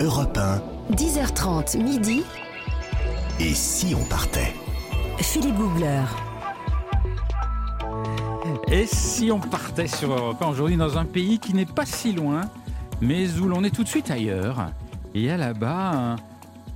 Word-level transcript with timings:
Europe 0.00 0.38
1. 0.38 0.94
10h30 0.94 1.82
midi. 1.82 2.22
Et 3.40 3.52
si 3.52 3.96
on 3.96 4.04
partait? 4.04 4.54
Philippe 5.18 5.56
Googler. 5.56 6.04
Et 8.70 8.86
si 8.86 9.32
on 9.32 9.40
partait 9.40 9.88
sur 9.88 10.12
Europe 10.12 10.40
1 10.40 10.46
aujourd'hui 10.46 10.76
dans 10.76 10.98
un 10.98 11.04
pays 11.04 11.40
qui 11.40 11.52
n'est 11.52 11.66
pas 11.66 11.84
si 11.84 12.12
loin, 12.12 12.42
mais 13.00 13.28
où 13.40 13.48
l'on 13.48 13.64
est 13.64 13.74
tout 13.74 13.82
de 13.82 13.88
suite 13.88 14.12
ailleurs? 14.12 14.70
Il 15.14 15.22
y 15.22 15.30
a 15.30 15.36
là-bas 15.36 15.90
un, 15.90 16.16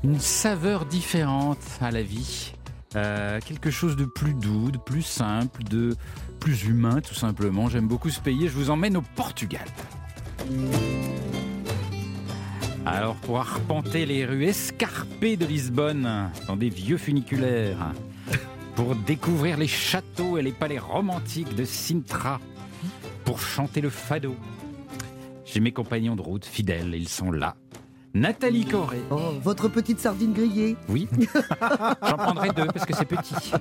une 0.03 0.19
saveur 0.19 0.85
différente 0.85 1.63
à 1.81 1.93
la 1.93 2.03
vie. 2.03 2.55
Euh, 2.97 3.39
quelque 3.45 3.71
chose 3.71 3.95
de 3.95 4.05
plus 4.05 4.35
doux, 4.35 4.73
de 4.73 4.79
plus 4.79 5.03
simple, 5.03 5.63
de 5.63 5.95
plus 6.41 6.65
humain 6.65 7.01
tout 7.01 7.15
simplement. 7.15 7.69
J'aime 7.69 7.87
beaucoup 7.87 8.11
ce 8.11 8.19
pays 8.19 8.47
et 8.47 8.49
je 8.49 8.55
vous 8.55 8.71
emmène 8.71 8.97
au 8.97 9.03
Portugal. 9.15 9.67
Alors 12.85 13.15
pour 13.17 13.39
arpenter 13.39 14.07
les 14.07 14.25
rues 14.25 14.45
escarpées 14.45 15.37
de 15.37 15.47
Lisbonne 15.47 16.31
dans 16.49 16.57
des 16.57 16.69
vieux 16.69 16.97
funiculaires, 16.97 17.93
pour 18.75 18.97
découvrir 18.97 19.57
les 19.57 19.69
châteaux 19.69 20.37
et 20.37 20.43
les 20.43 20.53
palais 20.53 20.81
romantiques 20.81 21.55
de 21.55 21.65
Sintra, 21.65 22.41
pour 23.25 23.41
chanter 23.41 23.81
le 23.81 23.91
fado, 23.91 24.35
j'ai 25.45 25.61
mes 25.61 25.73
compagnons 25.73 26.17
de 26.17 26.23
route 26.23 26.45
fidèles, 26.45 26.95
ils 26.95 27.09
sont 27.09 27.31
là. 27.31 27.55
Nathalie 28.15 28.67
Corré. 28.67 28.99
Oh, 29.11 29.17
votre 29.43 29.69
petite 29.69 29.99
sardine 29.99 30.35
grillée. 30.35 30.77
Oui. 30.89 31.09
J'en 32.07 32.17
prendrai 32.17 32.51
deux 32.51 32.67
parce 32.67 32.85
que 32.85 32.95
c'est 32.95 33.07
petit. 33.07 33.53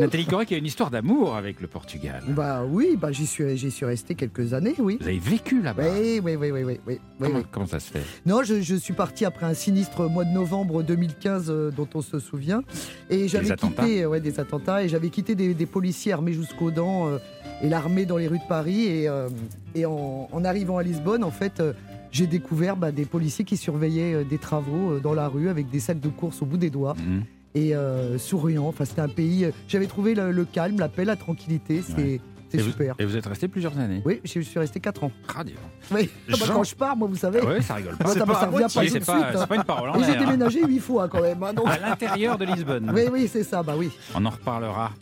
Nathalie 0.00 0.24
Corré 0.24 0.46
qui 0.46 0.54
a 0.54 0.56
une 0.56 0.64
histoire 0.64 0.90
d'amour 0.90 1.36
avec 1.36 1.60
le 1.60 1.66
Portugal. 1.66 2.22
Bah 2.28 2.62
oui, 2.66 2.96
bah 2.98 3.12
j'y 3.12 3.26
suis, 3.26 3.56
j'y 3.58 3.70
suis 3.70 3.84
resté 3.84 4.14
quelques 4.14 4.54
années, 4.54 4.74
oui. 4.78 4.96
Vous 5.00 5.06
avez 5.08 5.18
vécu 5.18 5.60
là-bas 5.60 5.82
Oui, 5.92 6.20
oui, 6.24 6.36
oui, 6.36 6.50
oui, 6.50 6.62
oui, 6.64 6.64
oui, 6.64 6.80
oui, 6.86 6.98
comment, 7.20 7.38
oui. 7.40 7.44
comment 7.50 7.66
ça 7.66 7.80
se 7.80 7.90
fait? 7.90 8.02
Non, 8.24 8.42
je, 8.44 8.62
je 8.62 8.74
suis 8.76 8.94
parti 8.94 9.26
après 9.26 9.44
un 9.44 9.54
sinistre 9.54 10.08
mois 10.08 10.24
de 10.24 10.30
novembre 10.32 10.82
2015 10.82 11.50
euh, 11.50 11.70
dont 11.70 11.88
on 11.94 12.00
se 12.00 12.18
souvient. 12.18 12.62
Et 13.10 13.28
j'avais 13.28 13.54
quitté 13.56 14.06
ouais, 14.06 14.20
des 14.20 14.40
attentats 14.40 14.82
et 14.84 14.88
j'avais 14.88 15.10
quitté 15.10 15.34
des, 15.34 15.52
des 15.52 15.66
policiers 15.66 16.12
armés 16.12 16.32
jusqu'aux 16.32 16.70
dents 16.70 17.08
euh, 17.08 17.18
et 17.62 17.68
l'armée 17.68 18.06
dans 18.06 18.16
les 18.16 18.26
rues 18.26 18.38
de 18.38 18.48
Paris. 18.48 18.84
Et, 18.86 19.08
euh, 19.08 19.28
et 19.74 19.84
en, 19.84 20.28
en 20.32 20.44
arrivant 20.46 20.78
à 20.78 20.82
Lisbonne, 20.82 21.24
en 21.24 21.30
fait, 21.30 21.60
euh, 21.60 21.72
j'ai 22.12 22.26
découvert 22.28 22.76
bah, 22.76 22.92
des 22.92 23.04
policiers 23.06 23.44
qui 23.44 23.56
surveillaient 23.56 24.14
euh, 24.14 24.24
des 24.24 24.38
travaux 24.38 24.92
euh, 24.92 25.00
dans 25.00 25.14
la 25.14 25.26
rue 25.28 25.48
avec 25.48 25.68
des 25.70 25.80
sacs 25.80 25.98
de 26.00 26.08
course 26.08 26.40
au 26.42 26.46
bout 26.46 26.58
des 26.58 26.70
doigts 26.70 26.94
Mhm. 26.98 27.24
et 27.56 27.74
euh, 27.74 28.18
souriant. 28.18 28.66
Enfin, 28.68 28.84
c'était 28.84 29.00
un 29.00 29.08
pays. 29.08 29.46
J'avais 29.66 29.86
trouvé 29.86 30.14
le, 30.14 30.30
le 30.30 30.44
calme, 30.44 30.78
la 30.78 30.88
paix, 30.88 31.04
la 31.04 31.16
tranquillité. 31.16 31.82
C'est 31.82 31.94
Ouais. 31.94 32.20
c'est 32.50 32.58
et 32.58 32.62
vous, 32.62 32.70
super. 32.70 32.94
et 32.98 33.04
vous 33.06 33.16
êtes 33.16 33.24
resté 33.26 33.48
plusieurs 33.48 33.78
années? 33.78 34.02
Oui, 34.04 34.20
je 34.24 34.40
suis 34.40 34.58
resté 34.58 34.78
4 34.78 35.04
ans. 35.04 35.12
Ah. 35.34 35.42
Oui. 35.90 36.08
Ah 36.28 36.32
bah, 36.38 36.46
Jean- 36.46 36.54
quand 36.54 36.64
je 36.64 36.74
pars, 36.76 36.96
moi, 36.96 37.08
vous 37.08 37.16
savez. 37.16 37.40
Ouais, 37.40 37.60
ça 37.62 37.74
rigole 37.74 37.96
pas. 37.96 38.04
moi, 38.04 38.14
ça, 38.14 38.24
pas 38.26 38.46
revient 38.46 38.66
pas 38.72 38.80
Oui, 38.80 38.86
tout 38.86 38.92
c'est 38.92 39.00
de 39.00 39.04
pas, 39.04 39.18
suite. 39.30 39.38
c'est 39.40 39.46
pas 39.48 39.56
une 39.56 39.64
parole 39.64 39.88
en 39.90 39.94
Et 40.00 40.04
j'ai 40.04 40.12
l'air. 40.12 40.20
déménagé 40.20 40.64
huit 40.64 40.78
fois 40.80 41.08
quand 41.08 41.20
même. 41.22 41.42
hein, 41.42 41.52
donc- 41.54 41.66
À 41.66 41.78
l'intérieur 41.78 42.36
de 42.38 42.44
Lisbonne. 42.44 42.92
Oui, 42.94 43.02
oui, 43.10 43.28
c'est 43.30 43.42
ça, 43.42 43.62
bah 43.62 43.74
oui. 43.76 43.90
On 44.14 44.24
en 44.26 44.30
reparlera. 44.30 44.92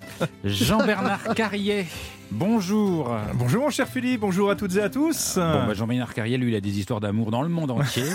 Jean-Bernard 0.45 1.23
Carrier, 1.35 1.87
bonjour. 2.31 3.15
Bonjour 3.35 3.63
mon 3.65 3.71
cher 3.71 3.89
Philippe, 3.89 4.21
bonjour 4.21 4.51
à 4.51 4.57
toutes 4.57 4.77
et 4.77 4.83
à 4.83 4.89
tous. 4.91 5.35
Bon, 5.37 5.67
bah, 5.67 5.75
Jean-Bernard 5.75 6.15
Carrier, 6.15 6.37
lui, 6.39 6.53
il 6.53 6.55
a 6.57 6.61
des 6.61 6.79
histoires 6.79 7.01
d'amour 7.01 7.31
dans 7.31 7.43
le 7.43 7.49
monde 7.49 7.71
entier. 7.71 8.05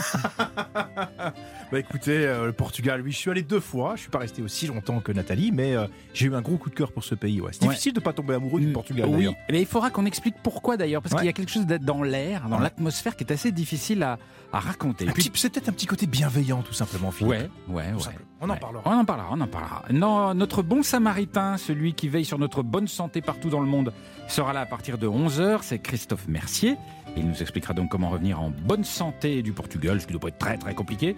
Bah, 1.72 1.80
écoutez, 1.80 2.12
euh, 2.28 2.46
le 2.46 2.54
Portugal, 2.54 3.02
oui, 3.02 3.12
je 3.12 3.18
suis 3.18 3.32
allé 3.32 3.42
deux 3.42 3.60
fois. 3.60 3.94
Je 3.96 4.02
suis 4.02 4.10
pas 4.12 4.20
resté 4.20 4.44
aussi 4.44 4.68
longtemps 4.68 5.00
que 5.00 5.12
Nathalie, 5.12 5.52
mais 5.52 5.76
euh, 5.76 5.88
j'ai 6.14 6.28
eu 6.28 6.36
un 6.36 6.42
gros 6.42 6.58
coup 6.58 6.70
de 6.70 6.76
cœur 6.76 6.92
pour 6.92 7.04
ce 7.04 7.16
pays. 7.16 7.42
Ouais. 7.42 7.50
C'est 7.54 7.64
Ouais. 7.64 7.70
difficile 7.70 7.94
de 7.94 8.00
pas 8.00 8.14
tomber 8.14 8.36
amoureux 8.36 8.60
du 8.62 8.68
Portugal. 8.72 9.10
Oui, 9.10 9.28
mais 9.50 9.62
il 9.62 9.66
faudra 9.66 9.90
qu'on 9.90 10.06
explique 10.06 10.36
pourquoi 10.44 10.78
d'ailleurs, 10.78 11.02
parce 11.02 11.14
Ouais. 11.14 11.20
qu'il 11.22 11.26
y 11.26 11.30
a 11.30 11.34
quelque 11.34 11.52
chose 11.52 11.66
d'être 11.66 11.84
dans 11.84 12.04
l'air, 12.04 12.48
dans 12.50 12.60
l'atmosphère 12.60 13.16
qui 13.16 13.24
est 13.24 13.34
assez 13.34 13.52
difficile 13.52 14.04
à, 14.04 14.20
à 14.54 14.60
raconter. 14.60 15.06
Petit- 15.06 15.32
C'est 15.36 15.50
peut-être 15.52 15.70
un 15.70 15.74
petit 15.74 15.86
côté 15.86 16.06
bienveillant, 16.08 16.62
tout 16.62 16.74
simplement, 16.74 17.12
Philippe. 17.12 17.32
Ouais, 17.32 17.50
ouais, 17.68 17.92
Tout 17.94 18.08
ouais. 18.08 18.16
On 18.42 18.50
en 18.50 18.56
parlera. 18.58 18.84
On 18.86 18.92
en 19.00 19.06
parlera, 19.06 19.28
on 19.32 19.42
en 19.42 19.48
parlera. 19.48 19.84
Non, 19.92 20.34
notre 20.34 20.62
bon 20.62 20.84
samaritain, 20.84 21.58
celui 21.58 21.94
qui 21.94 22.08
veille 22.10 22.26
sur 22.26 22.38
notre 22.38 22.64
bonne 22.64 22.88
santé 22.88 23.22
partout 23.22 23.50
dans 23.50 23.60
le 23.62 23.66
monde, 23.68 23.92
sera 24.28 24.54
là 24.54 24.62
à 24.62 24.66
partir 24.66 24.98
de 24.98 25.08
11h. 25.08 25.60
C'est 25.62 25.80
Christophe 25.80 26.28
Mercier. 26.28 26.76
Il 27.18 27.26
nous 27.28 27.42
expliquera 27.42 27.74
donc 27.74 27.90
comment 27.90 28.10
revenir 28.10 28.42
en 28.42 28.50
bonne 28.52 28.84
santé 28.84 29.42
du 29.42 29.54
Portugal, 29.54 30.02
ce 30.02 30.06
qui 30.06 30.12
doit 30.12 30.20
pas 30.20 30.28
être 30.28 30.38
très 30.38 30.58
très 30.58 30.74
compliqué. 30.76 31.16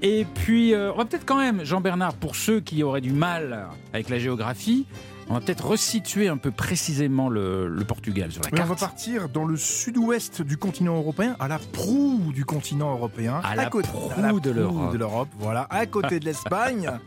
Et 0.00 0.24
puis, 0.34 0.74
euh, 0.74 0.92
on 0.92 0.98
va 0.98 1.04
peut-être 1.04 1.26
quand 1.26 1.38
même, 1.38 1.64
Jean-Bernard, 1.64 2.14
pour 2.14 2.36
ceux 2.36 2.60
qui 2.60 2.82
auraient 2.84 3.00
du 3.00 3.12
mal 3.12 3.66
avec 3.92 4.08
la 4.08 4.18
géographie, 4.20 4.86
on 5.30 5.34
va 5.34 5.40
peut-être 5.40 5.64
resituer 5.66 6.28
un 6.28 6.36
peu 6.36 6.50
précisément 6.50 7.28
le, 7.28 7.68
le 7.68 7.84
Portugal 7.84 8.32
sur 8.32 8.42
la 8.42 8.50
Mais 8.52 8.60
on 8.60 8.64
va 8.64 8.68
carte. 8.74 8.80
partir 8.80 9.28
dans 9.28 9.44
le 9.44 9.56
sud-ouest 9.56 10.42
du 10.42 10.56
continent 10.56 10.96
européen, 10.96 11.36
à 11.38 11.46
la 11.46 11.58
proue 11.58 12.32
du 12.34 12.44
continent 12.44 12.90
européen. 12.90 13.40
À 13.44 13.54
la 13.54 13.66
côté- 13.66 13.88
proue 13.88 14.10
à 14.16 14.20
la 14.20 14.32
de 14.32 14.50
l'Europe, 14.98 15.28
voilà, 15.38 15.66
à 15.70 15.86
côté 15.86 16.18
de 16.18 16.24
l'Espagne. 16.24 16.90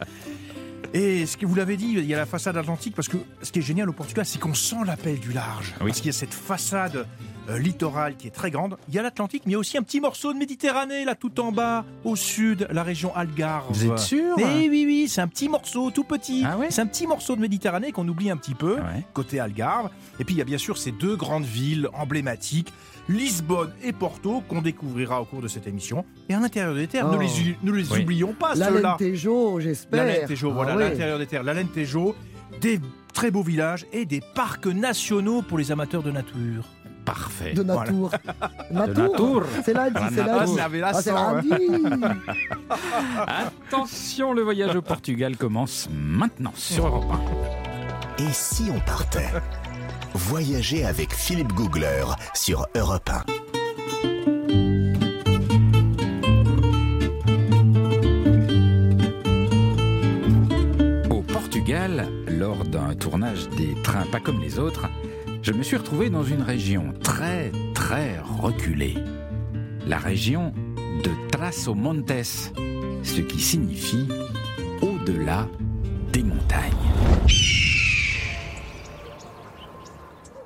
Et 0.94 1.26
ce 1.26 1.38
que 1.38 1.46
vous 1.48 1.56
l'avez 1.56 1.76
dit, 1.76 1.94
il 1.98 2.06
y 2.06 2.14
a 2.14 2.18
la 2.18 2.26
façade 2.28 2.56
atlantique, 2.56 2.96
parce 2.96 3.08
que 3.08 3.18
ce 3.42 3.52
qui 3.52 3.60
est 3.60 3.64
génial 3.64 3.90
au 3.90 3.94
Portugal, 3.94 4.26
c'est 4.26 4.40
qu'on 4.40 4.54
sent 4.54 4.76
l'appel 4.86 5.20
du 5.20 5.32
large. 5.34 5.74
Oui. 5.82 5.88
Parce 5.88 5.98
qu'il 6.02 6.08
y 6.08 6.10
a 6.10 6.14
cette 6.18 6.34
façade 6.36 7.08
euh, 7.50 7.58
littorale 7.58 8.16
qui 8.16 8.28
est 8.28 8.32
très 8.32 8.52
grande. 8.52 8.78
Il 8.90 8.94
y 8.94 9.00
a 9.00 9.02
l'Atlantique, 9.02 9.42
mais 9.48 9.52
il 9.52 9.54
y 9.54 9.56
a 9.56 9.60
aussi 9.60 9.76
un 9.78 9.82
petit 9.82 10.00
morceau 10.00 10.34
de 10.34 10.38
Méditerranée, 10.38 11.04
là, 11.04 11.16
tout 11.16 11.40
en 11.40 11.52
bas, 11.52 11.84
au 12.04 12.16
sud, 12.16 12.68
la 12.72 12.84
région 12.84 13.14
Algarve. 13.16 13.66
Vous 13.74 13.88
êtes 13.88 13.98
sûr? 13.98 14.36
Eh 14.38 14.70
oui, 14.70 14.84
oui, 14.86 15.08
c'est 15.10 15.22
un 15.22 15.28
petit 15.28 15.50
morceau, 15.50 15.90
tout 15.90 16.04
petit. 16.04 16.44
Ah 16.46 16.58
ouais? 16.60 16.68
C'est 16.70 16.82
un 16.82 16.88
petit 16.88 17.08
morceau 17.08 17.36
de 17.36 17.42
Méditerranée 17.42 17.92
qu'on 17.92 18.08
oublie 18.08 18.30
un 18.30 18.38
petit 18.38 18.54
peu 18.56 18.76
Ouais. 18.76 19.04
côté 19.14 19.40
Algarve. 19.40 19.90
Et 20.20 20.24
puis 20.26 20.36
il 20.36 20.38
y 20.38 20.42
a 20.42 20.46
bien 20.46 20.60
sûr 20.60 20.78
ces 20.78 20.92
deux 20.92 21.16
grandes 21.16 21.46
villes 21.46 21.90
emblématiques, 21.94 22.72
Lisbonne 23.10 23.72
et 23.84 23.92
Porto, 23.92 24.42
qu'on 24.48 24.62
découvrira 24.62 25.22
au 25.22 25.26
cours 25.26 25.42
de 25.42 25.48
cette 25.48 25.68
émission. 25.68 26.06
Et 26.30 26.34
à 26.34 26.40
l'intérieur 26.40 26.74
des 26.74 26.88
terres, 26.88 27.08
Oh. 27.10 27.16
ne 27.16 27.20
les, 27.20 27.58
ne 27.64 27.72
les 27.72 27.92
Oui. 27.92 28.02
oublions 28.04 28.34
pas, 28.34 28.56
La 28.56 28.70
ceux-là. 28.70 28.98
Lentejo, 29.00 29.60
j'espère. 29.60 30.06
La 30.06 30.20
Lentejo, 30.22 30.52
voilà, 30.52 30.72
Ah 30.74 30.78
ouais. 30.78 30.90
l'intérieur 30.90 31.20
des 31.20 31.26
terres, 31.28 31.44
la 31.44 31.54
Lentejo, 31.54 32.16
des 32.62 32.80
très 33.14 33.30
beaux 33.30 33.44
villages 33.44 33.86
et 33.92 34.06
des 34.06 34.22
parcs 34.36 34.68
nationaux 34.68 35.42
pour 35.42 35.58
les 35.58 35.72
amateurs 35.72 36.02
de 36.04 36.12
nature. 36.12 36.66
Parfait. 37.06 37.52
De 37.54 37.64
Natour. 37.64 38.12
Natour. 38.72 39.04
Natour. 39.04 39.44
C'est 39.66 39.74
lundi, 39.74 39.94
Ah, 39.98 40.10
c'est 40.10 40.24
Natour. 40.24 40.56
lundi. 40.58 40.82
Ah, 40.82 40.94
c'est 40.94 41.10
sang, 41.10 41.34
lundi. 41.34 41.50
Attention, 43.28 44.34
le 44.34 44.42
voyage 44.42 44.76
au 44.76 44.82
Portugal 44.82 45.36
commence 45.36 45.90
maintenant 45.94 46.54
sur 46.56 46.88
Europe 46.88 47.12
1. 48.20 48.24
Et 48.24 48.32
si 48.32 48.70
on 48.74 48.80
partait? 48.80 49.28
Voyager 50.14 50.86
avec 50.86 51.14
Philippe 51.14 51.54
Googler 51.54 52.04
sur 52.34 52.68
Europe 52.76 53.10
1. 53.10 53.26
Au 61.10 61.22
Portugal, 61.22 62.08
lors 62.28 62.64
d'un 62.64 62.94
tournage 62.96 63.50
des 63.58 63.74
trains 63.82 64.06
pas 64.06 64.20
comme 64.20 64.40
les 64.40 64.60
autres, 64.60 64.88
je 65.42 65.52
me 65.52 65.64
suis 65.64 65.78
retrouvé 65.78 66.10
dans 66.12 66.24
une 66.24 66.44
région 66.44 66.94
très 67.04 67.52
très 67.74 68.20
reculée. 68.20 68.98
La 69.88 69.98
région 69.98 70.54
de 71.04 71.10
Trás-os-Montes, 71.32 72.24
ce 73.04 73.22
qui 73.22 73.42
signifie 73.42 74.08
au-delà 74.82 75.48
des 76.12 76.24
montagnes. 76.24 76.72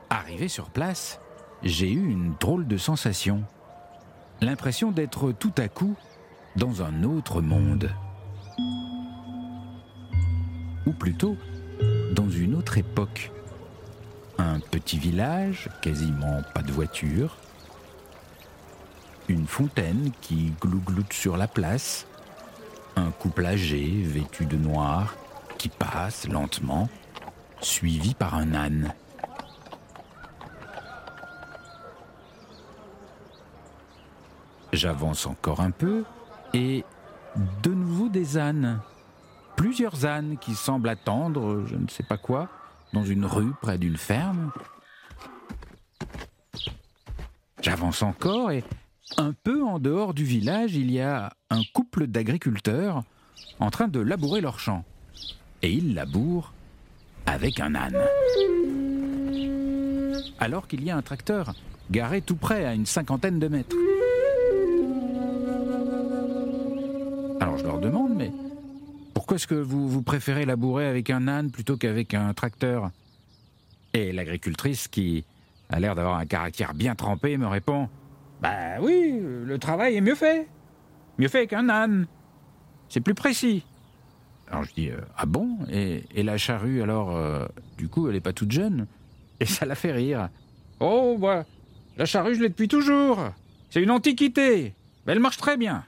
Arrivé 0.10 0.48
sur 0.48 0.70
place, 0.70 1.20
j'ai 1.64 1.92
eu 1.92 2.10
une 2.10 2.34
drôle 2.40 2.68
de 2.68 2.78
sensation. 2.78 3.44
L'impression 4.42 4.92
d'être 4.92 5.32
tout 5.32 5.54
à 5.58 5.68
coup 5.68 5.96
dans 6.56 6.82
un 6.82 7.04
autre 7.04 7.42
monde 7.42 7.92
ou 10.86 10.94
plutôt 10.94 11.36
dans 12.14 12.30
une 12.30 12.56
autre 12.56 12.78
époque. 12.78 13.32
Un 14.38 14.60
petit 14.60 14.98
village, 14.98 15.70
quasiment 15.82 16.42
pas 16.54 16.62
de 16.62 16.72
voiture, 16.72 17.38
une 19.28 19.48
fontaine 19.48 20.12
qui 20.22 20.54
glougloute 20.62 21.12
sur 21.12 21.36
la 21.36 21.48
place, 21.48 22.08
un 22.96 23.12
couple 23.12 23.46
âgé 23.46 24.02
vêtu 24.04 24.46
de 24.46 24.56
noir 24.56 25.16
qui 25.58 25.70
passe 25.70 26.28
lentement, 26.28 26.88
suivi 27.60 28.14
par 28.14 28.36
un 28.36 28.54
âne. 28.54 28.94
J'avance 34.78 35.26
encore 35.26 35.60
un 35.62 35.72
peu 35.72 36.04
et 36.54 36.86
de 37.64 37.72
nouveau 37.72 38.10
des 38.10 38.38
ânes 38.38 38.80
plusieurs 39.56 40.06
ânes 40.06 40.38
qui 40.40 40.54
semblent 40.54 40.88
attendre 40.88 41.66
je 41.66 41.76
ne 41.76 41.88
sais 41.88 42.04
pas 42.04 42.18
quoi 42.18 42.48
dans 42.94 43.04
une 43.04 43.26
rue 43.26 43.54
près 43.60 43.80
d'une 43.80 43.98
ferme. 43.98 44.52
J'avance 47.60 48.04
encore 48.04 48.52
et 48.52 48.64
un 49.18 49.34
peu 49.34 49.64
en 49.64 49.80
dehors 49.80 50.14
du 50.14 50.24
village, 50.24 50.76
il 50.76 50.92
y 50.92 51.02
a 51.02 51.34
un 51.50 51.64
couple 51.74 52.06
d'agriculteurs 52.06 53.04
en 53.60 53.72
train 53.72 53.88
de 53.88 54.00
labourer 54.00 54.42
leur 54.42 54.60
champ. 54.60 54.86
Et 55.64 55.74
ils 55.74 55.96
labourent 55.96 56.54
avec 57.26 57.60
un 57.60 57.74
âne. 57.74 57.98
Alors 60.40 60.68
qu'il 60.68 60.84
y 60.84 60.92
a 60.92 60.98
un 60.98 61.02
tracteur 61.02 61.56
garé 61.90 62.22
tout 62.22 62.36
près 62.36 62.64
à 62.64 62.76
une 62.76 62.86
cinquantaine 62.86 63.40
de 63.40 63.48
mètres. 63.48 63.76
Alors 67.48 67.60
je 67.60 67.64
leur 67.64 67.80
demande, 67.80 68.14
mais 68.14 68.30
pourquoi 69.14 69.36
est-ce 69.36 69.48
que 69.48 69.56
vous, 69.56 70.02
préférez 70.02 70.46
labourer 70.46 70.86
avec 70.86 71.10
un 71.10 71.30
âne 71.30 71.50
plutôt 71.50 71.78
qu'avec 71.78 72.14
un 72.14 72.34
tracteur? 72.34 72.92
Et 73.94 74.12
l'agricultrice, 74.12 74.90
qui 74.90 75.24
a 75.70 75.80
l'air 75.80 75.96
d'avoir 75.96 76.18
un 76.18 76.26
caractère 76.26 76.74
bien 76.74 76.94
trempé, 76.94 77.38
me 77.38 77.48
répond 77.48 77.88
Bah 78.42 78.82
oui, 78.82 79.18
le 79.46 79.58
travail 79.60 79.96
est 79.96 80.02
mieux 80.02 80.16
fait. 80.16 80.50
Mieux 81.20 81.30
fait 81.30 81.48
qu'un 81.48 81.70
âne. 81.70 82.08
C'est 82.90 83.00
plus 83.00 83.14
précis. 83.14 83.64
Alors 84.52 84.66
je 84.66 84.74
dis 84.74 84.90
euh, 84.90 85.00
Ah 85.16 85.26
bon? 85.26 85.60
Et, 85.72 86.04
et 86.16 86.24
la 86.24 86.38
charrue, 86.38 86.82
alors, 86.82 87.16
euh, 87.16 87.46
du 87.78 87.88
coup, 87.88 88.10
elle 88.10 88.16
n'est 88.16 88.20
pas 88.20 88.34
toute 88.34 88.52
jeune 88.52 88.88
Et 89.40 89.46
ça 89.46 89.66
la 89.66 89.76
fait 89.76 89.94
rire. 89.94 90.28
Oh, 90.82 91.16
bah, 91.18 91.46
la 91.96 92.06
charrue, 92.06 92.36
je 92.36 92.42
l'ai 92.42 92.50
depuis 92.50 92.68
toujours. 92.68 93.22
C'est 93.70 93.82
une 93.82 93.92
antiquité. 93.92 94.74
Mais 95.06 95.14
elle 95.14 95.22
marche 95.22 95.38
très 95.38 95.56
bien. 95.56 95.86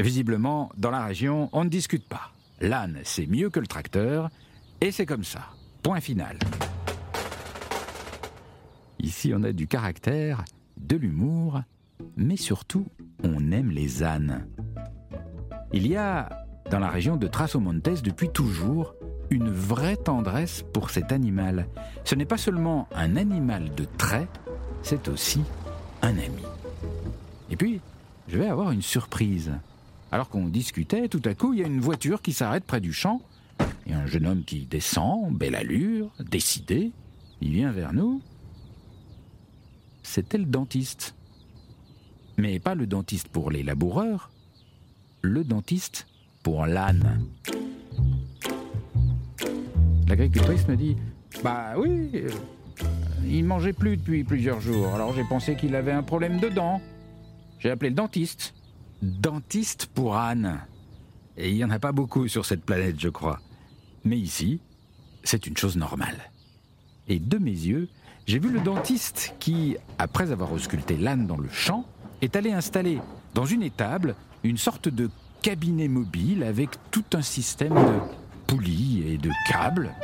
Visiblement, 0.00 0.70
dans 0.78 0.90
la 0.90 1.04
région, 1.04 1.50
on 1.52 1.64
ne 1.64 1.68
discute 1.68 2.08
pas. 2.08 2.32
L'âne, 2.62 3.00
c'est 3.04 3.26
mieux 3.26 3.50
que 3.50 3.60
le 3.60 3.66
tracteur, 3.66 4.30
et 4.80 4.92
c'est 4.92 5.04
comme 5.04 5.24
ça. 5.24 5.40
Point 5.82 6.00
final. 6.00 6.38
Ici, 8.98 9.32
on 9.36 9.42
a 9.42 9.52
du 9.52 9.66
caractère, 9.66 10.42
de 10.78 10.96
l'humour, 10.96 11.60
mais 12.16 12.36
surtout, 12.36 12.86
on 13.22 13.52
aime 13.52 13.70
les 13.70 14.02
ânes. 14.02 14.46
Il 15.74 15.86
y 15.86 15.96
a, 15.96 16.30
dans 16.70 16.78
la 16.78 16.88
région 16.88 17.16
de 17.16 17.26
Trasomontes 17.26 18.02
depuis 18.02 18.30
toujours, 18.30 18.94
une 19.28 19.50
vraie 19.50 19.98
tendresse 19.98 20.64
pour 20.72 20.88
cet 20.88 21.12
animal. 21.12 21.68
Ce 22.04 22.14
n'est 22.14 22.24
pas 22.24 22.38
seulement 22.38 22.88
un 22.94 23.16
animal 23.16 23.74
de 23.74 23.84
trait, 23.98 24.28
c'est 24.82 25.08
aussi 25.08 25.42
un 26.00 26.16
ami. 26.16 26.44
Et 27.50 27.56
puis, 27.56 27.82
je 28.28 28.38
vais 28.38 28.48
avoir 28.48 28.70
une 28.70 28.82
surprise. 28.82 29.52
Alors 30.12 30.28
qu'on 30.28 30.48
discutait, 30.48 31.08
tout 31.08 31.22
à 31.24 31.34
coup, 31.34 31.52
il 31.52 31.60
y 31.60 31.62
a 31.62 31.66
une 31.66 31.80
voiture 31.80 32.20
qui 32.20 32.32
s'arrête 32.32 32.64
près 32.64 32.80
du 32.80 32.92
champ. 32.92 33.20
Et 33.86 33.92
un 33.92 34.06
jeune 34.06 34.26
homme 34.26 34.44
qui 34.44 34.66
descend, 34.66 35.32
belle 35.36 35.54
allure, 35.54 36.10
décidé. 36.18 36.92
Il 37.40 37.52
vient 37.52 37.72
vers 37.72 37.92
nous. 37.92 38.20
C'était 40.02 40.38
le 40.38 40.44
dentiste. 40.44 41.14
Mais 42.36 42.58
pas 42.58 42.74
le 42.74 42.86
dentiste 42.86 43.28
pour 43.28 43.50
les 43.50 43.62
laboureurs, 43.62 44.30
le 45.22 45.44
dentiste 45.44 46.06
pour 46.42 46.66
l'âne. 46.66 47.26
L'agricultrice 50.08 50.66
me 50.66 50.76
dit 50.76 50.96
Bah 51.44 51.74
oui, 51.76 52.10
euh, 52.14 52.30
il 53.28 53.44
mangeait 53.44 53.72
plus 53.72 53.96
depuis 53.96 54.24
plusieurs 54.24 54.60
jours, 54.60 54.88
alors 54.94 55.12
j'ai 55.12 55.24
pensé 55.24 55.54
qu'il 55.54 55.74
avait 55.74 55.92
un 55.92 56.02
problème 56.02 56.40
de 56.40 56.48
dents. 56.48 56.80
J'ai 57.58 57.70
appelé 57.70 57.90
le 57.90 57.96
dentiste. 57.96 58.54
Dentiste 59.02 59.86
pour 59.86 60.16
âne. 60.16 60.60
Il 61.38 61.54
n'y 61.54 61.64
en 61.64 61.70
a 61.70 61.78
pas 61.78 61.92
beaucoup 61.92 62.28
sur 62.28 62.44
cette 62.44 62.64
planète, 62.64 63.00
je 63.00 63.08
crois. 63.08 63.40
Mais 64.04 64.18
ici, 64.18 64.60
c'est 65.24 65.46
une 65.46 65.56
chose 65.56 65.76
normale. 65.76 66.30
Et 67.08 67.18
de 67.18 67.38
mes 67.38 67.50
yeux, 67.50 67.88
j'ai 68.26 68.38
vu 68.38 68.50
le 68.50 68.60
dentiste 68.60 69.34
qui, 69.40 69.78
après 69.98 70.32
avoir 70.32 70.52
ausculté 70.52 70.98
l'âne 70.98 71.26
dans 71.26 71.38
le 71.38 71.48
champ, 71.48 71.86
est 72.20 72.36
allé 72.36 72.52
installer 72.52 73.00
dans 73.32 73.46
une 73.46 73.62
étable 73.62 74.14
une 74.44 74.58
sorte 74.58 74.88
de 74.88 75.08
cabinet 75.40 75.88
mobile 75.88 76.42
avec 76.42 76.68
tout 76.90 77.04
un 77.14 77.22
système 77.22 77.74
de 77.74 78.00
poulies 78.46 79.04
et 79.06 79.16
de 79.16 79.30
câbles. 79.48 79.94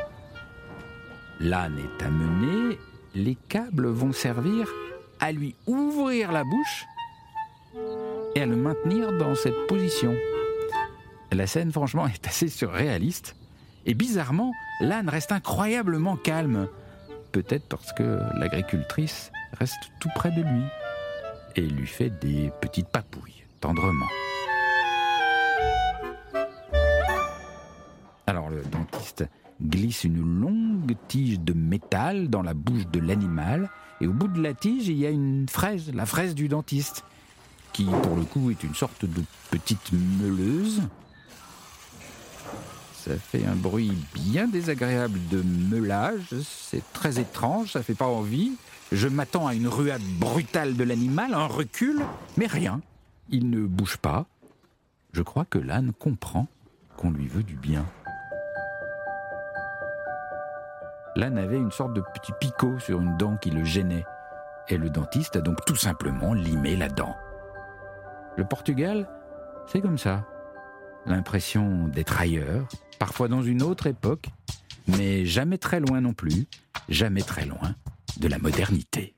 L'âne 1.39 1.79
est 1.79 2.03
amené, 2.03 2.79
les 3.15 3.35
câbles 3.35 3.89
vont 3.89 4.13
servir 4.13 4.71
à 5.21 5.33
lui 5.33 5.55
ouvrir 5.67 6.33
la 6.33 6.45
bouche 6.45 6.87
et 8.37 8.43
à 8.43 8.47
le 8.47 8.55
maintenir 8.55 9.13
dans 9.17 9.35
cette 9.35 9.67
position. 9.67 10.15
La 11.33 11.47
scène, 11.47 11.73
franchement, 11.73 12.07
est 12.15 12.27
assez 12.27 12.49
surréaliste. 12.49 13.35
Et 13.87 13.95
bizarrement, 13.95 14.53
l'âne 14.81 15.09
reste 15.09 15.33
incroyablement 15.33 16.17
calme. 16.17 16.69
Peut-être 17.33 17.67
parce 17.67 17.93
que 17.95 18.21
l'agricultrice 18.39 19.33
reste 19.55 19.91
tout 20.01 20.11
près 20.15 20.31
de 20.31 20.43
lui 20.43 20.63
et 21.57 21.63
lui 21.63 21.87
fait 21.87 22.11
des 22.11 22.51
petites 22.61 22.89
papouilles, 22.89 23.45
tendrement. 23.61 24.07
Alors 28.27 28.51
le 28.51 28.63
dentiste 28.65 29.25
glisse 29.63 30.05
une 30.05 30.41
longue 30.41 30.95
tige 31.09 31.41
de 31.41 31.55
métal 31.55 32.29
dans 32.29 32.43
la 32.43 32.53
bouche 32.53 32.87
de 32.89 33.01
l'animal, 33.01 33.71
et 34.03 34.07
au 34.07 34.13
bout 34.13 34.29
de 34.29 34.43
la 34.43 34.53
tige, 34.53 34.89
il 34.89 34.99
y 34.99 35.07
a 35.07 35.11
une 35.11 35.49
fraise, 35.49 35.91
la 35.95 36.05
fraise 36.05 36.35
du 36.35 36.49
dentiste, 36.49 37.05
qui 37.77 37.85
pour 37.85 38.17
le 38.17 38.25
coup 38.25 38.51
est 38.51 38.65
une 38.65 38.75
sorte 38.75 39.05
de 39.05 39.23
petite 39.51 39.93
meuleuse. 39.93 40.81
Ça 42.95 43.19
fait 43.19 43.45
un 43.45 43.55
bruit 43.55 43.93
bien 44.15 44.49
désagréable 44.49 45.21
de 45.31 45.43
meulage, 45.43 46.35
c'est 46.43 46.83
très 46.95 47.21
étrange, 47.21 47.73
ça 47.73 47.83
fait 47.83 47.95
pas 47.95 48.07
envie. 48.07 48.53
Je 48.93 49.09
m'attends 49.09 49.47
à 49.47 49.55
une 49.55 49.69
ruade 49.69 50.01
brutale 50.19 50.75
de 50.75 50.85
l'animal, 50.85 51.35
un 51.35 51.47
recul, 51.47 52.01
mais 52.39 52.47
rien. 52.47 52.81
Il 53.29 53.51
ne 53.51 53.67
bouge 53.67 53.99
pas. 53.99 54.25
Je 55.13 55.21
crois 55.21 55.45
que 55.45 55.59
l'âne 55.59 55.93
comprend 55.93 56.47
qu'on 56.97 57.11
lui 57.11 57.29
veut 57.29 57.43
du 57.43 57.57
bien. 57.57 57.85
L'âne 61.15 61.37
avait 61.37 61.59
une 61.59 61.73
sorte 61.73 61.93
de 61.93 62.03
petit 62.15 62.33
picot 62.41 62.79
sur 62.79 63.03
une 63.03 63.19
dent 63.19 63.37
qui 63.37 63.51
le 63.51 63.65
gênait, 63.65 64.07
et 64.69 64.79
le 64.79 64.89
dentiste 64.89 65.37
a 65.37 65.43
donc 65.43 65.63
tout 65.67 65.77
simplement 65.77 66.33
limé 66.33 66.75
la 66.75 66.89
dent. 66.89 67.17
Le 68.37 68.45
Portugal, 68.45 69.09
c'est 69.67 69.81
comme 69.81 69.97
ça. 69.97 70.27
L'impression 71.07 71.89
d'être 71.89 72.21
ailleurs, 72.21 72.69
parfois 72.99 73.29
dans 73.29 73.43
une 73.43 73.63
autre 73.63 73.87
époque, 73.87 74.27
mais 74.89 75.25
jamais 75.25 75.57
très 75.57 75.81
loin 75.81 76.03
non 76.03 76.13
plus, 76.13 76.47
jamais 76.91 77.23
très 77.23 77.47
loin 77.47 77.75
de 78.19 78.29
la 78.29 78.39
modernité. 78.39 79.15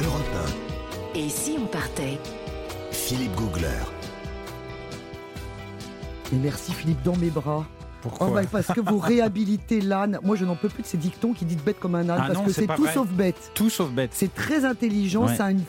Europe 0.00 0.50
Et 1.16 1.28
si 1.28 1.56
on 1.58 1.66
partait? 1.66 2.20
1, 2.90 2.92
Philippe 2.92 3.34
Googler. 3.34 3.82
Et 6.32 6.36
merci 6.36 6.72
Philippe 6.72 7.02
dans 7.02 7.16
mes 7.16 7.30
bras. 7.30 7.66
Pourquoi 8.02 8.28
Oh, 8.30 8.34
bah, 8.34 8.42
parce 8.50 8.66
que 8.66 8.80
vous 8.80 8.98
réhabilitez 8.98 9.80
l'âne. 9.80 10.18
Moi, 10.22 10.36
je 10.36 10.44
n'en 10.44 10.56
peux 10.56 10.68
plus 10.68 10.82
de 10.82 10.86
ces 10.88 10.98
dictons 10.98 11.32
qui 11.32 11.44
disent 11.44 11.62
bête 11.64 11.78
comme 11.80 11.94
un 11.94 12.08
âne, 12.08 12.18
Ah 12.20 12.26
parce 12.26 12.38
non, 12.38 12.44
que 12.44 12.52
c'est 12.52 12.66
tout 12.66 12.82
vrai. 12.82 12.92
sauf 12.92 13.08
bête. 13.08 13.50
Tout 13.54 13.70
sauf 13.70 13.90
bête. 13.90 14.10
C'est 14.12 14.34
très 14.34 14.64
intelligent, 14.64 15.26
Ouais. 15.26 15.36
ça 15.36 15.46
a 15.46 15.50
une 15.50 15.62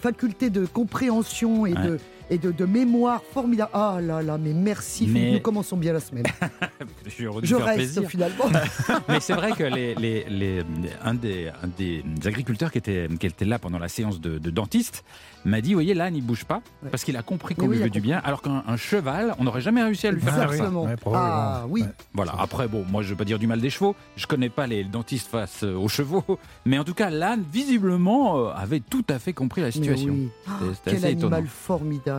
faculté 0.00 0.50
de 0.50 0.66
compréhension 0.66 1.66
et, 1.66 1.74
Ouais. 1.74 1.86
de, 1.86 1.98
et 2.30 2.38
de, 2.38 2.50
de 2.50 2.64
mémoire 2.64 3.22
formidable. 3.32 3.70
Ah 3.72 3.98
là 4.02 4.22
là, 4.22 4.38
mais 4.38 4.52
merci 4.52 5.06
Mais- 5.06 5.32
nous 5.32 5.40
commençons 5.40 5.76
bien 5.76 5.92
la 5.92 6.00
semaine. 6.00 6.24
Je, 7.06 7.28
Je 7.42 7.54
reste 7.54 8.06
finalement. 8.08 8.44
Mais 9.08 9.20
c'est 9.20 9.32
vrai 9.34 9.52
que 9.52 9.62
les, 9.62 9.94
les- 9.94 10.24
les- 10.28 10.62
un, 11.04 11.14
des, 11.14 11.48
un 11.62 11.68
des 11.78 12.02
agriculteurs 12.24 12.70
qui 12.72 12.78
était, 12.78 13.08
qui 13.20 13.26
était 13.26 13.44
là 13.44 13.58
pendant 13.58 13.78
la 13.78 13.88
séance 13.88 14.20
de, 14.20 14.38
de 14.38 14.50
dentiste 14.50 15.04
m'a 15.44 15.60
dit, 15.60 15.74
voyez, 15.74 15.94
l'âne, 15.94 16.16
il 16.16 16.24
bouge 16.24 16.44
pas, 16.44 16.56
Ouais. 16.82 16.90
parce 16.90 17.04
qu'il 17.04 17.16
a 17.16 17.22
compris 17.22 17.54
qu'on 17.54 17.68
oui, 17.68 17.76
lui 17.76 17.84
veut 17.84 17.90
du 17.90 18.00
bien, 18.00 18.20
alors 18.24 18.42
qu'un 18.42 18.64
un 18.66 18.76
cheval, 18.76 19.34
on 19.38 19.44
n'aurait 19.44 19.60
jamais 19.60 19.82
réussi 19.82 20.08
à 20.08 20.10
lui 20.10 20.20
faire 20.20 20.34
faire 20.34 20.52
ça. 20.52 20.68
Ouais, 20.70 20.94
ah 21.14 21.64
oui. 21.68 21.82
Ouais. 21.82 21.88
Voilà, 22.14 22.34
après, 22.38 22.66
bon, 22.66 22.84
moi 22.90 23.02
je 23.02 23.06
ne 23.08 23.10
veux 23.12 23.16
pas 23.18 23.24
dire 23.24 23.38
du 23.38 23.46
mal 23.46 23.60
des 23.60 23.70
chevaux, 23.70 23.94
je 24.16 24.26
connais 24.26 24.48
pas 24.48 24.66
les 24.66 24.82
dentistes 24.82 25.28
face 25.28 25.62
euh, 25.62 25.76
aux 25.76 25.86
chevaux, 25.88 26.24
mais 26.66 26.78
en 26.78 26.84
tout 26.84 26.94
cas, 26.94 27.10
l'âne, 27.10 27.44
visiblement, 27.52 28.38
euh, 28.38 28.50
avait 28.56 28.80
tout 28.80 29.04
à 29.08 29.20
fait 29.20 29.32
compris 29.32 29.60
la 29.62 29.70
situation. 29.70 30.12
oui. 30.12 30.28
C'était- 30.46 30.74
c'était 30.74 30.90
quel 30.96 31.04
animal 31.04 31.44
étonnant. 31.44 31.46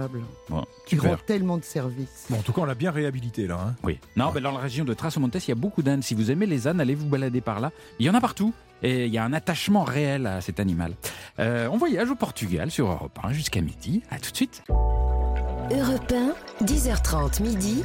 Formidable 0.07 0.23
Bon, 0.49 0.63
rend 1.09 1.17
tellement 1.25 1.57
de 1.57 1.63
services. 1.63 2.25
Bon, 2.29 2.37
en 2.37 2.41
tout 2.41 2.53
cas, 2.53 2.61
on 2.61 2.65
l'a 2.65 2.75
bien 2.75 2.91
réhabilité 2.91 3.47
là. 3.47 3.59
hein. 3.67 3.75
Oui. 3.83 3.99
Non, 4.15 4.31
mais 4.33 4.41
dans 4.41 4.51
la 4.51 4.59
région 4.59 4.85
de 4.85 4.93
Trasomontes, 4.93 5.35
il 5.35 5.49
y 5.49 5.51
a 5.51 5.55
beaucoup 5.55 5.81
d'ânes. 5.83 6.01
Si 6.01 6.13
vous 6.15 6.31
aimez 6.31 6.45
les 6.45 6.67
ânes, 6.67 6.79
allez 6.79 6.95
vous 6.95 7.07
balader 7.07 7.41
par 7.41 7.59
là. 7.59 7.71
Il 7.99 8.05
y 8.05 8.09
en 8.09 8.13
a 8.13 8.21
partout. 8.21 8.53
Et 8.83 9.07
il 9.07 9.11
y 9.13 9.17
a 9.17 9.23
un 9.23 9.33
attachement 9.33 9.83
réel 9.83 10.27
à 10.27 10.39
cet 10.39 10.59
animal. 10.59 10.93
Euh, 11.39 11.67
on 11.71 11.77
voyage 11.77 12.11
au 12.11 12.15
Portugal 12.15 12.69
sur 12.69 12.87
Europe 12.91 13.17
1 13.23 13.33
jusqu'à 13.33 13.61
midi. 13.61 14.03
À 14.11 14.19
tout 14.19 14.29
de 14.31 14.35
suite. 14.35 14.63
Europe 14.69 16.13
1, 16.61 16.63
10h30 16.65 17.41
midi. 17.41 17.83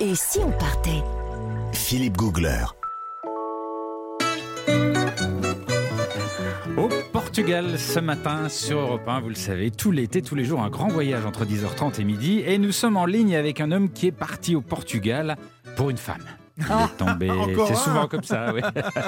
Et 0.00 0.14
si 0.14 0.40
on 0.40 0.50
partait? 0.50 1.02
Philippe 1.72 2.16
Googler. 2.18 2.64
Portugal 7.34 7.80
ce 7.80 7.98
matin 7.98 8.48
sur 8.48 8.78
Europe 8.78 9.08
1, 9.08 9.18
vous 9.18 9.28
le 9.28 9.34
savez, 9.34 9.72
tout 9.72 9.90
l'été, 9.90 10.22
tous 10.22 10.36
les 10.36 10.44
jours, 10.44 10.62
un 10.62 10.70
grand 10.70 10.86
voyage 10.86 11.26
entre 11.26 11.44
10h30 11.44 12.00
et 12.00 12.04
midi. 12.04 12.44
Et 12.46 12.58
nous 12.58 12.70
sommes 12.70 12.96
en 12.96 13.06
ligne 13.06 13.34
avec 13.34 13.60
un 13.60 13.72
homme 13.72 13.90
qui 13.90 14.06
est 14.06 14.12
parti 14.12 14.54
au 14.54 14.60
Portugal 14.60 15.34
pour 15.74 15.90
une 15.90 15.96
femme. 15.96 16.22
Il 16.58 16.62
est 16.64 16.96
tombé. 16.96 17.30
Encore 17.32 17.66
C'est 17.66 17.74
souvent 17.74 18.06
comme 18.06 18.22
ça, 18.22 18.54
oui. 18.54 18.60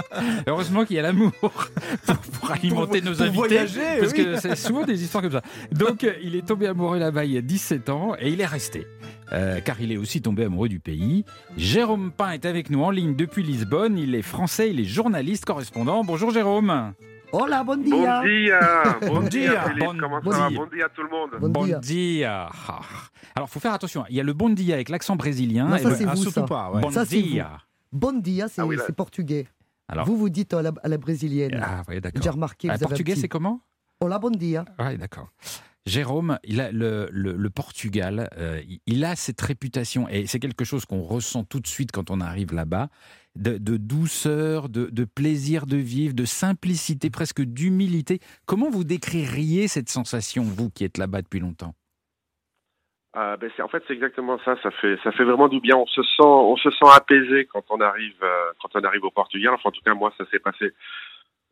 Heureusement 0.48 0.84
qu'il 0.84 0.96
y 0.96 0.98
a 0.98 1.02
l'amour 1.02 1.30
pour, 1.40 1.52
pour 1.52 2.50
alimenter 2.50 3.00
nos 3.00 3.12
pour 3.12 3.22
invités. 3.22 3.36
voyager, 3.36 4.00
parce 4.00 4.10
oui. 4.10 4.24
que 4.24 4.40
c'est 4.40 4.56
souvent 4.56 4.82
des 4.82 5.04
histoires 5.04 5.22
comme 5.22 5.30
ça. 5.30 5.42
Donc, 5.70 6.02
euh, 6.02 6.14
il 6.20 6.34
est 6.34 6.48
tombé 6.48 6.66
amoureux 6.66 6.98
là-bas 6.98 7.24
il 7.26 7.30
y 7.30 7.38
a 7.38 7.42
17 7.42 7.90
ans 7.90 8.16
et 8.18 8.30
il 8.30 8.40
est 8.40 8.46
resté. 8.46 8.88
Euh, 9.32 9.60
car 9.60 9.80
il 9.80 9.92
est 9.92 9.98
aussi 9.98 10.20
tombé 10.20 10.42
amoureux 10.42 10.68
du 10.68 10.80
pays. 10.80 11.24
Jérôme 11.56 12.10
Pain 12.10 12.32
est 12.32 12.44
avec 12.44 12.70
nous 12.70 12.82
en 12.82 12.90
ligne 12.90 13.14
depuis 13.14 13.44
Lisbonne. 13.44 13.96
Il 13.96 14.16
est 14.16 14.22
français, 14.22 14.70
il 14.70 14.80
est 14.80 14.84
journaliste, 14.84 15.44
correspondant. 15.44 16.02
Bonjour 16.02 16.32
Jérôme. 16.32 16.92
Hola, 17.38 17.62
bon 17.64 17.76
Bon 17.76 17.82
dia. 17.82 18.22
bon 19.02 19.20
Bon 19.20 19.20
dia, 19.28 19.68
bon- 19.78 19.96
comment 20.00 20.20
bon 20.22 20.32
ça 20.32 20.38
va 20.38 20.48
dia. 20.48 20.58
Bon 20.58 20.66
dia 20.74 20.88
tout 20.88 21.02
le 21.02 21.08
monde. 21.10 21.30
Bon 21.38 21.48
Bon 21.50 21.64
dia. 21.66 21.78
dia. 21.80 22.48
Ah. 22.68 22.80
Alors, 23.34 23.50
faut 23.50 23.60
faire 23.60 23.74
attention. 23.74 24.04
Il 24.08 24.16
y 24.16 24.20
a 24.20 24.22
le 24.22 24.32
bon 24.32 24.48
dia 24.54 24.74
avec 24.74 24.88
l'accent 24.88 25.16
brésilien. 25.16 25.66
Non, 25.66 25.76
ça, 25.76 25.94
c'est 25.94 26.06
vous, 26.06 26.30
ça. 26.30 26.42
pas, 26.44 26.70
ouais. 26.70 26.80
bon 26.80 26.90
Ça, 26.90 27.04
dia. 27.04 27.58
Bon 27.92 28.18
dia, 28.20 28.48
c'est 28.48 28.62
Ah 28.62 28.66
oui, 28.66 28.78
c'est 28.86 28.96
portugais. 28.96 29.46
Alors- 29.88 30.06
Vous, 30.06 30.16
vous 30.16 30.30
dites 30.30 30.54
à 30.54 30.62
la, 30.62 30.72
à 30.82 30.88
la 30.88 30.96
brésilienne. 30.96 31.60
Ah, 31.62 31.82
oui, 31.88 32.00
d'accord. 32.00 32.22
J'ai 32.22 32.30
remarqué. 32.30 32.68
Ah, 32.70 32.72
vous 32.72 32.76
avez 32.76 32.84
un 32.86 32.88
portugais, 32.88 33.12
petit- 33.12 33.20
c'est 33.20 33.28
comment? 33.28 33.60
Hola, 34.00 34.18
bon 34.18 34.30
dia. 34.30 34.64
Oui, 34.78 34.96
d'accord. 34.96 35.28
Jérôme, 35.86 36.38
le, 36.44 37.48
Portugal, 37.48 38.28
euh, 38.36 38.60
il- 38.86 39.04
a 39.04 39.14
cette 39.14 39.40
réputation, 39.40 40.08
et 40.08 40.26
c'est 40.26 40.40
quelque 40.40 40.64
chose 40.64 40.84
qu'on 40.84 41.00
ressent 41.02 41.44
tout 41.44 41.60
de 41.60 41.66
suite 41.66 41.92
quand 41.92 42.10
on 42.10 42.20
arrive 42.20 42.52
là-bas, 42.52 42.88
de, 43.36 43.76
douceur, 43.76 44.68
de, 44.68 45.04
plaisir 45.04 45.66
de 45.66 45.76
vivre, 45.76 46.14
de 46.14 46.24
simplicité, 46.24 47.08
presque 47.10 47.42
d'humilité. 47.42 48.18
Comment 48.46 48.68
vous 48.68 48.82
décririez 48.82 49.68
cette 49.68 49.88
sensation, 49.88 50.42
vous 50.42 50.70
qui 50.70 50.84
êtes 50.84 50.98
là-bas 50.98 51.22
depuis 51.22 51.40
longtemps? 51.40 51.74
Ah, 53.18 53.38
ben 53.38 53.50
en 53.64 53.68
fait 53.68 53.82
c'est 53.88 53.94
exactement 53.94 54.38
ça. 54.44 54.56
Ça 54.62 54.70
fait 54.72 54.98
ça 55.02 55.10
fait 55.10 55.24
vraiment 55.24 55.48
du 55.48 55.58
bien. 55.58 55.74
On 55.74 55.86
se 55.86 56.02
sent 56.02 56.22
on 56.22 56.56
se 56.56 56.70
sent 56.70 56.84
apaisé 56.94 57.46
quand 57.46 57.64
on 57.70 57.80
arrive 57.80 58.22
euh, 58.22 58.52
quand 58.60 58.68
on 58.74 58.84
arrive 58.84 59.04
au 59.04 59.10
Portugal. 59.10 59.54
Enfin 59.54 59.70
en 59.70 59.72
tout 59.72 59.80
cas 59.82 59.94
moi 59.94 60.12
ça 60.18 60.26
s'est 60.30 60.38
passé 60.38 60.74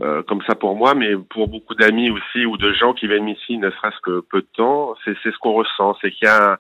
euh, 0.03 0.23
comme 0.25 0.43
ça 0.43 0.55
pour 0.55 0.77
moi, 0.77 0.95
mais 0.95 1.17
pour 1.17 1.49
beaucoup 1.49 1.75
d'amis 1.75 2.11
aussi 2.11 2.45
ou 2.47 2.57
de 2.57 2.73
gens 2.73 2.95
qui 2.95 3.07
viennent 3.07 3.29
ici 3.29 3.59
ne 3.59 3.71
serait-ce 3.71 4.01
que 4.03 4.21
peu 4.21 4.41
de 4.41 4.49
temps, 4.57 4.95
c'est 5.05 5.15
ce 5.23 5.39
qu'on 5.39 5.53
ressent, 5.53 5.97
c'est 6.01 6.11
qu'il 6.11 6.27
y 6.27 6.31
a 6.31 6.53
un, 6.53 6.59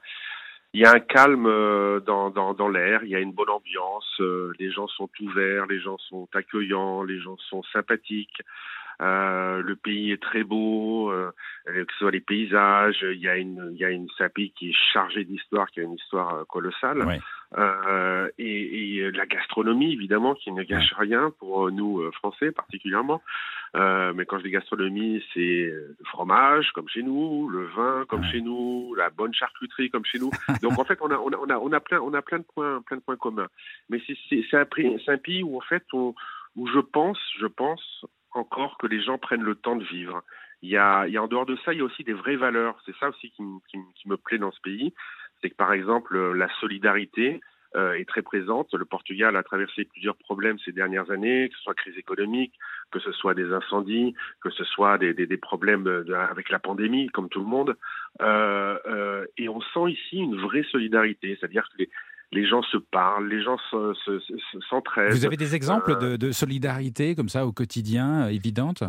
il 0.74 0.80
y 0.80 0.84
a 0.84 0.92
un 0.92 1.00
calme 1.00 1.46
euh, 1.46 2.00
dans, 2.00 2.30
dans, 2.30 2.52
dans 2.52 2.68
l'air, 2.68 3.04
il 3.04 3.10
y 3.10 3.14
a 3.14 3.20
une 3.20 3.32
bonne 3.32 3.50
ambiance, 3.50 4.08
euh, 4.20 4.52
les 4.58 4.70
gens 4.72 4.88
sont 4.88 5.08
ouverts, 5.20 5.66
les 5.66 5.80
gens 5.80 5.96
sont 5.98 6.28
accueillants, 6.34 7.04
les 7.04 7.20
gens 7.20 7.36
sont 7.48 7.62
sympathiques. 7.72 8.42
Euh, 9.02 9.60
le 9.62 9.74
pays 9.74 10.12
est 10.12 10.22
très 10.22 10.44
beau, 10.44 11.10
euh, 11.10 11.32
que 11.66 11.92
ce 11.92 11.98
soit 11.98 12.10
les 12.12 12.20
paysages, 12.20 12.98
il 13.02 13.20
y 13.20 13.28
a 13.28 13.36
une, 13.36 13.70
il 13.72 13.78
y 13.78 13.84
a 13.84 13.90
une, 13.90 14.06
pays 14.34 14.52
qui 14.52 14.70
est 14.70 14.76
chargé 14.92 15.24
d'histoire, 15.24 15.68
qui 15.70 15.80
a 15.80 15.82
une 15.84 15.94
histoire 15.94 16.46
colossale, 16.46 17.04
Ouais. 17.04 17.20
Euh, 17.56 18.28
et, 18.38 18.96
et 18.96 19.10
la 19.12 19.26
gastronomie 19.26 19.92
évidemment 19.92 20.34
qui 20.34 20.50
ne 20.50 20.64
gâche 20.64 20.92
rien 20.98 21.30
pour 21.38 21.70
nous 21.70 22.00
euh, 22.00 22.10
Français 22.12 22.50
particulièrement. 22.50 23.22
Euh, 23.76 24.12
mais 24.14 24.26
quand 24.26 24.38
je 24.38 24.44
dis 24.44 24.50
gastronomie, 24.50 25.22
c'est 25.32 25.40
le 25.40 25.96
fromage 26.06 26.70
comme 26.72 26.88
chez 26.88 27.02
nous, 27.02 27.48
le 27.48 27.66
vin 27.66 28.04
comme 28.08 28.24
chez 28.24 28.40
nous, 28.40 28.94
la 28.96 29.10
bonne 29.10 29.34
charcuterie 29.34 29.90
comme 29.90 30.04
chez 30.04 30.18
nous. 30.18 30.30
Donc 30.62 30.78
en 30.78 30.84
fait, 30.84 30.98
on 31.00 31.10
a, 31.10 31.16
on 31.16 31.32
a, 31.32 31.36
on 31.36 31.50
a, 31.50 31.58
on 31.58 31.72
a 31.72 31.80
plein, 31.80 32.00
on 32.00 32.14
a 32.14 32.22
plein 32.22 32.38
de 32.38 32.44
points, 32.44 32.82
plein 32.82 32.96
de 32.96 33.02
points 33.02 33.16
communs. 33.16 33.48
Mais 33.88 34.00
c'est, 34.06 34.56
un, 34.56 34.66
un 35.08 35.18
pays 35.18 35.42
où 35.42 35.56
en 35.56 35.62
fait, 35.62 35.84
on, 35.92 36.14
où 36.56 36.66
je 36.66 36.80
pense, 36.80 37.18
je 37.38 37.46
pense 37.46 38.04
encore 38.32 38.78
que 38.78 38.86
les 38.86 39.00
gens 39.00 39.18
prennent 39.18 39.42
le 39.42 39.54
temps 39.54 39.76
de 39.76 39.84
vivre. 39.84 40.22
Il 40.62 40.70
y 40.70 40.76
a, 40.76 41.06
il 41.06 41.12
y 41.12 41.18
a 41.18 41.22
en 41.22 41.28
dehors 41.28 41.46
de 41.46 41.56
ça, 41.64 41.72
il 41.72 41.78
y 41.78 41.82
a 41.82 41.84
aussi 41.84 42.04
des 42.04 42.14
vraies 42.14 42.36
valeurs. 42.36 42.80
C'est 42.86 42.96
ça 42.96 43.10
aussi 43.10 43.30
qui, 43.30 43.42
qui, 43.68 43.78
qui 43.94 44.08
me 44.08 44.16
plaît 44.16 44.38
dans 44.38 44.50
ce 44.50 44.60
pays. 44.60 44.94
C'est 45.44 45.50
que 45.50 45.56
par 45.56 45.74
exemple, 45.74 46.16
euh, 46.16 46.32
la 46.32 46.48
solidarité 46.58 47.42
euh, 47.76 47.92
est 47.94 48.08
très 48.08 48.22
présente. 48.22 48.72
Le 48.72 48.86
Portugal 48.86 49.36
a 49.36 49.42
traversé 49.42 49.84
plusieurs 49.84 50.16
problèmes 50.16 50.58
ces 50.64 50.72
dernières 50.72 51.10
années, 51.10 51.50
que 51.50 51.54
ce 51.56 51.62
soit 51.64 51.74
crise 51.74 51.98
économique, 51.98 52.54
que 52.92 52.98
ce 52.98 53.12
soit 53.12 53.34
des 53.34 53.52
incendies, 53.52 54.14
que 54.40 54.48
ce 54.48 54.64
soit 54.64 54.96
des, 54.96 55.12
des, 55.12 55.26
des 55.26 55.36
problèmes 55.36 55.84
de- 55.84 56.14
avec 56.14 56.48
la 56.48 56.58
pandémie, 56.60 57.08
comme 57.08 57.28
tout 57.28 57.40
le 57.40 57.46
monde. 57.46 57.76
Euh, 58.22 58.78
euh, 58.86 59.26
et 59.36 59.50
on 59.50 59.60
sent 59.60 59.90
ici 59.90 60.16
une 60.16 60.36
vraie 60.40 60.62
solidarité, 60.70 61.36
c'est-à-dire 61.38 61.68
que 61.72 61.78
les, 61.82 61.90
les 62.32 62.46
gens 62.46 62.62
se 62.62 62.78
parlent, 62.78 63.28
les 63.28 63.42
gens 63.42 63.58
se- 63.70 63.92
se- 64.04 64.18
se- 64.20 64.38
se- 64.38 64.60
s'entraident. 64.70 65.10
Vous 65.12 65.26
avez 65.26 65.36
des 65.36 65.54
exemples 65.54 65.98
de, 65.98 66.16
de 66.16 66.30
solidarité 66.32 67.14
comme 67.14 67.28
ça 67.28 67.44
au 67.44 67.52
quotidien, 67.52 68.28
évidente? 68.28 68.82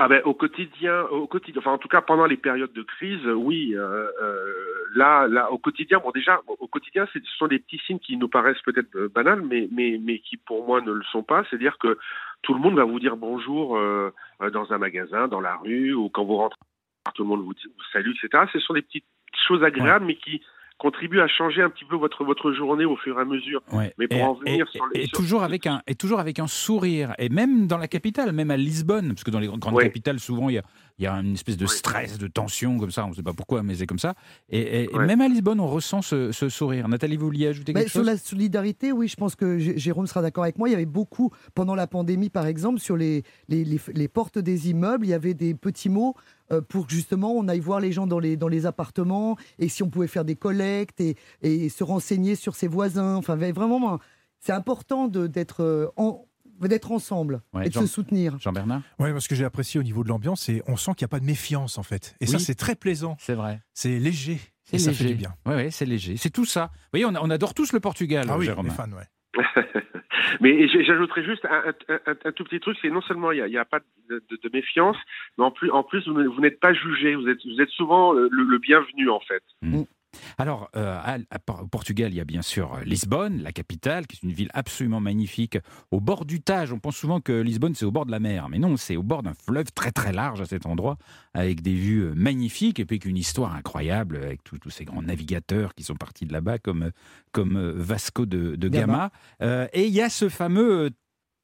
Ah 0.00 0.06
ben 0.06 0.22
au 0.24 0.32
quotidien, 0.32 1.02
au 1.10 1.26
quotidien, 1.26 1.58
enfin 1.60 1.72
en 1.72 1.78
tout 1.78 1.88
cas 1.88 2.00
pendant 2.00 2.24
les 2.26 2.36
périodes 2.36 2.72
de 2.72 2.82
crise, 2.82 3.24
euh, 3.26 3.32
oui. 3.32 3.74
euh, 3.74 4.08
euh, 4.22 4.54
là, 4.94 5.26
là, 5.26 5.50
au 5.50 5.58
quotidien, 5.58 5.98
bon 5.98 6.12
déjà, 6.12 6.40
au 6.46 6.68
quotidien, 6.68 7.04
ce 7.12 7.18
sont 7.36 7.48
des 7.48 7.58
petits 7.58 7.80
signes 7.84 7.98
qui 7.98 8.16
nous 8.16 8.28
paraissent 8.28 8.62
peut-être 8.62 8.94
euh, 8.94 9.08
banals, 9.12 9.42
mais 9.42 9.68
mais 9.72 9.98
mais 10.00 10.20
qui 10.20 10.36
pour 10.36 10.64
moi 10.64 10.80
ne 10.82 10.92
le 10.92 11.02
sont 11.10 11.24
pas. 11.24 11.42
C'est-à-dire 11.50 11.78
que 11.78 11.98
tout 12.42 12.54
le 12.54 12.60
monde 12.60 12.76
va 12.76 12.84
vous 12.84 13.00
dire 13.00 13.16
bonjour 13.16 13.76
euh, 13.76 14.12
euh, 14.40 14.50
dans 14.50 14.72
un 14.72 14.78
magasin, 14.78 15.26
dans 15.26 15.40
la 15.40 15.56
rue, 15.56 15.92
ou 15.94 16.08
quand 16.10 16.24
vous 16.24 16.36
rentrez, 16.36 16.60
tout 17.16 17.24
le 17.24 17.28
monde 17.28 17.42
vous, 17.42 17.54
dit- 17.54 17.66
vous 17.66 17.84
salue, 17.92 18.12
etc. 18.22 18.44
Ce 18.52 18.60
sont 18.60 18.74
des 18.74 18.82
petites 18.82 19.04
choses 19.48 19.64
agréables, 19.64 20.04
mais 20.04 20.14
qui 20.14 20.42
contribuent 20.78 21.20
à 21.20 21.28
changer 21.28 21.60
un 21.62 21.70
petit 21.70 21.84
peu 21.84 21.96
votre 21.96 22.24
votre 22.24 22.52
journée 22.52 22.84
au 22.84 22.96
fur 22.96 23.18
et 23.18 23.22
à 23.22 23.24
mesure. 23.24 23.60
Ouais. 23.72 23.92
Mais 23.98 24.06
pour 24.08 24.18
et, 24.18 24.22
en 24.22 24.34
venir 24.34 24.66
et- 24.66 24.76
sur 24.76 24.86
les- 24.94 25.00
et 25.02 25.06
sur- 25.06 25.18
toujours 25.18 25.42
avec 25.42 25.66
un 25.66 25.82
et 25.86 25.94
toujours 25.94 26.20
avec 26.20 26.38
un 26.38 26.46
sourire 26.46 27.14
et 27.18 27.28
même 27.28 27.66
dans 27.66 27.78
la 27.78 27.88
capitale, 27.88 28.32
même 28.32 28.50
à 28.50 28.56
Lisbonne, 28.56 29.08
parce 29.08 29.24
que 29.24 29.30
dans 29.30 29.40
les 29.40 29.48
grandes 29.48 29.74
Ouais. 29.74 29.84
capitales 29.84 30.20
souvent 30.20 30.48
il 30.48 30.54
y 30.54 30.58
a 30.58 30.62
il 30.98 31.04
y 31.04 31.06
a 31.06 31.14
une 31.14 31.34
espèce 31.34 31.56
de 31.56 31.66
stress, 31.66 32.18
de 32.18 32.26
tension 32.26 32.78
comme 32.78 32.90
ça, 32.90 33.04
on 33.06 33.10
ne 33.10 33.14
sait 33.14 33.22
pas 33.22 33.32
pourquoi, 33.32 33.62
mais 33.62 33.76
c'est 33.76 33.86
comme 33.86 33.98
ça. 33.98 34.14
Et, 34.50 34.58
et- 34.60 34.84
et 34.84 34.88
Ouais. 34.96 35.06
même 35.06 35.20
à 35.20 35.28
Lisbonne, 35.28 35.60
on 35.60 35.68
ressent 35.68 36.02
ce, 36.02 36.32
ce 36.32 36.48
sourire. 36.48 36.88
Nathalie, 36.88 37.16
vous 37.16 37.26
vouliez 37.26 37.46
ajouter 37.46 37.72
Mais 37.72 37.80
quelque 37.82 37.90
sur 37.90 38.00
chose? 38.00 38.06
la 38.06 38.16
solidarité, 38.16 38.90
oui, 38.90 39.06
je 39.08 39.14
pense 39.16 39.36
que 39.36 39.58
J- 39.58 39.78
Jérôme 39.78 40.06
sera 40.08 40.22
d'accord 40.22 40.44
avec 40.44 40.58
moi. 40.58 40.68
Il 40.68 40.72
y 40.72 40.74
avait 40.74 40.86
beaucoup, 40.86 41.30
pendant 41.54 41.74
la 41.74 41.86
pandémie 41.86 42.30
par 42.30 42.46
exemple, 42.46 42.80
sur 42.80 42.96
les, 42.96 43.22
les, 43.48 43.64
les- 43.64 43.80
les 43.94 44.08
portes 44.08 44.38
des 44.38 44.70
immeubles, 44.70 45.06
il 45.06 45.10
y 45.10 45.14
avait 45.14 45.34
des 45.34 45.54
petits 45.54 45.88
mots 45.88 46.14
euh, 46.50 46.60
pour 46.60 46.86
que 46.86 46.92
justement 46.92 47.32
on 47.32 47.46
aille 47.46 47.60
voir 47.60 47.78
les 47.78 47.92
gens 47.92 48.06
dans 48.06 48.18
les, 48.18 48.36
dans 48.36 48.48
les 48.48 48.66
appartements 48.66 49.36
et 49.58 49.68
si 49.68 49.82
on 49.82 49.90
pouvait 49.90 50.06
faire 50.08 50.24
des 50.24 50.36
collectes 50.36 51.00
et, 51.00 51.16
et 51.42 51.68
se 51.68 51.84
renseigner 51.84 52.34
sur 52.34 52.56
ses 52.56 52.68
voisins. 52.68 53.16
Enfin, 53.16 53.36
vraiment, 53.36 53.98
c'est 54.40 54.52
important 54.52 55.08
de- 55.08 55.26
d'être 55.26 55.62
euh, 55.62 55.86
en- 55.96 56.24
d'être 56.66 56.90
ensemble 56.90 57.40
Ouais, 57.52 57.66
et 57.66 57.68
de 57.68 57.74
Jean- 57.74 57.82
se 57.82 57.86
soutenir. 57.86 58.36
Jean-Bernard 58.40 58.82
Ouais, 58.98 59.12
parce 59.12 59.28
que 59.28 59.36
j'ai 59.36 59.44
apprécié 59.44 59.78
au 59.78 59.84
niveau 59.84 60.02
de 60.02 60.08
l'ambiance, 60.08 60.40
c'est 60.40 60.62
on 60.66 60.76
sent 60.76 60.92
qu'il 60.96 61.04
n'y 61.04 61.10
a 61.10 61.14
pas 61.14 61.20
de 61.20 61.26
méfiance 61.26 61.78
en 61.78 61.84
fait. 61.84 62.16
Et 62.20 62.26
ça, 62.26 62.38
Oui. 62.38 62.42
c'est 62.42 62.56
très 62.56 62.74
plaisant. 62.74 63.16
C'est 63.20 63.34
vrai. 63.34 63.60
C'est 63.74 64.00
léger. 64.00 64.38
C'est 64.64 64.76
Et 64.76 64.78
ça 64.80 64.90
léger. 64.90 65.04
fait 65.04 65.10
du 65.10 65.16
bien. 65.16 65.34
Oui, 65.46 65.54
ouais, 65.54 65.70
c'est 65.70 65.86
léger. 65.86 66.16
C'est 66.16 66.30
tout 66.30 66.44
ça. 66.44 66.70
Vous 66.72 66.98
voyez, 66.98 67.04
on, 67.06 67.14
on 67.22 67.30
adore 67.30 67.54
tous 67.54 67.72
le 67.72 67.78
Portugal, 67.80 68.26
Ah 68.28 68.36
oui, 68.36 68.46
Jérôme. 68.46 68.66
les 68.66 68.72
fans, 68.72 68.90
ouais. 68.90 69.06
Mais 70.40 70.68
j'ajouterais 70.68 71.24
juste 71.24 71.44
un, 71.46 71.72
un- 71.88 72.00
un- 72.06 72.16
un 72.24 72.32
tout 72.32 72.44
petit 72.44 72.60
truc, 72.60 72.76
c'est 72.82 72.90
non 72.90 73.00
seulement 73.02 73.32
il 73.32 73.36
n'y 73.36 73.40
a, 73.42 73.46
il 73.46 73.52
y 73.52 73.58
a 73.58 73.64
pas 73.64 73.80
de, 74.10 74.22
de- 74.30 74.38
de 74.42 74.50
méfiance, 74.52 74.96
mais 75.36 75.44
en 75.44 75.50
plus, 75.50 75.70
en 75.70 75.82
plus 75.82 76.06
vous, 76.08 76.40
n'êtes 76.40 76.60
pas 76.60 76.74
jugé, 76.74 77.14
vous 77.14 77.28
êtes, 77.28 77.38
vous 77.44 77.60
êtes 77.60 77.70
souvent 77.70 78.12
le, 78.12 78.28
le 78.28 78.58
bienvenu 78.58 79.08
en 79.10 79.20
fait. 79.20 79.42
Alors, 80.38 80.70
euh, 80.76 80.98
à- 81.02 81.18
à 81.30 81.38
Por- 81.38 81.62
au 81.62 81.66
Portugal, 81.66 82.12
il 82.12 82.16
y 82.16 82.20
a 82.20 82.24
bien 82.24 82.42
sûr 82.42 82.74
euh, 82.74 82.82
Lisbonne, 82.84 83.42
la 83.42 83.52
capitale, 83.52 84.06
qui 84.06 84.16
est 84.16 84.22
une 84.26 84.32
ville 84.32 84.50
absolument 84.54 85.00
magnifique, 85.00 85.58
au 85.90 86.00
bord 86.00 86.24
du 86.24 86.40
Tage. 86.40 86.72
On 86.72 86.78
pense 86.78 86.96
souvent 86.96 87.20
que 87.20 87.32
Lisbonne, 87.32 87.74
c'est 87.74 87.84
au 87.84 87.90
bord 87.92 88.06
de 88.06 88.10
la 88.10 88.18
mer, 88.20 88.48
mais 88.48 88.58
non, 88.58 88.76
c'est 88.76 88.96
au 88.96 89.02
bord 89.02 89.22
d'un 89.22 89.34
fleuve 89.34 89.70
très 89.72 89.92
très 89.92 90.12
large 90.12 90.40
à 90.40 90.46
cet 90.46 90.64
endroit, 90.66 90.96
avec 91.34 91.60
des 91.60 91.74
vues 91.74 92.00
euh, 92.04 92.14
magnifiques, 92.14 92.80
et 92.80 92.84
puis 92.86 92.94
avec 92.94 93.04
une 93.04 93.16
histoire 93.18 93.54
incroyable, 93.54 94.16
avec 94.16 94.42
tous 94.44 94.70
ces 94.70 94.84
grands 94.84 95.02
navigateurs 95.02 95.74
qui 95.74 95.82
sont 95.84 95.96
partis 95.96 96.24
de 96.26 96.32
là-bas, 96.32 96.58
comme, 96.58 96.90
comme 97.32 97.58
Vasco 97.72 98.24
de, 98.26 98.56
de 98.56 98.68
Gama. 98.68 99.10
Euh, 99.42 99.66
et 99.72 99.86
il 99.86 99.92
y 99.92 100.00
a 100.00 100.08
ce 100.08 100.28
fameux 100.28 100.90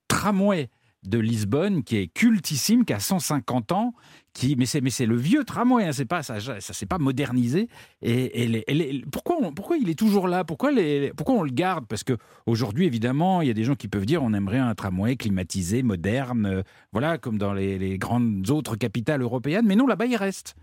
tramway 0.09 0.71
de 1.06 1.18
Lisbonne 1.18 1.82
qui 1.84 1.96
est 1.96 2.06
cultissime, 2.08 2.84
qui 2.84 2.92
a 2.92 2.99
150 2.99 3.73
ans, 3.73 3.94
qui 4.32 4.56
mais 4.56 4.66
c'est 4.66 4.80
mais 4.80 4.90
c'est 4.90 5.06
le 5.06 5.16
vieux 5.16 5.44
tramway, 5.44 5.84
hein, 5.84 5.92
c'est 5.92 6.04
pas 6.08 6.23
ça, 6.23 6.40
ça 6.40 6.61
s'est 6.61 6.87
pas 6.87 6.99
modernisé. 6.99 7.68
Et, 8.02 8.42
et 8.42 8.46
les- 8.49 8.64
et 8.66 8.75
les- 8.75 9.04
pourquoi 9.12 9.37
on- 9.40 9.52
pourquoi 9.52 9.76
il 9.76 9.88
est 9.90 9.99
toujours 9.99 10.26
là? 10.28 10.44
Pourquoi 10.44 10.73
les 10.73 11.12
pourquoi 11.16 11.34
on 11.37 11.42
le 11.42 11.50
garde? 11.52 11.87
Parce 11.87 12.04
que 12.04 12.14
aujourd'hui 12.46 12.87
évidemment 12.87 13.42
il 13.42 13.49
y 13.49 13.50
a 13.50 13.54
des 13.54 13.64
gens 13.64 13.75
qui 13.75 13.88
peuvent 13.88 14.06
dire 14.06 14.23
on 14.23 14.32
aimerait 14.34 14.58
un 14.58 14.75
tramway 14.75 15.16
climatisé, 15.16 15.82
moderne, 15.82 16.46
euh, 16.46 16.62
voilà 16.92 17.18
comme 17.18 17.38
dans 17.38 17.52
les, 17.52 17.78
les 17.78 17.99
grandes 17.99 18.50
autres 18.50 18.76
capitales 18.76 19.23
européennes. 19.23 19.66
Mais 19.66 19.76
non 19.76 19.87
là-bas 19.87 20.06
il 20.06 20.16
reste. 20.16 20.56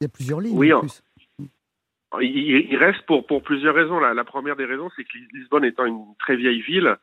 Il 0.00 0.04
y 0.04 0.06
a 0.06 0.08
plusieurs 0.08 0.40
lignes 0.40 0.58
Oui, 0.58 0.72
en 0.72 0.78
en- 0.78 0.80
plus. 0.80 1.02
Il, 2.22 2.76
reste 2.76 3.04
pour, 3.06 3.26
pour 3.26 3.42
plusieurs 3.42 3.74
raisons. 3.74 3.98
La, 3.98 4.14
la 4.14 4.22
première 4.24 4.54
des 4.54 4.66
raisons, 4.66 4.88
c'est 4.96 5.02
que 5.02 5.18
Lis- 5.18 5.26
Lisbonne 5.32 5.64
étant 5.64 5.84
une 5.84 6.04
très 6.20 6.36
vieille 6.36 6.60
ville, 6.62 6.86
euh, 6.86 6.96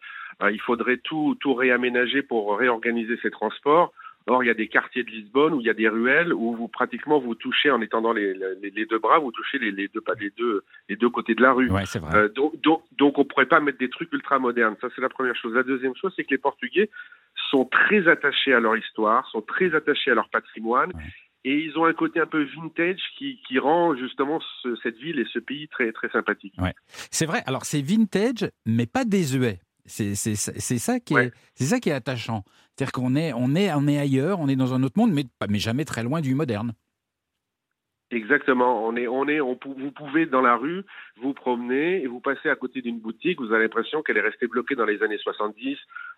il 0.50 0.60
faudrait 0.62 0.98
tout, 0.98 1.36
tout 1.40 1.54
réaménager 1.54 2.22
pour 2.24 2.58
réorganiser 2.58 3.18
ses 3.22 3.30
transports. 3.32 3.94
Or, 4.28 4.44
il 4.44 4.48
y 4.48 4.52
a 4.52 4.54
des 4.54 4.68
quartiers 4.68 5.04
de 5.04 5.10
Lisbonne 5.10 5.54
où 5.56 5.62
il 5.62 5.66
y 5.66 5.70
a 5.70 5.74
des 5.74 5.90
ruelles 5.90 6.32
où 6.32 6.56
vous 6.56 6.68
pratiquement 6.68 7.20
vous 7.20 7.34
touchez 7.34 7.72
en 7.72 7.82
étendant 7.82 8.14
les, 8.14 8.36
les, 8.62 8.70
les 8.70 8.86
deux 8.86 9.00
bras, 9.00 9.18
vous 9.18 9.32
touchez 9.32 9.58
les, 9.58 9.72
les 9.72 9.88
deux 9.88 10.00
pas 10.02 10.14
les 10.20 10.30
deux 10.38 10.64
les 10.90 10.96
deux 10.96 11.10
côtés 11.10 11.34
de 11.34 11.42
la 11.42 11.54
rue. 11.54 11.72
Ouais 11.72 11.86
c'est 11.88 11.98
vrai. 11.98 12.16
Euh, 12.16 12.30
donc, 12.30 12.60
donc, 12.62 12.84
donc, 13.00 13.18
on 13.18 13.26
pourrait 13.26 13.48
pas 13.48 13.60
mettre 13.60 13.80
des 13.80 13.90
trucs 13.90 14.14
ultra 14.14 14.38
modernes. 14.38 14.76
Ça, 14.80 14.90
c'est 14.96 15.02
la 15.02 15.10
première 15.10 15.36
chose. 15.36 15.56
La 15.56 15.64
deuxième 15.64 15.96
chose, 15.96 16.14
c'est 16.16 16.24
que 16.24 16.30
les 16.30 16.38
Portugais 16.38 16.90
sont 17.50 17.66
très 17.66 18.08
attachés 18.08 18.54
à 18.54 18.60
leur 18.60 18.78
histoire, 18.78 19.28
sont 19.30 19.42
très 19.42 19.74
attachés 19.74 20.12
à 20.12 20.14
leur 20.16 20.30
patrimoine. 20.30 20.92
Ouais. 20.94 21.02
Et 21.44 21.58
ils 21.58 21.76
ont 21.80 21.86
un 21.86 21.94
côté 21.94 22.20
un 22.20 22.28
peu 22.28 22.44
vintage 22.44 23.00
qui, 23.18 23.40
qui 23.48 23.58
rend 23.58 23.96
justement 23.96 24.40
ce- 24.62 24.76
cette 24.84 24.98
ville 24.98 25.18
et 25.18 25.26
ce 25.34 25.40
pays 25.40 25.68
très, 25.68 25.92
très 25.92 26.10
sympathique. 26.10 26.54
C'est 27.10 27.26
vrai. 27.26 27.42
Alors 27.48 27.66
c'est 27.66 27.82
vintage, 27.82 28.52
mais 28.68 28.86
pas 28.86 29.04
désuet. 29.04 29.60
C'est 29.86 30.16
ça 30.16 31.00
qui 31.00 31.14
est 31.14 31.18
Ouais. 31.18 31.32
c'est 31.56 31.66
ça 31.66 31.80
qui 31.80 31.90
est 31.90 31.94
attachant. 31.94 32.44
C'est-à-dire 32.76 32.92
qu'on 32.92 33.16
est 33.16 33.34
on 33.34 33.56
est 33.56 33.72
on 33.74 33.88
est 33.88 33.98
ailleurs, 33.98 34.40
on 34.40 34.48
est 34.48 34.56
dans 34.56 34.74
un 34.74 34.84
autre 34.84 34.98
monde, 34.98 35.12
mais 35.12 35.26
mais 35.50 35.60
jamais 35.60 35.86
très 35.86 36.04
loin 36.04 36.22
du 36.22 36.36
moderne. 36.36 36.74
Exactement. 38.14 38.86
On 38.86 38.98
est, 38.98 39.08
on 39.08 39.26
est, 39.30 39.40
on, 39.40 39.58
vous 39.64 39.92
pouvez 39.92 40.26
dans 40.26 40.42
la 40.42 40.58
rue 40.58 40.84
vous 41.22 41.34
promener 41.34 42.04
et 42.04 42.08
vous 42.08 42.20
passez 42.20 42.50
à 42.50 42.58
côté 42.58 42.82
d'une 42.82 43.00
boutique, 43.00 43.40
vous 43.40 43.54
avez 43.54 43.64
l'impression 43.64 44.02
qu'elle 44.02 44.18
est 44.18 44.22
restée 44.22 44.48
bloquée 44.48 44.76
dans 44.76 44.84
les 44.86 45.02
années 45.02 45.18
70 45.18 45.78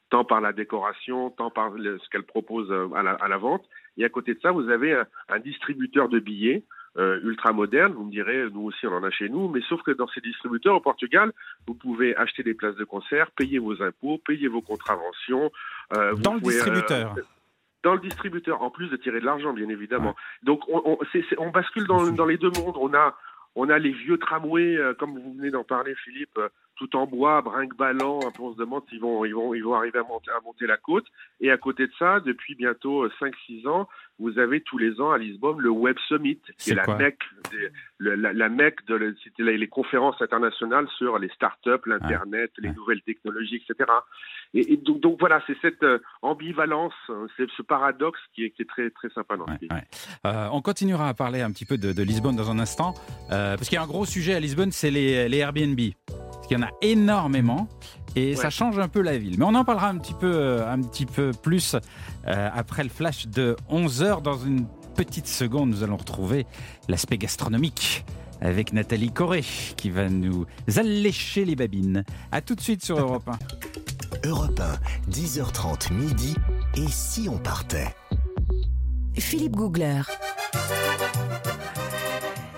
tant 0.10 0.26
par 0.26 0.42
la 0.42 0.54
décoration, 0.54 1.30
tant 1.30 1.52
par 1.52 1.70
le- 1.70 2.00
ce 2.00 2.10
qu'elle 2.10 2.24
propose 2.24 2.72
euh, 2.72 2.88
à 2.96 3.04
la, 3.04 3.12
à 3.14 3.28
la 3.28 3.38
vente. 3.38 3.64
Et 3.98 4.04
à 4.06 4.10
côté 4.10 4.34
de 4.34 4.40
ça, 4.42 4.52
vous 4.52 4.70
avez 4.70 4.94
un, 4.94 5.06
un 5.30 5.40
distributeur 5.40 6.10
de 6.10 6.18
billets 6.20 6.66
euh, 6.98 7.20
ultra 7.24 7.54
moderne. 7.54 7.94
Vous 7.94 8.06
me 8.06 8.12
direz, 8.12 8.50
nous 8.52 8.62
aussi, 8.62 8.86
on 8.88 8.94
en 8.94 9.04
a 9.04 9.10
chez 9.12 9.30
nous. 9.30 9.48
Mais 9.50 9.62
sauf 9.70 9.82
que 9.84 9.92
dans 9.92 10.08
ces 10.08 10.22
distributeurs 10.22 10.76
au 10.76 10.80
Portugal, 10.82 11.32
vous 11.68 11.74
pouvez 11.74 12.16
acheter 12.16 12.44
des 12.44 12.54
places 12.54 12.76
de 12.76 12.84
concert, 12.84 13.32
payer 13.32 13.60
vos 13.60 13.82
impôts, 13.82 14.20
payer 14.26 14.48
vos 14.48 14.62
contraventions. 14.62 15.52
euh, 15.98 16.12
vous 16.12 16.22
Dans 16.22 16.34
le 16.36 16.40
pouvez, 16.40 16.54
euh, 16.56 16.58
distributeur. 16.58 17.16
dans 17.84 17.94
le 17.94 18.00
distributeur, 18.00 18.62
en 18.62 18.70
plus 18.70 18.88
de 18.90 18.96
tirer 18.98 19.20
de 19.20 19.26
l'argent, 19.26 19.54
bien 19.54 19.70
évidemment. 19.70 20.16
Donc, 20.44 20.62
on, 20.70 20.82
on, 20.86 20.98
on 21.38 21.50
bascule 21.50 21.86
dans, 21.88 22.12
dans 22.12 22.26
les 22.26 22.38
deux 22.38 22.52
mondes. 22.52 22.76
On 22.80 22.94
a, 22.94 23.16
on 23.56 23.70
a 23.70 23.78
les 23.80 23.92
vieux 23.92 24.18
tramways, 24.18 24.78
euh, 24.78 24.94
comme 24.94 25.18
vous 25.20 25.34
venez 25.34 25.52
d'en 25.52 25.64
parler, 25.64 25.94
Philippe, 25.96 26.38
euh, 26.38 26.50
tout 26.76 26.96
en 26.96 27.06
bois, 27.06 27.42
brinque-ballant. 27.42 28.20
Un 28.28 28.32
peu, 28.32 28.44
on 28.44 28.54
se 28.54 28.58
demande 28.58 28.84
s'ils 28.90 29.00
vont, 29.00 29.26
ils 29.26 29.34
vont, 29.36 29.54
ils 29.54 29.64
vont 29.64 29.76
arriver 29.76 30.00
à 30.00 30.04
monter, 30.04 30.32
à 30.32 30.42
monter 30.44 30.66
la 30.68 30.78
côte. 30.78 31.06
Et 31.42 31.52
à 31.52 31.58
côté 31.58 31.88
de 31.88 31.92
ça, 32.00 32.20
depuis 32.20 32.56
bientôt 32.56 33.04
euh, 33.04 33.12
5-6 33.22 33.68
ans, 33.68 33.88
vous 34.20 34.38
avez 34.40 34.62
tous 34.62 34.78
les 34.78 35.02
ans 35.02 35.12
à 35.12 35.18
Lisbonne 35.18 35.60
le 35.60 35.70
Web 35.72 35.98
Summit, 36.08 36.40
qui 36.60 36.72
est, 36.72 36.76
la 36.76 36.86
mecque, 36.96 37.24
des- 37.52 37.70
le- 37.98 38.16
la, 38.16 38.32
la 38.34 38.50
mecque 38.50 38.86
de, 38.88 38.96
le- 38.96 39.16
les, 39.40 39.58
les 39.58 39.68
conférences 39.68 40.22
internationales 40.22 40.88
sur 40.98 41.18
les 41.20 41.30
startups, 41.30 41.70
l'internet, 41.86 42.52
les 42.60 42.70
Ouais. 42.70 42.76
nouvelles 42.76 43.02
technologies, 43.02 43.56
etc. 43.68 43.90
Et, 44.54 44.74
et 44.74 44.78
donc, 44.78 45.00
donc 45.00 45.20
voilà, 45.20 45.42
c'est 45.48 45.58
cette 45.62 45.82
euh, 45.84 46.00
ambivalence, 46.22 46.94
hein, 47.10 47.26
c'est 47.38 47.50
ce 47.58 47.62
paradoxe 47.64 48.20
qui 48.36 48.46
est, 48.46 48.50
qui 48.52 48.62
est 48.62 48.70
très 48.70 48.90
très 48.92 49.10
sympa 49.10 49.36
dans 49.36 49.46
ce 49.48 49.52
Ouais, 49.52 49.58
pays. 49.58 49.70
ouais. 49.72 49.84
Euh, 50.28 50.48
on 50.52 50.62
continuera 50.62 51.10
à 51.10 51.14
parler 51.14 51.42
un 51.42 51.52
petit 51.52 51.66
peu 51.66 51.78
de, 51.78 51.92
de 51.92 52.04
Lisbonne 52.04 52.36
dans 52.36 52.52
un 52.52 52.60
instant, 52.60 52.94
euh, 53.32 53.56
parce 53.56 53.68
qu'il 53.68 53.76
y 53.76 53.80
a 53.80 53.84
un 53.84 53.88
gros 53.88 54.06
sujet 54.06 54.36
à 54.36 54.40
Lisbonne, 54.40 54.72
c'est 54.72 54.92
les, 54.92 55.28
les 55.28 55.38
Airbnb. 55.40 55.80
Qu'il 56.54 56.62
y 56.62 56.66
en 56.66 56.68
a 56.68 56.72
énormément 56.82 57.68
et 58.16 58.36
ça 58.36 58.50
change 58.50 58.78
un 58.78 58.88
peu 58.88 59.02
la 59.02 59.18
ville. 59.18 59.38
Mais 59.40 59.46
on 59.46 59.56
en 59.56 59.66
parlera 59.66 59.90
un 59.90 59.98
petit 59.98 60.14
peu, 60.14 60.32
euh, 60.32 60.72
un 60.72 60.82
petit 60.82 61.06
peu 61.06 61.32
plus 61.32 61.76
euh, 62.28 62.50
après 62.54 62.84
le 62.84 62.90
flash 62.90 63.28
de 63.28 63.56
11h. 63.72 64.22
Dans 64.22 64.38
une 64.38 64.68
petite 64.96 65.28
seconde, 65.28 65.70
nous 65.70 65.84
allons 65.84 65.98
retrouver 65.98 66.46
l'aspect 66.88 67.18
gastronomique 67.18 68.06
avec 68.40 68.72
Nathalie 68.74 69.12
Corré 69.12 69.44
qui 69.78 69.90
va 69.90 70.10
nous 70.10 70.46
allécher 70.76 71.46
les 71.46 71.56
babines. 71.56 72.04
A 72.32 72.42
tout 72.42 72.56
de 72.56 72.62
suite 72.62 72.86
sur 72.86 73.00
Europe 73.00 73.28
1. 73.28 73.40
Europe 74.30 74.60
1, 75.08 75.12
10h30 75.12 75.94
midi. 75.94 76.36
Et 76.76 76.88
si 76.88 77.28
on 77.30 77.38
partait? 77.38 77.96
Philippe 79.18 79.56
Googler. 79.56 80.02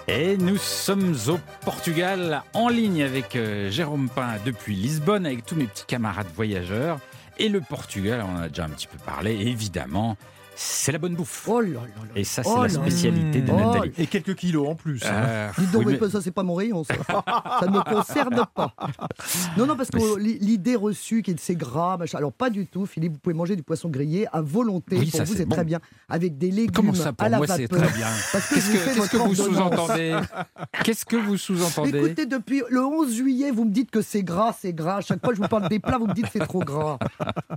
Et 0.08 0.38
nous 0.38 0.58
sommes 0.58 1.16
au 1.30 1.40
Portugal, 1.64 2.44
en 2.54 2.70
ligne 2.70 3.02
avec 3.02 3.36
euh, 3.36 3.72
Jérôme 3.72 4.08
Pain 4.08 4.36
depuis 4.46 4.76
Lisbonne, 4.76 5.26
avec 5.26 5.48
tous 5.48 5.56
mes 5.56 5.66
petits 5.66 5.86
camarades 5.88 6.28
voyageurs. 6.36 7.00
Et 7.40 7.50
le 7.50 7.60
Portugal, 7.60 8.24
on 8.24 8.38
en 8.38 8.42
a 8.44 8.50
déjà 8.50 8.66
un 8.66 8.70
petit 8.70 8.86
peu 8.86 9.00
parlé, 9.04 9.32
évidemment, 9.32 10.16
c'est 10.56 10.92
la 10.92 10.98
bonne 10.98 11.16
bouffe. 11.16 11.48
Oh 11.48 11.60
là 11.60 11.70
là 11.70 11.80
là. 11.82 11.86
Et 12.16 12.24
ça, 12.24 12.44
c'est 12.44 12.50
Oh 12.50 12.64
la 12.64 12.70
spécialité 12.70 13.42
de 13.42 13.52
Oh 13.52 13.56
Nathalie. 13.56 13.92
Et 13.98 14.08
quelques 14.08 14.36
kilos 14.36 14.68
en 14.68 14.76
plus. 14.76 15.02
Euh, 15.06 15.50
Dis 15.58 15.68
donc, 15.68 15.86
oui, 15.86 15.98
mais 16.00 16.10
ça, 16.10 16.22
c'est 16.22 16.32
pas 16.32 16.44
mon 16.44 16.56
rayon, 16.56 16.84
ça. 16.84 16.94
ça 17.60 17.68
ne 17.68 17.72
me 17.72 17.84
concerne 17.84 18.46
pas. 18.54 18.74
Non, 19.58 19.66
non, 19.66 19.76
parce 19.76 19.90
que 19.90 20.18
l'idée 20.18 20.76
reçue 20.76 21.22
qui 21.22 21.32
est 21.32 21.34
de 21.36 21.40
c'est 21.40 21.56
gras, 21.56 21.98
machin. 21.98 22.18
Alors, 22.18 22.32
pas 22.34 22.50
du 22.50 22.68
tout, 22.68 22.86
Philippe, 22.86 23.14
vous 23.14 23.20
pouvez 23.20 23.36
manger 23.36 23.56
du 23.56 23.64
poisson 23.64 23.90
grillé 23.90 24.28
à 24.32 24.42
volonté. 24.42 24.98
Oui, 24.98 25.10
pour 25.10 25.18
ça, 25.18 25.24
vous, 25.26 25.34
c'est 25.36 25.46
bon. 25.46 25.56
très 25.56 25.66
bien. 25.66 25.80
Avec 26.10 26.38
des 26.38 26.52
légumes 26.52 26.72
Comment 26.74 26.94
ça, 26.94 27.14
pour 27.14 27.26
à 27.26 27.30
la 27.30 27.38
moi, 27.38 27.48
c'est 27.48 27.64
vapeur. 27.70 27.88
très 27.88 27.98
bien 27.98 28.08
Parce 28.32 28.48
que 28.50 28.56
Qu'est-ce 28.56 29.10
que, 29.12 29.18
vous 29.18 29.36
sous-entendez 29.36 30.16
Qu'est-ce 30.84 31.06
que 31.06 31.16
vous 31.18 31.38
sous-entendez 31.38 31.98
Écoutez, 31.98 32.26
depuis 32.26 32.64
le 32.70 32.84
11 32.86 33.14
juillet, 33.14 33.52
vous 33.52 33.66
me 33.66 33.72
dites 33.72 33.92
que 33.92 34.02
c'est 34.02 34.24
gras, 34.24 34.56
c'est 34.60 34.74
gras. 34.74 34.98
À 34.98 35.02
chaque 35.02 35.20
fois 35.20 35.30
que 35.30 35.36
je 35.36 35.42
vous 35.42 35.48
parle 35.48 35.68
des 35.70 35.80
plats, 35.80 35.98
vous 35.98 36.08
me 36.08 36.14
dites 36.14 36.26
que 36.26 36.32
c'est 36.34 36.48
trop 36.48 36.60
gras. 36.60 36.98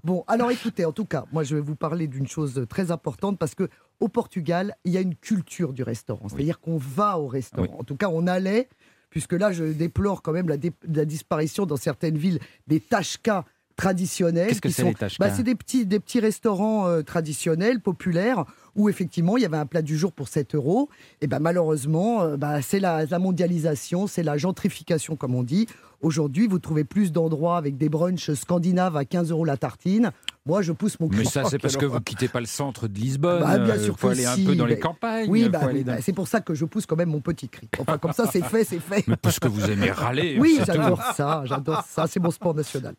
Bon, 0.05 0.25
alors 0.27 0.51
écoutez, 0.51 0.85
en 0.85 0.93
tout 0.93 1.05
cas, 1.05 1.25
moi 1.33 1.45
je 1.45 1.55
vais 1.55 1.61
vous 1.61 1.77
parler 1.77 2.07
d'une 2.07 2.27
chose 2.27 2.65
très 2.69 2.88
importante 2.91 3.39
parce 3.39 3.55
que 3.55 3.69
au 4.01 4.09
Portugal, 4.09 4.75
il 4.85 4.93
y 4.93 4.97
a 4.97 5.01
une 5.01 5.15
culture 5.17 5.73
du 5.73 5.83
restaurant. 5.83 6.29
C'est-à-dire 6.29 6.61
qu'on 6.61 6.77
va 6.77 7.19
au 7.19 7.27
restaurant. 7.27 7.67
Oui. 7.71 7.77
En 7.81 7.85
tout 7.85 7.97
cas, 7.97 8.09
on 8.13 8.27
allait, 8.27 8.69
puisque 9.11 9.33
là, 9.33 9.51
je 9.53 9.65
déplore 9.65 10.23
quand 10.23 10.33
même 10.33 10.49
la, 10.49 10.57
dé- 10.57 10.73
la 10.93 11.05
disparition 11.05 11.67
dans 11.67 11.77
certaines 11.77 12.17
villes 12.19 12.39
des 12.67 12.79
tachkas 12.81 13.45
traditionnels. 13.77 14.49
Qu'est-ce 14.49 14.61
que 14.61 14.69
c'est, 14.69 14.83
sont- 14.83 14.89
les 14.89 14.95
tachkas 14.95 15.17
bah, 15.25 15.31
C'est 15.35 15.43
des 15.45 15.55
petits, 15.55 15.87
des 15.87 16.01
petits 16.01 16.21
restaurants 16.21 16.87
euh, 16.89 17.03
traditionnels, 17.03 17.81
populaires, 17.81 18.45
où 18.75 18.89
effectivement 18.89 19.37
il 19.37 19.43
y 19.43 19.47
avait 19.47 19.57
un 19.57 19.67
plat 19.67 19.83
du 19.83 19.97
jour 19.97 20.13
pour 20.13 20.29
7 20.29 20.55
euros. 20.57 20.89
Et 21.21 21.27
ben 21.29 21.39
malheureusement, 21.39 22.23
euh, 22.23 22.37
bah, 22.37 22.61
c'est 22.61 22.81
la, 22.81 23.07
la 23.07 23.19
mondialisation, 23.19 24.07
c'est 24.07 24.23
la 24.25 24.37
gentrification 24.37 25.17
comme 25.17 25.35
on 25.35 25.43
dit. 25.45 25.67
Aujourd'hui, 26.01 26.47
vous 26.47 26.59
trouvez 26.61 26.85
plus 26.85 27.11
d'endroits 27.11 27.57
avec 27.57 27.77
des 27.77 27.89
brunchs 27.89 28.33
scandinaves 28.35 28.97
à 28.97 29.05
15 29.05 29.31
euros 29.31 29.45
la 29.45 29.57
tartine. 29.57 30.13
Moi, 30.47 30.63
je 30.63 30.73
pousse 30.73 30.99
mon 31.01 31.09
Mais 31.09 31.17
cri. 31.17 31.27
ça, 31.27 31.45
c'est 31.45 31.59
parce 31.59 31.77
que 31.77 31.85
vous 31.85 32.01
quittez 32.01 32.29
pas 32.29 32.41
le 32.41 32.47
centre 32.47 32.87
de 32.89 32.99
Lisbonne. 32.99 33.43
Bah, 33.43 33.59
bien 33.59 33.75
euh, 33.75 33.85
sûr 33.85 33.99
faut 33.99 34.07
que 34.07 34.13
aller 34.13 34.25
un 34.25 34.37
peu 34.37 34.55
dans 34.55 34.65
les 34.65 34.77
mais- 34.77 34.81
campagnes. 34.81 35.29
Oui, 35.29 35.49
bah, 35.49 35.59
aller 35.65 35.81
oui, 35.81 35.85
dans- 35.85 35.93
bah, 35.95 35.99
c'est 36.01 36.13
pour 36.13 36.29
ça 36.29 36.41
que 36.41 36.55
je 36.55 36.65
pousse 36.65 36.87
quand 36.87 36.97
même 36.97 37.11
mon 37.11 37.21
petit 37.21 37.49
cri. 37.49 37.69
Enfin, 37.81 37.99
comme 37.99 38.13
ça, 38.13 38.27
c'est 38.33 38.41
fait, 38.45 38.65
c'est 38.65 38.79
fait. 38.79 39.05
Mais 39.09 39.17
parce 39.17 39.41
que 39.41 39.49
vous 39.49 39.69
aimez 39.71 39.91
râler. 39.91 40.39
Oui, 40.41 40.61
j'adore 40.65 41.03
ça, 41.15 41.43
j'adore 41.45 41.83
ça, 41.87 42.07
c'est 42.07 42.21
mon 42.21 42.31
sport 42.31 42.55
national. 42.55 42.95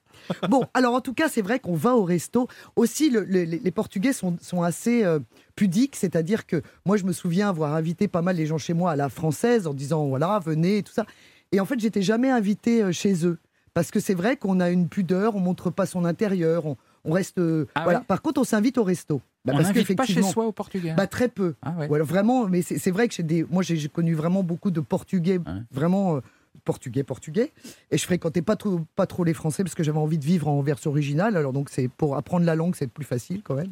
Bon, 0.50 0.66
alors 0.74 0.94
en 0.94 1.02
tout 1.02 1.14
cas, 1.14 1.30
c'est 1.30 1.42
vrai 1.42 1.60
qu'on 1.60 1.76
va 1.76 1.96
au 1.96 2.04
resto. 2.04 2.48
Aussi, 2.76 3.10
le- 3.10 3.24
le- 3.24 3.44
les, 3.46 3.60
les 3.60 3.72
Portugais 3.72 4.14
sont, 4.14 4.36
sont 4.42 4.62
assez 4.62 5.04
euh, 5.06 5.20
pudiques, 5.56 5.96
c'est-à-dire 5.96 6.46
que 6.46 6.62
moi, 6.86 6.98
je 6.98 7.06
me 7.06 7.14
souviens 7.14 7.50
avoir 7.50 7.74
invité 7.74 8.08
pas 8.08 8.22
mal 8.22 8.36
les 8.36 8.46
gens 8.46 8.58
chez 8.60 8.74
moi 8.74 8.92
à 8.92 8.96
la 8.96 9.10
française 9.10 9.66
en 9.66 9.74
disant 9.74 10.06
voilà, 10.08 10.40
venez 10.46 10.80
et 10.80 10.84
tout 10.84 10.94
ça. 10.94 11.06
Et 11.52 11.60
en 11.60 11.66
fait, 11.66 11.80
j'étais 11.80 12.02
jamais 12.02 12.30
invité 12.30 12.84
euh, 12.84 12.92
chez 12.92 13.26
eux. 13.26 13.38
Parce 13.74 13.92
que 13.92 14.00
c'est 14.00 14.14
vrai 14.14 14.36
qu'on 14.36 14.60
a 14.60 14.70
une 14.70 14.88
pudeur, 14.90 15.36
on 15.36 15.40
montre 15.40 15.70
pas 15.70 15.86
son 15.86 16.04
intérieur, 16.06 16.66
on, 16.66 16.76
on 17.06 17.14
reste. 17.14 17.38
euh, 17.38 17.66
Ah 17.76 17.84
voilà. 17.84 18.00
ouais 18.00 18.06
Par 18.06 18.22
contre, 18.22 18.42
on 18.42 18.44
s'invite 18.44 18.78
au 18.78 18.84
resto. 18.84 19.22
Bah, 19.46 19.54
On 19.56 19.58
parce 19.62 19.72
pas 19.96 20.06
chez 20.06 20.22
soi 20.22 20.46
au 20.48 20.52
Portugal. 20.52 20.96
Bah, 20.98 21.08
très 21.08 21.28
peu. 21.30 21.56
ah 21.62 21.72
ouais. 21.78 21.88
Ou 21.88 21.96
alors 21.96 22.08
vraiment, 22.08 22.48
mais 22.48 22.62
c'est 22.62 22.92
vrai 22.92 23.08
que 23.08 23.14
j'ai 23.14 23.24
des, 23.24 23.46
moi 23.50 23.64
j'ai 23.64 23.88
connu 23.88 24.14
vraiment 24.16 24.44
beaucoup 24.44 24.70
de 24.72 24.82
Portugais, 24.82 25.38
Ouais. 25.38 25.62
vraiment 25.72 26.18
euh, 26.18 26.20
Portugais, 26.64 27.04
Portugais, 27.04 27.52
et 27.92 27.98
je 27.98 28.04
fréquentais 28.06 28.42
pas 28.42 28.56
trop, 28.56 28.82
pas 28.96 29.06
trop 29.06 29.24
les 29.24 29.34
Français 29.34 29.64
parce 29.64 29.76
que 29.76 29.84
j'avais 29.84 29.98
envie 30.00 30.18
de 30.18 30.26
vivre 30.26 30.48
en 30.48 30.62
version 30.62 30.92
originale. 30.92 31.36
Alors 31.38 31.54
donc 31.54 31.70
c'est 31.70 31.88
pour 31.88 32.16
apprendre 32.16 32.46
la 32.46 32.56
langue, 32.56 32.76
c'est 32.76 32.88
plus 32.88 33.06
facile 33.06 33.42
quand 33.44 33.56
même. 33.56 33.72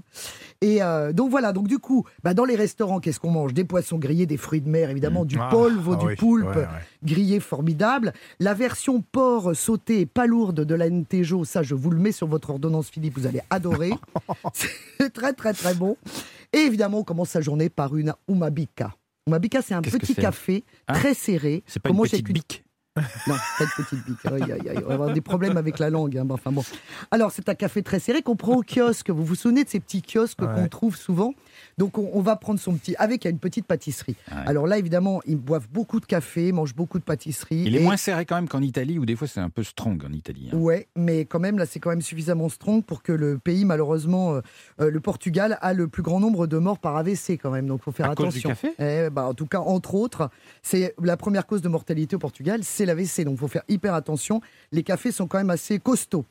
Et 0.61 0.81
euh, 0.81 1.13
donc 1.13 1.29
voilà, 1.29 1.53
donc 1.53 1.67
du 1.67 1.79
coup, 1.79 2.05
bah, 2.23 2.33
dans 2.33 2.45
les 2.45 2.55
restaurants, 2.55 2.99
qu'est-ce 2.99 3.19
qu'on 3.19 3.31
mange? 3.31 3.53
Des 3.53 3.63
poissons 3.63 3.97
grillés, 3.97 4.25
des 4.25 4.37
fruits 4.37 4.61
de 4.61 4.69
mer, 4.69 4.89
évidemment, 4.89 5.25
du 5.25 5.37
Ah, 5.39 5.49
polvo, 5.51 5.93
ah 5.93 5.95
du 5.97 6.05
oui, 6.07 6.15
poulpe, 6.15 6.47
ouais, 6.47 6.55
ouais. 6.57 6.67
grillé 7.03 7.39
formidable. 7.39 8.13
La 8.39 8.53
version 8.53 9.01
porc 9.01 9.55
sauté 9.55 10.01
et 10.01 10.05
pas 10.05 10.25
lourde 10.27 10.61
de 10.65 10.75
la 10.75 10.89
Ntejo, 10.89 11.45
ça 11.45 11.63
je 11.63 11.75
vous 11.75 11.89
le 11.91 11.99
mets 11.99 12.11
sur 12.11 12.27
votre 12.27 12.49
ordonnance 12.49 12.89
Philippe, 12.89 13.17
vous 13.17 13.27
allez 13.27 13.41
adorer. 13.49 13.91
c'est 14.53 15.11
très 15.13 15.33
très 15.33 15.53
très 15.53 15.73
bon. 15.73 15.97
Et 16.53 16.59
évidemment, 16.59 16.99
on 16.99 17.03
commence 17.03 17.29
sa 17.29 17.41
journée 17.41 17.69
par 17.69 17.95
une 17.97 18.13
umabika. 18.29 18.95
Umabika, 19.27 19.61
c'est 19.61 19.73
un 19.73 19.81
Qu'est-ce 19.81 19.97
petit 19.97 20.15
café 20.15 20.63
Hein? 20.87 20.93
très 20.93 21.13
serré. 21.13 21.63
C'est 21.67 21.81
pas 21.81 21.89
une 21.89 21.97
petite 22.01 22.25
bique? 22.31 22.63
Non, 23.27 23.35
pas 23.57 23.63
une 23.63 23.83
petite 23.85 24.05
bique. 24.05 24.25
Aïe, 24.25 24.51
aïe, 24.51 24.69
aïe. 24.69 24.83
On 24.85 24.87
va 24.89 24.93
avoir 24.95 25.13
des 25.13 25.21
problèmes 25.21 25.57
avec 25.57 25.79
la 25.79 25.89
langue. 25.89 26.17
hein. 26.17 26.27
Enfin 26.29 26.51
bon. 26.51 26.63
Alors, 27.11 27.31
c'est 27.31 27.47
un 27.49 27.55
café 27.55 27.81
très 27.83 27.99
serré 27.99 28.21
qu'on 28.21 28.35
prend 28.35 28.55
au 28.57 28.63
kiosque. 28.63 29.09
Vous 29.09 29.23
vous 29.25 29.35
souvenez 29.35 29.63
de 29.63 29.69
ces 29.69 29.79
petits 29.79 30.01
kiosques 30.01 30.41
Ouais. 30.41 30.47
qu'on 30.53 30.67
trouve 30.67 30.95
souvent? 30.95 31.33
Donc, 31.77 31.97
on, 31.97 32.09
on 32.13 32.21
va 32.21 32.35
prendre 32.35 32.59
son 32.59 32.73
petit. 32.75 32.95
Avec 32.97 33.25
une 33.25 33.39
petite 33.39 33.65
pâtisserie. 33.65 34.15
Ouais. 34.31 34.37
Alors 34.45 34.67
là, 34.67 34.77
évidemment, 34.77 35.21
ils 35.25 35.35
boivent 35.37 35.67
beaucoup 35.71 35.99
de 35.99 36.05
café, 36.05 36.51
mangent 36.51 36.75
beaucoup 36.75 36.99
de 36.99 37.03
pâtisserie. 37.03 37.63
Il 37.65 37.75
est 37.75 37.79
moins 37.79 37.97
serré 37.97 38.25
quand 38.25 38.35
même 38.35 38.47
qu'en 38.47 38.61
Italie, 38.61 38.99
où 38.99 39.05
des 39.05 39.15
fois 39.15 39.27
c'est 39.27 39.39
un 39.39 39.49
peu 39.49 39.63
strong 39.63 40.03
en 40.05 40.11
Italie. 40.13 40.49
hein. 40.51 40.57
Ouais, 40.57 40.87
mais 40.95 41.25
quand 41.25 41.39
même, 41.39 41.57
là, 41.57 41.65
c'est 41.65 41.79
quand 41.79 41.89
même 41.89 42.01
suffisamment 42.01 42.49
strong 42.49 42.83
pour 42.83 43.03
que 43.03 43.11
le 43.11 43.37
pays, 43.37 43.65
malheureusement, 43.65 44.35
euh, 44.35 44.41
euh, 44.81 44.89
le 44.91 44.99
Portugal, 44.99 45.57
a 45.61 45.73
le 45.73 45.87
plus 45.87 46.03
grand 46.03 46.19
nombre 46.19 46.47
de 46.47 46.57
morts 46.57 46.79
par 46.79 46.95
AVC 46.97 47.37
quand 47.41 47.51
même. 47.51 47.67
Donc, 47.67 47.81
il 47.81 47.83
faut 47.83 47.91
faire 47.91 48.09
À 48.11 48.15
cause 48.15 48.33
du 48.33 48.39
attention. 48.39 48.49
café? 48.49 48.73
Eh, 48.79 49.09
bah, 49.09 49.25
en 49.25 49.33
tout 49.33 49.45
cas, 49.47 49.59
entre 49.59 49.95
autres, 49.95 50.29
c'est 50.63 50.95
la 51.01 51.17
première 51.17 51.45
cause 51.45 51.61
de 51.61 51.69
mortalité 51.69 52.15
au 52.15 52.19
Portugal, 52.19 52.61
c'est 52.63 52.85
l'AVC. 52.87 53.23
Donc, 53.23 53.35
il 53.35 53.39
faut 53.39 53.47
faire 53.47 53.63
hyper 53.67 53.93
attention. 53.93 54.41
Les 54.71 54.83
cafés 54.83 55.11
sont 55.11 55.27
quand 55.27 55.37
même 55.37 55.49
assez 55.49 55.79
costauds. 55.79 56.25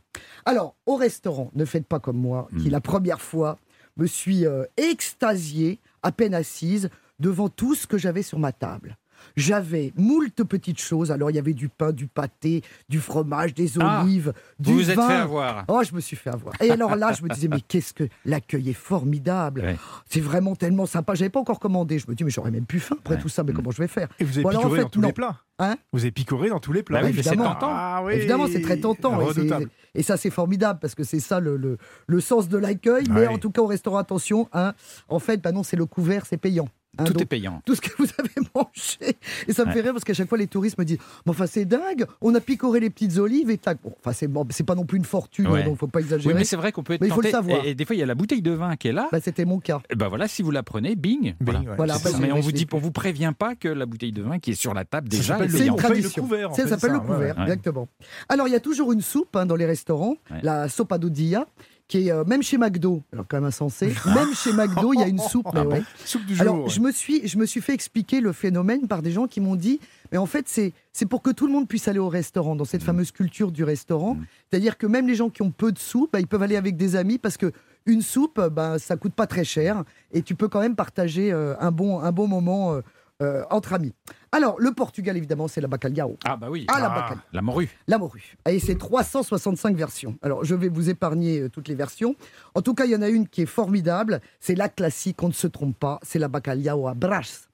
Alors, 0.45 0.75
au 0.87 0.97
restaurant, 0.97 1.51
ne 1.55 1.65
faites 1.65 1.87
pas 1.87 2.01
comme 2.01 2.17
moi, 2.19 2.49
qui 2.59 2.69
Mm. 2.69 2.73
la 2.73 2.81
première 2.81 3.21
fois 3.21 3.59
me 3.97 4.07
suis 4.07 4.45
euh, 4.47 4.65
extasiée, 4.77 5.79
à 6.03 6.13
peine 6.13 6.35
assise, 6.35 6.91
devant 7.19 7.49
tout 7.49 7.75
ce 7.75 7.87
que 7.87 7.97
j'avais 7.99 8.23
sur 8.23 8.39
ma 8.39 8.53
table. 8.53 8.97
J'avais 9.37 9.93
moult 9.97 10.43
petites 10.45 10.81
choses. 10.81 11.11
Alors, 11.13 11.31
il 11.31 11.37
y 11.37 11.39
avait 11.39 11.53
du 11.55 11.69
pain, 11.69 11.93
du 11.93 12.07
pâté, 12.07 12.63
du 12.89 13.01
fromage, 13.01 13.55
des 13.55 13.79
Ah, 13.81 14.03
olives, 14.03 14.33
du 14.59 14.71
Vous 14.71 14.77
vous 14.79 14.91
êtes 14.91 14.97
vin. 14.97 15.09
fait 15.09 15.15
avoir. 15.15 15.65
Oh, 15.69 15.83
je 15.89 15.95
me 15.95 16.01
suis 16.01 16.17
fait 16.17 16.31
avoir. 16.31 16.55
Et 16.63 16.71
alors 16.71 16.97
là, 16.97 17.13
je 17.13 17.23
me 17.23 17.29
disais, 17.29 17.49
mais 17.49 17.61
qu'est-ce 17.69 17.93
que 17.93 18.05
l'accueil 18.25 18.71
est 18.71 18.73
formidable. 18.75 19.61
Ouais. 19.63 19.77
C'est 20.09 20.21
vraiment 20.21 20.55
tellement 20.57 20.87
sympa. 20.87 21.15
J'avais 21.15 21.31
pas 21.31 21.41
encore 21.41 21.61
commandé. 21.61 21.99
Je 21.99 22.07
me 22.09 22.15
dis, 22.15 22.25
mais 22.25 22.31
j'aurais 22.31 22.51
même 22.51 22.67
plus 22.67 22.81
faim 22.81 22.97
après 22.99 23.15
Ouais. 23.17 23.21
tout 23.21 23.29
ça. 23.29 23.43
Mais 23.43 23.53
Mm. 23.53 23.57
comment 23.57 23.71
je 23.71 23.79
vais 23.83 23.89
faire 23.89 24.09
Et 24.19 24.25
vous 24.25 24.33
avez 24.39 24.43
Bon, 24.43 24.49
alors, 24.51 24.61
en 24.61 24.65
picoré 24.65 24.79
fait, 24.79 24.85
dans 24.85 24.91
tous 24.91 25.01
non. 25.01 25.07
les 25.09 25.13
plats. 25.13 25.41
Hein 25.59 25.77
vous 25.93 26.01
avez 26.01 26.11
picoré 26.11 26.49
dans 26.51 26.61
tous 26.61 26.73
les 26.73 26.83
plats. 26.83 27.01
Bah 27.01 27.07
oui, 27.07 27.15
mais 27.17 27.23
c'est 27.23 27.31
évidemment. 27.31 27.55
tentant. 27.55 27.71
Ah 27.71 28.03
oui. 28.05 28.13
Évidemment, 28.15 28.47
c'est 28.47 28.61
très 28.61 28.77
tentant. 28.79 29.19
Et, 29.21 29.25
c'est- 29.25 29.41
Redoutable. 29.41 29.71
et 29.95 30.03
ça, 30.03 30.17
c'est 30.19 30.29
formidable 30.31 30.79
parce 30.83 30.95
que 30.95 31.03
c'est 31.03 31.21
ça 31.21 31.41
le, 31.41 31.57
le- 31.57 31.79
le 32.07 32.21
sens 32.21 32.49
de 32.49 32.59
l'accueil. 32.59 33.07
Mais 33.11 33.27
en 33.27 33.39
tout 33.39 33.51
cas, 33.51 33.63
au 33.63 33.67
restaurant, 33.67 33.97
attention, 33.97 34.49
hein, 34.53 34.75
en 35.09 35.19
fait, 35.19 35.43
bah 35.43 35.53
non, 35.53 35.63
c'est 35.63 35.77
le 35.77 35.87
couvert, 35.87 36.27
c'est 36.27 36.37
payant. 36.37 36.69
Hein, 36.99 37.05
Tout 37.05 37.13
donc, 37.13 37.23
est 37.23 37.27
payant. 37.27 37.63
tout 37.65 37.75
ce 37.75 37.81
que 37.81 37.91
vous 37.99 38.07
avez 38.19 38.31
mangé. 38.55 39.17
Et 39.49 39.53
ça 39.53 39.65
me 39.65 39.69
Ouais. 39.69 39.75
fait 39.75 39.81
rire 39.83 39.93
parce 39.93 40.05
qu'à 40.05 40.15
chaque 40.15 40.29
fois, 40.29 40.39
les 40.39 40.47
touristes 40.47 40.79
me 40.79 40.85
disent 40.85 40.99
Mais 41.25 41.31
enfin, 41.31 41.47
c'est 41.47 41.65
dingue, 41.65 42.07
on 42.21 42.35
a 42.35 42.41
picoré 42.41 42.81
les 42.81 42.91
petites 42.91 43.17
olives 43.19 43.51
et 43.51 43.59
tac. 43.59 43.79
Bon, 43.83 43.93
enfin, 43.99 44.13
c'est 44.13 44.29
bon, 44.29 44.47
c'est 44.51 44.65
pas 44.65 44.75
non 44.75 44.85
plus 44.85 44.99
une 44.99 45.05
fortune, 45.05 45.47
Ouais. 45.49 45.65
donc 45.65 45.79
faut 45.79 45.87
pas 45.87 46.01
exagérer. 46.01 46.33
Oui, 46.35 46.39
mais 46.39 46.45
c'est 46.45 46.57
vrai 46.57 46.73
qu'on 46.73 46.83
peut 46.83 46.95
être 46.95 47.01
Mais 47.01 47.09
il 47.09 47.13
faut 47.13 47.21
le 47.23 47.31
savoir. 47.31 47.65
Et, 47.65 47.71
et 47.71 47.75
des 47.75 47.85
fois, 47.85 47.97
il 47.97 47.99
y 47.99 48.03
a 48.03 48.07
la 48.07 48.15
bouteille 48.15 48.43
de 48.43 48.53
vin 48.53 48.77
qui 48.77 48.89
est 48.89 48.93
là. 48.93 49.09
Bah, 49.13 49.19
C'était 49.21 49.45
mon 49.45 49.59
cas. 49.61 49.81
Et 49.91 49.95
ben 49.97 50.09
voilà, 50.09 50.29
si 50.29 50.43
vous 50.43 50.51
la 50.51 50.63
prenez, 50.63 50.97
bing. 50.97 51.35
voilà. 51.41 51.61
ouais. 51.61 51.67
Voilà, 51.77 51.95
bah, 52.03 52.11
ça. 52.11 52.19
Mais 52.19 52.33
on 52.33 52.41
vous 52.41 52.53
dit, 52.53 52.67
on 52.73 52.79
vous 52.79 52.93
prévient 52.93 53.33
pas 53.39 53.55
que 53.55 53.69
la 53.69 53.87
bouteille 53.87 54.13
de 54.13 54.23
vin 54.23 54.39
qui 54.39 54.53
est 54.53 54.55
sur 54.55 54.75
la 54.75 54.85
table 54.85 55.09
déjà 55.09 55.35
s'appelle 55.35 55.49
est 55.49 55.53
le- 55.53 55.59
C'est 55.59 55.71
le 55.71 55.77
tradition. 55.77 56.23
couvert, 56.23 56.51
en 56.51 56.55
Ça 56.55 56.63
fait, 56.63 56.69
s'appelle 56.69 56.91
ça, 56.91 56.97
le 56.97 57.01
ouais, 57.01 57.07
couvert, 57.07 57.37
ouais. 57.37 57.43
exactement. 57.43 57.89
Alors, 58.29 58.49
il 58.49 58.53
y 58.53 58.57
a 58.57 58.61
toujours 58.61 58.93
une 58.93 59.01
soupe 59.03 59.35
hein, 59.37 59.47
dans 59.47 59.57
les 59.57 59.67
restaurants, 59.67 60.17
la 60.43 60.69
sopadodilla, 60.69 61.47
qui 61.89 62.09
est 62.09 62.13
euh, 62.13 62.25
même 62.25 62.43
chez 62.43 62.59
McDo, 62.59 63.03
alors 63.13 63.27
quand 63.29 63.37
même 63.37 63.47
insensé, 63.47 63.87
même 64.07 64.35
chez 64.35 64.53
McDo, 64.53 64.93
il 64.93 65.01
y 65.01 65.03
a 65.03 65.09
une 65.09 65.19
soupe. 65.19 65.47
mais 65.55 65.61
Ah 65.61 65.65
bon. 65.65 65.85
Soupe 66.05 66.27
du 66.27 66.35
jour. 66.35 66.43
Alors, 66.43 66.65
ouais. 66.65 66.69
je 66.69 66.81
me, 66.81 66.91
suis, 66.91 67.27
je 67.27 67.39
me 67.39 67.47
suis 67.47 67.61
fait 67.61 67.75
expliquer 67.75 68.21
le 68.21 68.33
phénomène 68.33 68.89
par 68.89 69.03
des 69.03 69.13
gens 69.13 69.27
qui 69.27 69.41
m'ont 69.41 69.57
dit, 69.57 69.81
mais 70.11 70.19
en 70.19 70.27
fait, 70.27 70.49
c'est 70.49 71.07
pour 71.07 71.23
que 71.23 71.31
tout 71.31 71.47
le 71.47 71.53
monde 71.53 71.69
puisse 71.69 71.89
aller 71.89 71.99
au 71.99 72.09
restaurant, 72.09 72.57
dans 72.57 72.65
cette 72.65 72.83
fameuse 72.83 73.13
culture 73.13 73.53
du 73.53 73.65
restaurant. 73.65 74.15
Mm. 74.15 74.27
C'est-à-dire 74.51 74.79
que 74.79 74.87
même 74.87 75.07
les 75.07 75.15
gens 75.15 75.31
qui 75.31 75.43
ont 75.43 75.51
peu 75.51 75.73
de 75.73 75.79
sous, 75.79 76.09
bah, 76.13 76.21
ils 76.21 76.27
peuvent 76.27 76.43
aller 76.43 76.57
avec 76.57 76.77
des 76.77 76.97
amis 76.97 77.19
parce 77.19 77.37
que 77.37 77.53
une 77.87 78.03
soupe, 78.03 78.41
bah, 78.49 78.79
ça 78.79 78.97
coûte 78.97 79.15
pas 79.15 79.27
très 79.29 79.45
cher 79.45 79.85
et 80.13 80.23
tu 80.23 80.35
peux 80.35 80.49
quand 80.49 80.61
même 80.61 80.75
partager 80.75 81.33
euh, 81.33 81.55
un, 81.61 81.71
bon, 81.71 82.01
un 82.01 82.11
bon 82.11 82.27
moment 82.27 82.75
euh, 82.75 82.81
euh, 83.23 83.45
entre 83.51 83.73
amis. 83.73 83.93
Alors, 84.33 84.57
le 84.61 84.73
Portugal, 84.73 85.17
évidemment, 85.17 85.49
c'est 85.49 85.61
la 85.61 85.69
bacalhau. 85.69 86.17
Ah 86.25 86.37
bah 86.37 86.49
oui. 86.51 86.67
Ah, 86.69 86.81
la 86.81 86.87
Ah. 86.93 87.15
La 87.33 87.43
morue. 87.43 87.69
La 87.87 87.97
morue. 87.99 88.37
Et 88.49 88.59
c'est 88.59 88.77
365 88.77 89.75
versions. 89.77 90.17
Alors, 90.23 90.45
je 90.45 90.55
vais 90.55 90.69
vous 90.69 90.91
épargner 90.91 91.41
euh, 91.41 91.49
toutes 91.49 91.69
les 91.69 91.75
versions. 91.75 92.15
En 92.55 92.63
tout 92.63 92.75
cas, 92.75 92.85
il 92.85 92.91
y 92.91 92.97
en 92.97 93.03
a 93.03 93.09
une 93.09 93.27
qui 93.29 93.43
est 93.43 93.47
formidable. 93.47 94.21
C'est 94.41 94.55
la 94.55 94.69
classique, 94.69 95.23
on 95.23 95.29
ne 95.29 95.33
se 95.33 95.47
trompe 95.47 95.79
pas. 95.79 95.99
C'est 96.03 96.19
la 96.19 96.29
bacalhau 96.29 96.89
à 96.89 96.95
brás. 96.95 97.49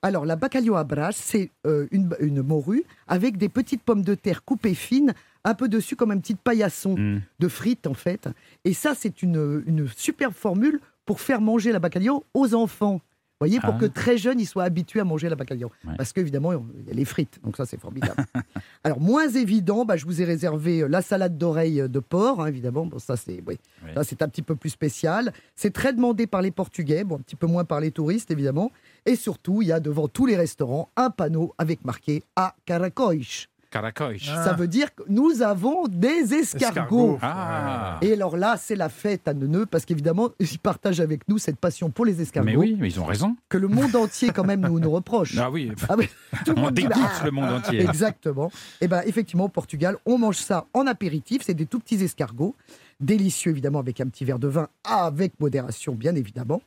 Alors, 0.00 0.24
la 0.24 0.36
bacalhau 0.36 0.76
à 0.76 0.84
brás, 0.84 1.12
c'est 1.14 1.50
euh, 1.66 1.86
une, 1.90 2.16
une 2.20 2.42
morue 2.42 2.84
avec 3.06 3.36
des 3.36 3.48
petites 3.48 3.82
pommes 3.82 4.02
de 4.02 4.14
terre 4.14 4.44
coupées 4.44 4.74
fines, 4.74 5.14
un 5.44 5.54
peu 5.54 5.68
dessus 5.68 5.94
comme 5.96 6.10
un 6.10 6.18
petit 6.18 6.34
paillasson 6.34 6.96
Mm. 6.96 7.20
de 7.38 7.48
frites, 7.48 7.86
en 7.86 7.94
fait. 7.94 8.28
Et 8.64 8.72
ça, 8.74 8.94
c'est 8.96 9.22
une, 9.22 9.62
une 9.66 9.88
superbe 9.88 10.32
formule 10.34 10.80
pour 11.04 11.20
faire 11.20 11.40
manger 11.40 11.70
la 11.72 11.78
bacalhau 11.80 12.24
aux 12.32 12.54
enfants. 12.54 13.00
Voyez, 13.42 13.58
pour 13.58 13.74
Ah. 13.74 13.78
que 13.80 13.86
très 13.86 14.18
jeunes, 14.18 14.38
ils 14.38 14.46
soient 14.46 14.62
habitués 14.62 15.00
à 15.00 15.04
manger 15.04 15.28
la 15.28 15.34
bacalhau. 15.34 15.72
Ouais. 15.84 15.94
Parce 15.96 16.12
qu'évidemment, 16.12 16.52
il 16.52 16.86
y 16.86 16.90
a 16.92 16.94
les 16.94 17.04
frites. 17.04 17.40
Donc 17.42 17.56
ça, 17.56 17.66
c'est 17.66 17.80
formidable. 17.80 18.14
Alors, 18.84 19.00
moins 19.00 19.28
évident, 19.28 19.84
bah, 19.84 19.96
je 19.96 20.04
vous 20.04 20.22
ai 20.22 20.24
réservé 20.24 20.82
euh, 20.82 20.86
la 20.86 21.02
salade 21.02 21.36
d'oreille 21.36 21.80
euh, 21.80 21.88
de 21.88 21.98
porc, 21.98 22.40
hein, 22.40 22.46
évidemment. 22.46 22.86
Bon, 22.86 23.00
ça, 23.00 23.16
c'est 23.16 23.42
oui. 23.44 23.58
Ouais. 23.84 23.94
Un 23.96 24.28
petit 24.28 24.42
peu 24.42 24.54
plus 24.54 24.70
spécial. 24.70 25.32
C'est 25.56 25.72
très 25.72 25.92
demandé 25.92 26.28
par 26.28 26.40
les 26.40 26.52
Portugais, 26.52 27.02
bon, 27.02 27.16
un 27.16 27.20
petit 27.22 27.34
peu 27.34 27.48
moins 27.48 27.64
par 27.64 27.80
les 27.80 27.90
touristes, 27.90 28.30
évidemment. 28.30 28.70
Et 29.06 29.16
surtout, 29.16 29.60
il 29.60 29.66
y 29.68 29.72
a 29.72 29.80
devant 29.80 30.06
tous 30.06 30.26
les 30.26 30.36
restaurants 30.36 30.90
un 30.96 31.10
panneau 31.10 31.52
avec 31.58 31.84
marqué 31.84 32.22
A 32.36 32.54
Caracóis. 32.64 33.48
Caracoche. 33.72 34.28
Ah. 34.30 34.44
Ça 34.44 34.52
veut 34.52 34.68
dire 34.68 34.94
que 34.94 35.02
nous 35.08 35.40
avons 35.42 35.88
des 35.88 36.34
escargots. 36.34 37.16
Escargot. 37.16 37.18
Ah. 37.22 37.98
Et 38.02 38.12
alors 38.12 38.36
là, 38.36 38.56
c'est 38.58 38.76
la 38.76 38.90
fête 38.90 39.26
à 39.26 39.34
Neuneu, 39.34 39.64
parce 39.66 39.86
qu'évidemment, 39.86 40.28
ils 40.38 40.58
partagent 40.58 41.00
avec 41.00 41.26
nous 41.26 41.38
cette 41.38 41.56
passion 41.56 41.90
pour 41.90 42.04
les 42.04 42.20
escargots 42.20 42.50
Mais 42.50 42.56
oui, 42.56 42.76
mais 42.78 42.88
ils 42.88 43.00
ont 43.00 43.06
raison. 43.06 43.34
que 43.48 43.56
le 43.56 43.68
monde 43.68 43.96
entier, 43.96 44.28
quand 44.30 44.44
même, 44.44 44.60
nous, 44.60 44.78
nous 44.78 44.90
reproche. 44.90 45.36
Ah 45.38 45.50
oui. 45.50 45.72
Ah 45.88 45.94
oui, 45.96 46.08
tout 46.44 46.52
le 46.54 46.60
On 46.60 46.70
dégoûte 46.70 46.92
bah, 46.94 47.24
le 47.24 47.30
monde 47.30 47.50
entier. 47.50 47.80
Exactement. 47.80 48.50
Et 48.82 48.88
ben 48.88 49.02
effectivement, 49.06 49.44
au 49.44 49.48
Portugal, 49.48 49.96
on 50.04 50.18
mange 50.18 50.36
ça 50.36 50.66
en 50.74 50.86
apéritif. 50.86 51.42
C'est 51.42 51.54
des 51.54 51.66
tout 51.66 51.80
petits 51.80 52.02
escargots, 52.04 52.54
délicieux 53.02 53.50
évidemment 53.50 53.78
avec 53.80 54.00
un 54.00 54.06
petit 54.08 54.24
verre 54.24 54.38
de 54.38 54.48
vin, 54.48 54.68
avec 54.84 55.38
modération 55.40 55.94
bien 55.94 56.14
évidemment. 56.14 56.62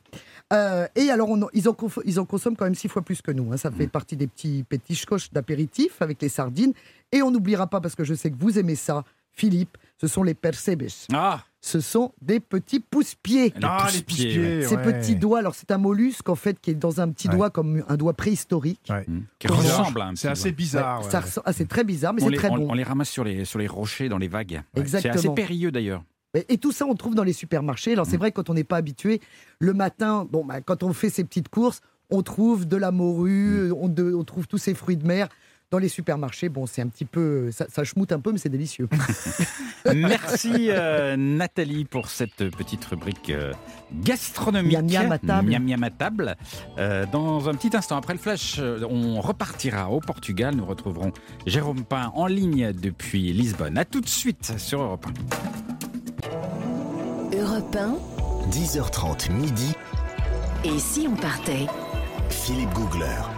Euh, 0.52 0.86
et 0.94 1.10
alors, 1.10 1.28
on 1.30 1.42
en- 1.42 1.48
ils, 1.54 1.68
en 1.68 1.76
ils 2.04 2.20
en 2.20 2.24
consomment 2.24 2.56
quand 2.56 2.66
même 2.66 2.74
six 2.76 2.88
fois 2.88 3.02
plus 3.02 3.20
que 3.22 3.32
nous. 3.32 3.52
hein. 3.52 3.56
Ça 3.56 3.70
Mm. 3.70 3.74
fait 3.74 3.86
partie 3.88 4.16
des 4.16 4.26
petits 4.28 4.64
pétichkoches 4.68 5.32
d'apéritif 5.32 6.00
avec 6.02 6.22
les 6.22 6.28
sardines. 6.28 6.72
Et 7.12 7.22
on 7.22 7.30
n'oubliera 7.32 7.66
pas, 7.66 7.80
parce 7.80 7.94
que 7.96 8.04
je 8.04 8.14
sais 8.14 8.30
que 8.30 8.36
vous 8.38 8.58
aimez 8.58 8.76
ça, 8.76 9.04
Philippe, 9.32 9.76
ce 10.00 10.06
sont 10.06 10.22
les 10.22 10.34
percebes. 10.34 10.84
Ah, 11.12 11.42
Ce 11.60 11.80
sont 11.80 12.12
des 12.22 12.38
petits 12.38 12.78
pousse-pieds. 12.78 13.52
Ah, 13.60 13.88
les 13.92 14.02
pousse-pieds, 14.02 14.26
pousse-pieds. 14.38 14.62
Ces 14.62 14.76
ouais. 14.76 14.82
petits 14.84 15.16
doigts, 15.16 15.40
alors 15.40 15.56
c'est 15.56 15.72
un 15.72 15.78
mollusque 15.78 16.28
en 16.28 16.36
fait 16.36 16.60
qui 16.60 16.70
est 16.70 16.74
dans 16.74 17.00
un 17.00 17.10
petit 17.10 17.28
Ouais. 17.28 17.34
doigt 17.34 17.50
comme 17.50 17.82
un 17.88 17.96
doigt 17.96 18.12
préhistorique. 18.14 18.80
Ouais. 18.88 19.04
Mm. 19.08 19.22
qui 19.40 19.48
Bizarre. 19.48 19.78
ressemble 19.80 20.00
à 20.00 20.06
un 20.06 20.14
C'est 20.14 20.28
assez 20.28 20.52
bizarre. 20.52 21.02
Ça 21.10 21.22
ah, 21.44 21.52
c'est 21.52 21.66
très 21.68 21.82
bizarre, 21.82 22.14
mais 22.14 22.20
c'est 22.22 22.30
très 22.36 22.50
on- 22.50 22.56
bon. 22.58 22.68
on 22.70 22.74
les 22.74 22.84
ramasse 22.84 23.10
sur 23.10 23.24
les, 23.24 23.44
sur 23.44 23.58
les 23.58 23.66
rochers, 23.66 24.08
dans 24.08 24.18
les 24.18 24.28
vagues. 24.28 24.62
C'est 24.74 24.80
Exactement. 24.80 25.14
assez 25.14 25.28
périlleux 25.30 25.72
d'ailleurs. 25.72 26.04
Et, 26.48 26.58
tout 26.58 26.72
ça, 26.72 26.86
on 26.86 26.94
trouve 26.94 27.14
dans 27.14 27.24
les 27.24 27.32
supermarchés. 27.32 27.92
Alors, 27.92 28.06
Mm. 28.06 28.10
c'est 28.10 28.16
vrai, 28.16 28.32
quand 28.32 28.50
on 28.50 28.54
n'est 28.54 28.64
pas 28.64 28.76
habitué, 28.76 29.20
le 29.58 29.72
matin, 29.72 30.26
bon, 30.30 30.44
bah, 30.44 30.60
quand 30.60 30.82
on 30.82 30.92
fait 30.92 31.10
ses 31.10 31.24
petites 31.24 31.48
courses, 31.48 31.80
on 32.10 32.22
trouve 32.22 32.66
de 32.66 32.76
la 32.76 32.90
morue, 32.92 33.68
Mm. 33.70 33.74
on, 33.80 33.88
de- 33.88 34.14
on 34.14 34.24
trouve 34.24 34.46
tous 34.46 34.58
ces 34.58 34.74
fruits 34.74 34.96
de 34.96 35.06
mer. 35.06 35.28
Dans 35.72 35.78
les 35.78 35.88
supermarchés, 35.88 36.48
bon, 36.48 36.64
c'est 36.66 36.80
un 36.80 36.86
petit 36.86 37.04
peu. 37.04 37.50
Ça, 37.50 37.66
ça 37.68 37.82
schmoute 37.82 38.12
un 38.12 38.20
peu, 38.20 38.30
mais 38.30 38.38
c'est 38.38 38.48
délicieux. 38.48 38.88
Merci 39.94 40.70
euh, 40.70 41.16
Nathalie 41.16 41.84
pour 41.84 42.08
cette 42.08 42.36
petite 42.50 42.84
rubrique 42.84 43.30
euh, 43.30 43.52
gastronomique. 43.92 44.72
Miam 44.72 44.86
miam 44.86 45.10
à 45.12 45.18
table. 45.18 45.48
Miam 45.50 45.64
miam 45.64 45.82
à 45.82 45.90
table. 45.90 46.36
Euh, 46.78 47.04
dans 47.10 47.48
un 47.48 47.54
petit 47.54 47.76
instant, 47.76 47.96
après 47.96 48.12
le 48.12 48.20
flash, 48.20 48.56
euh, 48.60 48.80
on 48.88 49.20
repartira 49.20 49.90
au 49.90 49.98
Portugal. 49.98 50.54
Nous 50.54 50.64
retrouverons 50.64 51.10
Jérôme 51.46 51.82
Pain 51.84 52.12
en 52.14 52.26
ligne 52.26 52.72
depuis 52.72 53.32
Lisbonne. 53.32 53.76
A 53.76 53.84
tout 53.84 54.00
de 54.00 54.08
suite 54.08 54.54
sur 54.58 54.80
Europe 54.82 55.06
1. 55.08 55.65
Europe 57.46 57.76
1, 57.76 58.50
10h30 58.50 59.30
midi, 59.30 59.72
et 60.64 60.78
si 60.80 61.06
on 61.08 61.14
partait? 61.14 61.66
Philippe 62.28 62.72
Googler. 62.74 63.35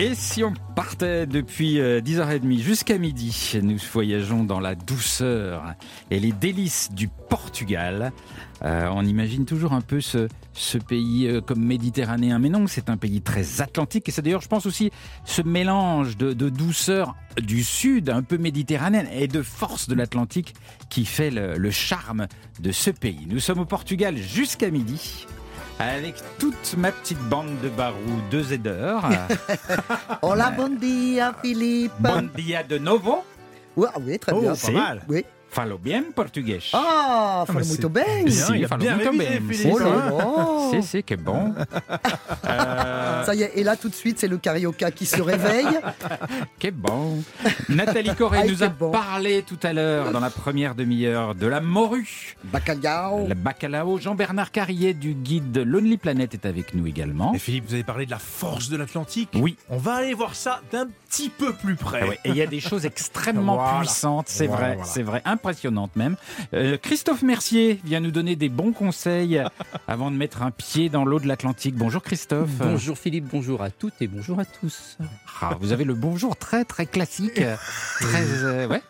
Et 0.00 0.14
si 0.14 0.44
on 0.44 0.54
partait 0.76 1.26
depuis 1.26 1.80
euh, 1.80 2.00
10h30 2.00 2.60
jusqu'à 2.60 2.98
midi, 2.98 3.58
nous 3.60 3.78
voyageons 3.92 4.44
dans 4.44 4.60
la 4.60 4.76
douceur 4.76 5.74
et 6.12 6.20
les 6.20 6.30
délices 6.30 6.92
du 6.92 7.08
Portugal. 7.08 8.12
Euh, 8.62 8.88
on 8.94 9.04
imagine 9.04 9.44
toujours 9.44 9.72
un 9.72 9.80
peu 9.80 10.00
ce, 10.00 10.28
pays 10.78 11.26
euh, 11.26 11.40
comme 11.40 11.64
méditerranéen, 11.64 12.38
mais 12.38 12.48
non, 12.48 12.68
c'est 12.68 12.90
un 12.90 12.96
pays 12.96 13.22
très 13.22 13.60
atlantique. 13.60 14.08
Et 14.08 14.12
c'est 14.12 14.22
d'ailleurs, 14.22 14.40
je 14.40 14.46
pense 14.46 14.66
aussi, 14.66 14.92
ce 15.24 15.42
mélange 15.42 16.16
de, 16.16 16.32
douceur 16.32 17.16
du 17.36 17.64
sud, 17.64 18.08
un 18.08 18.22
peu 18.22 18.38
méditerranéenne, 18.38 19.08
et 19.12 19.26
de 19.26 19.42
force 19.42 19.88
de 19.88 19.96
l'Atlantique 19.96 20.54
qui 20.90 21.06
fait 21.06 21.30
le 21.30 21.70
charme 21.72 22.28
de 22.60 22.70
ce 22.70 22.90
pays. 22.90 23.26
Nous 23.28 23.40
sommes 23.40 23.58
au 23.58 23.66
Portugal 23.66 24.16
jusqu'à 24.16 24.70
midi. 24.70 25.26
Avec 25.78 26.16
toute 26.38 26.74
ma 26.76 26.90
petite 26.90 27.20
bande 27.28 27.60
de 27.62 27.68
barous 27.68 28.20
de 28.30 28.42
Zeder. 28.42 28.98
Hola, 30.22 30.50
bon 30.50 30.76
dia, 30.78 31.32
Philippe. 31.40 31.92
Bon 32.00 32.28
dia 32.36 32.64
de 32.64 32.78
novo. 32.78 33.22
Ah 33.80 33.92
oui, 34.00 34.18
très 34.18 34.32
Oh, 34.32 34.40
bien. 34.40 34.50
pas 34.50 34.56
Si. 34.56 34.72
mal. 34.72 35.02
Oui. 35.08 35.24
Falo 35.50 35.78
bien 35.78 36.04
português. 36.14 36.60
Ah, 36.72 37.44
fala 37.46 37.60
mais 37.60 37.66
muito 37.66 37.82
c'est 37.82 37.88
bem. 37.88 38.24
Bien, 38.26 38.46
Si, 38.46 38.52
il 38.54 38.66
falo 38.68 38.80
bien 38.82 38.96
muito 38.96 39.18
bem. 39.18 39.50
Oh 39.72 39.78
là 39.78 39.86
là. 39.86 40.70
Si, 40.70 40.82
si, 40.82 41.02
que 41.04 41.14
bon. 41.14 41.54
Euh, 42.44 43.24
Ça 43.24 43.34
y 43.34 43.42
est, 43.42 43.52
et 43.56 43.64
là 43.64 43.76
tout 43.76 43.88
de 43.88 43.94
suite, 43.94 44.18
c'est 44.18 44.28
le 44.28 44.38
carioca 44.38 44.90
qui 44.90 45.06
se 45.06 45.20
réveille. 45.20 45.66
que 46.58 46.70
bon. 46.70 47.22
Nathalie 47.68 48.14
Corée 48.14 48.48
nous 48.48 48.62
a 48.62 48.68
bon. 48.68 48.90
parlé 48.90 49.42
tout 49.42 49.58
à 49.62 49.72
l'heure, 49.72 50.12
dans 50.12 50.20
la 50.20 50.30
première 50.30 50.74
demi-heure, 50.74 51.34
de 51.34 51.46
la 51.46 51.60
morue, 51.60 52.36
Bacalhau. 52.44 53.26
le 53.28 53.34
bacalao. 53.34 53.98
Jean-Bernard 53.98 54.50
Carrier 54.50 54.94
du 54.94 55.14
guide 55.14 55.58
Lonely 55.58 55.96
Planet 55.98 56.32
est 56.34 56.46
avec 56.46 56.74
nous 56.74 56.86
également. 56.86 57.34
Et 57.34 57.38
Philippe, 57.38 57.64
vous 57.68 57.74
avez 57.74 57.84
parlé 57.84 58.06
de 58.06 58.10
la 58.10 58.18
force 58.18 58.68
de 58.70 58.76
l'Atlantique. 58.76 59.30
Oui. 59.34 59.56
On 59.68 59.76
va 59.78 59.94
aller 59.96 60.14
voir 60.14 60.34
ça 60.34 60.60
d'un 60.72 60.86
petit 61.08 61.28
peu 61.30 61.52
plus 61.52 61.74
près. 61.76 62.00
Ah 62.02 62.08
ouais, 62.08 62.18
Et 62.24 62.30
il 62.30 62.36
y 62.36 62.42
a 62.42 62.46
des 62.46 62.60
choses 62.60 62.86
extrêmement 62.86 63.56
Voilà. 63.56 63.78
puissantes, 63.80 64.28
c'est 64.28 64.46
Voilà, 64.46 64.62
vrai, 64.62 64.74
voilà. 64.76 64.90
c'est 64.90 65.02
vrai, 65.02 65.22
impressionnantes 65.38 65.94
même. 65.94 66.16
Euh, 66.52 66.76
Christophe 66.82 67.22
Mercier 67.22 67.78
vient 67.84 68.00
nous 68.00 68.10
donner 68.10 68.34
des 68.34 68.48
bons 68.48 68.72
conseils 68.72 69.40
avant 69.88 70.10
de 70.10 70.16
mettre 70.16 70.42
un 70.42 70.50
pied 70.50 70.88
dans 70.88 71.04
l'eau 71.04 71.20
de 71.20 71.28
l'Atlantique. 71.28 71.76
Bonjour 71.76 72.02
Christophe. 72.02 72.50
Bonjour 72.58 72.98
Philippe, 72.98 73.26
bonjour 73.30 73.62
à 73.62 73.70
toutes 73.70 73.94
et 74.00 74.08
bonjour 74.08 74.40
à 74.40 74.44
tous. 74.44 74.98
Ah, 75.40 75.56
vous 75.60 75.70
avez 75.72 75.84
le 75.84 75.94
bonjour 75.94 76.34
très 76.36 76.64
très 76.64 76.86
classique, 76.86 77.34
très 78.00 78.22
euh, 78.42 78.66
ouais. 78.66 78.82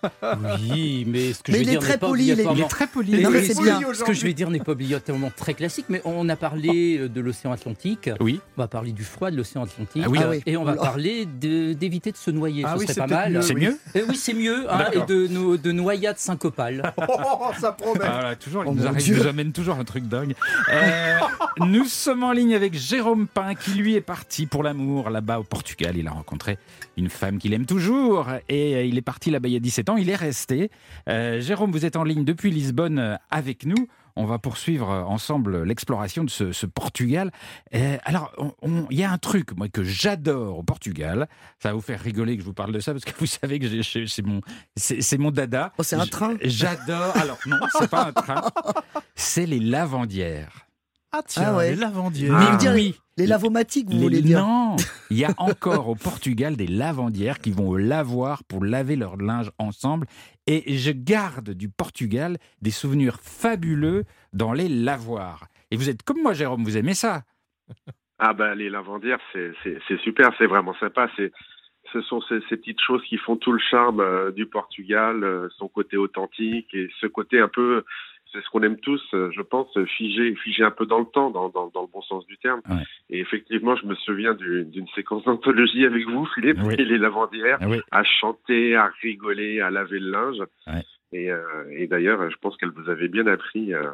Oui, 0.73 1.05
mais 1.07 1.35
ce 1.35 1.43
que 1.43 1.53
Mais 1.53 1.59
je 1.59 1.65
vais 1.65 1.71
dire 1.73 1.83
n'est 1.83 1.99
pas 1.99 2.09
poli, 2.09 2.25
il 2.25 2.31
est- 2.31 2.33
Il 2.33 2.41
est 2.41 2.47
obligatoirement. 2.47 2.69
très 2.69 2.87
poli. 2.87 3.23
Non, 3.23 3.31
mais 3.31 3.43
c'est 3.45 3.55
ce 3.55 3.63
bien. 3.63 3.81
que- 3.83 3.95
Ce 3.95 4.05
que 4.05 4.13
je 4.15 4.23
vais 4.23 4.33
dire 4.33 4.49
n'est 4.51 4.61
pas 4.61 4.73
obligatoirement 4.73 5.31
très 5.37 5.53
classique, 5.53 5.87
mais 5.91 6.01
on 6.07 6.27
a 6.31 6.37
parlé 6.37 6.99
euh, 6.99 7.09
de 7.11 7.21
l'océan 7.21 7.53
Atlantique, 7.53 8.09
Oui. 8.21 8.41
on 8.57 8.63
va 8.63 8.69
parler 8.69 8.93
du 8.93 9.05
froid 9.05 9.31
de 9.31 9.37
l'océan 9.37 9.65
Atlantique, 9.65 10.03
Ah 10.07 10.09
oui. 10.09 10.19
Ah 10.23 10.29
oui. 10.31 10.43
et 10.47 10.57
on 10.57 10.65
va 10.65 10.75
parler 10.77 11.27
d'éviter 11.27 12.11
de 12.13 12.17
se 12.17 12.31
noyer. 12.31 12.63
Ah 12.67 12.75
Ce 12.75 12.79
oui, 12.79 12.85
serait 12.85 12.95
c'est 12.95 13.01
pas 13.01 13.07
mal. 13.07 13.33
mieux, 13.35 13.43
C'est 13.43 13.55
oui. 13.55 13.61
mieux 13.67 13.79
Euh, 13.97 14.03
oui, 14.09 14.17
c'est 14.17 14.35
mieux, 14.35 14.73
hein, 14.73 14.87
et 14.93 15.01
de, 15.01 15.57
de 15.57 15.73
noyades 15.73 16.19
syncopales. 16.39 16.93
Oh, 17.41 17.51
ça 17.59 17.73
promet. 17.73 17.99
Voilà, 18.01 18.37
toujours, 18.37 18.65
il 18.65 18.69
Oh 18.69 18.75
nous, 18.75 18.87
arrive- 18.87 19.17
nous 19.19 19.27
amène 19.27 19.53
toujours 19.53 19.77
un 19.77 19.85
truc 19.85 20.05
dingue. 20.05 20.35
Euh, 20.73 21.19
nous 21.67 21.85
sommes 21.85 22.23
en 22.23 22.33
ligne 22.33 22.55
avec 22.55 22.75
Jérôme 22.75 23.27
Pain, 23.27 23.55
qui 23.55 23.73
lui 23.73 23.95
est 23.95 24.01
parti 24.01 24.47
pour 24.47 24.63
l'amour 24.63 25.11
là-bas 25.11 25.41
au 25.41 25.45
Portugal. 25.45 25.97
Il 25.97 26.07
a 26.09 26.11
rencontré 26.13 26.59
une 26.97 27.09
femme 27.11 27.39
qu'il 27.39 27.53
aime 27.55 27.67
toujours 27.67 28.27
et 28.49 28.75
euh, 28.77 28.85
il 28.85 28.97
est 28.99 29.03
parti 29.03 29.31
là-bas 29.31 29.49
il 29.49 29.53
y 29.55 29.57
a 29.57 29.61
17 29.61 29.89
ans. 29.91 29.97
Il 29.97 30.11
est 30.11 30.17
resté. 30.17 30.71
Euh, 31.09 31.41
Jérôme, 31.41 31.71
vous 31.73 31.85
êtes 31.85 31.97
en 31.97 32.05
ligne 32.05 32.25
depuis 32.25 32.51
Lisbonne 32.51 33.19
avec 33.31 33.65
nous. 33.67 33.89
On 34.19 34.25
va 34.25 34.39
poursuivre 34.39 34.89
ensemble 34.89 35.63
l'exploration 35.63 36.25
de 36.25 36.31
ce, 36.31 36.53
ce 36.53 36.67
Portugal. 36.67 37.31
Euh, 37.75 37.97
alors, 38.05 38.33
il 38.91 38.99
y 38.99 39.05
a 39.05 39.11
un 39.11 39.19
truc 39.19 39.57
moi 39.57 39.69
que 39.69 39.85
j'adore 39.85 40.59
au 40.59 40.63
Portugal. 40.63 41.29
Ça 41.63 41.71
va 41.71 41.75
vous 41.75 41.81
faire 41.81 42.01
rigoler 42.01 42.37
que 42.37 42.43
je 42.43 42.47
vous 42.47 42.55
parle 42.55 42.73
de 42.73 42.81
ça 42.81 42.93
parce 42.93 43.05
que 43.05 43.13
vous 43.19 43.27
savez 43.27 43.59
que 43.59 43.83
c'est 43.83 44.23
mon, 44.23 44.41
c'est 44.77 45.19
mon 45.19 45.31
dada. 45.31 45.73
Oh, 45.79 45.83
c'est 45.83 45.97
un 45.97 46.07
train? 46.07 46.37
J'adore. 46.43 47.17
Alors 47.17 47.39
non, 47.47 47.59
c'est 47.79 47.89
pas 47.89 48.07
un 48.07 48.13
train. 48.13 48.43
C'est 49.15 49.47
les 49.47 49.61
lavandières. 49.61 50.68
Ah 51.19 51.23
tiens, 51.27 51.43
Ah 51.49 51.57
ouais. 51.57 51.71
les 51.71 51.77
lavandières. 51.77 52.39
Mais 52.39 52.47
Ah, 52.51 52.57
dire 52.57 52.73
oui. 52.75 52.99
les 53.17 53.27
lavomatiques, 53.27 53.87
vous 53.89 53.97
Les- 53.97 54.03
voulez 54.03 54.23
dire 54.23 54.39
Non, 54.41 54.77
il 55.11 55.19
y 55.19 55.25
a 55.25 55.35
encore 55.39 55.89
au 55.89 55.95
Portugal 55.97 56.57
des 56.57 56.67
lavandières 56.69 57.39
qui 57.41 57.51
vont 57.51 57.69
au 57.69 57.77
lavoir 57.77 58.45
pour 58.45 58.65
laver 58.65 58.95
leur 58.97 59.17
linge 59.17 59.51
ensemble. 59.59 60.07
Et 60.47 60.77
je 60.77 60.91
garde 60.93 61.51
du 61.51 61.69
Portugal 61.69 62.39
des 62.63 62.71
souvenirs 62.71 63.19
fabuleux 63.21 64.05
dans 64.33 64.53
les 64.53 64.69
lavoirs. 64.69 65.49
Et 65.71 65.77
vous 65.77 65.91
êtes 65.91 66.03
comme 66.03 66.23
moi, 66.23 66.33
Jérôme, 66.35 66.63
vous 66.65 66.77
aimez 66.77 66.95
ça? 66.95 67.23
Ah 68.19 68.33
ben 68.33 68.55
les 68.55 68.71
lavandières, 68.71 69.21
c'est 69.33 69.99
super, 70.03 70.31
c'est 70.39 70.47
vraiment 70.47 70.75
sympa. 70.81 71.09
C'est 71.17 71.33
ce 71.93 72.03
sont 72.03 72.21
ces, 72.29 72.41
ces 72.51 72.57
petites 72.59 72.81
choses 72.87 73.03
qui 73.09 73.17
font 73.17 73.37
tout 73.37 73.51
le 73.53 73.59
charme 73.71 74.01
euh, 74.01 74.31
du 74.31 74.45
Portugal, 74.45 75.25
euh, 75.25 75.49
son 75.57 75.69
côté 75.69 75.97
authentique 75.97 76.69
et 76.75 76.89
ce 77.01 77.07
côté 77.07 77.41
un 77.41 77.49
peu, 77.49 77.83
c'est 78.33 78.43
ce 78.43 78.49
qu'on 78.51 78.63
aime 78.63 78.79
tous, 78.81 79.03
euh, 79.15 79.31
je 79.35 79.41
pense, 79.43 79.69
figé, 79.97 80.35
figé 80.37 80.63
un 80.63 80.71
peu 80.71 80.85
dans 80.87 80.99
le 80.99 81.07
temps, 81.07 81.31
dans, 81.31 81.49
dans, 81.49 81.69
dans 81.69 81.83
le 81.83 81.89
bon 81.93 82.03
sens 82.03 82.27
du 82.27 82.37
terme. 82.39 82.61
Ouais. 82.69 82.83
Et 83.11 83.21
effectivement, 83.21 83.75
je 83.77 83.87
me 83.87 83.95
souviens 83.95 84.35
du- 84.35 84.65
d'une 84.65 84.87
séquence 84.89 85.25
d'anthologie 85.25 85.85
avec 85.87 86.07
vous, 86.07 86.27
Philippe, 86.35 86.59
Oui. 86.63 86.75
et 86.79 86.85
les 86.85 86.99
lavandières, 86.99 87.59
Ah 87.61 87.69
oui. 87.69 87.79
à 87.91 88.05
chanter, 88.05 88.77
à 88.77 88.91
rigoler, 89.03 89.61
à 89.61 89.71
laver 89.71 89.99
le 89.99 90.11
linge. 90.11 90.39
Ouais. 90.67 90.83
Et, 91.13 91.31
euh, 91.33 91.41
et 91.71 91.87
d'ailleurs, 91.87 92.31
je 92.31 92.37
pense 92.37 92.57
qu'elle 92.59 92.71
vous 92.71 92.91
avait 92.91 93.09
bien 93.09 93.27
appris 93.27 93.73
euh, 93.73 93.91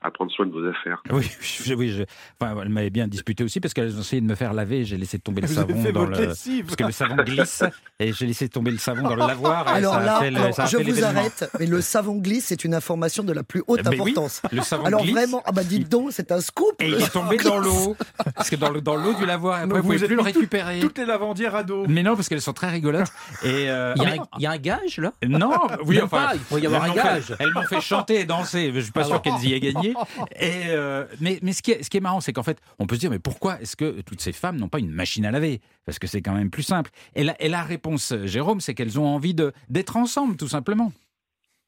à 0.00 0.10
prendre 0.12 0.30
soin 0.30 0.46
de 0.46 0.52
vos 0.52 0.64
affaires. 0.68 1.02
Oui, 1.10 1.28
je- 1.40 1.74
oui 1.74 1.90
je- 1.90 2.04
enfin, 2.40 2.54
elle 2.62 2.68
m'avait 2.68 2.90
bien 2.90 3.08
disputé 3.08 3.42
aussi 3.42 3.58
parce 3.60 3.74
qu'elles 3.74 3.96
ont 3.96 4.00
essayé 4.00 4.20
de 4.22 4.26
me 4.26 4.36
faire 4.36 4.52
laver. 4.52 4.84
J'ai 4.84 4.96
laissé 4.96 5.18
tomber 5.18 5.40
le 5.40 5.48
Vous 5.48 5.58
avez 5.58 5.72
savon 5.72 5.82
fait 5.82 5.92
dans 5.92 6.06
votre 6.06 6.20
le. 6.20 6.26
lessive. 6.28 6.64
Parce 6.66 6.76
que 6.76 6.84
le 6.84 6.92
savon 6.92 7.16
glisse 7.16 7.64
et 7.98 8.12
j'ai 8.12 8.26
laissé 8.26 8.48
tomber 8.48 8.70
le 8.70 8.78
savon 8.78 9.02
dans 9.02 9.16
le 9.16 9.26
lavoir. 9.26 9.66
Et 9.68 9.70
Alors 9.78 9.94
ça 9.94 10.00
a 10.00 10.04
là, 10.04 10.18
fait 10.20 10.30
le- 10.30 10.36
alors, 10.40 10.54
ça 10.54 10.62
a 10.62 10.66
je 10.66 10.76
vous 10.76 11.04
arrête, 11.04 11.50
mais 11.58 11.66
le 11.66 11.80
savon 11.80 12.16
glisse, 12.16 12.44
c'est 12.46 12.64
une 12.64 12.74
information 12.74 13.24
de 13.24 13.32
la 13.32 13.42
plus 13.42 13.62
haute 13.66 13.80
Mais 13.84 14.00
oui, 14.00 14.12
importance. 14.12 14.40
Le 14.52 14.62
savon 14.62 14.84
Alors 14.84 15.02
glisse. 15.02 15.14
vraiment, 15.14 15.42
ah 15.44 15.50
bah 15.52 15.64
dites 15.64 15.88
donc, 15.88 16.10
c'est 16.12 16.30
un 16.30 16.40
scoop. 16.40 16.74
Et 16.80 16.88
il 16.88 16.94
est 16.94 17.12
tombé 17.12 17.36
dans 17.44 17.58
l'eau. 17.58 17.96
Parce 18.36 18.50
que 18.50 18.56
dans 18.56 18.70
le- 18.70 18.80
dans 18.80 18.94
l'eau 18.96 19.14
du 19.14 19.26
lavoir, 19.26 19.56
après, 19.56 19.66
Donc 19.68 19.76
vous 19.78 19.82
pouvez 19.82 19.96
vous 19.96 20.06
plus 20.06 20.14
le 20.14 20.18
tout- 20.20 20.24
récupérer. 20.26 20.78
Toutes 20.78 20.98
les 20.98 21.06
lavandières 21.06 21.56
à 21.56 21.64
dos. 21.64 21.86
Mais 21.88 22.04
non, 22.04 22.14
parce 22.14 22.28
qu'elles 22.28 22.40
sont 22.40 22.52
très 22.52 22.68
rigolotes. 22.70 23.08
Et 23.42 23.68
euh, 23.68 23.94
Il 23.96 24.02
y, 24.02 24.06
a 24.06 24.08
mais- 24.10 24.18
un- 24.20 24.26
il 24.38 24.42
y 24.42 24.46
a 24.46 24.50
un 24.52 24.58
gage 24.58 24.98
là? 24.98 25.12
Non, 25.26 25.50
oui, 25.84 26.00
enfin, 26.00 26.26
pas, 26.28 26.30
il 26.34 26.40
faut 26.40 26.58
y 26.58 26.66
avoir 26.66 26.84
elles 26.84 26.92
un 26.92 26.94
m'ont 26.94 27.00
fait- 27.02 27.08
gage. 27.08 27.36
Elles 27.40 27.52
m'ont 27.52 27.62
fait 27.64 27.80
chanter 27.80 28.20
et 28.20 28.24
danser. 28.24 28.70
Je 28.72 28.80
suis 28.80 28.92
pas 28.92 29.00
Ah 29.02 29.06
sûr 29.08 29.22
qu'elles 29.22 29.44
y 29.44 29.54
aient 29.54 29.60
gagné. 29.60 29.87
Et 30.40 30.68
euh, 30.70 31.04
mais 31.20 31.38
mais 31.42 31.52
ce 31.52 31.62
qui 31.62 31.72
est 31.72 31.82
ce 31.82 31.90
qui 31.90 31.96
est 31.96 32.00
marrant, 32.00 32.20
c'est 32.20 32.32
qu'en 32.32 32.42
fait, 32.42 32.58
on 32.78 32.86
peut 32.86 32.94
se 32.96 33.00
dire 33.00 33.10
mais 33.10 33.18
pourquoi 33.18 33.60
est-ce 33.60 33.76
que 33.76 34.00
toutes 34.02 34.20
ces 34.20 34.32
femmes 34.32 34.56
n'ont 34.56 34.68
pas 34.68 34.78
une 34.80 34.90
machine 34.90 35.24
à 35.26 35.30
laver? 35.30 35.60
Parce 35.86 35.98
que 35.98 36.06
c'est 36.06 36.22
quand 36.22 36.34
même 36.34 36.50
plus 36.50 36.62
simple. 36.62 36.90
Et 37.14 37.24
la, 37.24 37.40
et 37.42 37.48
la 37.48 37.62
réponse, 37.62 38.14
Jérôme, 38.24 38.60
c'est 38.60 38.74
qu'elles 38.74 38.98
ont 39.00 39.06
envie 39.06 39.34
de 39.34 39.52
d'être 39.68 39.96
ensemble, 39.96 40.36
tout 40.36 40.48
simplement. 40.48 40.92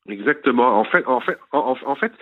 Exactement. 0.09 0.79
En 0.81 0.85
fait, 0.85 1.07
en 1.07 1.21
fait, 1.21 1.39
en, 1.53 1.59
en- 1.83 1.91
en 1.91 1.95
fait, 1.95 2.13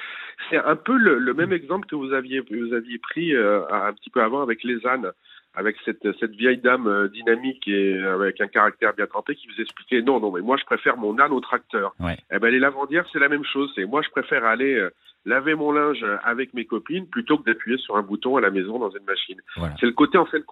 c'est 0.51 0.59
un 0.59 0.77
peu 0.77 0.97
le, 0.97 1.19
le 1.19 1.35
même 1.35 1.53
exemple 1.53 1.87
que 1.87 1.95
vous 1.95 2.13
aviez 2.13 2.41
vous 2.41 2.73
aviez 2.75 2.99
pris 2.99 3.35
euh, 3.35 3.63
un 3.71 3.93
petit 3.93 4.11
peu 4.11 4.21
avant 4.23 4.43
avec 4.43 4.65
les 4.65 4.85
ânes, 4.87 5.13
avec 5.55 5.77
cette 5.85 6.07
cette 6.19 6.33
vieille 6.33 6.59
dame 6.59 6.87
euh, 6.89 7.09
dynamique 7.09 7.67
et 7.69 7.99
avec 8.03 8.41
un 8.41 8.49
caractère 8.49 8.95
bien 8.95 9.07
trempé 9.07 9.37
qui 9.37 9.47
vous 9.47 9.61
expliquait 9.63 10.03
non 10.03 10.21
non 10.21 10.33
mais 10.33 10.41
moi 10.41 10.57
je 10.59 10.65
préfère 10.65 10.97
mon 10.97 11.19
âne 11.19 11.33
au 11.33 11.41
tracteur. 11.41 11.95
Ouais. 12.01 12.19
Eh 12.33 12.39
ben 12.41 12.51
les 12.51 12.59
lavandières 12.59 13.07
c'est 13.13 13.19
la 13.21 13.29
même 13.29 13.45
chose. 13.45 13.71
C'est 13.75 13.85
moi 13.85 14.03
je 14.03 14.11
préfère 14.11 14.45
aller 14.45 14.75
euh, 14.75 14.91
laver 15.25 15.55
mon 15.55 15.73
linge 15.73 16.05
avec 16.23 16.55
mes 16.55 16.65
copines 16.65 17.07
plutôt 17.09 17.39
que 17.39 17.45
d'appuyer 17.45 17.79
sur 17.79 17.97
un 17.97 18.03
bouton 18.03 18.37
à 18.37 18.41
la 18.41 18.51
maison 18.51 18.79
dans 18.79 18.91
une 18.91 19.05
machine. 19.05 19.41
Voilà. 19.57 19.75
C'est 19.81 19.87
le 19.87 19.93
côté 19.93 20.19
en 20.19 20.27
fait 20.27 20.43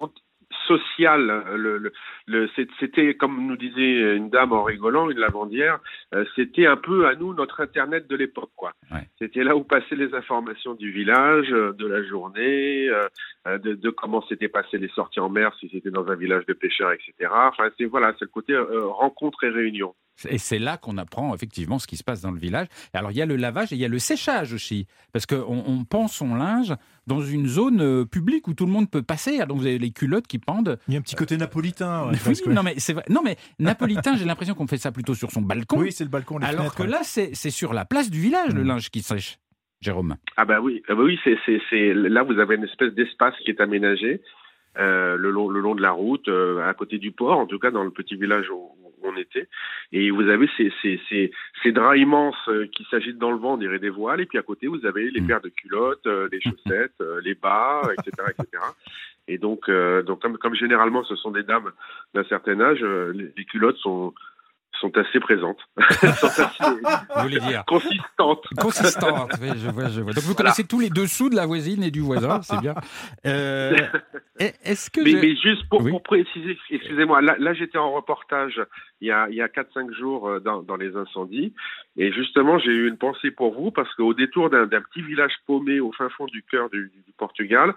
social. 0.67 1.31
euh, 1.31 1.57
Le, 1.57 1.79
le, 1.79 1.93
le- 2.27 2.49
c'est- 2.55 2.69
c'était 2.79 3.15
comme 3.15 3.47
nous 3.47 3.57
disait 3.57 4.17
une 4.17 4.31
dame 4.31 4.53
en 4.53 4.63
rigolant, 4.63 5.11
une 5.11 5.19
lavandière. 5.19 5.81
Euh, 6.15 6.25
c'était 6.37 6.67
un 6.67 6.77
peu 6.77 7.07
à 7.07 7.15
nous 7.15 7.35
notre 7.35 7.61
internet 7.61 8.07
de 8.09 8.17
l'époque 8.17 8.51
quoi. 8.57 8.73
Ouais. 8.93 9.09
C'était 9.19 9.45
là 9.45 9.57
où 9.57 9.65
passaient 9.65 9.97
les 9.97 10.15
informations 10.15 10.75
du 10.75 10.91
village, 10.93 11.49
euh, 11.53 11.73
de 11.73 11.87
la 11.87 12.03
journée, 12.05 12.89
euh, 12.89 13.07
euh, 13.49 13.59
de, 13.59 13.75
de 13.75 13.91
comment 13.91 14.23
s'étaient 14.27 14.49
passées 14.49 14.79
les 14.79 14.89
sorties 14.89 15.21
en 15.21 15.29
mer 15.31 15.55
si 15.59 15.69
c'était 15.69 15.91
dans 15.91 16.07
un 16.09 16.17
village 16.17 16.47
de 16.47 16.53
pêcheurs, 16.53 16.93
etc. 16.93 17.13
Enfin 17.33 17.71
c'est 17.79 17.85
voilà, 17.87 18.13
c'est 18.19 18.25
le 18.27 18.31
côté 18.31 18.53
euh, 18.55 18.87
rencontre 18.87 19.45
et 19.45 19.49
réunion. 19.51 19.95
Et 20.29 20.39
c'est 20.39 20.59
là 20.59 20.77
qu'on 20.79 20.97
apprend 20.99 21.35
effectivement 21.35 21.79
ce 21.79 21.87
qui 21.87 21.97
se 21.97 22.05
passe 22.05 22.23
dans 22.23 22.31
le 22.31 22.39
village. 22.39 22.69
Alors 22.95 23.11
il 23.11 23.17
y 23.19 23.23
a 23.23 23.27
le 23.27 23.37
lavage 23.37 23.73
et 23.73 23.77
il 23.77 23.81
y 23.81 23.85
a 23.85 23.89
le 23.89 23.99
séchage 23.99 24.53
aussi, 24.55 24.87
parce 25.13 25.27
qu'on 25.27 25.63
on 25.67 25.85
pend 25.85 26.09
son 26.09 26.35
linge 26.35 26.75
dans 27.07 27.21
une 27.21 27.47
zone 27.47 27.81
euh, 27.83 28.05
publique 28.05 28.49
où 28.49 28.55
tout 28.55 28.67
le 28.67 28.73
monde 28.73 28.91
peut 28.91 29.03
passer. 29.03 29.39
Ah, 29.41 29.47
Donc 29.47 29.59
vous 29.59 29.67
avez 29.67 29.79
les 29.79 29.91
culottes 29.91 30.27
qui 30.27 30.39
pendent. 30.39 30.79
Il 30.89 30.95
y 30.95 30.97
a 30.97 31.01
un 31.01 31.03
petit 31.03 31.17
côté 31.17 31.37
napolitain. 31.37 32.07
ouais, 32.09 32.17
Oui, 32.27 32.35
que- 32.43 32.51
non 32.51 32.63
mais 32.63 32.75
c'est 32.79 32.95
vrai. 32.95 33.05
Non 33.11 33.21
mais 33.23 33.37
napolitain, 33.59 34.17
j'ai 34.17 34.25
l'impression 34.25 34.55
qu'on 34.55 34.67
fait 34.67 34.79
ça 34.79 34.91
plutôt 34.93 35.15
sur 35.15 35.31
son 35.31 35.43
balcon. 35.43 35.79
Oui, 35.79 35.93
c'est 35.93 36.05
le 36.05 36.11
balcon, 36.11 36.39
les 36.39 36.47
alors 36.47 36.61
fenêtres, 36.61 36.77
que 36.77 36.83
ouais. 36.83 36.89
là, 36.89 37.01
c'est 37.03 37.31
c'est 37.35 37.51
sur 37.51 37.75
la 37.75 37.85
place 37.85 38.11
du 38.11 38.21
village 38.21 38.55
le 38.55 38.63
Mm. 38.65 38.69
linge 38.69 38.91
qui 38.91 39.03
sèche. 39.03 39.39
Jérôme. 39.83 40.17
Ah 40.39 40.47
bah 40.47 40.61
oui, 40.63 40.83
ah 40.89 40.95
bah 40.95 41.03
oui, 41.05 41.19
c'est 41.23 41.37
c'est 41.45 41.61
c'est 41.69 41.93
là 41.93 42.23
vous 42.23 42.39
avez 42.39 42.55
une 42.57 42.65
espèce 42.65 42.95
d'espace 42.95 43.35
qui 43.45 43.51
est 43.51 43.61
aménagé 43.61 44.23
euh, 44.79 45.17
le 45.17 45.31
long 45.31 45.49
le 45.49 45.61
long 45.61 45.75
de 45.75 45.83
la 45.83 45.91
route, 45.93 46.29
euh, 46.29 46.67
à 46.67 46.73
côté 46.75 46.99
du 46.99 47.13
port, 47.13 47.39
en 47.39 47.47
tout 47.47 47.59
cas 47.59 47.71
dans 47.71 47.85
le 47.85 47.91
petit 47.91 48.17
village 48.17 48.49
où, 48.51 48.55
où 48.57 48.86
on 49.07 49.17
était, 49.17 49.49
et 49.93 50.11
vous 50.11 50.29
avez 50.29 50.49
ces 50.57 50.73
ces 50.83 51.01
ces, 51.09 51.31
ces 51.63 51.73
draps 51.73 51.99
immenses 51.99 52.49
euh, 52.49 52.67
qui 52.69 52.85
s'agitent 52.91 53.19
dans 53.19 53.31
le 53.31 53.39
vent, 53.39 53.55
on 53.55 53.57
dirait 53.59 53.79
des 53.79 53.91
voiles, 53.91 54.21
et 54.21 54.27
puis 54.27 54.39
à 54.39 54.43
côté 54.43 54.67
vous 54.67 54.85
avez 54.87 55.11
les 55.11 55.21
Mm. 55.21 55.27
paires 55.27 55.41
de 55.41 55.49
culottes, 55.49 56.07
euh, 56.07 56.29
les 56.33 56.41
chaussettes, 56.47 57.01
euh, 57.01 57.21
les 57.23 57.35
bas, 57.35 57.83
etc., 57.93 58.29
etc. 58.31 58.63
Et 59.29 59.39
donc 59.39 59.69
euh, 59.69 60.03
donc 60.03 60.23
comme 60.23 60.39
comme 60.39 60.55
généralement 60.55 61.05
ce 61.05 61.17
sont 61.17 61.31
des 61.31 61.43
dames 61.43 61.73
d'un 62.15 62.25
certain 62.25 62.61
âge, 62.61 62.81
euh, 62.83 63.13
les, 63.13 63.33
les 63.37 63.45
culottes 63.45 63.79
sont 63.79 64.15
sont 64.81 64.97
assez 64.99 65.21
présentes, 65.21 65.59
sont 66.01 66.27
assez 66.27 66.53
Vous 67.15 67.23
voulez 67.23 67.41
dire 67.41 67.65
consistantes. 67.67 68.45
consistante. 68.61 69.31
oui, 69.41 69.49
je 69.57 69.71
vois, 69.71 69.89
je 69.89 70.01
vois. 70.01 70.13
Donc 70.13 70.23
vous 70.25 70.33
Voilà. 70.33 70.51
connaissez 70.51 70.65
tous 70.65 70.81
les 70.81 70.91
dessous 70.91 71.29
de 71.31 71.37
la 71.37 71.47
voisine 71.47 71.83
et 71.83 71.91
du 71.91 72.01
voisin, 72.01 72.43
c'est 72.43 72.61
bien. 72.61 72.75
Euh, 73.27 73.75
Est-ce 74.39 74.91
que 74.91 75.01
Mais, 75.01 75.11
je- 75.13 75.17
mais 75.17 75.37
juste 75.37 75.67
pour, 75.71 75.83
Oui. 75.83 75.91
pour 75.91 76.03
préciser, 76.03 76.59
excusez-moi, 76.71 77.23
là, 77.23 77.37
là 77.39 77.55
j'étais 77.55 77.79
en 77.79 77.93
reportage 77.93 78.61
il 79.01 79.09
y 79.09 79.11
a, 79.11 79.29
il 79.31 79.35
y 79.37 79.41
a 79.43 79.49
4-5 79.49 79.93
jours 79.95 80.29
euh, 80.29 80.41
dans, 80.41 80.63
dans 80.63 80.77
les 80.77 80.95
incendies, 80.97 81.55
et 81.97 82.13
justement 82.13 82.59
j'ai 82.59 82.71
eu 82.73 82.89
une 82.89 82.99
pensée 82.99 83.31
pour 83.31 83.55
vous, 83.55 83.71
parce 83.71 83.93
qu'au 83.95 84.13
détour 84.15 84.51
d'un 84.51 84.67
d'un 84.67 84.83
petit 84.83 85.03
village 85.03 85.33
paumé 85.47 85.81
au 85.81 85.93
fin 85.93 86.09
fond 86.11 86.27
du 86.27 86.43
cœur 86.43 86.69
du, 86.71 86.91
du 87.07 87.13
Portugal, 87.17 87.75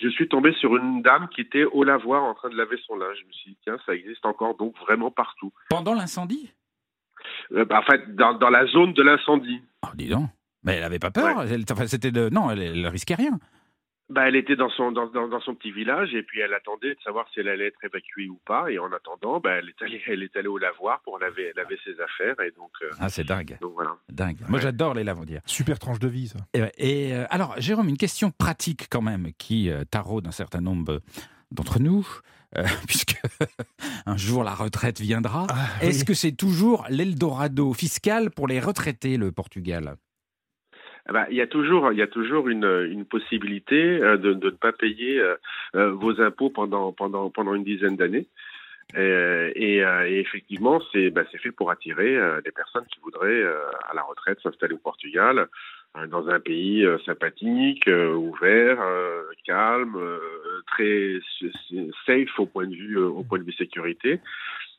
je 0.00 0.08
suis 0.08 0.28
tombé 0.28 0.52
sur 0.54 0.76
une 0.76 1.02
dame 1.02 1.28
qui 1.28 1.40
était 1.42 1.64
au 1.64 1.84
lavoir 1.84 2.24
en 2.24 2.34
train 2.34 2.48
de 2.48 2.56
laver 2.56 2.76
son 2.86 2.96
linge. 2.96 3.16
Je 3.20 3.26
me 3.26 3.32
suis 3.32 3.50
dit, 3.52 3.58
tiens, 3.62 3.76
ça 3.86 3.94
existe 3.94 4.24
encore 4.26 4.56
donc 4.56 4.76
vraiment 4.78 5.10
partout. 5.10 5.52
pendant 5.68 5.94
l'incendie? 5.94 6.50
Euh, 7.52 7.64
bah, 7.64 7.80
en 7.80 7.82
fait, 7.82 8.14
dans, 8.14 8.34
dans 8.34 8.50
la 8.50 8.66
zone 8.66 8.92
de 8.94 9.02
l'incendie. 9.02 9.60
Oh, 9.84 9.88
dis 9.94 10.08
donc. 10.08 10.28
Mais 10.62 10.74
elle 10.76 10.84
avait 10.84 10.98
pas 10.98 11.10
peur. 11.10 11.42
Elle- 11.42 11.64
enfin, 11.70 11.86
c'était 11.86 12.10
de... 12.10 12.28
Non, 12.30 12.50
elle, 12.50 12.60
elle 12.62 12.86
risquait 12.88 13.14
rien. 13.14 13.38
Bah, 14.10 14.26
elle 14.28 14.34
était 14.34 14.56
dans 14.56 14.68
son, 14.70 14.90
dans, 14.90 15.06
dans, 15.06 15.28
dans 15.28 15.40
son 15.40 15.54
petit 15.54 15.70
village 15.70 16.14
et 16.14 16.22
puis 16.24 16.40
elle 16.40 16.52
attendait 16.52 16.94
de 16.96 17.00
savoir 17.04 17.26
si 17.32 17.38
elle 17.40 17.48
allait 17.48 17.68
être 17.68 17.82
évacuée 17.84 18.28
ou 18.28 18.40
pas. 18.44 18.68
Et 18.70 18.78
en 18.78 18.92
attendant, 18.92 19.38
bah, 19.40 19.52
elle, 19.52 19.68
est 19.68 19.82
allée, 19.82 20.02
elle 20.08 20.22
est 20.24 20.36
allée 20.36 20.48
au 20.48 20.58
lavoir 20.58 21.00
pour 21.02 21.18
laver, 21.18 21.52
laver 21.56 21.78
ses 21.84 21.92
affaires. 22.00 22.34
Et 22.44 22.50
donc, 22.56 22.70
euh, 22.82 22.90
Ah, 22.98 23.08
c'est 23.08 23.22
dingue. 23.24 23.56
donc 23.60 23.72
voilà. 23.74 23.96
Dingue. 24.10 24.38
Moi, 24.48 24.58
Ouais. 24.58 24.62
j'adore 24.62 24.94
les 24.94 25.04
lavandières. 25.04 25.42
Super 25.46 25.78
tranche 25.78 26.00
de 26.00 26.08
vie, 26.08 26.28
ça. 26.28 26.38
Et, 26.54 27.08
et, 27.08 27.14
euh, 27.14 27.24
alors, 27.30 27.54
Jérôme, 27.60 27.88
une 27.88 27.96
question 27.96 28.30
pratique 28.32 28.88
quand 28.90 29.02
même 29.02 29.28
qui 29.38 29.70
euh, 29.70 29.84
taraude 29.84 30.26
un 30.26 30.32
certain 30.32 30.60
nombre 30.60 31.00
d'entre 31.52 31.78
nous, 31.80 32.06
euh, 32.58 32.64
puisque 32.88 33.16
un 34.06 34.16
jour 34.16 34.42
la 34.42 34.54
retraite 34.54 35.00
viendra. 35.00 35.46
Ah, 35.50 35.84
Est-ce 35.84 36.04
que 36.04 36.14
c'est 36.14 36.32
toujours 36.32 36.84
l'Eldorado 36.88 37.72
fiscal 37.74 38.30
pour 38.32 38.48
les 38.48 38.58
retraités, 38.58 39.16
le 39.16 39.30
Portugal? 39.30 39.94
Ah 41.06 41.12
bah, 41.12 41.26
il 41.30 41.36
y 41.36 41.40
a 41.40 41.46
toujours, 41.46 41.92
il 41.92 41.98
y 41.98 42.02
a 42.02 42.06
toujours 42.06 42.48
une, 42.48 42.86
une 42.90 43.04
possibilité 43.04 44.00
euh, 44.02 44.16
de, 44.16 44.32
de 44.32 44.46
ne 44.46 44.56
pas 44.56 44.72
payer 44.72 45.18
euh, 45.18 45.34
euh, 45.74 45.90
vos 45.90 46.20
impôts 46.20 46.50
pendant, 46.50 46.92
pendant, 46.92 47.30
pendant 47.30 47.54
une 47.54 47.64
dizaine 47.64 47.96
d'années. 47.96 48.26
Et, 48.96 48.98
euh, 48.98 50.08
et 50.08 50.18
effectivement, 50.18 50.82
c'est 50.92 51.10
bah, 51.10 51.24
fait 51.24 51.52
pour 51.52 51.70
attirer 51.70 52.18
des 52.44 52.50
personnes 52.50 52.84
qui 52.92 52.98
voudraient 53.00 53.44
à 53.88 53.94
la 53.94 54.02
retraite 54.02 54.40
s'installer 54.42 54.74
au 54.74 54.78
Portugal, 54.78 55.46
dans 56.08 56.28
un 56.28 56.40
pays 56.40 56.84
sympathique, 57.06 57.88
ouvert, 57.88 58.78
calme, 59.46 59.96
très 60.66 61.20
safe 62.04 62.36
au 62.38 62.46
point 62.46 62.66
de 62.66 62.74
vue 62.74 62.98
au 62.98 63.22
point 63.22 63.38
de 63.38 63.44
vue 63.44 63.52
sécurité. 63.52 64.18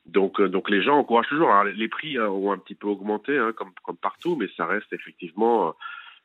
Donc, 0.04 0.42
donc 0.42 0.68
les 0.68 0.82
gens 0.82 0.98
encouragent 0.98 1.28
toujours. 1.28 1.50
Alors, 1.50 1.72
les 1.72 1.88
prix 1.88 2.18
hein, 2.18 2.26
ont 2.28 2.52
un 2.52 2.58
petit 2.58 2.74
peu 2.74 2.88
augmenté, 2.88 3.38
hein, 3.38 3.52
comme, 3.56 3.72
comme 3.82 3.96
partout, 3.96 4.36
mais 4.36 4.48
ça 4.58 4.66
reste 4.66 4.92
effectivement 4.92 5.74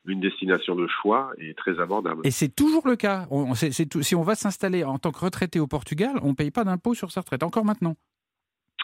une 0.08 0.20
destination 0.20 0.76
de 0.76 0.88
choix 0.88 1.32
et 1.38 1.54
très 1.54 1.80
abordable. 1.80 2.22
Et 2.26 2.32
c'est 2.32 2.54
toujours 2.56 2.88
le 2.88 2.96
cas. 2.96 3.26
On- 3.32 3.54
tout- 3.90 4.04
si 4.04 4.16
on 4.16 4.24
va 4.24 4.36
s'installer 4.36 4.84
en 4.84 4.98
tant 5.00 5.12
que 5.12 5.20
retraité 5.20 5.60
au 5.60 5.68
Portugal, 5.68 6.12
on 6.24 6.30
ne 6.30 6.34
paye 6.36 6.52
pas 6.52 6.64
d'impôt 6.64 6.94
sur 6.94 7.12
sa 7.12 7.22
retraite, 7.22 7.44
encore 7.44 7.66
maintenant. 7.66 7.96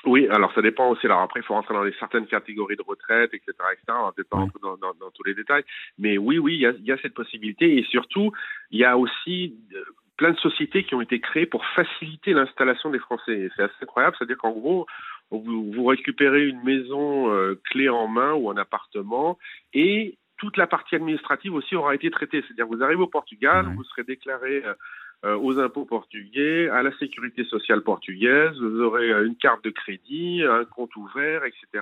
Oui, 0.06 0.28
alors 0.30 0.54
ça 0.54 0.62
dépend 0.62 0.90
aussi. 0.90 1.06
Alors 1.06 1.22
après, 1.22 1.40
il 1.40 1.44
faut 1.44 1.54
rentrer 1.54 1.74
dans 1.74 1.84
les 1.84 1.94
certaines 1.98 2.26
catégories 2.28 2.76
de 2.76 2.84
retraite, 2.86 3.34
etc., 3.34 3.52
etc. 3.72 3.84
On 3.90 4.06
va 4.06 4.12
peut-être 4.12 4.28
pas 4.30 4.38
rentrer 4.38 4.60
dans, 4.62 4.76
dans- 4.76 4.94
dans 5.00 5.12
tous 5.12 5.24
les 5.24 5.34
détails, 5.34 5.64
mais 5.98 6.18
oui, 6.18 6.38
oui, 6.40 6.56
il 6.56 6.60
y 6.62 6.66
a, 6.66 6.72
il 6.72 6.84
y 6.86 6.92
a 6.92 6.98
cette 7.02 7.14
possibilité 7.14 7.78
et 7.78 7.84
surtout, 7.84 8.32
il 8.72 8.80
y 8.80 8.84
a 8.84 8.98
aussi 8.98 9.56
euh, 9.74 9.82
plein 10.18 10.32
de 10.32 10.38
sociétés 10.40 10.84
qui 10.84 10.94
ont 10.94 11.02
été 11.02 11.22
créées 11.22 11.46
pour 11.46 11.64
faciliter 11.76 12.34
l'installation 12.34 12.90
des 12.90 13.00
Français. 13.00 13.50
C'est 13.56 13.64
assez 13.64 13.74
incroyable, 13.82 14.16
c'est-à-dire 14.18 14.38
qu'en 14.38 14.52
gros, 14.52 14.86
vous, 15.32 15.72
vous 15.72 15.86
récupérez 15.86 16.48
une 16.48 16.62
maison 16.64 17.32
euh, 17.32 17.60
clé 17.72 17.88
en 17.88 18.08
main 18.08 18.34
ou 18.34 18.50
un 18.52 18.58
appartement 18.58 19.38
et 19.74 20.18
toute 20.44 20.58
la 20.58 20.68
partie 20.68 20.96
administrative 20.96 21.54
aussi 21.54 21.74
aura 21.74 21.96
été 21.96 22.12
traitée. 22.12 22.42
C'est-à-dire 22.42 22.68
vous 22.68 22.84
arrivez 22.84 23.02
au 23.02 23.08
Portugal, 23.08 23.66
Ouais. 23.66 23.74
vous 23.76 23.84
serez 23.86 24.04
déclaré 24.04 24.62
euh, 24.66 24.74
euh, 25.26 25.38
aux 25.38 25.58
impôts 25.58 25.86
portugais, 25.86 26.68
à 26.68 26.84
la 26.84 26.92
sécurité 26.98 27.46
sociale 27.46 27.80
portugaise, 27.82 28.58
vous 28.60 28.82
aurez 28.82 29.10
euh, 29.10 29.26
une 29.26 29.38
carte 29.38 29.64
de 29.64 29.70
crédit, 29.70 30.44
un 30.44 30.66
compte 30.66 30.94
ouvert, 30.98 31.46
etc. 31.46 31.82